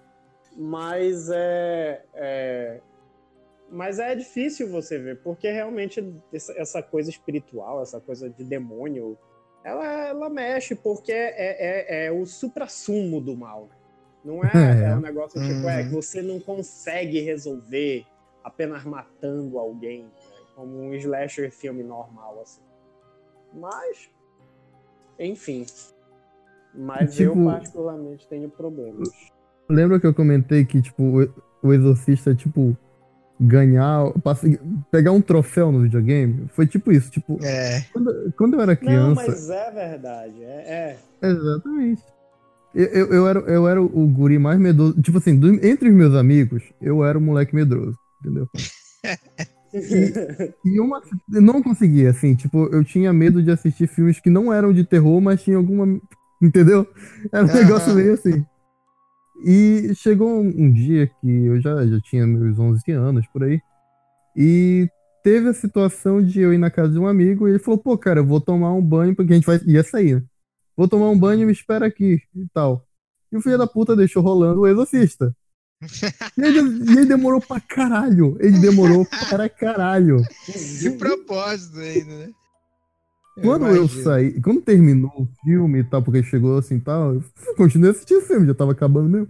Mas 0.55 1.29
é, 1.29 2.03
é- 2.13 2.81
Mas 3.69 3.99
é 3.99 4.13
difícil 4.15 4.69
você 4.69 4.99
ver, 4.99 5.21
porque 5.23 5.49
realmente 5.49 6.03
essa, 6.33 6.53
essa 6.59 6.83
coisa 6.83 7.09
espiritual, 7.09 7.81
essa 7.81 8.01
coisa 8.01 8.29
de 8.29 8.43
demônio, 8.43 9.17
ela, 9.63 9.85
ela 10.09 10.29
mexe, 10.29 10.75
porque 10.75 11.11
é, 11.13 11.35
é, 11.37 12.05
é 12.07 12.11
o 12.11 12.25
suprassumo 12.25 13.21
do 13.21 13.35
mal. 13.37 13.67
né? 13.67 13.75
Não 14.23 14.43
é, 14.43 14.49
É. 14.53 14.89
é 14.91 14.95
um 14.95 14.99
negócio 15.01 15.41
tipo, 15.41 15.67
é 15.67 15.81
Uhum. 15.81 15.89
que 15.89 15.95
você 15.95 16.21
não 16.21 16.39
consegue 16.39 17.19
resolver 17.21 18.05
apenas 18.43 18.83
matando 18.83 19.57
alguém, 19.57 20.03
né? 20.03 20.09
como 20.55 20.79
um 20.79 20.93
slasher 20.93 21.51
filme 21.51 21.81
normal, 21.83 22.39
assim. 22.43 22.61
Mas, 23.53 24.09
enfim. 25.19 25.65
Mas 26.73 27.19
eu 27.19 27.31
Tipo- 27.33 27.45
particularmente 27.45 28.27
tenho 28.27 28.49
problemas. 28.49 29.09
Lembra 29.69 29.99
que 29.99 30.05
eu 30.07 30.13
comentei 30.13 30.63
que, 30.65 30.81
tipo, 30.81 31.03
o- 31.63 31.73
exorcista, 31.73 32.35
tipo, 32.35 32.77
ganhar. 33.39 34.03
pegar 34.91 35.11
um 35.11 35.21
troféu 35.21 35.71
no 35.71 35.81
videogame? 35.81 36.47
Foi 36.49 36.67
tipo 36.67 36.91
isso. 36.91 37.09
Tipo, 37.09 37.37
É, 37.43 37.81
quando, 37.91 38.33
quando 38.37 38.53
eu 38.55 38.61
era 38.61 38.73
Não, 38.73 38.77
criança. 38.77 39.13
mas 39.27 39.49
é 39.49 39.71
verdade. 39.71 40.43
É, 40.43 40.97
é. 41.21 41.27
Exatamente. 41.27 42.03
Eu, 42.73 42.85
eu, 42.85 43.13
eu 43.13 43.27
era, 43.27 43.39
eu 43.41 43.67
era 43.67 43.81
o 43.81 44.07
guri 44.07 44.39
mais 44.39 44.59
medroso. 44.59 45.01
Tipo 45.01 45.17
assim, 45.17 45.37
do- 45.37 45.65
entre 45.65 45.89
os 45.89 45.95
meus 45.95 46.15
amigos, 46.15 46.63
eu 46.81 47.03
era 47.03 47.17
o 47.17 47.21
moleque 47.21 47.53
medroso, 47.55 47.97
entendeu? 48.21 48.47
E 50.65 50.79
uma. 50.79 51.01
Eu 51.33 51.41
não 51.41 51.63
conseguia, 51.63 52.09
assim, 52.09 52.35
tipo, 52.35 52.65
eu 52.73 52.83
tinha 52.83 53.13
medo 53.13 53.41
de 53.41 53.51
assistir 53.51 53.87
filmes 53.87 54.19
que 54.19 54.29
não 54.29 54.51
eram 54.51 54.73
de 54.73 54.83
terror, 54.83 55.21
mas 55.21 55.41
tinha 55.41 55.55
alguma 55.57 55.99
entendeu? 56.41 56.85
Era 57.31 57.45
um 57.45 57.53
negócio 57.53 57.95
meio 57.95 58.13
assim. 58.13 58.43
E 59.43 59.93
chegou 59.95 60.41
um, 60.41 60.47
um 60.47 60.71
dia 60.71 61.07
que 61.07 61.45
eu 61.45 61.59
já, 61.61 61.85
já 61.87 61.99
tinha 62.01 62.27
meus 62.27 62.59
11 62.59 62.91
anos 62.91 63.25
por 63.27 63.43
aí, 63.43 63.61
e 64.35 64.89
teve 65.23 65.49
a 65.49 65.53
situação 65.53 66.21
de 66.21 66.41
eu 66.41 66.53
ir 66.53 66.57
na 66.57 66.69
casa 66.69 66.91
de 66.91 66.99
um 66.99 67.07
amigo 67.07 67.47
e 67.47 67.51
ele 67.51 67.59
falou: 67.59 67.79
pô, 67.79 67.97
cara, 67.97 68.19
eu 68.19 68.25
vou 68.25 68.41
tomar 68.41 68.73
um 68.73 68.81
banho, 68.81 69.15
porque 69.15 69.31
a 69.33 69.35
gente 69.35 69.45
vai, 69.45 69.59
ia 69.65 69.83
sair, 69.83 70.15
né? 70.15 70.23
Vou 70.81 70.87
tomar 70.87 71.11
um 71.11 71.19
banho, 71.19 71.45
me 71.45 71.53
espera 71.53 71.85
aqui 71.85 72.19
e 72.35 72.47
tal. 72.51 72.87
E 73.31 73.37
o 73.37 73.41
filho 73.41 73.55
da 73.55 73.67
puta 73.67 73.95
deixou 73.95 74.23
rolando 74.23 74.61
o 74.61 74.67
exorcista. 74.67 75.31
E 76.37 76.41
ele, 76.41 76.59
e 76.59 76.91
ele 76.97 77.05
demorou 77.05 77.39
pra 77.39 77.59
caralho. 77.59 78.35
Ele 78.39 78.57
demorou 78.57 79.05
para 79.29 79.47
caralho. 79.47 80.23
De 80.79 80.89
propósito 80.91 81.77
ainda, 81.77 82.17
né? 82.17 82.29
Quando 83.43 83.67
eu 83.67 83.75
imagino. 83.75 84.03
saí, 84.03 84.41
quando 84.41 84.61
terminou 84.61 85.11
o 85.15 85.27
filme 85.43 85.79
e 85.79 85.83
tal, 85.83 86.01
porque 86.01 86.23
chegou 86.23 86.57
assim 86.57 86.77
e 86.77 86.81
tal, 86.81 87.13
eu 87.15 87.23
continuei 87.55 87.91
assistindo 87.91 88.17
o 88.17 88.25
filme, 88.25 88.47
já 88.47 88.55
tava 88.55 88.71
acabando 88.71 89.07
mesmo. 89.07 89.29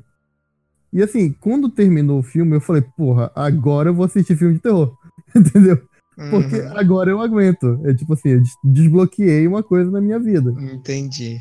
E 0.94 1.04
assim, 1.04 1.34
quando 1.34 1.70
terminou 1.70 2.20
o 2.20 2.24
filme, 2.24 2.56
eu 2.56 2.62
falei, 2.62 2.82
porra, 2.82 3.30
agora 3.36 3.90
eu 3.90 3.94
vou 3.94 4.06
assistir 4.06 4.38
filme 4.38 4.54
de 4.54 4.62
terror. 4.62 4.98
Entendeu? 5.36 5.82
Porque 6.16 6.60
Uhum, 6.60 6.78
agora 6.78 7.10
eu 7.10 7.22
aguento. 7.22 7.80
É 7.86 7.94
tipo 7.94 8.14
assim, 8.14 8.30
eu 8.30 8.42
des- 8.42 8.58
desbloqueei 8.64 9.48
uma 9.48 9.64
coisa 9.64 9.90
na 9.90 10.02
minha 10.02 10.20
vida. 10.20 10.52
Entendi. 10.60 11.40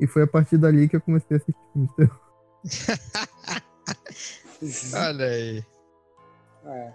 E 0.00 0.06
foi 0.06 0.22
a 0.22 0.26
partir 0.26 0.56
dali 0.58 0.88
que 0.88 0.96
eu 0.96 1.00
comecei 1.00 1.36
a 1.36 1.38
assistir 1.38 1.54
filme 1.72 1.88
de 1.88 1.94
terror. 1.96 2.20
Olha 4.94 5.26
aí. 5.26 5.64
É. 6.64 6.92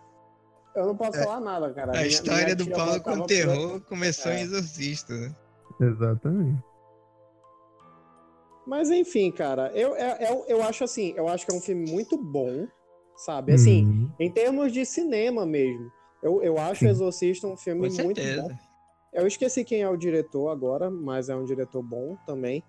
Eu 0.75 0.85
não 0.87 0.95
posso 0.95 1.21
falar 1.23 1.39
nada, 1.41 1.73
cara. 1.73 1.89
A 1.91 1.95
Minha- 1.95 2.07
história 2.07 2.43
minha 2.43 2.55
do 2.55 2.69
Paulo 2.69 3.01
com 3.01 3.17
pra- 3.17 3.25
terror 3.25 3.81
começou 3.81 4.31
É. 4.31 4.39
em 4.39 4.43
Exorcista, 4.43 5.13
né? 5.13 5.35
Exatamente. 5.81 6.63
Mas 8.65 8.89
enfim, 8.89 9.31
cara, 9.31 9.71
eu, 9.73 9.95
eu, 9.97 10.15
eu, 10.17 10.45
eu 10.47 10.63
acho 10.63 10.83
assim, 10.83 11.13
eu 11.17 11.27
acho 11.27 11.45
que 11.45 11.51
é 11.53 11.55
um 11.57 11.61
filme 11.61 11.89
muito 11.91 12.15
bom, 12.17 12.67
sabe? 13.17 13.53
Assim, 13.53 13.85
Hum, 13.85 14.09
em 14.19 14.31
termos 14.31 14.71
de 14.71 14.85
cinema 14.85 15.45
mesmo. 15.45 15.91
Eu, 16.21 16.41
eu 16.43 16.57
acho 16.57 16.81
Sim. 16.81 16.87
o 16.87 16.89
Exorcista 16.89 17.47
um 17.47 17.57
filme 17.57 17.89
Com 17.89 18.03
muito 18.03 18.21
certeza. 18.21 18.41
bom. 18.43 18.49
Eu 19.13 19.27
esqueci 19.27 19.63
quem 19.65 19.81
é 19.81 19.89
o 19.89 19.97
diretor 19.97 20.49
agora, 20.49 20.89
mas 20.89 21.29
é 21.29 21.35
um 21.35 21.43
diretor 21.43 21.81
bom 21.81 22.15
também. 22.25 22.63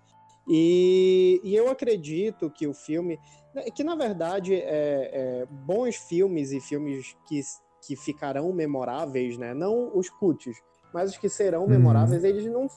E, 0.47 1.39
e 1.43 1.55
eu 1.55 1.69
acredito 1.69 2.49
que 2.49 2.67
o 2.67 2.73
filme. 2.73 3.19
né, 3.53 3.63
Que 3.71 3.83
na 3.83 3.95
verdade, 3.95 4.53
é, 4.55 4.61
é, 5.13 5.45
bons 5.49 5.95
filmes 5.95 6.51
e 6.51 6.59
filmes 6.59 7.15
que, 7.27 7.39
que 7.87 7.95
ficarão 7.95 8.51
memoráveis, 8.51 9.37
né? 9.37 9.53
Não 9.53 9.95
os 9.97 10.09
cuts, 10.09 10.55
mas 10.93 11.11
os 11.11 11.17
que 11.17 11.29
serão 11.29 11.63
Uhum. 11.63 11.69
memoráveis, 11.69 12.23
eles 12.23 12.45
não. 12.45 12.67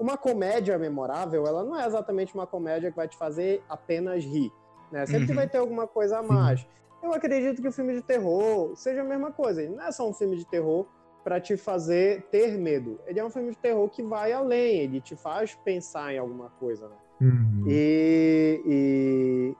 Uma 0.00 0.16
comédia 0.16 0.76
memorável, 0.78 1.46
ela 1.46 1.62
não 1.62 1.78
é 1.78 1.86
exatamente 1.86 2.34
uma 2.34 2.46
comédia 2.46 2.90
que 2.90 2.96
vai 2.96 3.06
te 3.06 3.16
fazer 3.16 3.62
apenas 3.68 4.24
rir. 4.24 4.50
Né? 4.90 5.06
Sempre 5.06 5.30
Uhum. 5.30 5.36
vai 5.36 5.48
ter 5.48 5.58
alguma 5.58 5.86
coisa 5.86 6.18
a 6.18 6.22
Sim. 6.22 6.28
Eu 7.02 7.12
acredito 7.12 7.60
que 7.60 7.68
o 7.68 7.72
filme 7.72 7.94
de 7.94 8.02
terror 8.02 8.76
seja 8.76 9.02
a 9.02 9.04
mesma 9.04 9.32
coisa. 9.32 9.62
Ele 9.62 9.74
não 9.74 9.84
é 9.84 9.90
só 9.92 10.08
um 10.08 10.14
filme 10.14 10.36
de 10.36 10.46
terror 10.46 10.86
para 11.24 11.40
te 11.40 11.56
fazer 11.56 12.22
ter 12.30 12.56
medo. 12.58 13.00
Ele 13.06 13.18
é 13.18 13.24
um 13.24 13.30
filme 13.30 13.50
de 13.50 13.58
terror 13.58 13.88
que 13.88 14.02
vai 14.02 14.32
além, 14.32 14.80
ele 14.80 15.00
te 15.00 15.16
faz 15.16 15.54
pensar 15.54 16.12
em 16.12 16.18
alguma 16.18 16.50
coisa. 16.50 16.88
Né? 16.88 16.96
uhum. 17.22 17.64
E, 17.68 18.62
e, 18.66 19.56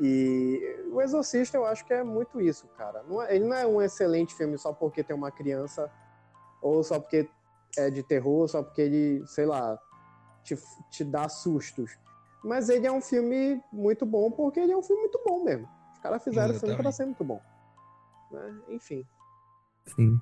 e 0.00 0.90
o 0.92 1.00
Exorcista 1.00 1.56
eu 1.56 1.64
acho 1.64 1.84
que 1.84 1.92
é 1.92 2.02
muito 2.02 2.40
isso, 2.40 2.66
cara. 2.76 3.02
Não 3.08 3.22
é- 3.22 3.36
ele 3.36 3.44
não 3.44 3.56
é 3.56 3.66
um 3.66 3.80
excelente 3.80 4.34
filme 4.34 4.58
só 4.58 4.72
porque 4.72 5.02
tem 5.04 5.14
uma 5.14 5.30
criança, 5.30 5.90
ou 6.60 6.82
só 6.82 6.98
porque 6.98 7.28
é 7.78 7.90
de 7.90 8.02
terror, 8.02 8.48
só 8.48 8.62
porque 8.62 8.80
ele, 8.82 9.26
sei 9.26 9.46
lá, 9.46 9.78
te, 10.42 10.56
te 10.90 11.04
dá 11.04 11.28
sustos. 11.28 11.98
Mas 12.42 12.68
ele 12.68 12.86
é 12.86 12.92
um 12.92 13.00
filme 13.00 13.62
muito 13.72 14.04
bom 14.06 14.30
porque 14.30 14.60
ele 14.60 14.72
é 14.72 14.76
um 14.76 14.82
filme 14.82 15.02
muito 15.02 15.20
bom 15.24 15.44
mesmo. 15.44 15.68
Os 15.96 16.02
caras 16.02 16.22
fizeram 16.22 16.54
o 16.54 16.58
filme 16.58 16.76
para 16.76 16.88
Exatamente. 16.90 16.96
ser 16.96 17.04
muito 17.06 17.24
bom. 17.24 17.40
Né? 18.30 18.54
Enfim. 18.68 19.04
Sim. 19.94 20.20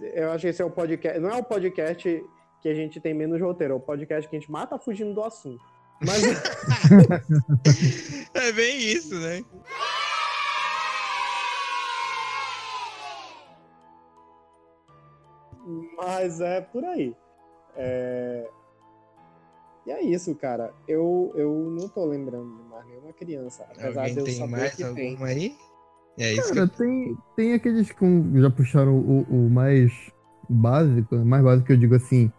Eu 0.00 0.32
acho 0.32 0.42
que 0.42 0.48
esse 0.48 0.60
é 0.60 0.64
o 0.64 0.70
podcast. 0.70 1.20
Não 1.20 1.30
é 1.30 1.36
o 1.36 1.44
podcast 1.44 2.24
que 2.60 2.68
a 2.68 2.74
gente 2.74 3.00
tem 3.00 3.14
menos 3.14 3.40
roteiro, 3.40 3.74
é 3.74 3.76
o 3.76 3.80
podcast 3.80 4.28
que 4.28 4.36
a 4.36 4.38
gente 4.38 4.50
mata 4.50 4.78
fugindo 4.78 5.14
do 5.14 5.22
assunto. 5.22 5.64
Mas. 6.04 6.22
É 8.34 8.52
bem 8.52 8.78
isso, 8.78 9.14
né? 9.18 9.44
Mas 15.96 16.40
é 16.40 16.60
por 16.60 16.84
aí. 16.84 17.16
É... 17.76 18.48
E 19.88 19.90
é 19.90 20.02
isso, 20.04 20.34
cara. 20.34 20.70
Eu, 20.86 21.32
eu 21.34 21.50
não 21.70 21.88
tô 21.88 22.04
lembrando 22.04 22.58
de 22.58 22.68
mais 22.68 22.86
nenhuma 22.86 23.10
criança. 23.14 23.64
Apesar 23.70 24.00
Alguém 24.00 24.12
de 24.12 24.18
eu 24.20 24.24
tem 24.26 24.34
saber 24.34 24.50
mais 24.50 24.74
que 24.74 24.84
tem. 24.84 25.10
alguma 25.12 25.26
aí? 25.28 25.56
É 26.18 26.32
isso 26.34 26.52
Cara, 26.52 26.68
tem, 26.68 27.16
tem 27.34 27.52
aqueles 27.54 27.90
que 27.90 28.04
já 28.34 28.50
puxaram 28.50 28.98
o, 28.98 29.22
o 29.22 29.48
mais 29.48 29.90
básico, 30.46 31.16
mais 31.16 31.42
básico 31.42 31.66
que 31.68 31.72
eu 31.72 31.76
digo 31.78 31.94
assim, 31.94 32.30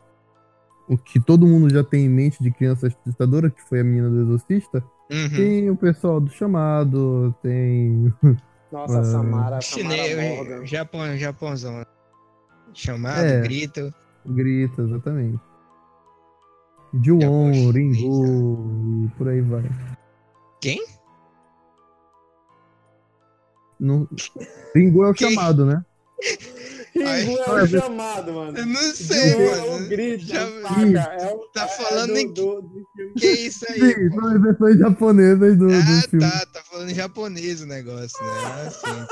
o 0.88 0.96
que 0.96 1.20
todo 1.20 1.48
mundo 1.48 1.74
já 1.74 1.84
tem 1.84 2.06
em 2.06 2.10
mente 2.10 2.44
de 2.44 2.52
criança 2.52 2.86
assustadora, 2.88 3.50
que 3.50 3.64
foi 3.64 3.80
a 3.80 3.84
menina 3.84 4.10
do 4.12 4.22
Exorcista. 4.22 4.84
Uhum. 5.10 5.30
Tem 5.36 5.70
o 5.72 5.76
pessoal 5.76 6.20
do 6.22 6.30
chamado, 6.30 7.34
tem. 7.42 8.14
Nossa, 8.72 9.00
Ah. 9.00 9.04
Samara, 9.04 9.62
Samara 9.62 9.62
Chinês, 9.62 10.38
Morgan. 10.38 10.66
Japão, 10.68 11.18
Japãozão. 11.18 11.84
Chamado, 12.76 13.24
É. 13.26 13.42
grito. 13.42 13.92
Grita, 14.24 14.84
exatamente. 14.84 15.40
Ju-on, 16.94 17.72
Ringo 17.72 19.06
e 19.06 19.18
por 19.18 19.28
aí 19.30 19.42
vai. 19.42 19.64
Quem? 20.62 20.84
Não... 23.80 24.08
Ringo 24.76 25.04
é 25.06 25.10
o 25.10 25.14
Quem? 25.14 25.30
chamado, 25.34 25.66
né? 25.66 25.84
Ringo 26.96 27.38
é 27.38 27.64
o 27.64 27.68
chamado, 27.68 28.34
mano. 28.34 28.58
Eu 28.58 28.66
não 28.66 28.82
sei, 28.82 29.30
Ju 29.32 29.42
é 29.42 29.62
o 29.64 29.72
mano. 29.74 29.88
grito, 29.88 30.26
Já- 30.26 30.46
saca? 30.62 31.14
É 31.24 31.34
o, 31.34 31.40
Tá 31.54 31.64
é 31.64 31.68
falando 31.68 32.14
do, 32.14 32.18
em- 32.18 32.34
do, 32.34 32.62
do. 32.62 32.86
Que 33.18 33.28
isso 33.28 33.66
aí? 33.70 33.80
Sim, 33.80 34.10
pô? 34.10 34.20
são 34.20 34.30
as 34.36 34.42
versões 34.42 34.78
japonesas 34.80 35.58
do, 35.58 35.68
do 35.68 35.74
Ah, 35.74 36.02
filme. 36.10 36.30
tá. 36.30 36.46
Tá 36.48 36.62
falando 36.70 36.90
em 36.90 36.96
japonês 36.96 37.62
o 37.62 37.66
negócio, 37.68 38.22
né? 38.26 38.32
Ah, 38.44 38.70
sim, 38.72 39.06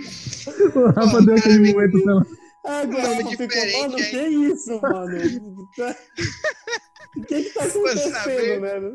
sim. 0.54 0.78
O 0.78 0.86
Rafa 0.86 1.16
Ó, 1.16 1.20
deu 1.20 1.34
aquele 1.36 1.58
me- 1.58 1.72
momento 1.74 2.02
pela... 2.04 2.26
Ah, 2.64 2.80
agora 2.80 3.16
ficou, 3.16 3.30
diferente 3.30 3.78
mano, 3.80 3.96
aí. 3.96 4.10
que 4.10 4.16
isso, 4.18 4.80
mano? 4.80 5.16
O 7.16 7.22
que 7.22 7.42
que 7.42 7.50
tá 7.50 7.64
acontecendo, 7.64 8.60
né? 8.60 8.92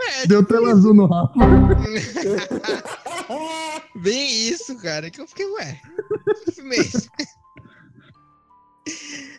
É, 0.00 0.26
Deu 0.26 0.44
tela 0.46 0.70
azul 0.70 0.94
no 0.94 1.06
Rafa. 1.06 1.34
Bem 3.96 4.48
isso, 4.48 4.76
cara, 4.80 5.10
que 5.10 5.20
eu 5.20 5.26
fiquei, 5.26 5.44
ué, 5.46 5.64
é? 5.64 5.80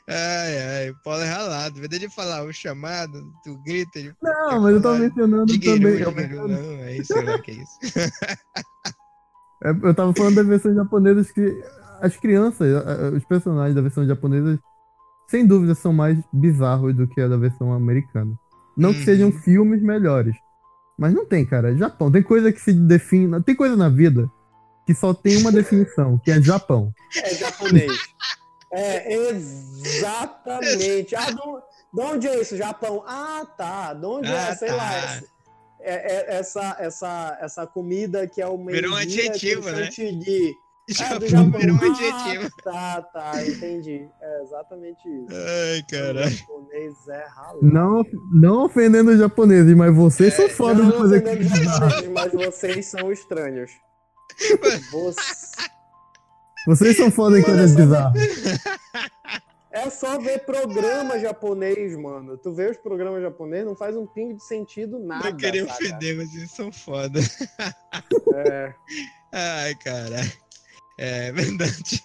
Ai, 0.08 0.60
ai, 0.60 0.90
o 0.92 0.96
Paulo 1.04 1.22
é 1.22 1.26
ralado. 1.28 1.78
Em 1.78 1.82
vez 1.82 1.90
dele 1.90 2.08
falar 2.10 2.44
o 2.44 2.54
chamado, 2.54 3.32
tu 3.44 3.58
grita, 3.64 3.98
ele 3.98 4.14
Não, 4.22 4.62
mas 4.62 4.76
eu 4.76 4.82
tava 4.82 5.00
mencionando 5.00 5.60
também. 5.60 6.00
Eu, 6.00 6.48
não, 6.48 6.84
é 6.84 6.98
isso, 6.98 7.16
lá 7.16 7.40
que 7.40 7.52
é 7.52 7.54
isso. 7.56 7.80
é, 9.64 9.70
eu 9.70 9.94
tava 9.96 10.14
falando 10.14 10.36
das 10.36 10.46
versões 10.48 10.76
japonesas 10.76 11.32
que 11.32 11.42
as 12.02 12.18
crianças, 12.18 12.68
os 13.16 13.24
personagens 13.26 13.76
da 13.76 13.82
versão 13.82 14.06
japonesa, 14.06 14.60
sem 15.28 15.46
dúvida, 15.46 15.76
são 15.76 15.94
mais 15.94 16.18
bizarros 16.34 16.96
do 16.96 17.08
que 17.08 17.22
a 17.22 17.28
da 17.28 17.38
versão 17.38 17.72
americana. 17.74 18.38
Não 18.76 18.92
que 18.94 19.00
Uhum. 19.00 19.06
sejam 19.06 19.32
filmes 19.32 19.82
melhores. 19.82 20.36
Mas 20.98 21.14
não 21.14 21.26
tem, 21.26 21.46
cara. 21.46 21.76
Japão. 21.78 22.12
Tem 22.12 22.22
coisa 22.24 22.52
que 22.52 22.60
se 22.60 22.74
define. 22.74 23.42
Tem 23.44 23.56
coisa 23.56 23.76
na 23.76 23.90
vida 23.90 24.30
que 24.86 24.94
só 24.94 25.14
tem 25.14 25.38
uma 25.38 25.52
definição, 25.52 26.18
que 26.18 26.32
é 26.32 26.42
Japão. 26.42 26.92
É 27.16 27.34
japonês. 27.36 27.92
É, 28.72 29.14
exatamente. 29.94 31.16
Ah, 31.16 31.32
de 31.32 31.40
onde- 31.42 31.64
de 31.94 32.02
onde 32.02 32.28
é 32.28 32.42
isso? 32.42 32.58
Japão. 32.58 33.04
Ah, 33.08 33.46
tá. 33.58 33.94
De 33.94 34.06
onde 34.06 34.28
é? 34.30 34.50
Ah, 34.50 34.56
Sei 34.56 34.68
tá. 34.70 34.76
lá. 34.76 34.94
essa- 34.96 35.26
É, 35.82 35.94
é- 36.36 36.36
essa, 36.40 36.76
essa, 36.78 37.38
essa 37.40 37.66
comida 37.66 38.28
que 38.28 38.42
é 38.42 38.46
uma 38.48 38.70
Virou 38.70 38.96
um 38.96 39.00
enguia 39.02 39.30
adjetivo, 39.30 39.70
né? 39.72 39.86
chantilly. 39.86 40.54
É, 40.90 40.94
Japão 40.94 41.20
do 41.20 41.28
Japão. 41.28 41.60
virou 41.60 41.76
um 41.76 41.80
Ah. 41.80 42.50
Tá, 42.64 43.02
tá, 43.02 43.46
entendi. 43.48 44.08
É 44.22 44.44
exatamente 44.44 45.00
isso. 45.08 45.28
Ai, 45.32 45.80
O 45.80 45.88
caralho. 45.88 46.30
japonês 46.30 47.08
é 47.08 47.26
ralado. 47.28 47.60
Não, 47.62 48.04
não 48.34 48.66
ofendendo 48.66 49.12
os 49.12 49.20
japoneses, 49.20 49.76
mas 49.76 49.96
vocês 49.96 50.34
são 50.34 50.50
foda 50.50 50.84
de 50.84 50.90
Não 50.90 50.98
fazer 51.00 51.18
ofendendo 51.24 51.42
os 51.42 51.50
japoneses, 51.68 52.10
mas 52.10 52.32
vocês 52.34 52.86
são 52.88 53.12
estranhos. 53.12 53.72
Você... 54.92 55.20
Vocês 56.68 56.98
são 56.98 57.10
foda 57.12 57.40
em 57.40 57.44
coisas 57.44 57.74
bizarras. 57.76 58.22
É 59.72 59.90
só 59.90 60.20
ver 60.20 60.46
programa 60.46 61.20
japonês, 61.20 61.96
mano. 61.96 62.38
Tu 62.38 62.52
vê 62.54 62.70
os 62.72 62.78
programas 62.78 63.22
japoneses, 63.22 63.66
não 63.68 63.76
faz 63.76 63.96
um 63.96 64.06
pingo 64.06 64.36
de 64.36 64.44
sentido 64.44 65.00
nada. 65.00 65.30
Não 65.30 65.38
queria 65.38 65.64
ofender, 65.64 66.18
mas 66.18 66.34
eles 66.36 66.52
são 66.52 66.72
foda. 66.72 67.20
É. 68.34 68.74
Ai, 69.32 69.76
caralho. 69.76 70.32
É 71.02 71.32
verdade. 71.32 72.04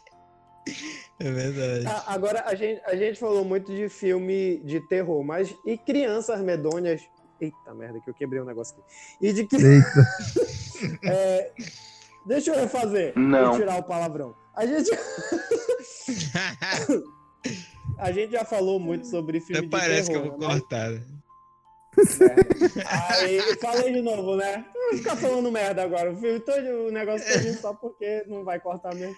É 1.18 1.30
verdade. 1.30 1.84
Agora, 2.06 2.44
a 2.46 2.54
gente, 2.54 2.80
a 2.86 2.94
gente 2.94 3.18
falou 3.18 3.44
muito 3.44 3.74
de 3.74 3.88
filme 3.88 4.62
de 4.64 4.80
terror, 4.88 5.24
mas 5.24 5.52
e 5.66 5.76
crianças 5.76 6.40
medonhas? 6.40 7.02
Eita 7.40 7.74
merda, 7.74 8.00
que 8.00 8.08
eu 8.08 8.14
quebrei 8.14 8.40
um 8.40 8.44
negócio 8.44 8.76
aqui. 8.78 8.84
E 9.20 9.32
de 9.32 9.44
que. 9.46 9.56
Eita. 9.56 10.06
é, 11.10 11.50
deixa 12.24 12.52
eu 12.52 12.54
refazer. 12.54 13.18
Não. 13.18 13.48
Vou 13.48 13.58
tirar 13.58 13.78
o 13.78 13.82
palavrão. 13.82 14.32
A 14.54 14.64
gente, 14.64 14.90
a 17.98 18.12
gente 18.12 18.30
já 18.30 18.44
falou 18.44 18.78
muito 18.78 19.08
sobre 19.08 19.40
filme 19.40 19.58
Até 19.58 19.66
de 19.66 19.70
parece 19.70 20.08
que 20.08 20.16
eu 20.16 20.22
terror. 20.22 20.38
vou 20.38 20.48
né? 20.48 20.60
cortar. 20.60 20.90
né? 20.90 21.02
Aí, 23.10 23.40
falei 23.60 23.92
de 23.92 24.02
novo, 24.02 24.36
né? 24.36 24.64
Vou 24.74 24.98
ficar 24.98 25.16
falando 25.16 25.50
merda 25.50 25.82
agora. 25.82 26.12
O 26.12 26.16
filme 26.16 26.40
todo, 26.40 26.88
o 26.88 26.90
negócio 26.90 27.26
todo 27.32 27.54
só 27.60 27.74
porque 27.74 28.24
não 28.26 28.44
vai 28.44 28.60
cortar 28.60 28.94
mesmo. 28.94 29.16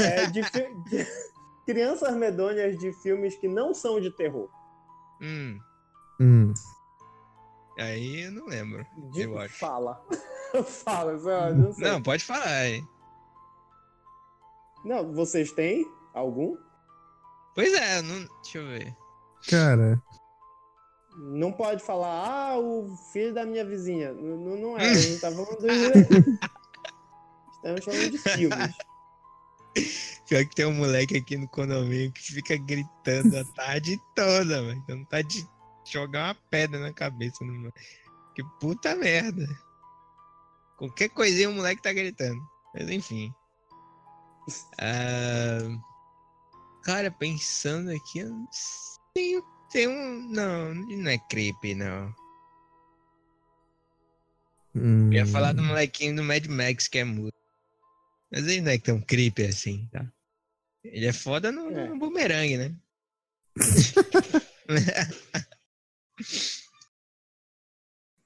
É, 0.00 0.26
de, 0.26 0.42
fi- 0.44 0.74
de- 0.90 1.06
crianças 1.66 2.14
medonhas 2.14 2.78
de 2.78 2.92
filmes 3.02 3.34
que 3.36 3.48
não 3.48 3.74
são 3.74 4.00
de 4.00 4.10
terror. 4.10 4.48
Hum, 5.20 5.58
Hum. 6.20 6.52
aí 7.78 8.22
eu 8.24 8.32
não 8.32 8.46
lembro. 8.46 8.84
De- 9.12 9.22
Eu 9.22 9.38
acho. 9.38 9.58
Fala. 9.58 10.00
Fala, 10.84 11.18
só, 11.18 11.50
não 11.54 11.72
sei. 11.72 11.88
Não, 11.88 12.02
pode 12.02 12.24
falar. 12.24 12.66
hein? 12.66 12.86
Não, 14.84 15.12
vocês 15.14 15.50
têm 15.52 15.86
algum? 16.12 16.56
Pois 17.54 17.72
é, 17.72 18.02
não... 18.02 18.18
deixa 18.42 18.58
eu 18.58 18.66
ver. 18.66 18.96
Cara, 19.48 20.00
Não 21.16 21.52
pode 21.52 21.82
falar, 21.82 22.26
ah, 22.26 22.58
o 22.58 22.88
filho 23.12 23.34
da 23.34 23.44
minha 23.44 23.64
vizinha. 23.64 24.12
Não, 24.12 24.36
não- 24.36 24.56
não 24.56 24.78
é, 24.78 24.88
a 24.90 24.94
gente 24.94 25.20
tá 25.20 25.30
falando 25.30 25.58
do... 25.58 25.66
Estamos 27.56 27.84
falando 27.84 28.10
de 28.10 28.18
filmes. 28.18 28.74
Pior 30.28 30.44
que 30.46 30.54
tem 30.54 30.66
um 30.66 30.74
moleque 30.74 31.16
aqui 31.16 31.36
no 31.36 31.48
condomínio 31.48 32.10
que 32.12 32.22
fica 32.32 32.56
gritando 32.56 33.38
a 33.38 33.44
tarde 33.54 34.00
toda, 34.14 34.62
velho. 34.62 34.78
Então 34.84 35.04
tá 35.04 35.22
de 35.22 35.46
jogar 35.84 36.28
uma 36.28 36.34
pedra 36.50 36.80
na 36.80 36.92
cabeça. 36.92 37.44
Que 38.34 38.42
puta 38.58 38.94
merda. 38.96 39.46
Qualquer 40.78 41.10
coisinha 41.10 41.50
o 41.50 41.52
moleque 41.52 41.82
tá 41.82 41.92
gritando. 41.92 42.40
Mas 42.74 42.88
enfim. 42.90 43.32
Ah, 44.80 45.78
Cara, 46.82 47.12
pensando 47.12 47.90
aqui, 47.92 48.18
eu 48.18 48.30
não 48.30 48.48
sei. 48.50 49.40
Tem 49.72 49.88
um. 49.88 50.28
Não, 50.30 50.74
não 50.74 51.10
é 51.10 51.18
creepy, 51.18 51.74
não. 51.74 52.14
hum, 54.74 55.06
Eu 55.08 55.12
ia 55.18 55.26
falar 55.26 55.52
do 55.52 55.62
molequinho 55.62 56.16
do 56.16 56.22
Mad 56.22 56.46
Max 56.46 56.88
que 56.88 56.98
é 56.98 57.04
mudo. 57.04 57.32
Mas 58.30 58.46
ele 58.46 58.60
não 58.62 58.72
é 58.72 58.78
tão 58.78 59.00
creepy 59.00 59.44
assim, 59.44 59.88
tá? 59.90 60.06
Ele 60.84 61.06
é 61.06 61.12
foda 61.12 61.52
no, 61.52 61.70
É. 61.70 61.88
no 61.88 61.98
boomerang, 61.98 62.56
né? 62.56 62.74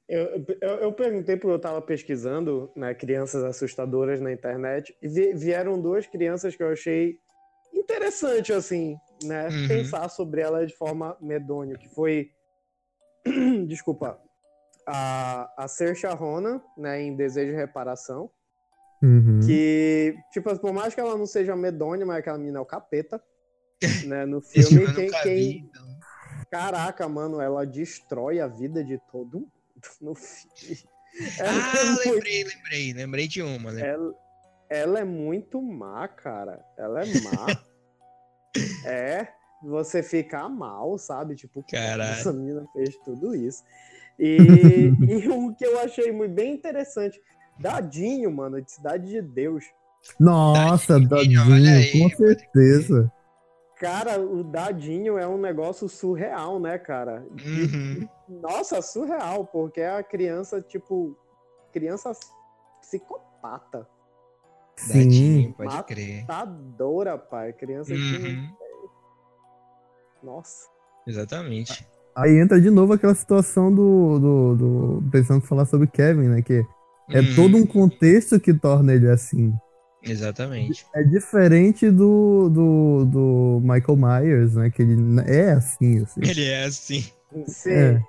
Eu, 0.09 0.47
eu, 0.61 0.69
eu 0.83 0.93
perguntei 0.93 1.37
porque 1.37 1.53
eu 1.53 1.59
tava 1.59 1.83
pesquisando 1.83 2.71
né, 2.77 2.95
crianças 2.95 3.43
assustadoras 3.43 4.21
na 4.21 4.33
internet 4.33 4.97
e 5.03 5.09
vi- 5.09 5.35
vieram 5.35 5.81
duas 5.83 6.07
crianças 6.07 6.55
que 6.55 6.63
eu 6.63 6.71
achei 6.71 7.19
interessante, 7.75 8.53
assim, 8.53 8.97
né? 9.23 9.49
Uhum. 9.49 9.69
Pensar 9.69 10.09
sobre 10.09 10.41
elas 10.41 10.71
de 10.71 10.77
forma 10.77 11.17
medonha, 11.21 11.77
que 11.77 11.89
foi. 11.89 12.31
Desculpa. 13.67 14.21
A, 14.89 15.65
a 15.65 15.67
Saoirse 15.67 16.07
Ronan, 16.07 16.61
né, 16.79 17.03
em 17.03 17.17
Desejo 17.17 17.51
de 17.51 17.57
Reparação, 17.57 18.31
uhum. 19.03 19.41
que, 19.45 20.15
tipo, 20.31 20.57
por 20.61 20.73
mais 20.73 20.95
que 20.95 21.01
ela 21.01 21.17
não 21.19 21.27
seja 21.27 21.57
medonha, 21.57 22.07
mas 22.07 22.19
aquela 22.19 22.39
menina 22.39 22.59
é 22.59 22.63
o 22.63 22.67
capeta, 22.67 23.21
né, 24.07 24.25
no 24.25 24.41
filme, 24.41 24.95
quem, 24.95 25.11
quem, 25.23 25.35
vi, 25.35 25.59
então. 25.59 25.85
Caraca, 26.53 27.09
mano, 27.09 27.41
ela 27.41 27.67
destrói 27.67 28.39
a 28.39 28.47
vida 28.47 28.85
de 28.85 28.97
todo 29.11 29.41
mundo 29.41 29.51
no 30.01 30.15
filme. 30.15 30.79
Ela 31.41 31.49
é 31.49 31.53
Ah, 31.53 31.85
muito- 31.87 32.09
lembrei, 32.11 32.45
lembrei. 32.45 32.93
Lembrei 32.93 33.29
de 33.29 33.43
uma, 33.43 33.73
né? 33.73 33.89
ela, 33.89 34.15
ela 34.69 34.99
é 35.01 35.05
muito 35.05 35.61
má, 35.63 36.07
cara. 36.07 36.63
Ela 36.77 37.01
é 37.03 37.07
má. 37.23 37.47
é, 38.85 39.29
você 39.63 40.03
fica 40.03 40.49
mal, 40.49 40.99
sabe? 40.99 41.35
Tipo, 41.35 41.63
que 41.63 41.77
Caralho. 41.77 42.03
essa 42.03 42.33
menina 42.33 42.67
fez 42.73 42.97
tudo 43.05 43.35
isso. 43.35 43.65
E, 44.19 44.37
e 45.09 45.29
o 45.29 45.55
que 45.55 45.65
eu 45.65 45.81
achei 45.81 46.13
muito 46.13 46.35
bem 46.35 46.55
interessante, 46.55 47.21
Dadinho, 47.59 48.31
mano, 48.31 48.61
de 48.61 48.71
Cidade 48.71 49.07
de 49.09 49.23
Deus. 49.23 49.65
Nossa, 50.21 51.01
Dadinho, 51.01 51.49
Dadinho, 51.49 51.77
aí, 51.77 52.03
com 52.03 52.17
certeza. 52.17 53.13
Cara, 53.79 54.19
o 54.19 54.43
Dadinho 54.43 55.19
é 55.19 55.27
um 55.27 55.39
negócio 55.39 55.89
surreal, 55.89 56.59
né, 56.59 56.79
cara? 56.79 57.27
Uhum. 57.45 58.09
Nossa, 58.27 58.81
surreal, 58.81 59.45
porque 59.47 59.81
é 59.83 59.97
a 59.97 60.03
criança, 60.03 60.63
tipo, 60.63 61.17
criança 61.73 62.13
psicopata, 62.81 63.87
Sim. 64.77 65.53
pode 65.57 65.71
Mata- 65.75 65.83
crer. 65.85 66.23
matadora, 66.27 67.17
pai. 67.19 67.53
Criança 67.53 67.93
que. 67.93 67.99
Uhum. 67.99 68.49
Nossa. 70.23 70.67
Exatamente. 71.07 71.87
Aí 72.15 72.39
entra 72.39 72.61
de 72.61 72.71
novo 72.71 72.93
aquela 72.95 73.15
situação 73.15 73.73
do, 73.75 74.19
do, 74.19 74.55
do. 74.57 75.11
Precisando 75.11 75.43
falar 75.43 75.67
sobre 75.67 75.87
Kevin, 75.87 76.29
né? 76.29 76.43
Que 76.43 76.65
é 77.11 77.21
Uhum. 77.21 77.35
todo 77.37 77.57
um 77.57 77.67
contexto 77.67 78.41
que 78.41 78.53
torna 78.53 78.93
ele 78.95 79.09
assim. 79.09 79.55
Exatamente. 80.03 80.87
É 80.95 81.03
diferente 81.03 81.91
do, 81.91 82.49
do, 82.49 83.05
do 83.07 83.61
Michael 83.63 83.97
Myers, 83.97 84.55
né? 84.55 84.71
Que 84.71 84.83
ele 84.83 84.97
é 85.27 85.53
assim, 85.53 86.03
assim. 86.03 86.21
Ele 86.23 86.45
é 86.45 86.65
assim. 86.65 87.05
Sim. 87.47 87.71
É. 87.71 88.03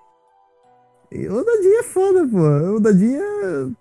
E 1.11 1.27
o 1.27 1.43
Dadinho 1.43 1.79
é 1.79 1.83
foda, 1.83 2.27
pô. 2.27 2.75
O 2.75 2.79
Dadinho 2.79 3.21
é. 3.21 3.71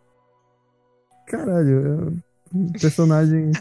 Caralho, 1.31 2.17
personagem. 2.81 3.53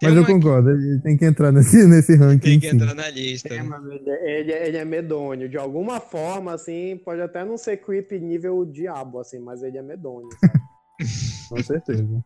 Tem 0.00 0.08
Mas 0.08 0.16
eu 0.16 0.24
concordo, 0.24 0.70
ele 0.70 0.98
tem 1.00 1.14
que 1.14 1.26
entrar 1.26 1.52
nesse, 1.52 1.86
nesse 1.86 2.16
ranking. 2.16 2.38
Tem 2.38 2.60
que 2.60 2.70
sim. 2.70 2.76
entrar 2.76 2.94
na 2.94 3.10
lista. 3.10 3.52
É, 3.52 3.62
né? 3.62 3.76
ele, 3.90 4.10
ele, 4.10 4.52
ele 4.52 4.76
é 4.78 4.84
medonho. 4.84 5.46
De 5.46 5.58
alguma 5.58 6.00
forma, 6.00 6.54
assim, 6.54 6.98
pode 7.04 7.20
até 7.20 7.44
não 7.44 7.58
ser 7.58 7.76
creepy 7.76 8.18
nível 8.18 8.64
diabo, 8.64 9.18
assim, 9.18 9.38
mas 9.38 9.62
ele 9.62 9.76
é 9.76 9.82
medonho. 9.82 10.28
Com 11.50 11.62
certeza. 11.62 12.24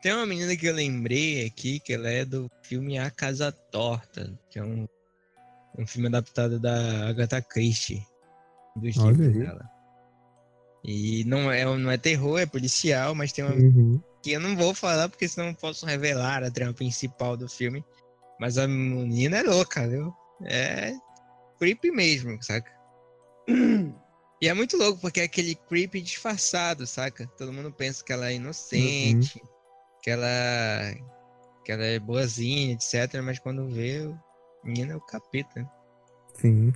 Tem 0.00 0.14
uma 0.14 0.24
menina 0.24 0.56
que 0.56 0.66
eu 0.66 0.74
lembrei 0.74 1.44
aqui, 1.44 1.78
que 1.80 1.92
ela 1.92 2.08
é 2.08 2.24
do 2.24 2.50
filme 2.62 2.98
A 2.98 3.10
Casa 3.10 3.52
Torta, 3.52 4.32
que 4.48 4.58
é 4.58 4.62
um, 4.62 4.86
um 5.78 5.86
filme 5.86 6.08
adaptado 6.08 6.58
da 6.58 7.08
Agatha 7.08 7.42
Christie, 7.42 8.02
dos 8.76 8.96
Olha 8.98 9.10
livros 9.10 9.28
aí. 9.28 9.42
dela. 9.42 9.75
E 10.86 11.24
não 11.24 11.50
é, 11.50 11.64
não 11.64 11.90
é 11.90 11.98
terror, 11.98 12.38
é 12.38 12.46
policial, 12.46 13.12
mas 13.12 13.32
tem 13.32 13.44
uma 13.44 13.54
Uhum. 13.54 14.00
que 14.22 14.30
eu 14.30 14.40
não 14.40 14.56
vou 14.56 14.72
falar 14.72 15.08
porque 15.08 15.26
senão 15.26 15.48
eu 15.48 15.54
posso 15.54 15.84
revelar 15.84 16.44
a 16.44 16.50
trama 16.50 16.72
principal 16.72 17.36
do 17.36 17.48
filme. 17.48 17.84
Mas 18.38 18.56
a 18.56 18.68
menina 18.68 19.38
é 19.38 19.42
louca, 19.42 19.88
viu? 19.88 20.14
É 20.44 20.92
creepy 21.58 21.90
mesmo, 21.90 22.40
saca? 22.42 22.70
E 24.38 24.48
é 24.48 24.52
muito 24.52 24.76
louco 24.76 25.00
porque 25.00 25.20
é 25.20 25.24
aquele 25.24 25.54
creepy 25.54 26.02
disfarçado, 26.02 26.86
saca? 26.86 27.26
Todo 27.38 27.54
mundo 27.54 27.72
pensa 27.72 28.04
que 28.04 28.12
ela 28.12 28.30
é 28.30 28.34
inocente, 28.34 29.42
que 30.02 30.10
ela 30.10 30.28
que 31.64 31.72
ela 31.72 31.82
é 31.82 31.98
boazinha, 31.98 32.74
etc. 32.74 33.22
Mas 33.22 33.38
quando 33.38 33.66
vê, 33.66 34.06
o 34.06 34.14
menino 34.62 34.92
é 34.92 34.96
o 34.96 35.00
capeta. 35.00 35.66
Sim. 36.34 36.70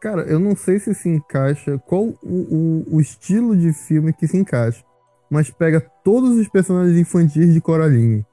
Cara, 0.00 0.22
eu 0.22 0.38
não 0.38 0.54
sei 0.54 0.78
se 0.78 0.94
se 0.94 1.08
encaixa. 1.08 1.78
Qual 1.78 2.04
o, 2.04 2.14
o, 2.22 2.96
o 2.96 3.00
estilo 3.00 3.56
de 3.56 3.72
filme 3.72 4.12
que 4.12 4.26
se 4.28 4.36
encaixa. 4.36 4.84
Mas 5.30 5.50
pega 5.50 5.80
todos 6.02 6.38
os 6.38 6.48
personagens 6.48 6.96
infantis 6.96 7.52
de 7.52 7.60
Coraline. 7.60 8.24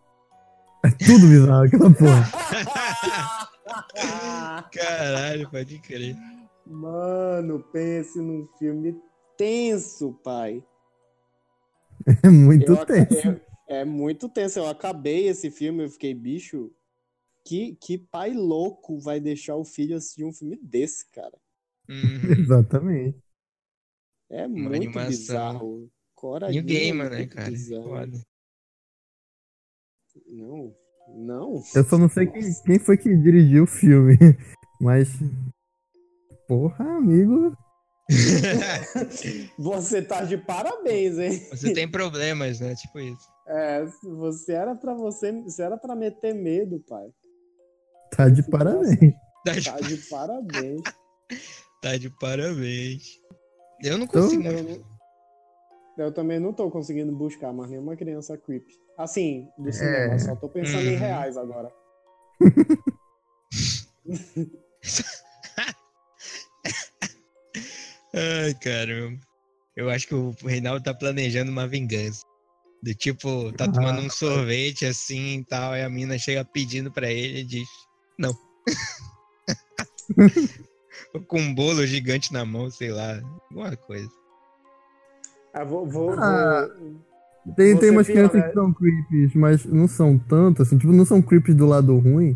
É 0.84 0.90
tudo 0.92 1.28
bizarro 1.28 1.64
aquela 1.66 1.92
porra. 1.94 2.30
Caralho, 4.72 5.50
pode 5.50 5.80
crer. 5.80 6.16
Mano, 6.66 7.60
pense 7.72 8.20
num 8.20 8.48
filme 8.58 8.96
tenso, 9.38 10.14
pai. 10.24 10.64
É 12.24 12.30
muito 12.30 12.72
Eu 12.72 12.86
tenso. 12.86 13.28
eu- 13.28 13.42
é 13.68 13.84
muito 13.84 14.30
tenso. 14.30 14.60
Eu 14.60 14.68
acabei 14.68 15.28
esse 15.28 15.50
filme, 15.50 15.84
eu 15.84 15.90
fiquei, 15.90 16.14
bicho, 16.14 16.72
que, 17.44 17.76
que 17.82 17.98
pai 17.98 18.32
louco 18.34 19.00
vai 19.00 19.20
deixar 19.20 19.56
o 19.56 19.66
filho 19.66 19.98
assistir 19.98 20.24
um 20.24 20.32
filme 20.32 20.58
desse, 20.62 21.10
cara? 21.12 21.34
Uhum. 21.90 22.32
Exatamente. 22.40 23.18
É 24.32 24.46
Uma 24.48 24.70
muito 24.70 24.76
animação. 24.98 25.10
bizarro. 25.10 25.92
Coraline 26.16 26.62
New 26.64 26.76
é 26.76 26.80
Gamer, 26.80 27.10
né, 27.12 27.28
cara? 27.28 27.52
Não, 30.28 30.74
não. 31.16 31.62
Eu 31.76 31.84
só 31.84 31.98
não 31.98 32.10
sei 32.10 32.26
quem, 32.28 32.42
quem 32.66 32.80
foi 32.80 32.98
que 32.98 33.16
dirigiu 33.18 33.64
o 33.64 33.68
filme. 33.68 34.18
Mas. 34.82 35.10
Porra, 36.48 36.98
amigo. 36.98 37.56
Você 39.58 40.02
tá 40.02 40.24
de 40.24 40.38
parabéns, 40.38 41.18
hein? 41.18 41.40
Você 41.50 41.74
tem 41.74 41.90
problemas, 41.90 42.60
né? 42.60 42.76
Tipo 42.76 43.00
isso. 43.00 43.28
É, 43.48 43.86
você 44.04 44.54
era 44.54 44.76
pra 44.76 44.94
você, 44.96 45.32
você 45.44 45.62
era 45.64 45.78
pra 45.78 45.96
meter 45.96 46.34
medo, 46.34 46.80
pai. 46.88 47.08
Tá 48.12 48.28
de 48.30 48.42
parabéns. 48.50 49.14
Tá 49.46 49.54
de, 49.54 49.66
Tá 49.66 49.80
de 49.80 49.98
parabéns. 50.10 50.82
Tá 51.82 51.98
de 51.98 52.10
parabéns. 52.10 53.20
Eu 53.84 53.98
não 53.98 54.08
consigo. 54.08 54.44
Eu, 54.44 54.64
não- 54.64 54.96
eu 55.98 56.14
também 56.14 56.40
não 56.40 56.54
tô 56.54 56.70
conseguindo 56.70 57.12
buscar 57.16 57.54
mais 57.54 57.72
nenhuma 57.72 57.96
criança 57.96 58.38
creepy. 58.38 58.74
Assim, 58.98 59.50
do 59.58 59.72
cinema, 59.72 60.18
só 60.20 60.36
tô 60.36 60.50
pensando 60.50 60.88
em 60.88 60.94
Uhum. 60.94 61.00
reais 61.00 61.38
agora. 61.38 61.72
Ai, 68.14 68.54
caramba. 68.56 69.20
Eu 69.76 69.90
acho 69.90 70.08
que 70.08 70.16
o 70.16 70.32
Reinaldo 70.44 70.84
tá 70.84 70.94
planejando 70.94 71.52
uma 71.52 71.68
vingança. 71.68 72.22
Do 72.82 72.94
tipo, 72.94 73.52
tá 73.54 73.68
tomando 73.68 74.02
um 74.02 74.10
sorvete 74.10 74.86
assim 74.86 75.40
e 75.40 75.46
tal, 75.46 75.76
e 75.76 75.82
a 75.82 75.90
mina 75.90 76.18
chega 76.18 76.46
pedindo 76.46 76.92
pra 76.92 77.12
ele 77.12 77.40
e 77.40 77.44
diz: 77.44 77.68
Não. 78.18 78.34
Com 81.28 81.40
um 81.40 81.54
bolo 81.54 81.86
gigante 81.86 82.32
na 82.34 82.46
mão, 82.46 82.70
sei 82.70 82.92
lá, 82.92 83.22
alguma 83.50 83.76
coisa. 83.78 84.10
Ah, 85.54 85.64
vou, 85.64 85.86
vou, 85.88 86.12
Ah. 86.12 86.68
vou- 86.80 87.06
Tem, 87.56 87.74
Você 87.74 87.80
tem 87.80 87.92
umas 87.92 88.08
pior, 88.08 88.16
crianças 88.30 88.42
né? 88.42 88.48
que 88.48 88.54
são 88.56 88.74
creeps, 88.74 89.36
mas 89.36 89.66
não 89.66 89.88
são 89.88 90.18
tanto, 90.18 90.64
assim, 90.64 90.80
tipo, 90.80 90.92
não 90.92 91.06
são 91.06 91.22
creeps 91.22 91.54
do 91.56 91.68
lado 91.68 91.96
ruim. 92.00 92.36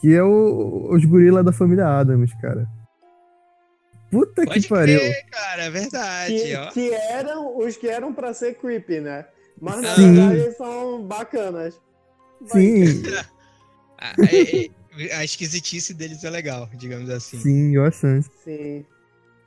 Que 0.00 0.14
é 0.14 0.22
o, 0.22 0.88
os 0.90 1.04
gorila 1.04 1.42
da 1.42 1.52
família 1.52 1.88
Adams, 1.88 2.32
cara. 2.40 2.68
Puta 4.10 4.44
Pode 4.44 4.60
que 4.60 4.68
pariu. 4.68 5.00
crer, 5.00 5.26
cara, 5.30 5.62
é 5.64 5.70
verdade, 5.70 6.34
que, 6.42 6.54
ó. 6.54 6.70
que 6.70 6.90
eram 6.92 7.58
os 7.58 7.76
que 7.76 7.88
eram 7.88 8.12
pra 8.14 8.32
ser 8.34 8.54
creepy, 8.54 9.00
né? 9.00 9.26
Mas 9.60 9.80
na 9.82 9.94
Sim. 9.96 10.14
verdade 10.14 10.38
eles 10.40 10.56
são 10.56 11.02
bacanas. 11.04 11.80
Sim, 12.46 12.84
A, 13.98 14.12
a- 15.12 15.24
esquisitice 15.24 15.94
deles 15.94 16.22
é 16.24 16.30
legal, 16.30 16.68
digamos 16.74 17.08
assim. 17.10 17.38
sim, 17.38 17.76
eu 17.76 17.84
acho. 17.84 18.22
Sim. 18.44 18.84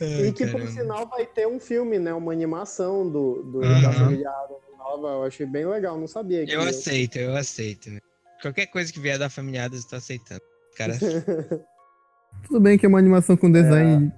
Ai, 0.02 0.28
E 0.28 0.34
que 0.34 0.46
por 0.48 0.60
caramba. 0.62 0.72
sinal 0.72 1.08
vai 1.10 1.26
ter 1.26 1.48
um 1.48 1.60
filme, 1.60 1.98
né? 2.00 2.14
Uma 2.14 2.32
animação 2.34 3.10
do, 3.10 3.44
do 3.44 3.62
Aham. 3.64 3.82
da 3.82 3.94
família 3.94 4.30
Adams 4.30 4.62
nova. 4.78 5.08
Eu 5.08 5.24
achei 5.24 5.46
bem 5.46 5.66
legal, 5.66 5.98
não 6.00 6.08
sabia 6.08 6.46
que 6.46 6.52
Eu 6.52 6.62
aceito, 6.62 7.18
eu 7.18 7.36
aceito. 7.36 7.90
né? 7.90 8.00
Qualquer 8.42 8.68
coisa 8.68 8.92
que 8.92 9.00
vier 9.00 9.18
da 9.18 9.30
família 9.30 9.66
Adams, 9.66 9.84
eu 9.86 9.90
tô 9.92 9.96
aceitando. 9.96 10.42
Cara, 10.76 10.98
Tudo 12.48 12.60
bem 12.60 12.78
que 12.78 12.86
é 12.86 12.90
uma 12.90 13.00
animação 13.00 13.36
com 13.36 13.52
design 13.52 14.12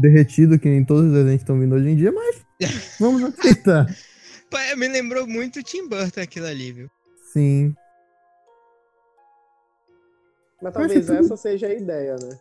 derretido, 0.00 0.58
que 0.58 0.68
nem 0.68 0.84
todos 0.84 1.06
os 1.06 1.12
desenhos 1.12 1.36
que 1.38 1.42
estão 1.42 1.58
vindo 1.58 1.74
hoje 1.74 1.88
em 1.88 1.96
dia, 1.96 2.12
mas 2.12 2.42
vamos 2.98 3.22
aceitar. 3.24 3.86
Me 4.76 4.88
lembrou 4.88 5.26
muito 5.26 5.62
Tim 5.62 5.88
Burton 5.88 6.20
aquilo 6.20 6.46
ali, 6.46 6.72
viu? 6.72 6.88
Sim. 7.32 7.74
Mas 10.62 10.72
talvez 10.72 11.06
tudo- 11.06 11.18
essa 11.18 11.36
seja 11.36 11.66
a 11.66 11.74
ideia, 11.74 12.16
né? 12.16 12.38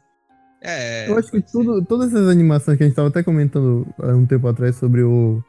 É. 0.62 1.10
Eu 1.10 1.18
acho 1.18 1.30
que 1.30 1.42
ser. 1.42 1.52
tudo, 1.52 1.84
todas 1.84 2.14
essas 2.14 2.28
animações 2.30 2.78
que 2.78 2.84
a 2.84 2.88
gente 2.88 2.96
tava 2.96 3.10
até 3.10 3.22
comentando 3.22 3.86
há 4.00 4.08
um 4.16 4.26
tempo 4.26 4.48
atrás 4.48 4.76
sobre 4.78 5.04
o, 5.04 5.44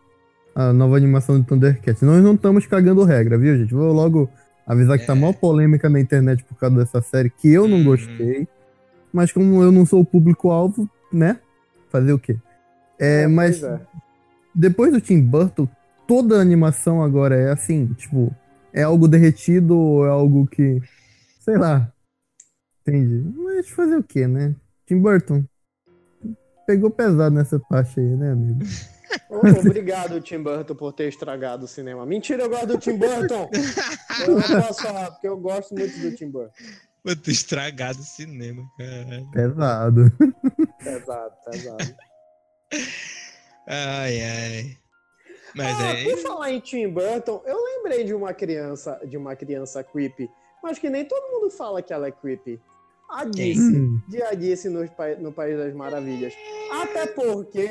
a 0.54 0.72
nova 0.72 0.96
animação 0.96 1.38
do 1.38 1.46
Thundercats, 1.46 2.02
nós 2.02 2.22
não 2.22 2.34
estamos 2.34 2.66
cagando 2.66 3.04
regra, 3.04 3.38
viu, 3.38 3.56
gente? 3.56 3.72
Vou 3.72 3.92
logo 3.92 4.28
avisar 4.66 4.98
que 4.98 5.06
tá 5.06 5.12
É. 5.12 5.16
mó 5.16 5.32
polêmica 5.32 5.88
na 5.88 6.00
internet 6.00 6.42
por 6.42 6.56
causa 6.58 6.76
dessa 6.76 7.00
série 7.00 7.30
que 7.30 7.48
eu 7.52 7.68
não 7.68 7.78
Uhum. 7.78 7.84
gostei, 7.84 8.48
mas 9.12 9.30
como 9.30 9.62
eu 9.62 9.70
não 9.70 9.86
sou 9.86 10.00
o 10.00 10.04
público-alvo, 10.04 10.90
né? 11.12 11.38
Fazer 11.90 12.12
o 12.12 12.18
quê? 12.18 12.36
É, 12.98 13.28
mas 13.28 13.60
pois 13.60 13.72
é. 13.72 13.80
depois 14.52 14.90
do 14.92 15.00
Tim 15.00 15.20
Burton, 15.20 15.68
toda 16.08 16.38
a 16.38 16.40
animação 16.40 17.02
agora 17.04 17.36
é 17.36 17.52
assim, 17.52 17.86
tipo, 17.96 18.34
é 18.72 18.82
algo 18.82 19.06
derretido 19.06 19.78
ou 19.78 20.04
é 20.06 20.08
algo 20.10 20.44
que, 20.48 20.80
sei 21.38 21.56
lá, 21.56 21.88
entende? 22.86 23.32
Mas 23.36 23.68
fazer 23.68 23.96
o 23.96 24.02
quê, 24.02 24.26
né? 24.26 24.54
Tim 24.86 25.00
Burton 25.00 25.44
pegou 26.66 26.90
pesado 26.90 27.34
nessa 27.34 27.58
parte 27.58 28.00
aí, 28.00 28.16
né, 28.16 28.32
amigo? 28.32 28.60
Ô, 29.30 29.38
Obrigado, 29.60 30.20
Tim 30.20 30.42
Burton, 30.42 30.74
por 30.74 30.92
ter 30.92 31.08
estragado 31.08 31.64
o 31.64 31.68
cinema. 31.68 32.04
Mentira, 32.04 32.42
eu 32.44 32.48
gosto 32.48 32.66
do 32.66 32.78
Tim 32.78 32.96
Burton. 32.96 33.50
Eu 34.26 34.36
não 34.36 34.42
posso 34.42 34.82
falar, 34.82 35.10
porque 35.10 35.26
eu 35.26 35.36
gosto 35.36 35.74
muito 35.74 35.98
do 35.98 36.14
Tim 36.14 36.30
Burton. 36.30 36.52
Puta, 37.02 37.30
estragado 37.30 37.98
o 37.98 38.04
cinema, 38.04 38.62
caralho. 38.78 39.30
Pesado. 39.32 40.12
Pesado, 40.78 41.34
pesado. 41.44 41.96
Ai, 43.66 44.20
ai. 44.20 44.78
Mas 45.54 45.80
ah, 45.80 45.92
é. 45.94 46.04
por 46.04 46.18
falar 46.18 46.52
em 46.52 46.60
Tim 46.60 46.88
Burton, 46.88 47.42
eu 47.44 47.56
lembrei 47.62 48.04
de 48.04 48.14
uma 48.14 48.32
criança, 48.32 49.00
de 49.04 49.16
uma 49.16 49.34
criança 49.34 49.82
creepy, 49.82 50.30
mas 50.62 50.78
que 50.78 50.88
nem 50.88 51.04
todo 51.04 51.32
mundo 51.32 51.50
fala 51.50 51.82
que 51.82 51.92
ela 51.92 52.06
é 52.06 52.12
creepy. 52.12 52.60
A 53.14 53.24
Disse, 53.24 53.60
Hum. 53.76 54.00
de 54.08 54.22
Alice 54.22 54.68
no, 54.68 54.88
Pa- 54.90 55.14
no 55.18 55.32
País 55.32 55.56
das 55.56 55.72
Maravilhas. 55.74 56.34
Até 56.82 57.06
porque. 57.06 57.70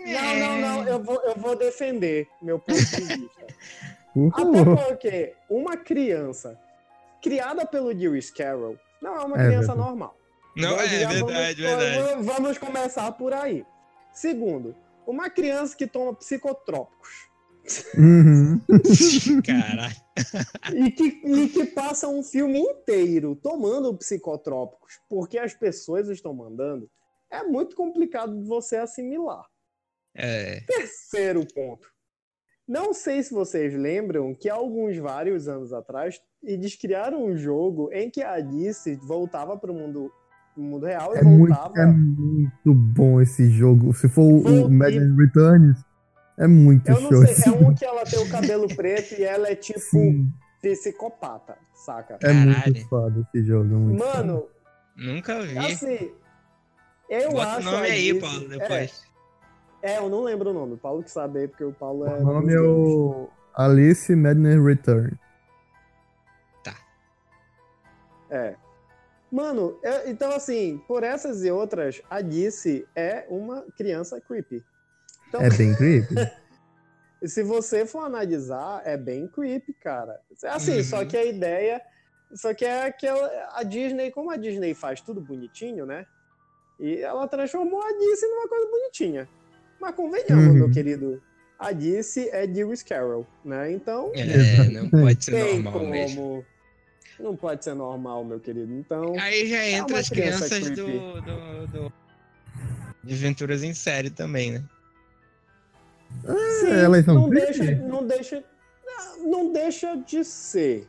Não, 0.00 0.36
não, 0.38 0.60
não, 0.60 0.88
eu 0.88 1.02
vou, 1.02 1.20
eu 1.22 1.34
vou 1.36 1.56
defender 1.56 2.28
meu 2.42 2.58
ponto 2.58 2.78
de 2.78 3.00
vista. 3.04 3.46
Por 4.14 4.30
Até 4.32 4.64
porque 4.86 5.34
uma 5.50 5.76
criança 5.76 6.56
criada 7.20 7.66
pelo 7.66 7.88
Lewis 7.88 8.30
Carroll 8.30 8.76
não 9.02 9.16
é 9.16 9.24
uma 9.24 9.36
É 9.36 9.46
criança 9.46 9.68
verdade. 9.68 9.78
normal. 9.88 10.16
Não, 10.56 10.70
Nós 10.76 10.92
é 10.92 10.98
verdade, 11.06 11.20
vamos, 11.20 11.32
verdade. 11.56 12.22
Vamos 12.22 12.58
começar 12.58 13.10
por 13.12 13.32
aí. 13.32 13.64
Segundo, 14.12 14.76
uma 15.04 15.28
criança 15.28 15.76
que 15.76 15.84
toma 15.86 16.14
psicotrópicos 16.14 17.28
Uhum. 17.96 18.60
Caralho. 19.44 19.94
e 20.74 20.90
que, 20.90 21.04
e 21.24 21.48
que 21.48 21.66
passa 21.66 22.08
um 22.08 22.22
filme 22.22 22.58
inteiro 22.58 23.34
tomando 23.36 23.96
psicotrópicos 23.96 25.00
porque 25.08 25.38
as 25.38 25.54
pessoas 25.54 26.08
estão 26.08 26.34
mandando, 26.34 26.88
é 27.30 27.42
muito 27.42 27.74
complicado 27.74 28.38
de 28.38 28.46
você 28.46 28.76
assimilar. 28.76 29.44
É. 30.14 30.60
Terceiro 30.66 31.44
ponto. 31.54 31.88
Não 32.66 32.94
sei 32.94 33.22
se 33.22 33.34
vocês 33.34 33.74
lembram 33.74 34.34
que 34.34 34.48
há 34.48 34.54
alguns 34.54 34.96
vários 34.96 35.48
anos 35.48 35.72
atrás 35.72 36.20
eles 36.42 36.74
criaram 36.76 37.24
um 37.24 37.36
jogo 37.36 37.90
em 37.92 38.10
que 38.10 38.22
a 38.22 38.32
Alice 38.34 38.94
voltava 39.06 39.56
para 39.56 39.70
o 39.70 39.74
mundo, 39.74 40.10
pro 40.54 40.62
mundo 40.62 40.86
real 40.86 41.14
e 41.14 41.18
É 41.18 41.22
muito, 41.22 41.54
voltava. 41.54 41.78
é 41.78 41.86
muito 41.86 42.74
bom 42.74 43.20
esse 43.20 43.50
jogo. 43.50 43.92
Se 43.92 44.08
for 44.08 44.22
o 44.22 44.70
Madden 44.70 45.14
Returns, 45.16 45.78
é 46.38 46.46
muito 46.46 46.88
Eu 46.88 46.96
show. 46.96 47.10
não 47.12 47.26
sei, 47.26 47.52
é 47.52 47.56
um 47.56 47.74
que 47.74 47.84
ela 47.84 48.04
tem 48.04 48.18
o 48.18 48.28
cabelo 48.30 48.68
preto 48.74 49.14
e 49.14 49.22
ela 49.24 49.48
é 49.48 49.54
tipo 49.56 49.78
Sim, 49.80 50.32
psicopata, 50.60 51.56
saca? 51.74 52.18
é 52.22 52.32
muito 52.32 52.54
Caralho. 52.56 52.88
foda 52.88 53.28
esse 53.34 53.44
jogo. 53.46 53.74
é 53.74 53.76
muito 53.76 54.02
foda. 54.04 54.16
Mano, 54.18 54.48
Nunca 54.96 55.42
vi. 55.42 55.58
assim, 55.58 56.12
eu 57.08 57.30
Bota 57.32 57.36
o 57.36 57.40
acho. 57.58 57.62
nome 57.64 57.76
a 57.76 57.80
aí, 57.92 58.10
Alice- 58.10 58.20
Paulo, 58.20 58.48
depois. 58.48 59.04
É, 59.82 59.92
é, 59.94 59.98
eu 59.98 60.08
não 60.08 60.22
lembro 60.22 60.50
o 60.50 60.54
nome. 60.54 60.74
O 60.74 60.78
Paulo 60.78 61.02
que 61.02 61.10
sabe 61.10 61.40
aí, 61.40 61.48
porque 61.48 61.64
o 61.64 61.72
Paulo 61.72 62.06
é. 62.06 62.14
O 62.18 62.22
nome 62.24 62.54
é 62.54 62.60
o 62.60 63.28
Alice 63.54 64.14
Madness 64.16 64.62
Return. 64.64 65.18
É. 68.30 68.56
Mano, 69.30 69.78
é- 69.82 70.08
então 70.10 70.30
assim, 70.32 70.80
por 70.88 71.02
essas 71.02 71.44
e 71.44 71.50
outras, 71.50 72.00
a 72.08 72.16
Alice 72.16 72.86
é 72.96 73.26
uma 73.28 73.62
criança 73.76 74.20
creepy. 74.20 74.64
Então, 75.34 75.42
É 75.46 75.50
bem 75.50 75.74
creepy. 75.74 76.14
se 77.26 77.42
você 77.42 77.84
for 77.84 78.00
analisar, 78.04 78.82
é 78.84 78.96
bem 78.96 79.26
creepy, 79.26 79.72
cara. 79.74 80.20
Assim, 80.44 80.76
Uhum. 80.78 80.84
só 80.84 81.04
que 81.04 81.16
a 81.16 81.24
ideia. 81.24 81.82
Só 82.34 82.54
que 82.54 82.64
é 82.64 82.84
aquela. 82.84 83.28
A 83.54 83.62
Disney, 83.64 84.10
como 84.12 84.30
a 84.30 84.36
Disney 84.36 84.74
faz 84.74 85.00
tudo 85.00 85.20
bonitinho, 85.20 85.84
né? 85.86 86.06
E 86.78 86.98
ela 86.98 87.26
transformou 87.28 87.80
a 87.82 87.86
Alice 87.86 88.26
numa 88.26 88.48
coisa 88.48 88.68
bonitinha. 88.70 89.28
Mas 89.80 89.94
convenhamos, 89.94 90.46
Uhum. 90.46 90.54
meu 90.54 90.70
querido. 90.70 91.20
A 91.58 91.68
Alice 91.68 92.28
é 92.30 92.46
Lewis 92.46 92.82
Carroll, 92.82 93.26
né? 93.44 93.72
Então, 93.72 94.10
É, 94.14 94.68
não 94.70 94.88
pode 94.90 95.24
ser 95.24 95.32
tem 95.32 95.40
normal 95.40 95.72
como. 95.72 95.90
mesmo. 95.90 96.44
Não 97.20 97.36
pode 97.36 97.62
ser 97.64 97.74
normal, 97.74 98.24
meu 98.24 98.40
querido. 98.40 98.72
Então. 98.72 99.14
Aí 99.20 99.46
já 99.48 99.64
entra 99.66 99.94
uma 99.94 100.00
as 100.00 100.08
criança 100.08 100.48
crianças 100.48 100.70
do, 100.76 101.20
do, 101.22 101.66
do- 101.68 101.92
de 103.04 103.14
aventuras 103.14 103.62
em 103.62 103.72
série 103.74 104.10
também, 104.10 104.52
né? 104.52 104.64
Sim, 106.60 106.70
elas 106.70 107.04
são 107.04 107.14
não 107.14 107.30
creepy? 107.30 107.58
deixa, 107.58 107.74
não 107.82 108.06
deixa, 108.06 108.44
não 109.24 109.52
deixa 109.52 109.96
de 109.96 110.24
ser. 110.24 110.86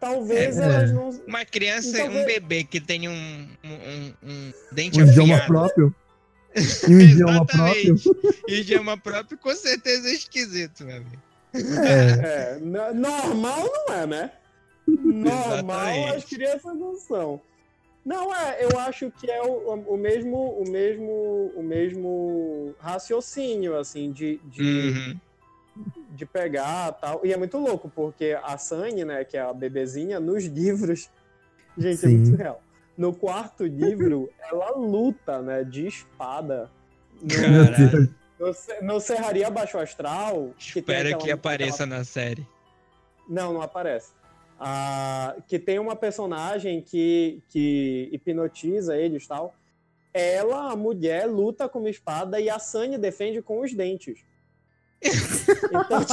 Talvez 0.00 0.58
É. 0.58 0.62
elas 0.64 0.92
não. 0.92 1.10
Uma 1.26 1.44
criança, 1.44 1.88
Então, 2.00 2.08
um 2.14 2.18
é- 2.18 2.24
bebê 2.24 2.64
que 2.64 2.80
tem 2.80 3.08
um, 3.08 3.12
um, 3.12 3.72
um- 3.72 4.14
um 4.22 4.52
dente 4.72 5.00
Um 5.00 5.06
idioma 5.06 5.34
afiado, 5.34 5.46
próprio. 5.52 5.94
E 6.88 6.94
um 6.94 7.00
idioma 7.00 7.44
próprio. 7.46 7.94
Idioma 8.48 8.96
próprio, 8.98 9.38
com 9.38 9.54
certeza 9.54 10.08
é 10.08 10.12
esquisito, 10.12 10.84
meu 10.84 10.96
amigo. 10.96 11.22
É. 11.54 12.54
É, 12.54 12.58
no- 12.60 12.94
normal 12.94 13.68
não 13.88 13.94
é, 13.94 14.06
né? 14.06 14.32
Normal 14.86 15.88
Exatamente. 15.90 16.16
as 16.16 16.24
crianças 16.24 16.74
não 16.76 16.96
são. 16.96 17.40
Não, 18.08 18.34
é, 18.34 18.64
eu 18.64 18.78
acho 18.78 19.10
que 19.10 19.30
é 19.30 19.42
o, 19.42 19.74
o 19.94 19.96
mesmo, 19.98 20.36
o 20.62 20.64
mesmo, 20.70 21.52
o 21.54 21.62
mesmo 21.62 22.74
raciocínio, 22.80 23.76
assim, 23.78 24.10
de, 24.10 24.38
de, 24.44 24.62
Uhum. 24.62 25.20
de 26.16 26.24
pegar 26.24 26.92
tal. 26.92 27.20
E 27.22 27.34
é 27.34 27.36
muito 27.36 27.58
louco, 27.58 27.90
porque 27.94 28.34
a 28.42 28.56
Sunny, 28.56 29.04
né, 29.04 29.24
que 29.24 29.36
é 29.36 29.40
a 29.40 29.52
bebezinha, 29.52 30.18
nos 30.18 30.44
livros. 30.46 31.10
Gente, 31.76 32.06
é 32.06 32.08
Sim. 32.08 32.16
muito 32.18 32.36
real. 32.36 32.62
No 32.96 33.12
quarto 33.14 33.64
livro, 33.66 34.30
ela 34.50 34.70
luta, 34.70 35.42
né, 35.42 35.62
de 35.62 35.86
espada. 35.86 36.70
No, 37.20 38.46
no, 38.48 38.94
no 38.94 39.00
Serraria 39.00 39.50
Baixo 39.50 39.76
Astral. 39.78 40.50
que 40.56 40.78
aquela- 40.78 41.16
que 41.18 41.30
apareça 41.30 41.84
na 41.84 42.04
série. 42.04 42.46
Não, 43.28 43.52
não 43.52 43.60
aparece. 43.60 44.12
Ah, 44.60 45.36
que 45.46 45.56
tem 45.58 45.78
uma 45.78 45.94
personagem 45.94 46.82
que, 46.82 47.40
que 47.48 48.08
hipnotiza 48.12 48.96
eles 48.96 49.24
e 49.24 49.28
tal. 49.28 49.54
Ela, 50.12 50.72
a 50.72 50.76
mulher, 50.76 51.26
luta 51.26 51.68
com 51.68 51.78
uma 51.78 51.90
espada 51.90 52.40
e 52.40 52.50
a 52.50 52.58
Sunny 52.58 52.98
defende 52.98 53.40
com 53.40 53.60
os 53.60 53.72
dentes. 53.72 54.18
Então, 55.00 56.04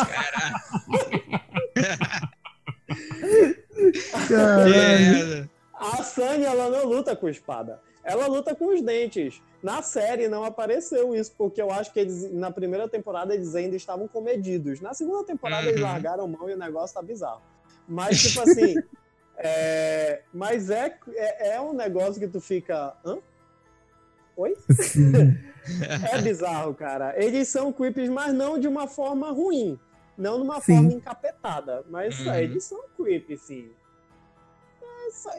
Caralho. 4.27 5.49
A 5.73 6.03
Sunny, 6.03 6.45
ela 6.45 6.69
não 6.69 6.85
luta 6.85 7.15
com 7.15 7.27
espada. 7.27 7.81
Ela 8.03 8.27
luta 8.27 8.53
com 8.53 8.67
os 8.73 8.81
dentes. 8.81 9.41
Na 9.63 9.81
série 9.81 10.27
não 10.27 10.43
apareceu 10.43 11.15
isso, 11.15 11.34
porque 11.35 11.59
eu 11.61 11.72
acho 11.72 11.91
que 11.91 11.99
eles, 11.99 12.31
na 12.31 12.51
primeira 12.51 12.88
temporada 12.88 13.34
eles 13.34 13.55
ainda 13.55 13.76
estavam 13.76 14.07
comedidos. 14.07 14.80
Na 14.80 14.93
segunda 14.93 15.23
temporada 15.26 15.67
eles 15.67 15.81
Uhum. 15.81 15.88
largaram 15.88 16.27
mão 16.27 16.47
e 16.49 16.53
o 16.53 16.57
negócio 16.57 16.93
tá 16.93 17.01
bizarro. 17.01 17.41
Mas, 17.88 18.22
tipo 18.22 18.41
assim. 18.41 18.76
é, 19.38 20.22
mas 20.34 20.70
é, 20.70 20.98
é, 21.16 21.49
é 21.56 21.62
um 21.62 21.74
negócio 21.74 22.20
que 22.20 22.28
tu 22.28 22.40
fica. 22.41 22.95
Hã? 23.06 23.18
Oi? 24.38 24.56
É 26.14 26.22
bizarro, 26.22 26.76
cara. 26.76 27.16
Eles 27.18 27.48
são 27.48 27.74
creeps, 27.74 28.07
mas 28.07 28.32
não 28.32 28.60
de 28.60 28.68
uma 28.68 28.88
forma 28.88 29.32
ruim. 29.32 29.80
Não 30.16 30.38
numa 30.38 30.62
Sim. 30.62 30.76
forma 30.76 30.94
encapetada. 30.94 31.84
Mas 31.90 32.20
Uhum. 32.20 32.32
é, 32.34 32.44
eles 32.44 32.64
são 32.66 32.84
creepy, 32.95 33.36
sim. 33.36 33.72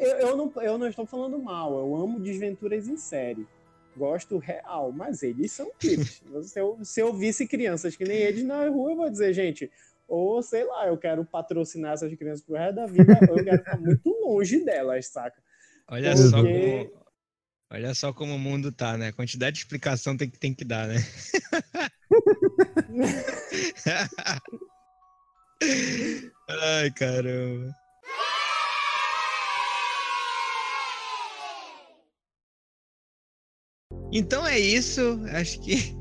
Eu, 0.01 0.11
eu 0.19 0.37
não, 0.37 0.53
eu 0.63 0.79
não 0.79 0.89
estou 0.89 1.07
falando 1.07 1.39
mal. 1.39 1.79
Eu 1.79 1.95
amo 1.95 2.19
desventuras 2.19 2.89
em 2.89 2.97
série. 2.97 3.47
Gosto 3.97 4.37
real, 4.39 4.91
mas 4.91 5.23
eles 5.23 5.53
são 5.53 5.71
creeps. 5.79 6.21
se, 6.43 6.59
eu, 6.59 6.79
se 6.83 7.01
eu 7.01 7.13
visse 7.15 7.47
crianças 7.47 7.95
que 7.95 8.05
nem 8.05 8.17
eles 8.19 8.43
na 8.45 8.69
rua, 8.69 8.91
eu 8.91 8.97
vou 8.97 9.09
dizer, 9.09 9.33
gente, 9.33 9.71
ou 10.09 10.41
sei 10.43 10.65
lá, 10.65 10.87
eu 10.87 10.97
quero 10.97 11.25
patrocinar 11.25 11.95
essas 11.95 12.15
crianças 12.15 12.45
pro 12.45 12.55
resto 12.57 12.77
da 12.77 12.87
vida, 12.87 13.19
ou 13.29 13.39
eu 13.39 13.45
quero 13.45 13.59
ficar 13.59 13.79
muito 13.79 14.09
longe 14.25 14.65
delas, 14.65 15.09
saca? 15.09 15.43
Olha 15.89 16.15
Porque- 16.15 16.29
só 16.29 16.43
como. 16.43 17.07
Olha 17.69 17.95
só 17.95 18.13
como 18.13 18.35
o 18.37 18.39
mundo 18.39 18.71
tá, 18.71 18.97
né? 18.97 19.09
A 19.09 19.13
quantidade 19.13 19.55
de 19.55 19.59
explicação 19.63 20.17
tem 20.17 20.31
que, 20.31 20.39
tem 20.39 20.55
que 20.55 20.65
dar, 20.65 20.87
né? 20.87 20.95
Ai, 26.49 26.91
caramba. 26.93 27.75
Então 34.13 34.47
é 34.47 34.59
isso. 34.59 35.21
Acho 35.33 35.61
que 35.61 35.95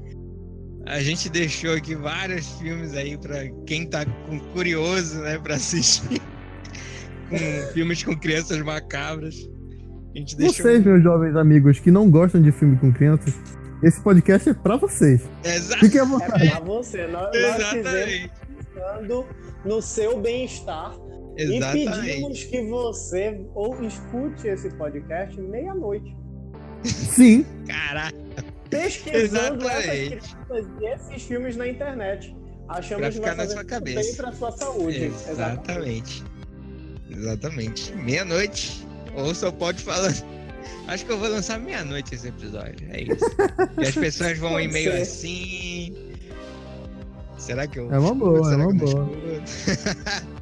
a 0.85 0.99
gente 1.01 1.29
deixou 1.29 1.73
aqui 1.73 1.95
vários 1.95 2.47
filmes 2.59 2.93
aí 2.95 3.17
pra 3.17 3.47
quem 3.65 3.87
tá 3.87 4.05
com 4.05 4.39
curioso, 4.53 5.19
né, 5.19 5.37
para 5.39 5.55
assistir. 5.55 6.21
Com 7.29 7.73
filmes 7.73 8.03
com 8.03 8.15
crianças 8.15 8.61
macabras. 8.61 9.33
A 10.15 10.19
gente 10.19 10.37
deixou 10.37 10.63
Vocês, 10.63 10.85
meus 10.85 11.01
jovens 11.01 11.35
amigos 11.35 11.79
que 11.79 11.89
não 11.89 12.07
gostam 12.07 12.39
de 12.39 12.51
filme 12.51 12.77
com 12.77 12.93
crianças, 12.93 13.33
esse 13.81 13.99
podcast 14.01 14.47
é 14.49 14.53
pra 14.53 14.77
vocês. 14.77 15.27
Exato. 15.43 15.79
Fiquem 15.83 16.01
à 16.01 16.03
É 16.03 16.07
vontade. 16.07 16.49
pra 16.51 16.59
você. 16.59 17.07
Nós, 17.07 17.23
nós 17.23 17.35
Exatamente. 17.35 18.31
pensando 18.73 19.25
no 19.65 19.81
seu 19.81 20.21
bem-estar 20.21 20.93
e 21.35 21.59
pedimos 21.59 21.81
Exatamente. 21.81 22.47
que 22.47 22.61
você 22.69 23.41
ou 23.55 23.83
escute 23.83 24.47
esse 24.47 24.69
podcast 24.75 25.41
meia-noite. 25.41 26.15
Sim, 26.83 27.43
Pesquisando 28.69 29.65
Exatamente. 29.65 30.13
essas 30.15 30.33
crianças 30.33 30.67
e 30.81 30.85
esses 30.85 31.23
filmes 31.23 31.55
na 31.55 31.67
internet. 31.67 32.35
Achamos 32.67 33.01
Pra 33.01 33.09
que 33.09 33.15
ficar 33.15 33.27
vai 33.27 33.35
na 33.35 33.43
fazer 33.43 33.53
sua 33.53 33.63
cabeça. 33.65 34.01
bem 34.01 34.15
pra 34.15 34.31
sua 34.31 34.51
saúde. 34.51 35.05
Exatamente. 35.05 36.23
Exatamente. 37.09 37.93
Meia-noite. 37.93 38.85
Ouça 39.15 39.49
o 39.49 39.53
pode 39.53 39.83
falando. 39.83 40.35
Acho 40.87 41.05
que 41.05 41.11
eu 41.11 41.17
vou 41.17 41.29
lançar 41.29 41.59
meia-noite 41.59 42.15
esse 42.15 42.27
episódio. 42.27 42.87
É 42.91 43.01
isso. 43.01 43.25
e 43.79 43.87
as 43.87 43.95
pessoas 43.95 44.37
vão 44.37 44.59
em 44.59 44.67
meio 44.67 44.93
assim. 44.99 45.95
Será 47.37 47.67
que 47.67 47.79
eu. 47.79 47.93
É 47.93 47.99
uma 47.99 48.13
boa, 48.15 48.39
é 48.39 48.43
Será 48.51 48.67
uma 48.67 48.75
que 48.77 48.83
eu 48.83 48.89
não 48.97 49.05
boa. 49.05 49.15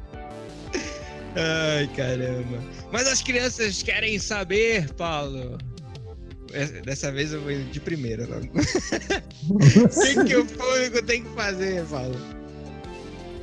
Ai, 1.36 1.88
caramba. 1.96 2.62
Mas 2.92 3.06
as 3.08 3.20
crianças 3.20 3.82
querem 3.82 4.18
saber, 4.18 4.90
Paulo. 4.94 5.58
É, 6.54 6.66
Dessa 6.82 7.10
vez 7.10 7.32
eu 7.32 7.40
vou 7.42 7.52
de 7.52 7.80
primeira. 7.80 8.24
O 8.24 8.48
que, 10.24 10.36
o 10.36 10.44
público 10.46 11.02
tem 11.04 11.22
que 11.22 11.28
fazer, 11.34 11.84
Paulo? 11.84 12.16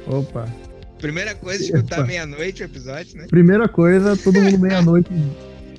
opa. 0.07 0.47
Primeira 0.99 1.33
coisa, 1.33 1.63
escutar 1.63 2.05
meia-noite 2.05 2.61
o 2.61 2.65
episódio, 2.65 3.17
né? 3.17 3.25
Primeira 3.27 3.67
coisa, 3.67 4.15
todo 4.15 4.39
mundo 4.39 4.59
meia-noite. 4.59 5.09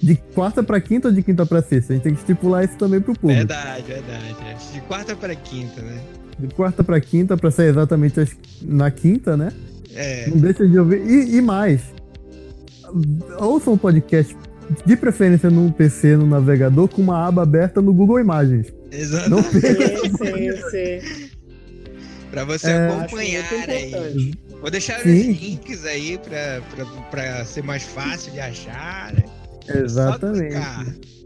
De 0.02 0.16
quarta 0.34 0.64
pra 0.64 0.80
quinta 0.80 1.08
ou 1.08 1.14
de 1.14 1.22
quinta 1.22 1.46
pra 1.46 1.62
sexta? 1.62 1.92
A 1.92 1.96
gente 1.96 2.02
tem 2.02 2.12
que 2.12 2.20
estipular 2.20 2.64
isso 2.64 2.76
também 2.76 3.00
pro 3.00 3.14
público. 3.14 3.38
Verdade, 3.38 3.84
verdade. 3.86 4.36
é. 4.50 4.74
De 4.74 4.80
quarta 4.80 5.14
para 5.14 5.32
quinta, 5.36 5.80
né? 5.80 6.00
De 6.40 6.48
quarta 6.48 6.82
pra 6.82 7.00
quinta, 7.00 7.36
pra 7.36 7.52
ser 7.52 7.68
exatamente 7.70 8.36
na 8.62 8.90
quinta, 8.90 9.36
né? 9.36 9.52
É, 9.94 10.28
Não 10.28 10.38
deixa 10.38 10.66
de 10.66 10.76
ouvir. 10.76 11.00
E, 11.06 11.36
e 11.36 11.40
mais, 11.40 11.82
ouçam 13.38 13.74
um 13.74 13.78
podcast, 13.78 14.36
de 14.84 14.96
preferência 14.96 15.50
no 15.50 15.72
PC, 15.72 16.16
no 16.16 16.26
navegador, 16.26 16.88
com 16.88 17.02
uma 17.02 17.26
aba 17.26 17.42
aberta 17.42 17.80
no 17.80 17.92
Google 17.92 18.20
Imagens. 18.20 18.72
exato. 18.90 19.30
Não 19.30 19.42
Sim, 19.42 19.60
sim, 19.60 20.70
sim. 20.70 21.30
Pra 22.30 22.44
você 22.44 22.70
É, 22.70 22.88
acompanhar 22.88 23.44
aí. 23.68 24.32
Vou 24.60 24.70
deixar 24.70 24.98
os 25.00 25.04
links 25.04 25.84
aí 25.84 26.18
pra, 26.18 26.62
pra, 26.74 26.84
pra 27.10 27.44
ser 27.44 27.62
mais 27.62 27.82
fácil 27.82 28.32
de 28.32 28.40
achar, 28.40 29.12
né? 29.12 29.24
Só 29.66 29.78
Exatamente. 29.78 30.56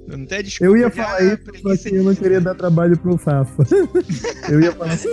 Não 0.09 0.24
tem 0.24 0.43
desculpa. 0.43 0.73
Eu 0.73 0.77
ia 0.77 0.90
falar 0.90 1.16
ah, 1.16 1.24
isso, 1.24 1.44
só 1.62 1.77
que 1.77 1.94
eu 1.94 2.05
não 2.05 2.14
queria 2.14 2.40
dar 2.40 2.55
trabalho 2.55 2.97
pro 2.98 3.16
Rafa. 3.16 3.64
eu 4.51 4.60
ia 4.60 4.73
falar. 4.73 4.97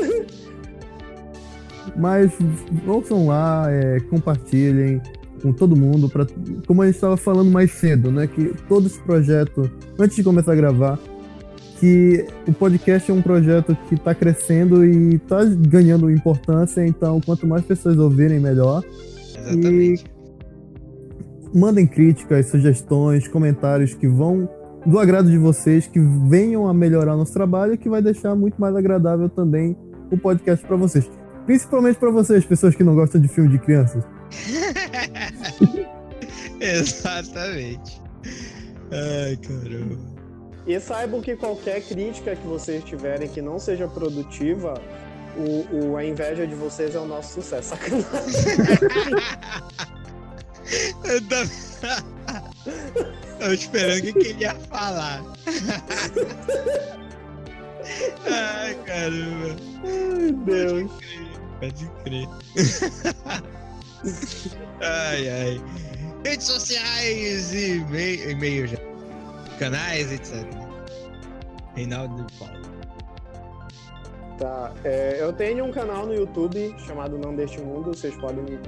Mas 1.95 2.31
ouçam 2.87 3.27
lá, 3.27 3.67
é, 3.69 3.99
compartilhem 4.09 5.01
com 5.43 5.51
todo 5.51 5.75
mundo, 5.75 6.07
pra, 6.07 6.25
como 6.65 6.81
a 6.81 6.85
gente 6.85 6.95
estava 6.95 7.17
falando 7.17 7.51
mais 7.51 7.71
cedo, 7.71 8.09
né? 8.09 8.25
Que 8.25 8.53
todo 8.67 8.87
esse 8.87 8.99
projeto, 9.01 9.69
antes 9.99 10.15
de 10.15 10.23
começar 10.23 10.53
a 10.53 10.55
gravar, 10.55 10.97
que 11.79 12.25
o 12.47 12.53
podcast 12.53 13.11
é 13.11 13.13
um 13.13 13.21
projeto 13.21 13.77
que 13.89 13.95
está 13.95 14.15
crescendo 14.15 14.85
e 14.85 15.15
está 15.15 15.43
ganhando 15.43 16.09
importância, 16.09 16.87
então 16.87 17.19
quanto 17.19 17.45
mais 17.45 17.63
pessoas 17.65 17.97
ouvirem, 17.97 18.39
melhor. 18.39 18.81
Exatamente. 19.35 20.05
mandem 21.53 21.85
críticas, 21.85 22.45
sugestões, 22.45 23.27
comentários 23.27 23.93
que 23.93 24.07
vão 24.07 24.47
do 24.85 24.97
agrado 24.97 25.29
de 25.29 25.37
vocês, 25.37 25.85
que 25.85 25.99
venham 25.99 26.67
a 26.67 26.73
melhorar 26.73 27.17
nosso 27.17 27.33
trabalho 27.33 27.73
e 27.73 27.77
que 27.77 27.89
vai 27.89 28.01
deixar 28.01 28.33
muito 28.33 28.59
mais 28.59 28.73
agradável 28.75 29.27
também 29.27 29.75
o 30.09 30.17
podcast 30.17 30.65
para 30.65 30.77
vocês. 30.77 31.09
Principalmente 31.45 31.99
para 31.99 32.11
vocês, 32.11 32.45
pessoas 32.45 32.75
que 32.75 32.83
não 32.83 32.95
gostam 32.95 33.19
de 33.19 33.27
filme 33.27 33.49
de 33.49 33.59
crianças. 33.59 34.05
Exatamente. 36.79 38.01
Ai, 38.91 39.37
caramba. 39.37 40.13
E 40.65 40.79
saibam 40.79 41.21
que 41.21 41.35
qualquer 41.35 41.81
crítica 41.81 42.35
que 42.35 42.47
vocês 42.47 42.83
tiverem 42.85 43.27
que 43.27 43.41
não 43.41 43.59
seja 43.59 43.85
produtiva, 43.87 44.75
o, 45.35 45.65
o- 45.91 45.97
a 45.97 46.05
inveja 46.05 46.47
de 46.47 46.55
vocês 46.55 46.95
é 46.95 46.99
o 46.99 47.05
nosso 47.05 47.33
sucesso. 47.41 47.69
Sacanagem. 47.69 48.05
Eu 51.03 51.21
tava... 51.27 51.49
Tava 53.39 53.53
esperando 53.53 53.97
o 53.97 54.01
que, 54.13 54.27
ele 54.29 54.43
ia 54.43 54.55
falar. 54.55 55.21
Ai, 58.25 58.73
caramba. 58.85 59.55
Ai, 59.83 60.31
Deus. 60.45 60.91
Pode 61.59 61.85
crer. 62.05 62.27
ai, 64.81 65.29
ai. 65.29 65.61
Redes 66.23 66.47
sociais 66.47 67.53
e-mail, 67.53 68.31
e-mail 68.31 68.67
já. 68.67 68.77
Canais, 69.59 70.11
etc. 70.11 70.45
Reinaldo 71.75 72.25
Paulo. 72.39 72.63
Tá, 74.37 74.73
é, 74.83 75.17
eu 75.19 75.33
tenho 75.33 75.65
um 75.65 75.71
canal 75.71 76.05
no 76.05 76.13
YouTube 76.13 76.75
chamado 76.79 77.17
Não 77.17 77.35
Deste 77.35 77.59
Mundo, 77.59 77.93
vocês 77.93 78.15
podem 78.15 78.59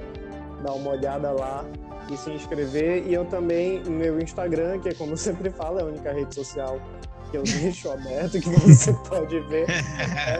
dar 0.62 0.72
uma 0.74 0.90
olhada 0.90 1.30
lá. 1.32 1.64
e 2.10 2.16
se 2.16 2.30
inscrever. 2.30 3.06
E 3.06 3.14
eu 3.14 3.24
também, 3.24 3.80
no 3.80 3.90
meu 3.90 4.20
Instagram, 4.20 4.78
que 4.78 4.90
é 4.90 4.94
como 4.94 5.12
eu 5.12 5.16
sempre 5.16 5.50
falo, 5.50 5.78
é 5.78 5.82
a 5.82 5.86
única 5.86 6.12
rede 6.12 6.34
social 6.34 6.80
que 7.30 7.36
eu 7.38 7.42
deixo 7.60 7.90
aberto, 7.90 8.38
que 8.40 8.48
você 8.50 8.92
pode 9.08 9.40
ver, 9.48 9.66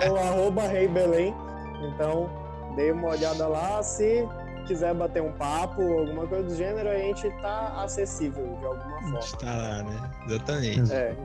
é 0.00 0.10
o 0.10 0.16
arroba 0.16 0.62
Rei 0.68 0.86
Belém. 0.86 1.34
Então, 1.82 2.30
dê 2.76 2.92
uma 2.92 3.08
olhada 3.08 3.48
lá. 3.48 3.82
Se 3.82 4.26
quiser 4.66 4.94
bater 4.94 5.22
um 5.22 5.32
papo, 5.32 5.80
alguma 5.80 6.26
coisa 6.26 6.44
do 6.44 6.54
gênero, 6.54 6.88
a 6.88 6.96
gente 6.96 7.28
tá 7.40 7.82
acessível 7.82 8.44
de 8.60 8.66
alguma 8.66 9.00
forma. 9.02 9.18
Está 9.18 9.54
lá, 9.54 9.82
né? 9.82 10.10
Exatamente. 10.26 10.92
É. 10.92 11.16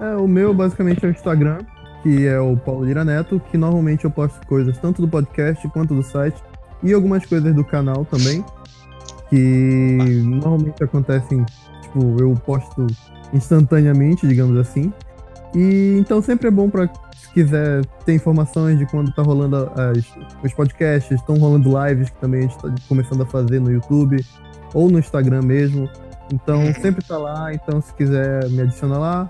É, 0.00 0.16
o 0.16 0.28
meu 0.28 0.54
basicamente 0.54 1.04
é 1.04 1.08
o 1.08 1.10
Instagram, 1.10 1.58
que 2.02 2.26
é 2.26 2.38
o 2.38 2.56
Paulo 2.56 2.84
Lira 2.84 3.04
Neto, 3.04 3.40
que 3.50 3.58
normalmente 3.58 4.04
eu 4.04 4.10
posto 4.10 4.46
coisas 4.46 4.78
tanto 4.78 5.02
do 5.02 5.08
podcast 5.08 5.66
quanto 5.68 5.94
do 5.94 6.02
site 6.02 6.40
e 6.82 6.92
algumas 6.92 7.26
coisas 7.26 7.52
do 7.54 7.64
canal 7.64 8.04
também, 8.04 8.44
que 9.28 10.22
normalmente 10.24 10.82
acontecem, 10.82 11.44
tipo, 11.82 12.16
eu 12.20 12.32
posto 12.46 12.86
instantaneamente, 13.32 14.26
digamos 14.26 14.56
assim. 14.56 14.92
E 15.54 15.96
então 15.98 16.22
sempre 16.22 16.48
é 16.48 16.50
bom 16.50 16.70
para 16.70 16.88
quiser 17.38 17.84
ter 18.04 18.14
informações 18.14 18.78
de 18.78 18.86
quando 18.86 19.12
tá 19.12 19.22
rolando 19.22 19.70
as, 19.76 20.04
os 20.42 20.52
podcasts, 20.52 21.12
estão 21.12 21.36
rolando 21.36 21.70
lives 21.84 22.10
que 22.10 22.20
também 22.20 22.40
a 22.40 22.42
gente 22.42 22.58
tá 22.58 22.74
começando 22.88 23.22
a 23.22 23.26
fazer 23.26 23.60
no 23.60 23.70
YouTube 23.70 24.24
ou 24.74 24.90
no 24.90 24.98
Instagram 24.98 25.42
mesmo. 25.42 25.88
Então 26.32 26.60
sempre 26.74 27.04
tá 27.04 27.16
lá, 27.16 27.54
então 27.54 27.80
se 27.80 27.94
quiser 27.94 28.48
me 28.50 28.62
adicionar 28.62 28.98
lá. 28.98 29.28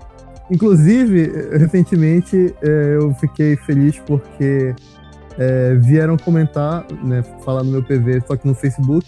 Inclusive, 0.49 1.49
recentemente 1.55 2.55
eh, 2.63 2.97
eu 2.99 3.13
fiquei 3.13 3.55
feliz 3.55 3.99
porque 3.99 4.73
eh, 5.37 5.75
vieram 5.75 6.17
comentar, 6.17 6.87
né, 7.03 7.21
falar 7.45 7.63
no 7.63 7.69
meu 7.69 7.83
PV, 7.83 8.23
só 8.25 8.35
que 8.35 8.47
no 8.47 8.55
Facebook, 8.55 9.05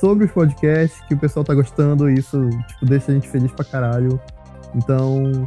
sobre 0.00 0.24
os 0.24 0.32
podcasts, 0.32 1.00
que 1.06 1.14
o 1.14 1.16
pessoal 1.16 1.44
tá 1.44 1.54
gostando, 1.54 2.10
e 2.10 2.14
isso 2.14 2.50
tipo, 2.66 2.86
deixa 2.86 3.12
a 3.12 3.14
gente 3.14 3.28
feliz 3.28 3.52
pra 3.52 3.64
caralho. 3.64 4.20
Então, 4.74 5.46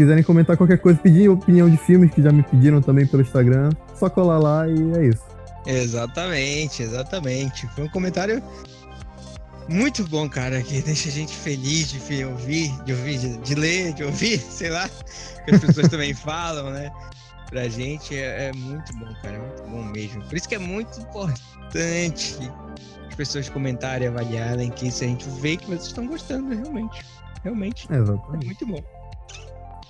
quiserem 0.00 0.24
comentar 0.24 0.56
qualquer 0.56 0.78
coisa, 0.78 0.98
pedir 0.98 1.28
opinião 1.28 1.68
de 1.68 1.76
filmes 1.76 2.10
que 2.10 2.22
já 2.22 2.32
me 2.32 2.42
pediram 2.42 2.80
também 2.80 3.06
pelo 3.06 3.22
Instagram, 3.22 3.68
só 3.94 4.08
colar 4.08 4.38
lá 4.38 4.66
e 4.66 4.98
é 4.98 5.06
isso. 5.08 5.22
Exatamente, 5.66 6.82
exatamente. 6.82 7.66
Foi 7.74 7.84
um 7.84 7.88
comentário 7.90 8.42
muito 9.68 10.02
bom, 10.08 10.26
cara, 10.26 10.62
que 10.62 10.80
deixa 10.80 11.10
a 11.10 11.12
gente 11.12 11.36
feliz 11.36 11.90
de 11.90 12.24
ouvir, 12.24 12.82
de 12.84 12.92
ouvir, 12.94 13.18
de, 13.18 13.36
de 13.36 13.54
ler, 13.54 13.92
de 13.92 14.02
ouvir, 14.02 14.38
sei 14.50 14.70
lá, 14.70 14.88
que 15.44 15.54
as 15.54 15.60
pessoas 15.60 15.88
também 15.92 16.14
falam, 16.14 16.70
né? 16.70 16.90
Pra 17.50 17.68
gente 17.68 18.16
é, 18.16 18.46
é 18.46 18.52
muito 18.54 18.96
bom, 18.96 19.14
cara, 19.22 19.36
é 19.36 19.38
muito 19.38 19.62
bom 19.64 19.84
mesmo. 19.84 20.22
Por 20.22 20.34
isso 20.34 20.48
que 20.48 20.54
é 20.54 20.58
muito 20.58 20.98
importante 20.98 22.38
as 23.06 23.14
pessoas 23.14 23.50
comentarem, 23.50 24.08
avaliarem, 24.08 24.70
que 24.70 24.88
isso 24.88 25.04
a 25.04 25.06
gente 25.06 25.28
vê 25.28 25.58
que 25.58 25.66
vocês 25.66 25.88
estão 25.88 26.06
gostando, 26.06 26.54
realmente. 26.54 27.04
Realmente, 27.44 27.86
é 27.92 27.96
Exatamente. 27.96 28.46
muito 28.46 28.66
bom. 28.66 28.99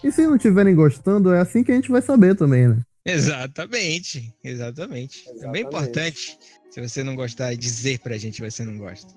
E 0.03 0.11
se 0.11 0.27
não 0.27 0.37
estiverem 0.37 0.75
gostando, 0.75 1.33
é 1.33 1.41
assim 1.41 1.63
que 1.63 1.71
a 1.73 1.75
gente 1.75 1.91
vai 1.91 2.01
saber 2.03 2.35
também, 2.35 2.69
né? 2.69 2.81
Exatamente, 3.05 4.35
exatamente. 4.43 5.25
Também 5.25 5.35
é 5.35 5.39
Exatamente. 5.39 5.67
importante, 5.67 6.39
se 6.71 6.81
você 6.81 7.03
não 7.03 7.15
gostar, 7.17 7.55
dizer 7.55 7.99
pra 8.01 8.17
gente 8.17 8.43
que 8.43 8.51
você 8.51 8.65
não 8.65 8.79
gosta. 8.79 9.13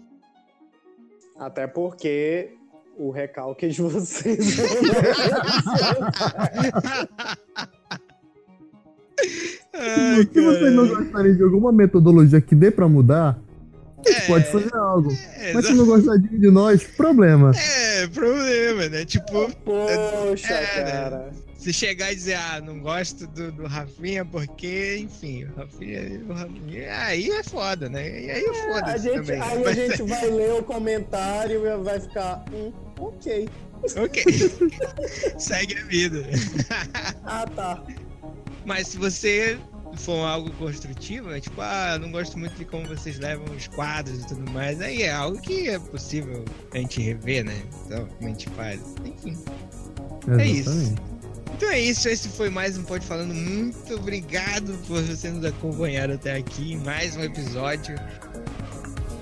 Até 1.38 1.68
porque 1.68 2.52
o 2.98 3.12
recalque 3.12 3.68
de 3.70 3.82
vocês. 3.82 4.40
Ai, 9.74 10.28
se 10.32 10.42
vocês 10.42 10.74
não 10.74 10.88
gostarem 10.88 11.36
de 11.36 11.44
alguma 11.44 11.72
metodologia 11.72 12.40
que 12.40 12.54
dê 12.56 12.70
pra 12.70 12.88
mudar, 12.88 13.40
É, 14.06 14.22
pode 14.28 14.52
fazer 14.52 14.76
algo. 14.76 15.12
É, 15.38 15.54
Mas 15.54 15.66
se 15.66 15.74
não 15.74 15.86
gostar 15.86 16.18
de, 16.18 16.52
nós, 16.52 16.84
problema. 16.84 17.52
É, 17.56 18.08
problema, 18.08 18.90
né? 18.90 19.06
Tipo, 19.06 19.50
Poxa, 19.64 20.48
É, 20.54 20.84
né? 20.84 20.92
cara. 20.92 21.32
se 21.58 21.72
chegar 21.72 22.12
e 22.12 22.16
dizer, 22.16 22.36
ah, 22.36 22.62
não 22.64 22.80
gosto 22.80 23.26
do, 23.28 23.52
do 23.52 23.66
Rafinha 23.68 24.26
porque, 24.26 24.98
enfim, 24.98 25.46
o 25.46 25.56
Rafinha, 25.56 26.22
o 26.28 26.34
Rafinha. 26.34 26.98
Aí 27.06 27.30
é 27.30 27.44
foda, 27.44 27.88
né? 27.90 28.08
E 28.22 28.30
aí 28.32 28.44
é 28.44 28.50
A 28.50 28.54
foda 28.54 28.98
gente, 28.98 29.16
também. 29.16 29.42
aí 29.42 29.58
a 29.58 29.60
Mas- 29.66 29.76
gente 29.76 30.02
vai 30.04 30.30
ler 30.30 30.54
o 30.54 30.64
comentário 30.64 31.66
e 31.66 31.78
vai 31.84 32.00
ficar. 32.00 32.44
Hum, 32.54 32.72
ok. 33.00 33.48
Ok. 33.98 34.24
Segue 35.38 35.78
a 35.78 35.84
vida. 35.86 36.24
Ah, 37.26 37.46
tá. 37.56 37.84
Mas 38.66 38.88
se 38.88 38.98
você 38.98 39.58
for 39.98 40.26
algo 40.26 40.52
construtivo, 40.52 41.32
é 41.32 41.40
tipo, 41.40 41.62
ah, 41.62 41.98
não 42.00 42.12
gosto 42.12 42.38
muito 42.38 42.56
de 42.56 42.66
como 42.66 42.86
vocês 42.88 43.20
levam 43.20 43.46
os 43.56 43.68
quadros 43.68 44.22
e 44.22 44.28
tudo 44.28 44.50
mais, 44.52 44.82
aí 44.82 45.04
é 45.04 45.12
algo 45.12 45.40
que 45.40 45.70
é 45.70 45.80
possível 45.80 46.44
a 46.74 46.78
gente 46.78 47.02
rever, 47.02 47.46
né? 47.46 47.62
Então, 47.86 48.06
como 48.06 48.28
a 48.28 48.30
gente 48.30 48.50
faz. 48.50 48.80
Enfim. 49.06 49.38
É 50.40 50.46
isso. 50.46 50.70
Exatamente. 50.70 51.14
Então 51.56 51.70
é 51.70 51.80
isso, 51.80 52.10
esse 52.10 52.30
foi 52.30 52.50
mais 52.50 52.78
um 52.78 52.84
Pode 52.84 53.06
Falando. 53.06 53.34
Muito 53.34 53.96
obrigado 53.96 54.78
por 54.88 55.02
você 55.04 55.30
nos 55.30 55.46
acompanhar 55.46 56.10
até 56.10 56.36
aqui 56.36 56.74
em 56.74 56.78
mais 56.78 57.16
um 57.16 57.24
episódio. 57.24 57.96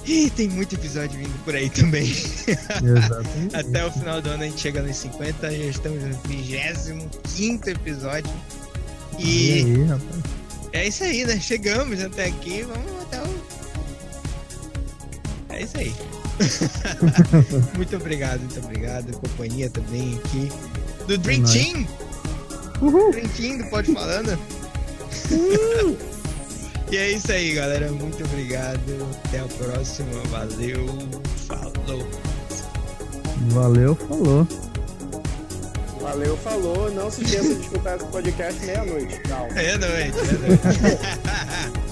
E 0.06 0.30
tem 0.32 0.50
muito 0.50 0.74
episódio 0.74 1.20
vindo 1.20 1.44
por 1.44 1.56
aí 1.56 1.70
também. 1.70 2.04
Exatamente. 2.04 3.54
Até 3.56 3.86
o 3.86 3.92
final 3.92 4.20
do 4.20 4.30
ano 4.32 4.44
a 4.44 4.46
gente 4.48 4.60
chega 4.60 4.82
nos 4.82 4.98
50, 4.98 5.52
já 5.52 5.64
estamos 5.66 6.04
no 6.04 6.18
25 6.28 7.70
episódio. 7.70 8.34
E 9.20 9.60
E 9.60 9.64
aí, 9.64 9.84
rapaz? 9.84 10.41
É 10.74 10.88
isso 10.88 11.04
aí, 11.04 11.26
né? 11.26 11.40
Chegamos 11.40 12.02
até 12.02 12.26
aqui, 12.26 12.64
vamos 12.64 13.02
até 13.04 13.22
o. 13.22 13.42
É 15.50 15.64
isso 15.64 15.78
aí. 15.78 15.94
muito 17.76 17.96
obrigado, 17.96 18.40
muito 18.40 18.60
obrigado. 18.60 19.12
Companhia 19.20 19.70
também 19.70 20.20
aqui. 20.24 20.52
Do 21.08 21.18
Dream 21.18 21.42
nóis. 21.42 21.54
Team! 21.54 21.88
Uhul. 22.82 23.12
Dream 23.12 23.28
Team 23.30 23.58
do 23.58 23.66
Pode 23.66 23.94
Falando. 23.94 24.40
e 26.92 26.98
é 26.98 27.12
isso 27.12 27.32
aí, 27.32 27.54
galera. 27.54 27.92
Muito 27.92 28.24
obrigado. 28.24 28.80
Até 29.26 29.40
a 29.40 29.46
próxima. 29.46 30.22
Valeu. 30.30 30.88
Falou. 31.48 32.08
Valeu, 33.50 33.96
falou. 33.96 34.48
Valeu, 36.02 36.36
falou. 36.38 36.92
Não 36.92 37.12
se 37.12 37.24
esqueça 37.24 37.54
de 37.54 37.62
escutar 37.62 37.96
esse 37.96 38.06
podcast 38.06 38.66
meia-noite. 38.66 39.20
Tchau. 39.24 39.48
É 39.56 39.78
noite. 39.78 40.18
É 40.18 40.48
noite. 40.48 41.82